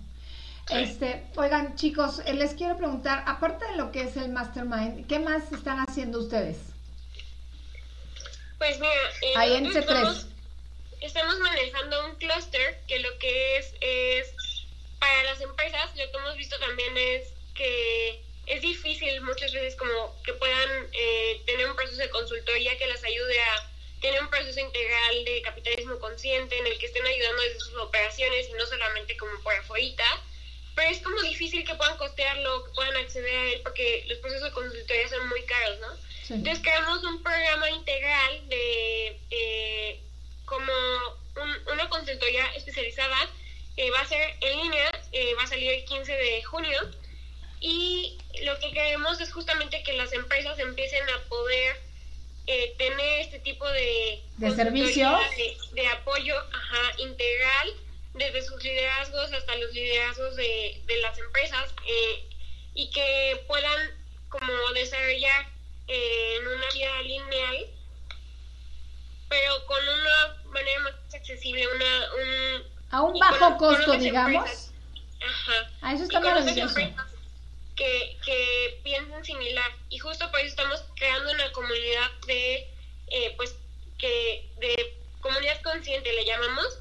Este, 0.69 1.25
oigan, 1.35 1.75
chicos, 1.75 2.21
eh, 2.25 2.33
les 2.33 2.53
quiero 2.53 2.77
preguntar, 2.77 3.23
aparte 3.25 3.65
de 3.65 3.75
lo 3.75 3.91
que 3.91 4.03
es 4.03 4.15
el 4.17 4.29
mastermind, 4.29 5.07
¿qué 5.07 5.17
más 5.17 5.51
están 5.51 5.79
haciendo 5.79 6.19
ustedes? 6.19 6.57
Pues 8.59 8.79
mira, 8.79 8.93
eh, 9.21 9.33
ahí 9.35 9.55
en 9.55 9.71
C3 9.71 10.25
estamos 11.01 11.39
manejando 11.39 12.05
un 12.05 12.15
clúster 12.17 12.81
que 12.87 12.99
lo 12.99 13.17
que 13.17 13.57
es 13.57 13.73
es 13.81 14.27
para 14.99 15.23
las 15.23 15.41
empresas, 15.41 15.89
lo 15.95 16.11
que 16.11 16.17
hemos 16.17 16.37
visto 16.37 16.59
también 16.59 16.95
es 16.97 17.29
que 17.55 18.21
es 18.49 18.61
difícil 18.61 19.21
muchas 19.21 19.53
veces 19.53 19.75
como 19.75 20.21
que 20.23 20.33
puedan 20.33 20.87
eh, 20.91 21.41
tener 21.45 21.69
un 21.69 21.75
proceso 21.75 22.01
de 22.01 22.09
consultoría 22.09 22.77
que 22.77 22.87
las 22.87 23.03
ayude 23.03 23.39
a 23.39 23.69
tener 24.01 24.21
un 24.21 24.29
proceso 24.29 24.59
integral 24.59 25.25
de 25.25 25.41
capitalismo 25.43 25.99
consciente 25.99 26.57
en 26.57 26.65
el 26.65 26.77
que 26.79 26.87
estén 26.87 27.05
ayudando 27.05 27.43
desde 27.43 27.59
sus 27.59 27.75
operaciones 27.75 28.49
y 28.49 28.53
no 28.53 28.65
solamente 28.65 29.15
como 29.17 29.39
por 29.43 29.53
afuera. 29.53 30.03
Pero 30.75 30.89
es 30.89 30.99
como 30.99 31.21
difícil 31.21 31.63
que 31.63 31.75
puedan 31.75 31.97
costearlo, 31.97 32.65
que 32.65 32.71
puedan 32.71 32.95
acceder 32.97 33.35
a 33.35 33.51
él, 33.51 33.61
porque 33.63 34.05
los 34.07 34.17
procesos 34.19 34.45
de 34.45 34.51
consultoría 34.51 35.09
son 35.09 35.29
muy 35.29 35.43
caros, 35.43 35.79
¿no? 35.79 36.09
Entonces 36.29 36.63
creamos 36.63 37.03
un 37.03 37.21
programa 37.21 37.69
integral 37.71 38.49
de 38.49 39.19
eh, 39.31 39.99
como 40.45 40.71
una 41.71 41.89
consultoría 41.89 42.45
especializada. 42.55 43.29
Eh, 43.77 43.91
va 43.91 44.01
a 44.01 44.07
ser 44.07 44.35
en 44.41 44.57
línea, 44.57 44.91
eh, 45.11 45.33
va 45.35 45.43
a 45.43 45.47
salir 45.47 45.71
el 45.71 45.85
15 45.85 46.11
de 46.11 46.43
junio. 46.43 46.79
Y 47.61 48.17
lo 48.43 48.57
que 48.59 48.71
queremos 48.71 49.19
es 49.19 49.33
justamente 49.33 49.83
que 49.83 49.93
las 49.93 50.13
empresas 50.13 50.57
empiecen 50.59 51.03
a 51.09 51.29
poder 51.29 51.75
eh, 52.47 52.73
tener 52.77 53.19
este 53.21 53.39
tipo 53.39 53.67
de, 53.69 54.23
de 54.37 54.51
servicios, 54.51 55.19
de, 55.73 55.87
apoyo 55.87 56.35
ajá, 56.37 56.93
integral, 56.99 57.73
desde 58.13 58.41
sus 58.43 58.63
liderazgos 58.63 59.33
hasta 59.33 59.55
los 59.55 59.73
liderazgos 59.73 60.35
de, 60.35 60.81
de 60.85 60.97
las 60.97 61.17
empresas, 61.17 61.73
y 62.73 62.89
que 62.91 63.43
puedan 63.47 63.91
como 64.29 64.53
desarrollar 64.73 65.47
en 65.87 66.47
una 66.47 66.65
vía 66.73 67.01
lineal 67.01 67.67
pero 69.29 69.65
con 69.67 69.77
una 69.77 70.51
manera 70.51 70.79
más 70.81 70.93
accesible, 71.13 71.65
una, 71.67 71.85
un, 72.15 72.63
a 72.91 73.01
un 73.03 73.19
bajo 73.19 73.57
costo, 73.57 73.93
digamos. 73.93 74.71
Ajá. 75.21 75.69
A 75.81 75.93
eso 75.93 76.03
está 76.03 76.19
maravilloso. 76.19 76.79
Que, 77.79 78.17
que 78.25 78.81
piensen 78.83 79.23
similar. 79.23 79.71
Y 79.89 79.99
justo 79.99 80.29
por 80.31 80.41
eso 80.41 80.49
estamos 80.49 80.83
creando 80.97 81.31
una 81.31 81.49
comunidad 81.53 82.11
de, 82.27 82.67
eh, 83.07 83.33
pues, 83.37 83.55
que 83.97 84.49
de 84.57 84.97
comunidad 85.21 85.61
consciente 85.61 86.11
le 86.11 86.25
llamamos, 86.25 86.79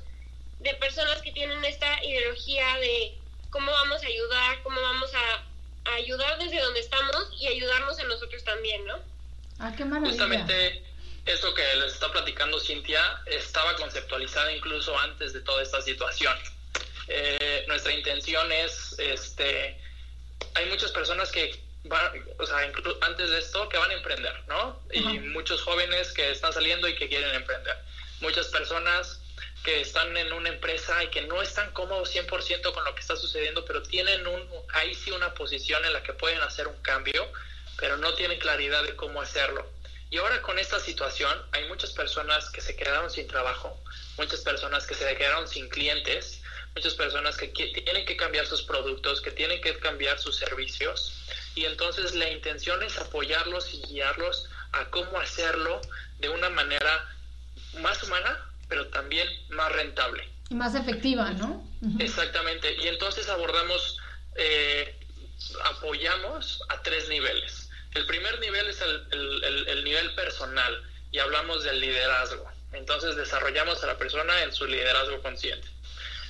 de 0.59 0.75
personas 0.75 1.23
que 1.23 1.31
tienen 1.31 1.65
esta 1.65 2.05
ideología 2.05 2.79
de 2.79 3.15
cómo 3.51 3.70
vamos 3.70 4.03
a 4.03 4.07
ayudar, 4.09 4.61
cómo 4.65 4.81
vamos 4.81 5.11
a, 5.15 5.91
a 5.91 5.95
ayudar 5.95 6.37
desde 6.39 6.61
donde 6.61 6.81
estamos 6.81 7.31
y 7.39 7.47
ayudarnos 7.47 7.97
a 8.01 8.05
nosotros 8.05 8.43
también, 8.43 8.85
¿no? 8.85 8.99
Ah, 9.61 9.73
qué 9.77 9.85
maravilla. 9.85 10.11
Justamente 10.11 10.83
esto 11.27 11.55
que 11.55 11.62
les 11.77 11.93
está 11.93 12.11
platicando 12.11 12.59
Cintia 12.59 13.23
estaba 13.27 13.77
conceptualizada 13.77 14.53
incluso 14.53 14.99
antes 14.99 15.33
de 15.33 15.43
toda 15.43 15.62
esta 15.62 15.81
situación. 15.81 16.37
Eh, 17.07 17.65
nuestra 17.69 17.93
intención 17.93 18.51
es, 18.51 18.99
este, 18.99 19.79
hay 20.59 20.66
muchas 20.66 20.90
personas 20.90 21.30
que 21.30 21.55
van, 21.85 22.24
o 22.39 22.47
sea, 22.47 22.59
antes 23.02 23.30
de 23.30 23.39
esto, 23.39 23.68
que 23.68 23.78
van 23.78 23.90
a 23.90 23.94
emprender, 23.94 24.35
¿no? 24.48 24.82
Y 24.93 25.01
muchos 25.20 25.62
jóvenes 25.62 26.12
que 26.12 26.30
están 26.32 26.52
saliendo 26.52 26.89
y 26.89 26.97
que 26.97 27.09
quieren 27.09 27.32
emprender. 27.35 27.76
Muchas 28.20 28.48
personas 28.48 29.20
que 29.62 29.80
están 29.80 30.16
en 30.16 30.32
una 30.32 30.48
empresa 30.48 31.02
y 31.05 31.09
que 31.09 31.22
no 31.22 31.40
están 31.43 31.70
cómodos 31.72 32.14
100% 32.14 32.72
con 32.72 32.85
lo 32.85 32.94
que 32.94 33.01
está 33.01 33.16
sucediendo, 33.16 33.64
pero 33.64 33.82
tienen 33.82 34.26
un, 34.26 34.48
ahí 34.74 34.94
sí 34.94 35.12
una 35.12 35.32
posición 35.35 35.85
en 35.85 35.93
la 35.93 36.02
que 36.02 36.12
pueden 36.12 36.40
hacer 36.40 36.66
un 36.66 36.80
cambio, 36.82 37.30
pero 37.76 37.97
no 37.97 38.14
tienen 38.14 38.39
claridad 38.39 38.82
de 38.82 38.97
cómo 38.97 39.20
hacerlo. 39.22 39.64
Y 40.10 40.18
ahora 40.18 40.43
con 40.43 40.59
esta 40.59 40.80
situación 40.80 41.30
hay 41.52 41.68
muchas 41.68 41.93
personas 41.93 42.51
que 42.51 42.60
se 42.60 42.74
quedaron 42.74 43.10
sin 43.10 43.28
trabajo, 43.28 43.80
muchas 44.16 44.40
personas 44.40 44.86
que 44.86 44.94
se 44.94 45.16
quedaron 45.16 45.47
sin 45.47 45.68
clientes, 45.68 46.38
muchas 46.79 46.95
personas 46.95 47.37
que 47.37 47.49
tienen 47.49 48.07
que 48.07 48.17
cambiar 48.17 48.47
sus 48.47 48.63
productos, 48.63 49.21
que 49.21 49.33
tienen 49.33 49.61
que 49.61 49.77
cambiar 49.81 50.17
sus 50.21 50.37
servicios. 50.37 51.13
Y 51.57 51.65
entonces 51.65 52.15
la 52.15 52.31
intención 52.31 52.81
es 52.85 52.97
apoyarlos 52.99 53.75
y 53.75 53.83
guiarlos 53.89 54.49
a 54.71 54.85
cómo 54.91 55.19
hacerlo 55.19 55.81
de 56.21 56.29
una 56.29 56.51
manera 56.51 57.09
más 57.81 58.01
humana, 58.05 58.39
pero 58.69 58.87
también 58.89 59.27
más 59.49 59.73
rentable. 59.73 60.29
Y 60.51 60.55
más 60.55 60.77
efectiva, 60.77 61.33
¿no? 61.33 61.69
Exactamente. 61.99 62.73
Y 62.77 62.87
entonces 62.87 63.29
abordamos, 63.29 63.99
eh, 64.37 64.95
apoyamos 65.65 66.63
a 66.69 66.81
tres 66.83 67.09
niveles. 67.09 67.71
El 67.95 68.07
primer 68.07 68.39
nivel 68.39 68.69
es 68.69 68.81
el, 68.81 69.83
nivel 69.83 70.15
personal 70.15 70.81
y 71.11 71.19
hablamos 71.19 71.65
del 71.65 71.81
liderazgo. 71.81 72.49
Entonces 72.73 73.17
desarrollamos 73.17 73.83
a 73.83 73.89
la 73.89 73.99
persona 73.99 74.45
en 74.45 74.53
su 74.53 74.65
liderazgo 74.67 75.21
consciente. 75.23 75.67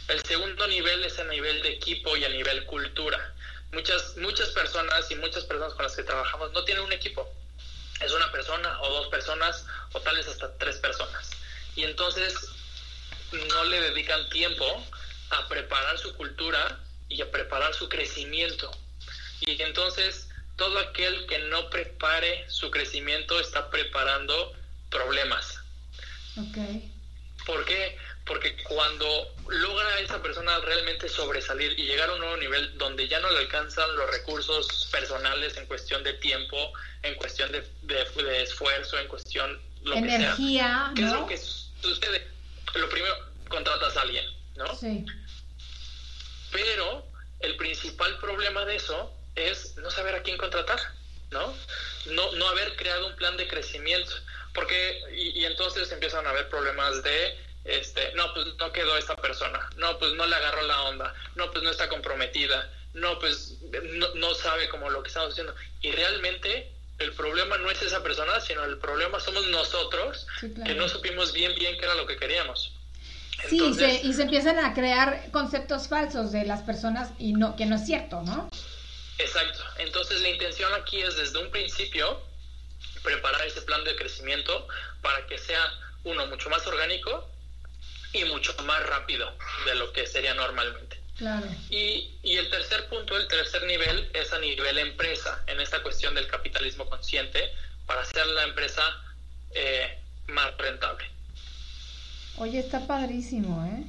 El 0.09 0.22
segundo 0.24 0.66
nivel 0.66 1.05
es 1.05 1.18
a 1.18 1.24
nivel 1.24 1.62
de 1.62 1.70
equipo 1.70 2.16
y 2.16 2.24
a 2.24 2.28
nivel 2.30 2.64
cultura. 2.64 3.35
Muchas, 3.72 4.16
muchas 4.16 4.48
personas 4.51 5.10
y 5.10 5.16
muchas 5.16 5.44
personas 5.44 5.74
con 5.74 5.85
las 5.85 5.94
que 5.94 6.02
trabajamos 6.02 6.52
no 6.52 6.64
tienen 6.64 6.85
un 6.85 6.93
equipo. 6.93 7.30
Es 8.01 8.12
una 8.12 8.32
persona 8.32 8.80
o 8.80 8.90
dos 8.90 9.09
personas 9.09 9.66
o 9.93 10.01
tal 10.01 10.16
vez 10.16 10.26
hasta 10.26 10.56
tres 10.56 10.76
personas. 10.76 11.30
Y 11.76 11.85
entonces 11.85 12.35
no 13.32 13.64
le 13.64 13.80
dedican 13.80 14.28
tiempo 14.30 14.64
a 15.30 15.47
preparar 15.48 15.98
su 15.98 16.14
cultura 16.14 16.80
y 17.10 17.20
a 17.20 17.30
preparar 17.30 17.74
su 17.74 17.89
crecimiento. 17.90 18.70
Y 19.40 19.60
entonces 19.60 20.28
todo 20.56 20.78
aquel 20.78 21.26
que 21.26 21.39
no 21.40 21.68
prepare 21.68 22.48
su 22.51 22.70
crecimiento 22.70 23.39
está 23.40 23.70
preparando 23.70 24.55
problemas. 24.90 25.60
Okay. 26.36 26.93
¿Por 27.44 27.64
qué? 27.66 27.98
Porque 28.28 28.55
cuando 28.62 29.34
logra 29.48 30.00
esa 30.00 30.22
persona 30.22 30.60
realmente 30.60 31.09
sobresalir 31.09 31.72
y 31.78 31.86
llegar 31.86 32.10
a 32.10 32.12
un 32.12 32.20
nuevo 32.20 32.36
nivel 32.36 32.76
donde 32.76 33.09
ya 33.09 33.18
no 33.20 33.30
le 33.30 33.38
alcanzan 33.38 33.96
los 33.96 34.10
recursos 34.10 34.86
personales 34.92 35.56
en 35.56 35.66
cuestión 35.66 36.05
de 36.05 36.12
tiempo, 36.12 36.72
en 37.02 37.14
cuestión 37.14 37.50
de, 37.50 37.66
de, 37.82 38.42
esfuerzo, 38.42 38.98
en 38.98 39.09
cuestión 39.09 39.59
lo 39.82 39.94
energía, 39.94 40.28
que 40.28 40.36
sea. 40.36 40.92
¿Qué 40.94 41.02
es 41.02 41.12
lo 41.12 41.26
que 41.26 41.38
sucede? 41.38 42.28
Lo 42.74 42.88
primero, 42.90 43.14
contratas 43.48 43.96
a 43.96 44.02
alguien, 44.02 44.26
¿no? 44.56 44.76
Sí. 44.76 45.06
Pero 46.52 47.06
el 47.40 47.56
principal 47.56 48.18
problema 48.18 48.64
de 48.66 48.76
eso 48.76 49.12
es 49.36 49.76
no 49.78 49.90
saber 49.90 50.14
a 50.14 50.22
quién 50.22 50.36
contratar, 50.36 50.80
¿no? 51.30 51.55
No, 52.06 52.32
no 52.32 52.48
haber 52.48 52.76
creado 52.76 53.06
un 53.06 53.16
plan 53.16 53.36
de 53.36 53.48
crecimiento. 53.48 54.12
Porque, 54.55 55.00
y, 55.14 55.44
entonces 55.44 55.90
empiezan 55.92 56.26
a 56.26 56.30
haber 56.30 56.48
problemas 56.48 57.02
de, 57.02 57.38
este, 57.69 58.12
no, 58.15 58.32
pues 58.32 58.47
no 58.59 58.73
quedó 58.73 58.97
esta 58.97 59.15
persona, 59.15 59.69
no, 59.77 59.99
pues 59.99 60.15
no 60.15 60.27
le 60.27 60.35
agarró 60.35 60.62
la 60.62 60.82
onda, 60.85 61.15
no, 61.35 61.51
pues 61.51 61.62
no 61.62 61.70
está 61.70 61.86
comprometida, 61.89 62.73
no, 62.95 63.19
pues 63.19 63.57
no, 64.15 64.35
sabe 64.35 64.70
como 64.70 64.89
lo 64.89 65.03
que 65.03 65.09
estamos 65.09 65.32
haciendo. 65.32 65.55
Y 65.82 65.93
realmente 65.93 66.73
el 66.99 67.12
problema 67.12 67.59
no 67.59 67.70
es 67.70 67.82
esa 67.82 68.03
persona, 68.03 68.40
sino 68.40 68.65
el 68.65 68.78
problema 68.78 69.20
somos 69.20 69.47
nosotros, 69.49 70.27
que 70.40 70.74
no 70.74 70.89
supimos 70.89 71.35
bien, 71.35 71.55
bien 71.57 71.77
qué 71.78 71.85
era 71.85 71.95
lo 71.95 72.07
que 72.07 72.16
queríamos. 72.16 72.73
sí, 73.49 73.62
y 73.62 73.74
se, 73.74 74.01
y 74.03 74.15
se 74.15 74.23
empiezan 74.23 74.59
a 74.59 74.73
crear 74.73 75.31
conceptos 75.31 75.89
falsos 75.89 76.32
de 76.32 76.47
las 76.47 76.62
personas 76.62 77.11
y 77.19 77.35
no 77.35 77.55
que 77.55 77.66
no 77.66 77.77
es 77.77 77.85
cierto, 77.85 78.23
¿no? 78.23 78.49
Exacto. 79.19 79.62
Entonces 79.77 80.23
la 80.23 80.31
intención 80.31 80.73
aquí 80.73 81.03
es 81.03 81.16
desde 81.19 81.39
un 81.39 81.51
principio 81.51 82.23
preparar 83.03 83.47
ese 83.47 83.61
plan 83.61 83.85
de 83.85 83.95
crecimiento 83.95 84.66
para 85.03 85.27
que 85.27 85.36
sea 85.36 85.62
uno 86.05 86.27
mucho 86.28 86.49
más 86.49 86.66
orgánico 86.66 87.28
y 88.20 88.24
mucho 88.24 88.55
más 88.65 88.85
rápido 88.86 89.32
de 89.66 89.74
lo 89.77 89.93
que 89.93 90.07
sería 90.07 90.35
normalmente. 90.35 91.01
Claro. 91.16 91.47
Y, 91.69 92.16
y 92.23 92.36
el 92.36 92.49
tercer 92.49 92.89
punto, 92.89 93.16
el 93.16 93.27
tercer 93.27 93.65
nivel, 93.65 94.11
es 94.15 94.32
a 94.32 94.39
nivel 94.39 94.78
empresa, 94.78 95.43
en 95.47 95.61
esta 95.61 95.82
cuestión 95.82 96.15
del 96.15 96.28
capitalismo 96.28 96.89
consciente, 96.89 97.53
para 97.86 98.03
hacer 98.03 98.27
la 98.27 98.45
empresa 98.45 98.82
eh, 99.51 99.99
más 100.28 100.57
rentable. 100.59 101.05
Oye, 102.36 102.61
está 102.61 102.86
padrísimo, 102.86 103.65
¿eh? 103.66 103.85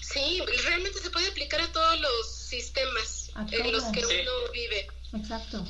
Sí, 0.00 0.42
realmente 0.64 1.00
se 1.00 1.10
puede 1.10 1.28
aplicar 1.28 1.60
a 1.60 1.72
todos 1.72 2.00
los 2.00 2.34
sistemas 2.34 3.30
en 3.50 3.72
los 3.72 3.84
que 3.84 4.04
uno 4.04 4.52
vive. 4.52 4.86
Exacto. 5.14 5.64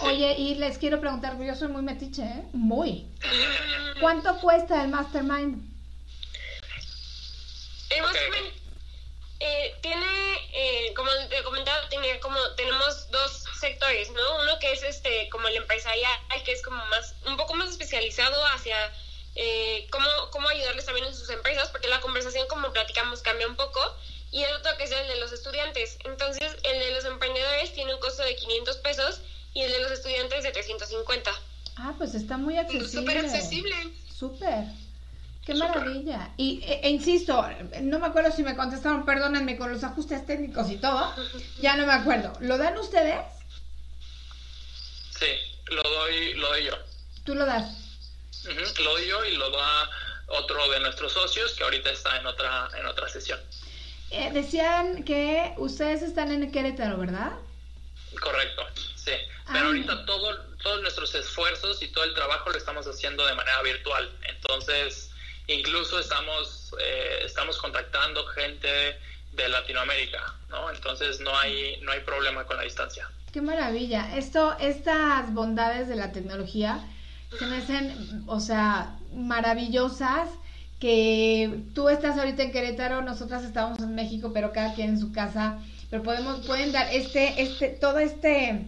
Oye, 0.00 0.34
y 0.38 0.54
les 0.56 0.78
quiero 0.78 1.00
preguntar, 1.00 1.36
yo 1.42 1.54
soy 1.54 1.68
muy 1.68 1.82
metiche, 1.82 2.22
¿eh? 2.22 2.44
Muy. 2.52 3.06
¿Cuánto 4.00 4.38
cuesta 4.40 4.82
el 4.82 4.88
Mastermind? 4.88 5.73
Eh, 9.40 9.74
tiene, 9.82 10.06
eh, 10.52 10.94
como 10.94 11.10
te 11.28 11.38
he 11.38 11.42
comentado, 11.42 11.88
tiene 11.88 12.18
como, 12.20 12.38
tenemos 12.56 13.10
dos 13.10 13.44
sectores, 13.60 14.10
¿no? 14.12 14.42
Uno 14.42 14.58
que 14.58 14.72
es 14.72 14.82
este, 14.82 15.28
como 15.28 15.48
el 15.48 15.56
empresarial, 15.56 16.18
que 16.44 16.52
es 16.52 16.62
como 16.62 16.82
más, 16.86 17.14
un 17.26 17.36
poco 17.36 17.54
más 17.54 17.70
especializado 17.70 18.42
hacia 18.46 18.76
eh, 19.34 19.86
cómo, 19.90 20.06
cómo 20.30 20.48
ayudarles 20.48 20.84
también 20.84 21.06
en 21.06 21.14
sus 21.14 21.28
empresas, 21.30 21.68
porque 21.70 21.88
la 21.88 22.00
conversación, 22.00 22.46
como 22.48 22.72
platicamos, 22.72 23.22
cambia 23.22 23.46
un 23.46 23.56
poco 23.56 23.80
y 24.30 24.42
el 24.42 24.52
otro 24.54 24.76
que 24.76 24.84
es 24.84 24.92
el 24.92 25.08
de 25.08 25.16
los 25.16 25.32
estudiantes. 25.32 25.98
Entonces, 26.04 26.56
el 26.62 26.78
de 26.78 26.90
los 26.92 27.04
emprendedores 27.04 27.72
tiene 27.72 27.94
un 27.94 28.00
costo 28.00 28.22
de 28.22 28.36
500 28.36 28.76
pesos 28.78 29.20
y 29.52 29.62
el 29.62 29.72
de 29.72 29.80
los 29.80 29.92
estudiantes 29.92 30.42
de 30.42 30.50
350. 30.50 31.30
Ah, 31.76 31.94
pues 31.98 32.14
está 32.14 32.36
muy 32.36 32.56
accesible. 32.56 32.88
Súper 32.88 33.18
accesible. 33.18 33.76
Súper. 34.16 34.64
Qué 35.44 35.54
maravilla. 35.54 36.30
Y 36.36 36.62
e, 36.64 36.80
e, 36.82 36.90
insisto, 36.90 37.46
no 37.82 37.98
me 37.98 38.06
acuerdo 38.06 38.32
si 38.32 38.42
me 38.42 38.56
contestaron, 38.56 39.04
perdónenme, 39.04 39.58
con 39.58 39.70
los 39.70 39.84
ajustes 39.84 40.24
técnicos 40.26 40.70
y 40.70 40.76
todo. 40.76 41.14
Ya 41.60 41.76
no 41.76 41.86
me 41.86 41.92
acuerdo. 41.92 42.32
¿Lo 42.40 42.56
dan 42.56 42.78
ustedes? 42.78 43.20
Sí, 45.18 45.26
lo 45.66 45.82
doy, 45.82 46.34
lo 46.34 46.48
doy 46.48 46.64
yo. 46.64 46.72
¿Tú 47.24 47.34
lo 47.34 47.44
das? 47.44 47.80
lo 48.78 48.92
doy 48.92 49.08
yo 49.08 49.24
y 49.24 49.36
lo 49.36 49.50
da 49.50 49.90
otro 50.26 50.70
de 50.70 50.80
nuestros 50.80 51.12
socios 51.12 51.52
que 51.52 51.64
ahorita 51.64 51.90
está 51.90 52.18
en 52.18 52.26
otra, 52.26 52.68
en 52.78 52.86
otra 52.86 53.08
sesión. 53.08 53.40
Eh, 54.10 54.30
decían 54.32 55.04
que 55.04 55.54
ustedes 55.56 56.02
están 56.02 56.30
en 56.30 56.50
Querétaro, 56.52 56.98
¿verdad? 56.98 57.32
Correcto, 58.20 58.66
sí. 58.94 59.12
Pero 59.52 59.66
ahorita 59.66 60.04
todo, 60.06 60.36
todos 60.62 60.82
nuestros 60.82 61.14
esfuerzos 61.14 61.82
y 61.82 61.88
todo 61.88 62.04
el 62.04 62.14
trabajo 62.14 62.50
lo 62.50 62.56
estamos 62.56 62.86
haciendo 62.86 63.26
de 63.26 63.34
manera 63.34 63.60
virtual. 63.62 64.10
Entonces, 64.22 65.10
incluso 65.46 65.98
estamos, 65.98 66.74
eh, 66.80 67.22
estamos 67.24 67.58
contactando 67.58 68.24
gente 68.26 68.98
de 69.32 69.48
Latinoamérica, 69.48 70.34
¿no? 70.50 70.70
Entonces 70.70 71.20
no 71.20 71.36
hay, 71.36 71.78
no 71.82 71.92
hay 71.92 72.00
problema 72.00 72.44
con 72.44 72.56
la 72.56 72.62
distancia. 72.62 73.08
Qué 73.32 73.42
maravilla. 73.42 74.16
Esto, 74.16 74.56
estas 74.58 75.34
bondades 75.34 75.88
de 75.88 75.96
la 75.96 76.12
tecnología 76.12 76.80
se 77.38 77.46
me 77.46 77.56
hacen, 77.56 78.24
o 78.26 78.38
sea, 78.38 78.96
maravillosas 79.12 80.28
que 80.78 81.62
tú 81.74 81.88
estás 81.88 82.18
ahorita 82.18 82.42
en 82.42 82.52
Querétaro, 82.52 83.02
nosotras 83.02 83.42
estamos 83.44 83.78
en 83.80 83.94
México, 83.94 84.32
pero 84.32 84.52
cada 84.52 84.74
quien 84.74 84.90
en 84.90 85.00
su 85.00 85.12
casa, 85.12 85.58
pero 85.90 86.02
podemos, 86.02 86.46
pueden 86.46 86.72
dar 86.72 86.88
este, 86.92 87.42
este, 87.42 87.68
todo 87.68 87.98
este 87.98 88.66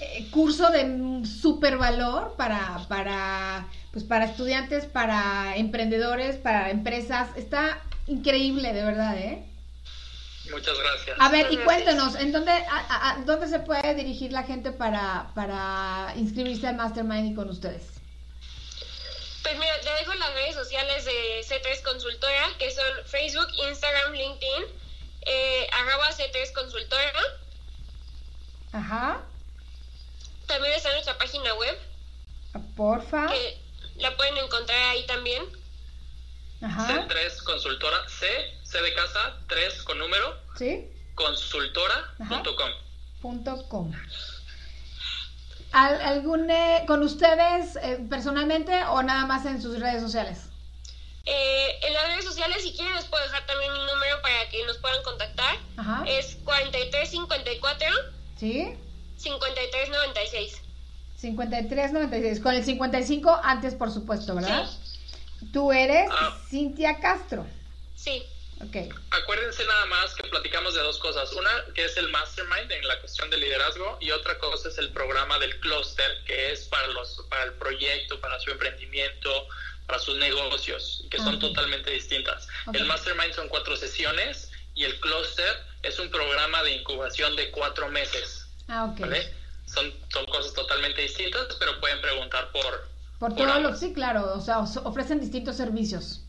eh, 0.00 0.28
curso 0.30 0.70
de 0.70 1.26
super 1.26 1.76
valor 1.76 2.34
para, 2.36 2.86
para, 2.88 3.66
pues 3.92 4.04
para 4.04 4.26
estudiantes, 4.26 4.84
para 4.84 5.56
emprendedores, 5.56 6.36
para 6.36 6.70
empresas. 6.70 7.28
Está 7.36 7.82
increíble, 8.06 8.72
de 8.72 8.84
verdad, 8.84 9.18
¿eh? 9.18 9.44
Muchas 10.50 10.76
gracias. 10.78 11.16
A 11.20 11.28
ver, 11.28 11.52
y 11.52 11.58
cuéntenos, 11.58 12.14
¿en 12.16 12.32
dónde, 12.32 12.52
a, 12.52 13.18
dónde 13.24 13.48
se 13.48 13.60
puede 13.60 13.94
dirigir 13.94 14.32
la 14.32 14.42
gente 14.42 14.72
para, 14.72 15.30
para 15.34 16.12
inscribirse 16.16 16.66
al 16.66 16.76
Mastermind 16.76 17.32
y 17.32 17.34
con 17.34 17.48
ustedes? 17.48 17.82
Pues 19.42 19.58
mira, 19.58 19.80
te 19.80 19.90
dejo 19.90 20.14
las 20.14 20.34
redes 20.34 20.54
sociales 20.54 21.04
de 21.04 21.40
C3 21.42 21.82
Consultora, 21.82 22.48
que 22.58 22.70
son 22.70 22.84
Facebook, 23.06 23.48
Instagram, 23.68 24.12
LinkedIn, 24.12 24.64
eh, 25.22 25.66
arroba 25.72 26.10
C3 26.10 26.52
Consultora. 26.52 27.12
Ajá. 28.72 29.22
También 30.46 30.74
está 30.74 30.92
nuestra 30.92 31.16
página 31.16 31.54
web. 31.54 31.78
Porfa. 32.76 33.28
Que 33.28 33.58
la 34.00 34.16
pueden 34.16 34.36
encontrar 34.38 34.78
ahí 34.90 35.06
también. 35.06 35.44
Ajá. 36.62 37.06
C3 37.08 37.42
Consultora, 37.44 38.08
C, 38.08 38.26
C 38.64 38.82
de 38.82 38.94
casa, 38.94 39.38
3 39.48 39.82
con 39.84 39.98
número. 39.98 40.36
Sí. 40.56 40.88
Consultora.com. 41.14 42.70
Punto 43.20 43.68
com 43.68 43.92
algún 45.72 46.50
eh, 46.50 46.84
con 46.86 47.02
ustedes 47.02 47.76
eh, 47.76 48.04
personalmente 48.08 48.84
o 48.84 49.02
nada 49.02 49.26
más 49.26 49.46
en 49.46 49.62
sus 49.62 49.78
redes 49.78 50.02
sociales? 50.02 50.48
Eh, 51.26 51.80
en 51.82 51.92
las 51.92 52.08
redes 52.08 52.24
sociales, 52.24 52.62
si 52.62 52.72
quieren, 52.72 52.94
les 52.94 53.04
puedo 53.04 53.22
dejar 53.24 53.46
también 53.46 53.72
mi 53.72 53.78
número 53.78 54.20
para 54.22 54.48
que 54.48 54.64
nos 54.64 54.78
puedan 54.78 55.02
contactar. 55.02 55.56
Ajá. 55.76 56.04
Es 56.06 56.36
4354 56.44 57.86
¿Sí? 58.36 58.74
5396. 59.16 60.62
5396. 61.20 62.40
Con 62.40 62.54
el 62.54 62.64
55 62.64 63.40
antes, 63.42 63.74
por 63.74 63.90
supuesto, 63.90 64.34
¿verdad? 64.34 64.68
Tú 65.52 65.72
eres 65.72 66.08
ah. 66.10 66.36
Cintia 66.48 66.98
Castro. 67.00 67.46
Sí. 67.94 68.22
Okay. 68.68 68.90
Acuérdense 69.10 69.64
nada 69.64 69.86
más 69.86 70.14
que 70.14 70.28
platicamos 70.28 70.74
de 70.74 70.80
dos 70.80 70.98
cosas. 70.98 71.32
Una 71.32 71.50
que 71.74 71.86
es 71.86 71.96
el 71.96 72.10
mastermind 72.10 72.70
en 72.70 72.86
la 72.86 73.00
cuestión 73.00 73.30
de 73.30 73.38
liderazgo 73.38 73.96
y 74.02 74.10
otra 74.10 74.36
cosa 74.38 74.68
es 74.68 74.76
el 74.76 74.90
programa 74.90 75.38
del 75.38 75.58
clúster 75.60 76.22
que 76.26 76.52
es 76.52 76.66
para 76.66 76.86
los 76.88 77.24
para 77.30 77.44
el 77.44 77.54
proyecto, 77.54 78.20
para 78.20 78.38
su 78.38 78.50
emprendimiento, 78.50 79.48
para 79.86 79.98
sus 79.98 80.18
negocios, 80.18 81.06
que 81.10 81.16
son 81.16 81.38
totalmente 81.38 81.90
distintas. 81.90 82.48
El 82.74 82.84
mastermind 82.84 83.32
son 83.32 83.48
cuatro 83.48 83.76
sesiones 83.76 84.50
y 84.74 84.84
el 84.84 85.00
clúster 85.00 85.64
es 85.82 85.98
un 85.98 86.10
programa 86.10 86.62
de 86.62 86.72
incubación 86.72 87.36
de 87.36 87.50
cuatro 87.50 87.88
meses. 87.88 88.46
Ah, 88.68 88.94
Son, 89.72 89.92
son 90.12 90.26
cosas 90.26 90.52
totalmente 90.52 91.02
distintas, 91.02 91.54
pero 91.58 91.78
pueden 91.80 92.00
preguntar 92.00 92.50
por... 92.52 92.88
Por, 93.18 93.36
todo 93.36 93.60
lo... 93.60 93.76
Sí, 93.76 93.92
claro, 93.92 94.32
o 94.34 94.40
sea, 94.40 94.60
ofrecen 94.60 95.20
distintos 95.20 95.56
servicios. 95.56 96.22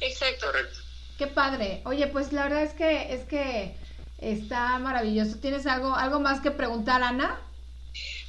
Exacto. 0.00 0.46
Correcto. 0.46 0.78
Qué 1.18 1.26
padre. 1.28 1.80
Oye, 1.84 2.06
pues 2.08 2.32
la 2.32 2.44
verdad 2.44 2.64
es 2.64 2.72
que 2.72 3.14
es 3.14 3.24
que 3.24 3.76
está 4.18 4.78
maravilloso. 4.78 5.36
¿Tienes 5.40 5.66
algo 5.66 5.94
algo 5.94 6.18
más 6.20 6.40
que 6.40 6.50
preguntar, 6.50 7.02
Ana? 7.02 7.40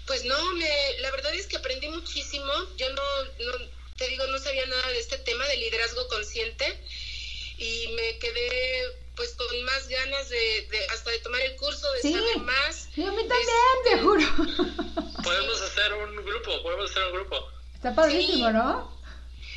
Pues 0.06 0.24
no, 0.26 0.54
me, 0.54 0.70
la 1.00 1.12
verdad 1.12 1.34
es 1.34 1.48
que 1.48 1.58
aprendí 1.58 1.90
muchísimo. 1.90 2.52
Yo 2.78 2.88
no, 2.90 3.02
no, 3.46 3.66
te 3.98 4.08
digo, 4.08 4.28
no 4.28 4.38
sabía 4.38 4.66
nada 4.68 4.88
de 4.90 5.00
este 5.00 5.18
tema 5.20 5.46
de 5.48 5.58
liderazgo 5.58 6.08
consciente 6.10 6.80
y 7.58 7.88
me 7.96 8.20
quedé 8.20 8.84
pues 9.16 9.34
con 9.34 9.64
más 9.64 9.88
ganas 9.88 10.30
de, 10.30 10.68
hasta 10.94 11.10
de 11.10 11.20
tomar 11.20 11.42
el 11.42 11.56
curso, 11.56 11.88
de 11.94 12.12
saber 12.12 12.38
más. 12.40 12.90
Sí, 12.94 13.04
a 13.04 13.12
mí 13.12 13.28
también, 13.28 13.50
te 13.86 14.00
juro. 14.00 14.22
Podemos 14.36 15.62
hacer 15.62 15.94
un 15.94 16.16
grupo, 16.26 16.62
podemos 16.64 16.92
hacer 16.92 17.04
un 17.06 17.14
grupo. 17.14 17.48
Está 17.74 17.96
padrísimo, 17.96 18.52
¿no? 18.52 18.96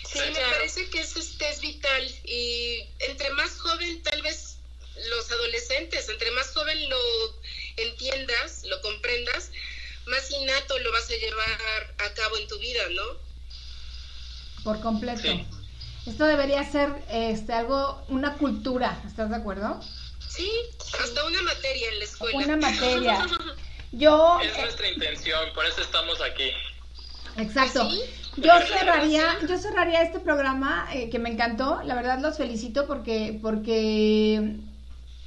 Sí, 0.06 0.18
me 0.18 0.40
parece 0.40 0.88
que 0.88 1.00
eso 1.00 1.18
este, 1.18 1.48
es 1.50 1.60
vital 1.60 2.02
y 2.24 2.80
entre 3.00 3.30
más 3.34 3.50
joven 3.58 4.02
tal 4.02 4.22
vez 4.22 4.56
los 5.10 5.30
adolescentes, 5.30 6.08
entre 6.08 6.30
más 6.30 6.48
joven 6.52 6.88
lo 6.88 6.96
entiendas, 7.76 8.64
lo 8.64 8.80
comprendas, 8.80 9.50
más 10.06 10.30
innato 10.30 10.78
lo 10.78 10.92
vas 10.92 11.10
a 11.10 11.14
llevar 11.14 11.94
a 11.98 12.14
cabo 12.14 12.36
en 12.38 12.48
tu 12.48 12.58
vida, 12.58 12.82
¿no? 12.90 13.02
Por 14.64 14.80
completo. 14.80 15.28
Esto 16.06 16.24
debería 16.24 16.64
ser 16.64 16.90
este 17.10 17.52
algo, 17.52 18.02
una 18.08 18.38
cultura, 18.38 19.02
¿estás 19.06 19.28
de 19.28 19.36
acuerdo? 19.36 19.80
Sí, 20.26 20.50
hasta 21.02 21.24
una 21.24 21.42
materia 21.42 21.90
en 21.90 21.98
la 21.98 22.04
escuela. 22.04 22.38
Una 22.38 22.56
materia. 22.56 23.26
Yo... 23.92 24.38
Es 24.40 24.58
nuestra 24.58 24.88
intención, 24.88 25.40
por 25.54 25.66
eso 25.66 25.80
estamos 25.80 26.20
aquí. 26.20 26.50
Exacto. 27.36 27.88
Yo 28.36 28.52
cerraría, 28.60 29.38
yo 29.48 29.58
cerraría 29.58 30.02
este 30.02 30.20
programa 30.20 30.88
eh, 30.92 31.10
que 31.10 31.18
me 31.18 31.30
encantó. 31.30 31.80
La 31.84 31.94
verdad 31.94 32.20
los 32.20 32.36
felicito 32.36 32.86
porque, 32.86 33.38
porque 33.42 34.58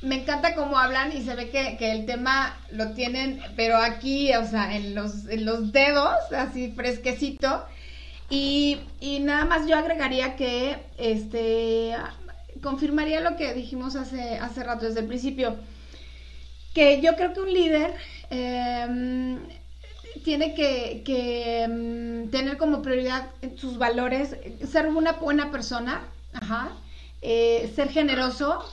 me 0.02 0.16
encanta 0.22 0.56
cómo 0.56 0.78
hablan 0.78 1.16
y 1.16 1.22
se 1.24 1.36
ve 1.36 1.50
que, 1.50 1.78
que, 1.78 1.92
el 1.92 2.06
tema 2.06 2.58
lo 2.72 2.94
tienen, 2.94 3.42
pero 3.56 3.78
aquí, 3.78 4.34
o 4.34 4.46
sea, 4.46 4.76
en 4.76 4.96
los, 4.96 5.28
en 5.28 5.46
los 5.46 5.72
dedos, 5.72 6.16
así 6.36 6.72
fresquecito. 6.72 7.66
Y, 8.30 8.80
y 9.02 9.20
nada 9.20 9.46
más 9.46 9.68
yo 9.68 9.78
agregaría 9.78 10.36
que, 10.38 10.78
este, 10.98 11.94
confirmaría 12.62 13.20
lo 13.20 13.36
que 13.36 13.54
dijimos 13.54 13.96
hace, 13.96 14.38
hace 14.38 14.64
rato, 14.64 14.86
desde 14.86 15.02
el 15.02 15.08
principio, 15.08 15.58
que 16.74 17.02
yo 17.02 17.16
creo 17.16 17.34
que 17.34 17.40
un 17.42 17.54
líder 17.54 17.94
em, 18.30 19.40
tiene 20.24 20.54
que, 20.54 21.02
que 21.06 21.64
em, 21.64 22.30
tener 22.30 22.58
como 22.58 22.82
prioridad 22.82 23.30
sus 23.58 23.78
valores, 23.78 24.36
ser 24.70 24.88
una 24.88 25.14
buena 25.14 25.52
persona, 25.52 26.02
ajá, 26.34 26.72
eh, 27.22 27.72
ser 27.76 27.90
generoso, 27.90 28.64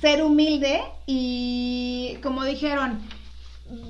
ser 0.00 0.22
humilde 0.22 0.80
y, 1.06 2.18
como 2.22 2.44
dijeron, 2.44 3.00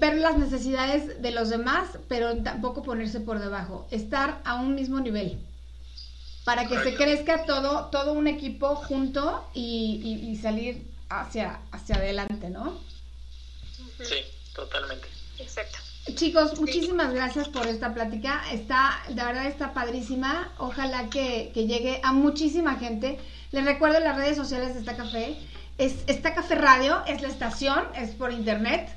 ver 0.00 0.16
las 0.16 0.38
necesidades 0.38 1.22
de 1.22 1.30
los 1.30 1.50
demás, 1.50 1.98
pero 2.08 2.36
tampoco 2.38 2.82
ponerse 2.82 3.20
por 3.20 3.38
debajo, 3.38 3.86
estar 3.90 4.40
a 4.44 4.56
un 4.56 4.74
mismo 4.74 4.98
nivel 5.00 5.38
para 6.48 6.66
que 6.66 6.78
se 6.78 6.94
crezca 6.94 7.44
todo, 7.44 7.90
todo 7.90 8.14
un 8.14 8.26
equipo 8.26 8.74
junto 8.74 9.44
y, 9.52 10.38
salir 10.40 10.82
hacia, 11.08 11.60
hacia 11.72 11.96
adelante, 11.96 12.50
¿no? 12.50 12.80
Sí, 14.02 14.24
totalmente. 14.54 15.08
Exacto. 15.38 15.78
Chicos, 16.14 16.58
muchísimas 16.58 17.12
gracias 17.12 17.48
por 17.48 17.66
esta 17.66 17.92
plática. 17.92 18.42
Está, 18.52 19.02
de 19.08 19.14
verdad 19.14 19.46
está 19.46 19.74
padrísima. 19.74 20.52
Ojalá 20.58 21.10
que, 21.10 21.50
que 21.52 21.66
llegue 21.66 22.00
a 22.02 22.12
muchísima 22.12 22.76
gente. 22.76 23.18
Les 23.52 23.64
recuerdo 23.64 24.00
las 24.00 24.16
redes 24.16 24.36
sociales 24.36 24.74
de 24.74 24.80
esta 24.80 24.96
café. 24.96 25.36
Es, 25.76 25.96
esta 26.06 26.34
café 26.34 26.54
radio, 26.54 27.02
es 27.06 27.20
la 27.22 27.28
estación, 27.28 27.84
es 27.94 28.10
por 28.10 28.32
internet. 28.32 28.88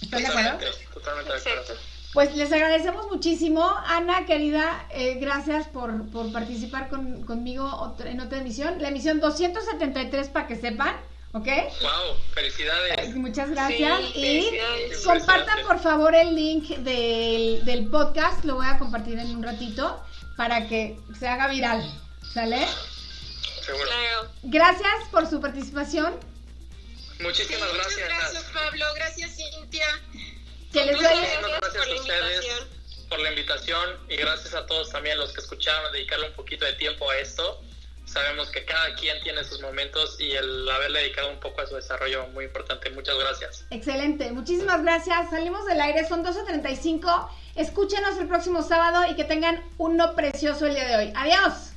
¿Están 0.00 0.22
de 0.22 0.28
acuerdo? 0.28 0.58
Totalmente 0.94 1.32
de 1.32 1.38
acuerdo. 1.38 1.91
Pues 2.12 2.36
les 2.36 2.52
agradecemos 2.52 3.06
muchísimo. 3.10 3.64
Ana, 3.86 4.26
querida, 4.26 4.86
eh, 4.90 5.14
gracias 5.18 5.66
por, 5.68 6.10
por 6.10 6.30
participar 6.30 6.88
con, 6.88 7.24
conmigo 7.24 7.96
en 8.04 8.20
otra 8.20 8.38
emisión. 8.38 8.82
La 8.82 8.88
emisión 8.88 9.20
273 9.20 10.28
para 10.28 10.46
que 10.46 10.56
sepan. 10.56 10.96
¿Ok? 11.34 11.46
¡Wow! 11.46 12.16
¡Felicidades! 12.34 13.16
Muchas 13.16 13.48
gracias. 13.48 14.00
y 14.14 14.50
compartan 15.02 15.66
por 15.66 15.80
favor 15.80 16.14
el 16.14 16.34
link 16.34 16.68
del, 16.68 17.64
del, 17.64 17.86
podcast. 17.86 18.44
Lo 18.44 18.56
voy 18.56 18.66
a 18.66 18.78
compartir 18.78 19.18
en 19.18 19.34
un 19.34 19.42
ratito 19.42 19.98
para 20.36 20.68
que 20.68 20.98
se 21.18 21.26
haga 21.26 21.48
viral. 21.48 21.82
¿Sale? 22.34 22.66
Seguro. 23.64 23.88
Gracias 24.42 25.08
por 25.10 25.26
su 25.26 25.40
participación. 25.40 26.14
Muchísimas 27.20 27.72
gracias. 27.72 28.08
Gracias, 28.08 28.44
Pablo. 28.52 28.84
Gracias, 28.94 29.36
Cintia. 29.36 29.86
Que 30.72 30.84
les 30.84 30.98
gracias 30.98 31.86
a 31.86 31.94
ustedes 31.94 32.66
por 33.08 33.20
la 33.20 33.28
invitación 33.28 33.98
y 34.08 34.16
gracias 34.16 34.54
a 34.54 34.64
todos 34.66 34.90
también 34.90 35.18
los 35.18 35.32
que 35.32 35.40
escucharon 35.40 35.92
dedicarle 35.92 36.28
un 36.28 36.32
poquito 36.34 36.64
de 36.64 36.72
tiempo 36.74 37.10
a 37.10 37.18
esto. 37.18 37.60
Sabemos 38.06 38.50
que 38.50 38.64
cada 38.64 38.94
quien 38.94 39.22
tiene 39.22 39.44
sus 39.44 39.60
momentos 39.60 40.18
y 40.18 40.32
el 40.32 40.68
haberle 40.68 41.00
dedicado 41.00 41.30
un 41.30 41.40
poco 41.40 41.60
a 41.60 41.66
su 41.66 41.76
desarrollo 41.76 42.26
muy 42.28 42.46
importante. 42.46 42.90
Muchas 42.90 43.16
gracias. 43.18 43.64
Excelente, 43.70 44.30
muchísimas 44.32 44.82
gracias. 44.82 45.30
Salimos 45.30 45.66
del 45.66 45.80
aire, 45.80 46.06
son 46.08 46.24
12.35. 46.24 47.28
Escúchenos 47.54 48.18
el 48.18 48.28
próximo 48.28 48.62
sábado 48.62 49.10
y 49.10 49.14
que 49.14 49.24
tengan 49.24 49.62
uno 49.78 50.14
precioso 50.14 50.66
el 50.66 50.74
día 50.74 50.88
de 50.88 50.96
hoy. 50.96 51.12
Adiós. 51.14 51.71